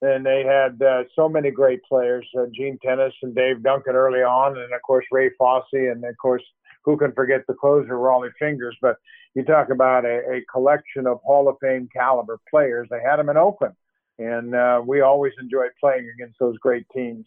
and 0.00 0.24
they 0.24 0.44
had 0.44 0.80
uh, 0.80 1.02
so 1.16 1.28
many 1.28 1.50
great 1.50 1.82
players. 1.82 2.24
Uh, 2.38 2.46
Gene 2.54 2.78
Tenace 2.80 3.20
and 3.24 3.34
Dave 3.34 3.64
Duncan 3.64 3.96
early 3.96 4.20
on, 4.20 4.56
and 4.56 4.72
of 4.72 4.80
course 4.82 5.04
Ray 5.10 5.30
Fosse, 5.36 5.64
and 5.72 6.04
of 6.04 6.16
course 6.22 6.44
who 6.84 6.96
can 6.96 7.10
forget 7.10 7.40
the 7.48 7.54
closer 7.54 7.94
Rollie 7.94 8.30
Fingers? 8.38 8.76
But 8.80 8.98
you 9.34 9.42
talk 9.42 9.70
about 9.70 10.04
a, 10.04 10.18
a 10.32 10.44
collection 10.52 11.08
of 11.08 11.18
Hall 11.24 11.48
of 11.48 11.56
Fame 11.60 11.88
caliber 11.92 12.38
players. 12.48 12.86
They 12.88 13.02
had 13.04 13.16
them 13.16 13.30
in 13.30 13.36
Oakland, 13.36 13.74
and 14.20 14.54
uh, 14.54 14.80
we 14.86 15.00
always 15.00 15.32
enjoyed 15.42 15.72
playing 15.80 16.08
against 16.14 16.38
those 16.38 16.56
great 16.58 16.86
teams. 16.94 17.26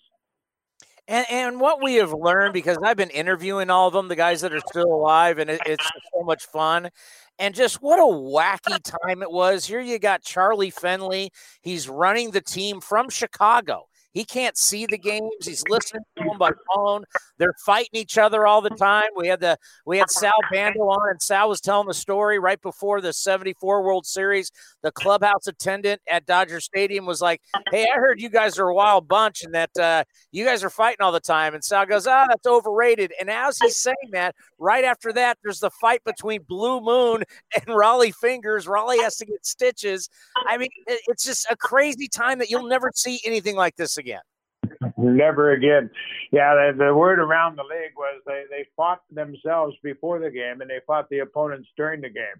And, 1.07 1.25
and 1.29 1.59
what 1.59 1.81
we 1.81 1.95
have 1.95 2.13
learned 2.13 2.53
because 2.53 2.77
I've 2.83 2.97
been 2.97 3.09
interviewing 3.09 3.69
all 3.69 3.87
of 3.87 3.93
them, 3.93 4.07
the 4.07 4.15
guys 4.15 4.41
that 4.41 4.53
are 4.53 4.61
still 4.61 4.93
alive, 4.93 5.39
and 5.39 5.49
it, 5.49 5.61
it's 5.65 5.89
so 6.13 6.23
much 6.23 6.45
fun. 6.45 6.89
And 7.39 7.55
just 7.55 7.81
what 7.81 7.99
a 7.99 8.03
wacky 8.03 8.81
time 8.83 9.21
it 9.21 9.31
was. 9.31 9.65
Here 9.65 9.81
you 9.81 9.99
got 9.99 10.21
Charlie 10.21 10.69
Finley. 10.69 11.31
He's 11.61 11.89
running 11.89 12.31
the 12.31 12.41
team 12.41 12.81
from 12.81 13.09
Chicago. 13.09 13.87
He 14.13 14.25
can't 14.25 14.57
see 14.57 14.85
the 14.85 14.97
games. 14.97 15.45
He's 15.45 15.63
listening 15.69 16.03
to 16.17 16.23
them 16.25 16.37
by 16.37 16.51
phone. 16.73 17.03
They're 17.37 17.55
fighting 17.65 17.93
each 17.93 18.17
other 18.17 18.45
all 18.45 18.61
the 18.61 18.69
time. 18.69 19.09
We 19.15 19.27
had 19.27 19.39
the 19.39 19.57
we 19.85 19.97
had 19.97 20.09
Sal 20.09 20.31
Bando 20.51 20.81
on, 20.81 21.09
and 21.09 21.21
Sal 21.21 21.47
was 21.47 21.61
telling 21.61 21.87
the 21.87 21.93
story 21.93 22.37
right 22.37 22.61
before 22.61 22.99
the 22.99 23.13
'74 23.13 23.83
World 23.83 24.05
Series. 24.05 24.51
The 24.83 24.91
clubhouse 24.91 25.47
attendant 25.47 26.01
at 26.09 26.25
Dodger 26.25 26.59
Stadium 26.59 27.05
was 27.05 27.21
like, 27.21 27.41
"Hey, 27.71 27.83
I 27.83 27.97
heard 27.97 28.19
you 28.19 28.29
guys 28.29 28.59
are 28.59 28.67
a 28.67 28.75
wild 28.75 29.07
bunch, 29.07 29.43
and 29.43 29.53
that 29.53 29.77
uh, 29.79 30.03
you 30.31 30.43
guys 30.43 30.63
are 30.63 30.69
fighting 30.69 31.01
all 31.01 31.13
the 31.13 31.19
time." 31.21 31.53
And 31.53 31.63
Sal 31.63 31.85
goes, 31.85 32.05
"Ah, 32.05 32.25
that's 32.27 32.47
overrated." 32.47 33.13
And 33.19 33.29
as 33.29 33.57
he's 33.59 33.81
saying 33.81 33.95
that, 34.11 34.35
right 34.59 34.83
after 34.83 35.13
that, 35.13 35.37
there's 35.41 35.59
the 35.59 35.71
fight 35.71 36.03
between 36.03 36.43
Blue 36.43 36.81
Moon 36.81 37.23
and 37.55 37.65
Rollie 37.67 38.13
Fingers. 38.13 38.65
Rollie 38.65 39.01
has 39.01 39.15
to 39.17 39.25
get 39.25 39.45
stitches. 39.45 40.09
I 40.47 40.57
mean, 40.57 40.69
it's 40.87 41.23
just 41.23 41.47
a 41.49 41.55
crazy 41.55 42.09
time 42.09 42.39
that 42.39 42.49
you'll 42.49 42.67
never 42.67 42.91
see 42.93 43.21
anything 43.25 43.55
like 43.55 43.77
this 43.77 43.97
again. 44.01 44.21
Never 44.97 45.51
again. 45.51 45.89
Yeah, 46.31 46.53
the, 46.55 46.85
the 46.85 46.95
word 46.95 47.19
around 47.19 47.57
the 47.57 47.63
league 47.63 47.95
was 47.95 48.21
they, 48.25 48.43
they 48.49 48.65
fought 48.75 49.01
themselves 49.11 49.75
before 49.83 50.19
the 50.19 50.29
game 50.29 50.61
and 50.61 50.69
they 50.69 50.79
fought 50.85 51.07
the 51.09 51.19
opponents 51.19 51.69
during 51.77 52.01
the 52.01 52.09
game. 52.09 52.39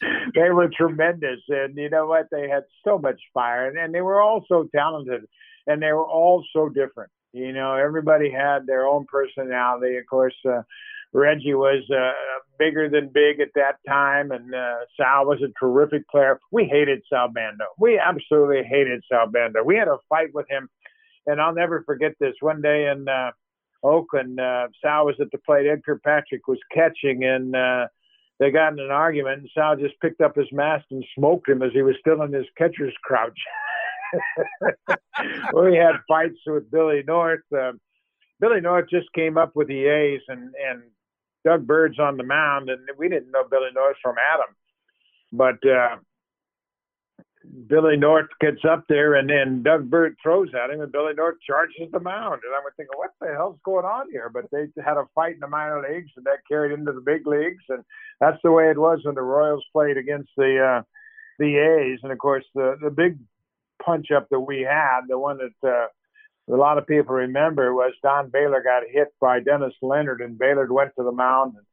they 0.34 0.50
were 0.50 0.70
tremendous. 0.74 1.40
And 1.48 1.76
you 1.76 1.90
know 1.90 2.06
what? 2.06 2.28
They 2.30 2.48
had 2.48 2.64
so 2.84 2.98
much 2.98 3.20
fire 3.34 3.68
and, 3.68 3.78
and 3.78 3.94
they 3.94 4.00
were 4.00 4.20
all 4.20 4.44
so 4.48 4.68
talented 4.74 5.22
and 5.66 5.82
they 5.82 5.92
were 5.92 6.06
all 6.06 6.44
so 6.52 6.68
different. 6.68 7.10
You 7.32 7.52
know, 7.52 7.74
everybody 7.74 8.30
had 8.30 8.66
their 8.66 8.86
own 8.86 9.06
personality. 9.06 9.96
Of 9.96 10.06
course, 10.06 10.36
uh, 10.48 10.62
Reggie 11.12 11.54
was 11.54 11.82
uh, 11.90 12.12
bigger 12.62 12.88
than 12.88 13.10
big 13.12 13.40
at 13.40 13.48
that 13.54 13.76
time, 13.88 14.30
and 14.30 14.54
uh, 14.54 14.84
Sal 14.96 15.26
was 15.26 15.42
a 15.42 15.52
terrific 15.58 16.08
player. 16.08 16.38
We 16.52 16.64
hated 16.64 17.02
Sal 17.10 17.28
Bando. 17.28 17.64
We 17.78 17.98
absolutely 17.98 18.62
hated 18.62 19.02
Sal 19.10 19.28
Bando. 19.28 19.64
We 19.64 19.76
had 19.76 19.88
a 19.88 19.98
fight 20.08 20.28
with 20.32 20.46
him, 20.48 20.68
and 21.26 21.40
I'll 21.40 21.54
never 21.54 21.82
forget 21.84 22.12
this. 22.20 22.34
One 22.40 22.62
day 22.62 22.88
in 22.88 23.08
uh, 23.08 23.32
Oakland, 23.82 24.38
uh, 24.38 24.68
Sal 24.80 25.06
was 25.06 25.16
at 25.20 25.30
the 25.32 25.38
plate. 25.38 25.66
Ed 25.66 25.82
Kirkpatrick 25.84 26.46
was 26.46 26.58
catching, 26.72 27.24
and 27.24 27.56
uh, 27.56 27.86
they 28.38 28.52
got 28.52 28.72
in 28.74 28.78
an 28.78 28.92
argument. 28.92 29.40
And 29.40 29.50
Sal 29.54 29.76
just 29.76 30.00
picked 30.00 30.20
up 30.20 30.36
his 30.36 30.50
mask 30.52 30.84
and 30.90 31.04
smoked 31.18 31.48
him 31.48 31.62
as 31.62 31.72
he 31.72 31.82
was 31.82 31.96
still 31.98 32.22
in 32.22 32.32
his 32.32 32.46
catcher's 32.56 32.94
crouch. 33.02 33.38
we 35.54 35.76
had 35.76 35.96
fights 36.06 36.38
with 36.46 36.70
Billy 36.70 37.02
North. 37.06 37.42
Uh, 37.52 37.72
Billy 38.40 38.60
North 38.60 38.88
just 38.88 39.12
came 39.14 39.36
up 39.36 39.52
with 39.56 39.66
the 39.68 39.86
A's, 39.86 40.20
and 40.28 40.52
and 40.70 40.82
Doug 41.44 41.66
Bird's 41.66 41.98
on 41.98 42.16
the 42.16 42.24
mound, 42.24 42.70
and 42.70 42.80
we 42.96 43.08
didn't 43.08 43.30
know 43.32 43.44
Billy 43.50 43.70
North 43.74 43.96
from 44.02 44.16
Adam. 44.34 44.54
But 45.32 45.66
uh, 45.68 45.96
Billy 47.66 47.96
North 47.96 48.28
gets 48.40 48.64
up 48.68 48.84
there, 48.88 49.14
and 49.14 49.28
then 49.28 49.62
Doug 49.62 49.90
Bird 49.90 50.16
throws 50.22 50.50
at 50.54 50.70
him, 50.70 50.80
and 50.80 50.92
Billy 50.92 51.14
North 51.14 51.36
charges 51.46 51.88
the 51.90 52.00
mound. 52.00 52.42
And 52.44 52.54
I 52.54 52.60
was 52.60 52.72
thinking, 52.76 52.96
what 52.96 53.10
the 53.20 53.32
hell's 53.34 53.58
going 53.64 53.84
on 53.84 54.10
here? 54.10 54.30
But 54.32 54.44
they 54.52 54.68
had 54.84 54.96
a 54.96 55.08
fight 55.14 55.34
in 55.34 55.40
the 55.40 55.48
minor 55.48 55.82
leagues, 55.82 56.10
and 56.16 56.24
that 56.26 56.46
carried 56.48 56.72
into 56.72 56.92
the 56.92 57.00
big 57.00 57.26
leagues, 57.26 57.64
and 57.68 57.82
that's 58.20 58.38
the 58.44 58.52
way 58.52 58.70
it 58.70 58.78
was 58.78 59.00
when 59.02 59.14
the 59.14 59.22
Royals 59.22 59.64
played 59.72 59.96
against 59.96 60.30
the 60.36 60.58
uh, 60.58 60.82
the 61.38 61.56
A's. 61.56 62.00
And 62.02 62.12
of 62.12 62.18
course, 62.18 62.44
the 62.54 62.76
the 62.80 62.90
big 62.90 63.18
punch 63.84 64.10
up 64.10 64.28
that 64.30 64.40
we 64.40 64.60
had, 64.60 65.02
the 65.08 65.18
one 65.18 65.38
that 65.38 65.68
uh, 65.68 65.86
a 66.50 66.56
lot 66.56 66.78
of 66.78 66.86
people 66.86 67.14
remember 67.14 67.74
was 67.74 67.92
Don 68.02 68.30
Baylor 68.30 68.62
got 68.62 68.82
hit 68.90 69.08
by 69.20 69.40
Dennis 69.40 69.74
Leonard, 69.80 70.20
and 70.20 70.38
Baylor 70.38 70.66
went 70.72 70.92
to 70.96 71.04
the 71.04 71.12
mound. 71.12 71.54
And 71.56 71.64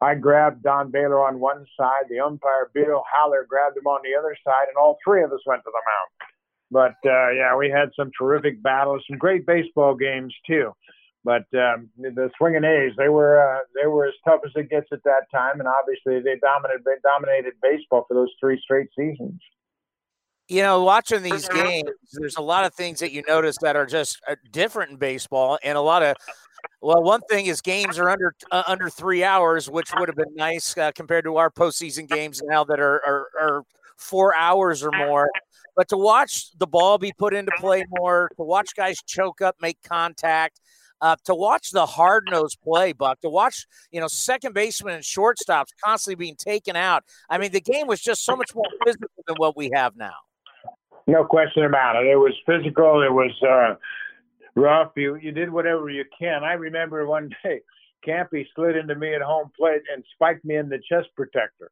I 0.00 0.14
grabbed 0.14 0.62
Don 0.62 0.90
Baylor 0.90 1.26
on 1.26 1.40
one 1.40 1.64
side, 1.78 2.04
the 2.08 2.20
umpire 2.20 2.70
Bill 2.74 3.02
Haller 3.12 3.46
grabbed 3.48 3.76
him 3.76 3.86
on 3.86 4.00
the 4.04 4.18
other 4.18 4.36
side, 4.44 4.68
and 4.68 4.76
all 4.76 4.98
three 5.04 5.22
of 5.22 5.32
us 5.32 5.40
went 5.46 5.62
to 5.62 5.70
the 5.72 5.82
mound. 5.90 6.30
But 6.70 7.08
uh, 7.08 7.30
yeah, 7.30 7.56
we 7.56 7.70
had 7.70 7.88
some 7.96 8.10
terrific 8.16 8.62
battles, 8.62 9.02
some 9.08 9.18
great 9.18 9.46
baseball 9.46 9.94
games 9.94 10.34
too. 10.46 10.72
But 11.24 11.46
um, 11.54 11.88
the 11.98 12.30
swinging 12.36 12.64
A's, 12.64 12.92
they 12.96 13.08
were 13.08 13.40
uh, 13.40 13.60
they 13.74 13.88
were 13.88 14.06
as 14.06 14.14
tough 14.24 14.40
as 14.44 14.52
it 14.54 14.70
gets 14.70 14.86
at 14.92 15.02
that 15.04 15.26
time, 15.32 15.58
and 15.58 15.68
obviously 15.68 16.20
they 16.20 16.38
dominated 16.38 16.84
they 16.84 17.00
dominated 17.02 17.54
baseball 17.62 18.04
for 18.06 18.14
those 18.14 18.32
three 18.38 18.60
straight 18.62 18.88
seasons 18.96 19.40
you 20.48 20.62
know, 20.62 20.82
watching 20.82 21.22
these 21.22 21.48
games, 21.48 21.90
there's 22.12 22.36
a 22.36 22.42
lot 22.42 22.64
of 22.64 22.74
things 22.74 23.00
that 23.00 23.12
you 23.12 23.22
notice 23.28 23.58
that 23.58 23.76
are 23.76 23.86
just 23.86 24.20
uh, 24.28 24.34
different 24.50 24.92
in 24.92 24.96
baseball, 24.96 25.58
and 25.62 25.76
a 25.76 25.80
lot 25.80 26.02
of. 26.02 26.16
Well, 26.80 27.02
one 27.02 27.20
thing 27.28 27.46
is 27.46 27.60
games 27.60 27.98
are 27.98 28.08
under 28.08 28.34
uh, 28.50 28.64
under 28.66 28.88
three 28.88 29.22
hours, 29.22 29.70
which 29.70 29.90
would 29.96 30.08
have 30.08 30.16
been 30.16 30.34
nice 30.34 30.76
uh, 30.76 30.90
compared 30.92 31.24
to 31.24 31.36
our 31.36 31.50
postseason 31.50 32.08
games 32.08 32.42
now 32.44 32.64
that 32.64 32.80
are, 32.80 33.00
are, 33.06 33.26
are 33.40 33.62
four 33.96 34.34
hours 34.34 34.82
or 34.82 34.90
more. 34.92 35.30
But 35.76 35.88
to 35.90 35.96
watch 35.96 36.50
the 36.58 36.66
ball 36.66 36.98
be 36.98 37.12
put 37.16 37.34
into 37.34 37.52
play 37.58 37.84
more, 37.90 38.30
to 38.36 38.42
watch 38.42 38.74
guys 38.74 38.98
choke 39.06 39.40
up, 39.40 39.56
make 39.60 39.78
contact, 39.84 40.60
uh, 41.00 41.16
to 41.24 41.34
watch 41.34 41.70
the 41.70 41.86
hard 41.86 42.24
nosed 42.30 42.58
play, 42.62 42.92
Buck, 42.92 43.20
to 43.20 43.28
watch, 43.28 43.66
you 43.92 44.00
know, 44.00 44.08
second 44.08 44.54
baseman 44.54 44.94
and 44.94 45.04
shortstops 45.04 45.68
constantly 45.84 46.16
being 46.16 46.36
taken 46.36 46.74
out. 46.74 47.04
I 47.30 47.38
mean, 47.38 47.52
the 47.52 47.60
game 47.60 47.86
was 47.86 48.00
just 48.00 48.24
so 48.24 48.34
much 48.34 48.54
more 48.54 48.64
physical 48.84 49.08
than 49.26 49.36
what 49.36 49.56
we 49.56 49.70
have 49.74 49.94
now. 49.96 50.14
No 51.08 51.24
question 51.24 51.64
about 51.64 51.96
it. 51.96 52.06
It 52.06 52.16
was 52.16 52.34
physical. 52.44 53.02
It 53.02 53.10
was 53.10 53.32
uh, 53.42 53.76
rough. 54.54 54.92
You 54.94 55.16
you 55.16 55.32
did 55.32 55.50
whatever 55.50 55.88
you 55.88 56.04
can. 56.16 56.44
I 56.44 56.52
remember 56.52 57.06
one 57.06 57.30
day, 57.42 57.60
Campy 58.06 58.44
slid 58.54 58.76
into 58.76 58.94
me 58.94 59.14
at 59.14 59.22
home 59.22 59.50
plate 59.56 59.80
and 59.92 60.04
spiked 60.14 60.44
me 60.44 60.56
in 60.56 60.68
the 60.68 60.78
chest 60.86 61.08
protector, 61.16 61.70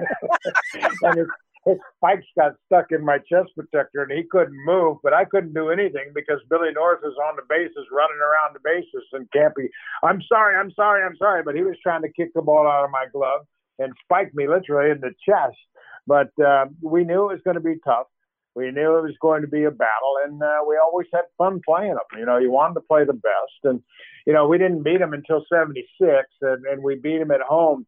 and 1.02 1.18
his, 1.18 1.26
his 1.66 1.76
spikes 1.96 2.24
got 2.34 2.54
stuck 2.64 2.86
in 2.92 3.04
my 3.04 3.18
chest 3.18 3.50
protector, 3.54 4.04
and 4.04 4.12
he 4.12 4.24
couldn't 4.30 4.56
move. 4.64 4.96
But 5.02 5.12
I 5.12 5.26
couldn't 5.26 5.52
do 5.52 5.68
anything 5.68 6.10
because 6.14 6.40
Billy 6.48 6.72
North 6.72 7.00
was 7.02 7.14
on 7.28 7.36
the 7.36 7.42
bases, 7.50 7.86
running 7.92 8.24
around 8.24 8.56
the 8.56 8.64
bases, 8.64 9.04
and 9.12 9.28
Campy, 9.36 9.68
I'm 10.02 10.22
sorry, 10.26 10.56
I'm 10.56 10.72
sorry, 10.72 11.04
I'm 11.04 11.16
sorry, 11.16 11.42
but 11.42 11.54
he 11.54 11.62
was 11.62 11.76
trying 11.82 12.02
to 12.02 12.12
kick 12.16 12.32
the 12.34 12.40
ball 12.40 12.66
out 12.66 12.84
of 12.84 12.90
my 12.90 13.04
glove 13.12 13.42
and 13.78 13.92
spiked 14.02 14.34
me 14.34 14.48
literally 14.48 14.92
in 14.92 15.00
the 15.00 15.12
chest. 15.28 15.60
But 16.06 16.32
uh, 16.42 16.66
we 16.80 17.04
knew 17.04 17.28
it 17.28 17.34
was 17.34 17.40
going 17.44 17.56
to 17.56 17.60
be 17.60 17.76
tough 17.84 18.06
we 18.54 18.70
knew 18.70 18.98
it 18.98 19.02
was 19.02 19.16
going 19.20 19.42
to 19.42 19.48
be 19.48 19.64
a 19.64 19.70
battle, 19.70 20.16
and 20.24 20.42
uh, 20.42 20.58
we 20.66 20.76
always 20.76 21.06
had 21.12 21.22
fun 21.38 21.60
playing 21.64 21.94
them. 21.94 22.18
You 22.18 22.26
know, 22.26 22.38
you 22.38 22.50
wanted 22.50 22.74
to 22.74 22.80
play 22.80 23.04
the 23.04 23.12
best, 23.14 23.64
and 23.64 23.82
you 24.26 24.32
know 24.32 24.46
we 24.46 24.58
didn't 24.58 24.82
beat 24.82 24.98
them 24.98 25.14
until 25.14 25.44
'76, 25.48 26.28
and, 26.42 26.64
and 26.66 26.82
we 26.82 26.96
beat 26.96 27.18
them 27.18 27.30
at 27.30 27.40
home 27.40 27.86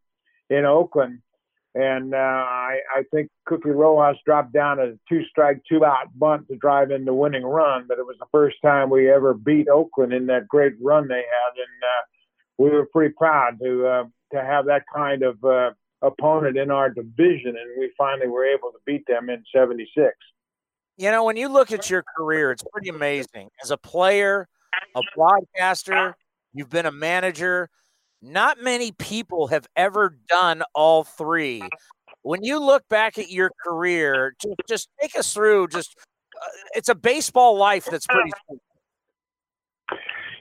in 0.49 0.65
Oakland. 0.65 1.21
And 1.75 2.15
uh, 2.15 2.19
I, 2.19 2.79
I 2.97 3.03
think 3.13 3.31
Cookie 3.47 3.71
Rojas 3.71 4.21
dropped 4.25 4.53
down 4.53 4.79
a 4.79 4.93
two-strike, 5.09 5.61
two-out 5.69 6.17
bunt 6.17 6.47
to 6.47 6.57
drive 6.57 6.93
in 6.93 7.05
the 7.05 7.13
winning 7.13 7.43
run, 7.43 7.87
but 7.89 7.99
it 7.99 8.07
was 8.07 8.17
the 8.21 8.29
first 8.31 8.57
time 8.63 8.91
we 8.91 9.11
ever 9.11 9.35
beat 9.35 9.69
Oakland 9.69 10.13
in 10.13 10.27
that 10.27 10.47
great 10.47 10.75
run 10.81 11.09
they 11.09 11.15
had, 11.15 11.57
and 11.57 11.83
uh, 11.83 12.03
we 12.59 12.71
were 12.71 12.87
pretty 12.87 13.13
proud 13.19 13.59
to 13.61 13.87
uh, 13.87 14.05
to 14.33 14.41
have 14.41 14.67
that 14.67 14.85
kind 14.95 15.23
of 15.23 15.43
uh, 15.45 15.71
opponent 16.01 16.57
in 16.57 16.71
our 16.71 16.91
division, 16.91 17.57
and 17.57 17.79
we 17.79 17.93
finally 17.99 18.29
were 18.29 18.47
able 18.47 18.71
to 18.71 18.79
beat 18.87 19.05
them 19.07 19.29
in 19.29 19.43
'76. 19.53 20.15
You 20.97 21.11
know, 21.11 21.25
when 21.25 21.37
you 21.37 21.49
look 21.49 21.73
at 21.73 21.91
your 21.91 22.05
career, 22.17 22.51
it's 22.53 22.65
pretty 22.73 22.89
amazing. 22.95 23.49
As 23.63 23.71
a 23.71 23.77
player, 23.77 24.49
a 24.95 25.01
broadcaster, 25.17 26.17
you've 26.53 26.71
been 26.71 26.87
a 26.87 26.93
manager. 26.93 27.69
Not 28.23 28.63
many 28.63 28.93
people 28.93 29.49
have 29.49 29.67
ever 29.77 30.17
done 30.29 30.63
all 30.75 31.05
three. 31.05 31.63
When 32.23 32.43
you 32.43 32.59
look 32.59 32.89
back 32.89 33.19
at 33.19 33.31
your 33.31 33.51
career, 33.65 34.35
just, 34.41 34.55
just 34.67 34.89
take 35.01 35.19
us 35.19 35.35
through. 35.35 35.69
Just 35.69 35.95
uh, 36.41 36.49
it's 36.75 36.89
a 36.89 36.95
baseball 36.95 37.57
life 37.57 37.85
that's 37.85 38.07
pretty. 38.07 38.31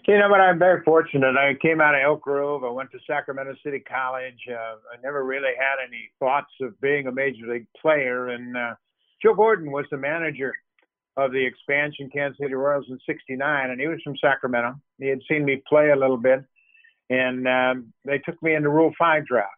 You 0.06 0.18
know, 0.18 0.28
but 0.30 0.42
I'm 0.42 0.60
very 0.60 0.84
fortunate. 0.84 1.38
I 1.38 1.54
came 1.62 1.80
out 1.80 1.96
of 1.96 2.02
Elk 2.02 2.22
Grove. 2.22 2.66
I 2.66 2.70
went 2.70 2.92
to 2.92 3.00
Sacramento 3.08 3.56
City 3.64 3.80
College. 3.80 4.38
Uh, 4.50 4.76
I 4.92 5.02
never 5.02 5.24
really 5.24 5.52
had 5.58 5.82
any 5.82 6.12
thoughts 6.20 6.52
of 6.60 6.80
being 6.82 7.08
a 7.08 7.12
major 7.12 7.48
league 7.48 7.68
player, 7.82 8.28
and 8.28 8.58
uh, 8.58 8.76
Joe 9.24 9.34
Gordon 9.34 9.72
was 9.72 9.86
the 9.90 9.98
manager 9.98 10.54
of 11.16 11.32
the 11.32 11.46
expansion 11.46 12.10
Kansas 12.12 12.38
City 12.40 12.54
Royals 12.54 12.86
in 12.90 13.00
'69, 13.06 13.70
and 13.70 13.80
he 13.80 13.88
was 13.88 14.02
from 14.04 14.18
Sacramento. 14.18 14.76
He 15.00 15.08
had 15.08 15.20
seen 15.30 15.46
me 15.46 15.62
play 15.68 15.92
a 15.92 15.96
little 15.96 16.18
bit, 16.18 16.44
and 17.10 17.48
um, 17.48 17.94
they 18.06 18.18
took 18.20 18.42
me 18.44 18.56
in 18.56 18.64
the 18.64 18.70
Rule 18.70 18.92
Five 18.98 19.26
draft. 19.26 19.52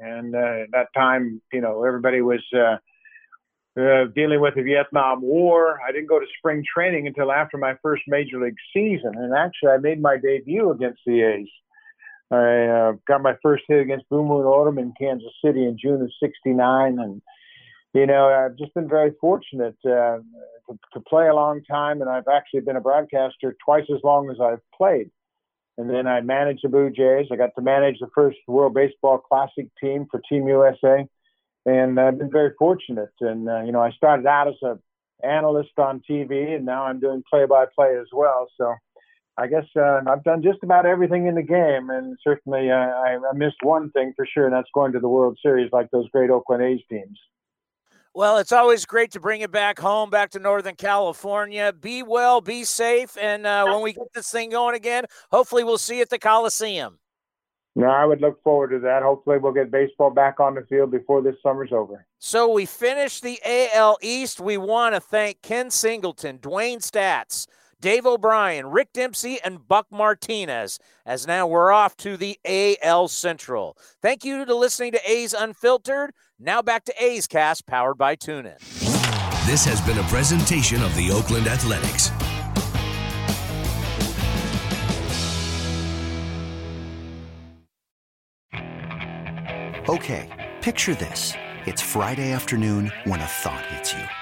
And 0.00 0.34
uh, 0.34 0.62
at 0.64 0.70
that 0.72 0.88
time, 0.96 1.40
you 1.52 1.60
know, 1.60 1.84
everybody 1.84 2.22
was 2.22 2.42
uh, 2.54 2.78
uh, 3.78 4.06
dealing 4.14 4.40
with 4.40 4.54
the 4.54 4.62
Vietnam 4.62 5.20
War. 5.20 5.80
I 5.86 5.92
didn't 5.92 6.08
go 6.08 6.18
to 6.18 6.26
spring 6.38 6.64
training 6.74 7.06
until 7.06 7.30
after 7.30 7.58
my 7.58 7.74
first 7.82 8.02
major 8.08 8.40
league 8.40 8.56
season, 8.74 9.12
and 9.14 9.34
actually, 9.34 9.70
I 9.70 9.76
made 9.76 10.00
my 10.00 10.16
debut 10.16 10.70
against 10.70 11.00
the 11.06 11.22
A's. 11.22 11.48
I 12.30 12.64
uh, 12.64 12.92
got 13.06 13.22
my 13.22 13.36
first 13.42 13.64
hit 13.68 13.80
against 13.80 14.08
Blue 14.08 14.24
Moon 14.24 14.44
Odom 14.44 14.78
in 14.78 14.94
Kansas 14.98 15.32
City 15.44 15.64
in 15.64 15.76
June 15.78 16.00
of 16.00 16.10
'69, 16.18 16.98
and 16.98 17.22
you 17.94 18.06
know, 18.06 18.28
I've 18.28 18.56
just 18.56 18.74
been 18.74 18.88
very 18.88 19.12
fortunate 19.20 19.76
uh, 19.84 20.18
to, 20.18 20.78
to 20.94 21.00
play 21.00 21.28
a 21.28 21.34
long 21.34 21.62
time, 21.64 22.00
and 22.00 22.08
I've 22.08 22.28
actually 22.32 22.60
been 22.60 22.76
a 22.76 22.80
broadcaster 22.80 23.54
twice 23.64 23.84
as 23.94 24.00
long 24.02 24.30
as 24.30 24.36
I've 24.40 24.62
played. 24.76 25.10
And 25.78 25.88
then 25.88 26.06
I 26.06 26.20
managed 26.20 26.60
the 26.64 26.68
Blue 26.68 26.90
Jays. 26.90 27.28
I 27.32 27.36
got 27.36 27.50
to 27.56 27.62
manage 27.62 27.98
the 27.98 28.08
first 28.14 28.38
World 28.46 28.74
Baseball 28.74 29.18
Classic 29.18 29.66
team 29.80 30.06
for 30.10 30.20
Team 30.28 30.46
USA, 30.48 31.06
and 31.64 31.98
I've 31.98 32.18
been 32.18 32.30
very 32.30 32.52
fortunate. 32.58 33.12
And 33.20 33.48
uh, 33.48 33.62
you 33.62 33.72
know, 33.72 33.80
I 33.80 33.90
started 33.92 34.26
out 34.26 34.48
as 34.48 34.54
a 34.62 34.78
analyst 35.24 35.78
on 35.78 36.02
TV, 36.08 36.54
and 36.54 36.66
now 36.66 36.84
I'm 36.84 37.00
doing 37.00 37.22
play-by-play 37.28 37.96
as 37.96 38.08
well. 38.12 38.48
So 38.58 38.74
I 39.38 39.46
guess 39.46 39.64
uh, 39.76 40.00
I've 40.06 40.24
done 40.24 40.42
just 40.42 40.58
about 40.62 40.84
everything 40.84 41.26
in 41.26 41.36
the 41.36 41.42
game, 41.42 41.90
and 41.90 42.18
certainly 42.22 42.70
uh, 42.70 42.74
I, 42.74 43.18
I 43.30 43.34
missed 43.34 43.62
one 43.62 43.90
thing 43.92 44.12
for 44.16 44.26
sure, 44.26 44.46
and 44.46 44.54
that's 44.54 44.68
going 44.74 44.92
to 44.92 45.00
the 45.00 45.08
World 45.08 45.38
Series 45.42 45.70
like 45.72 45.90
those 45.90 46.08
great 46.10 46.30
Oakland 46.30 46.62
A's 46.62 46.80
teams. 46.90 47.18
Well, 48.14 48.36
it's 48.36 48.52
always 48.52 48.84
great 48.84 49.12
to 49.12 49.20
bring 49.20 49.40
it 49.40 49.50
back 49.50 49.78
home, 49.78 50.10
back 50.10 50.30
to 50.30 50.38
Northern 50.38 50.74
California. 50.74 51.72
Be 51.72 52.02
well, 52.02 52.42
be 52.42 52.64
safe, 52.64 53.16
and 53.18 53.46
uh, 53.46 53.64
when 53.64 53.82
we 53.82 53.94
get 53.94 54.12
this 54.12 54.30
thing 54.30 54.50
going 54.50 54.74
again, 54.74 55.06
hopefully 55.30 55.64
we'll 55.64 55.78
see 55.78 55.96
you 55.96 56.02
at 56.02 56.10
the 56.10 56.18
Coliseum. 56.18 56.98
No, 57.74 57.86
I 57.86 58.04
would 58.04 58.20
look 58.20 58.42
forward 58.42 58.68
to 58.68 58.80
that. 58.80 59.02
Hopefully, 59.02 59.38
we'll 59.38 59.52
get 59.52 59.70
baseball 59.70 60.10
back 60.10 60.40
on 60.40 60.54
the 60.54 60.62
field 60.68 60.90
before 60.90 61.22
this 61.22 61.36
summer's 61.42 61.72
over. 61.72 62.06
So 62.18 62.52
we 62.52 62.66
finished 62.66 63.22
the 63.22 63.40
AL 63.46 63.96
East. 64.02 64.40
We 64.40 64.58
want 64.58 64.94
to 64.94 65.00
thank 65.00 65.40
Ken 65.40 65.70
Singleton, 65.70 66.38
Dewayne 66.38 66.80
Staats, 66.82 67.46
Dave 67.82 68.06
O'Brien, 68.06 68.68
Rick 68.68 68.92
Dempsey, 68.92 69.40
and 69.44 69.66
Buck 69.66 69.88
Martinez. 69.90 70.78
As 71.04 71.26
now 71.26 71.48
we're 71.48 71.72
off 71.72 71.96
to 71.96 72.16
the 72.16 72.38
AL 72.44 73.08
Central. 73.08 73.76
Thank 74.00 74.24
you 74.24 74.44
to 74.44 74.54
listening 74.54 74.92
to 74.92 75.00
A's 75.10 75.34
Unfiltered. 75.34 76.12
Now 76.38 76.62
back 76.62 76.84
to 76.84 76.94
A's 77.02 77.26
Cast, 77.26 77.66
powered 77.66 77.98
by 77.98 78.14
TuneIn. 78.14 78.60
This 79.46 79.64
has 79.64 79.80
been 79.80 79.98
a 79.98 80.04
presentation 80.04 80.80
of 80.80 80.94
the 80.94 81.10
Oakland 81.10 81.48
Athletics. 81.48 82.10
Okay, 89.88 90.52
picture 90.60 90.94
this. 90.94 91.32
It's 91.66 91.82
Friday 91.82 92.30
afternoon 92.30 92.92
when 93.02 93.20
a 93.20 93.26
thought 93.26 93.66
hits 93.66 93.92
you. 93.92 94.21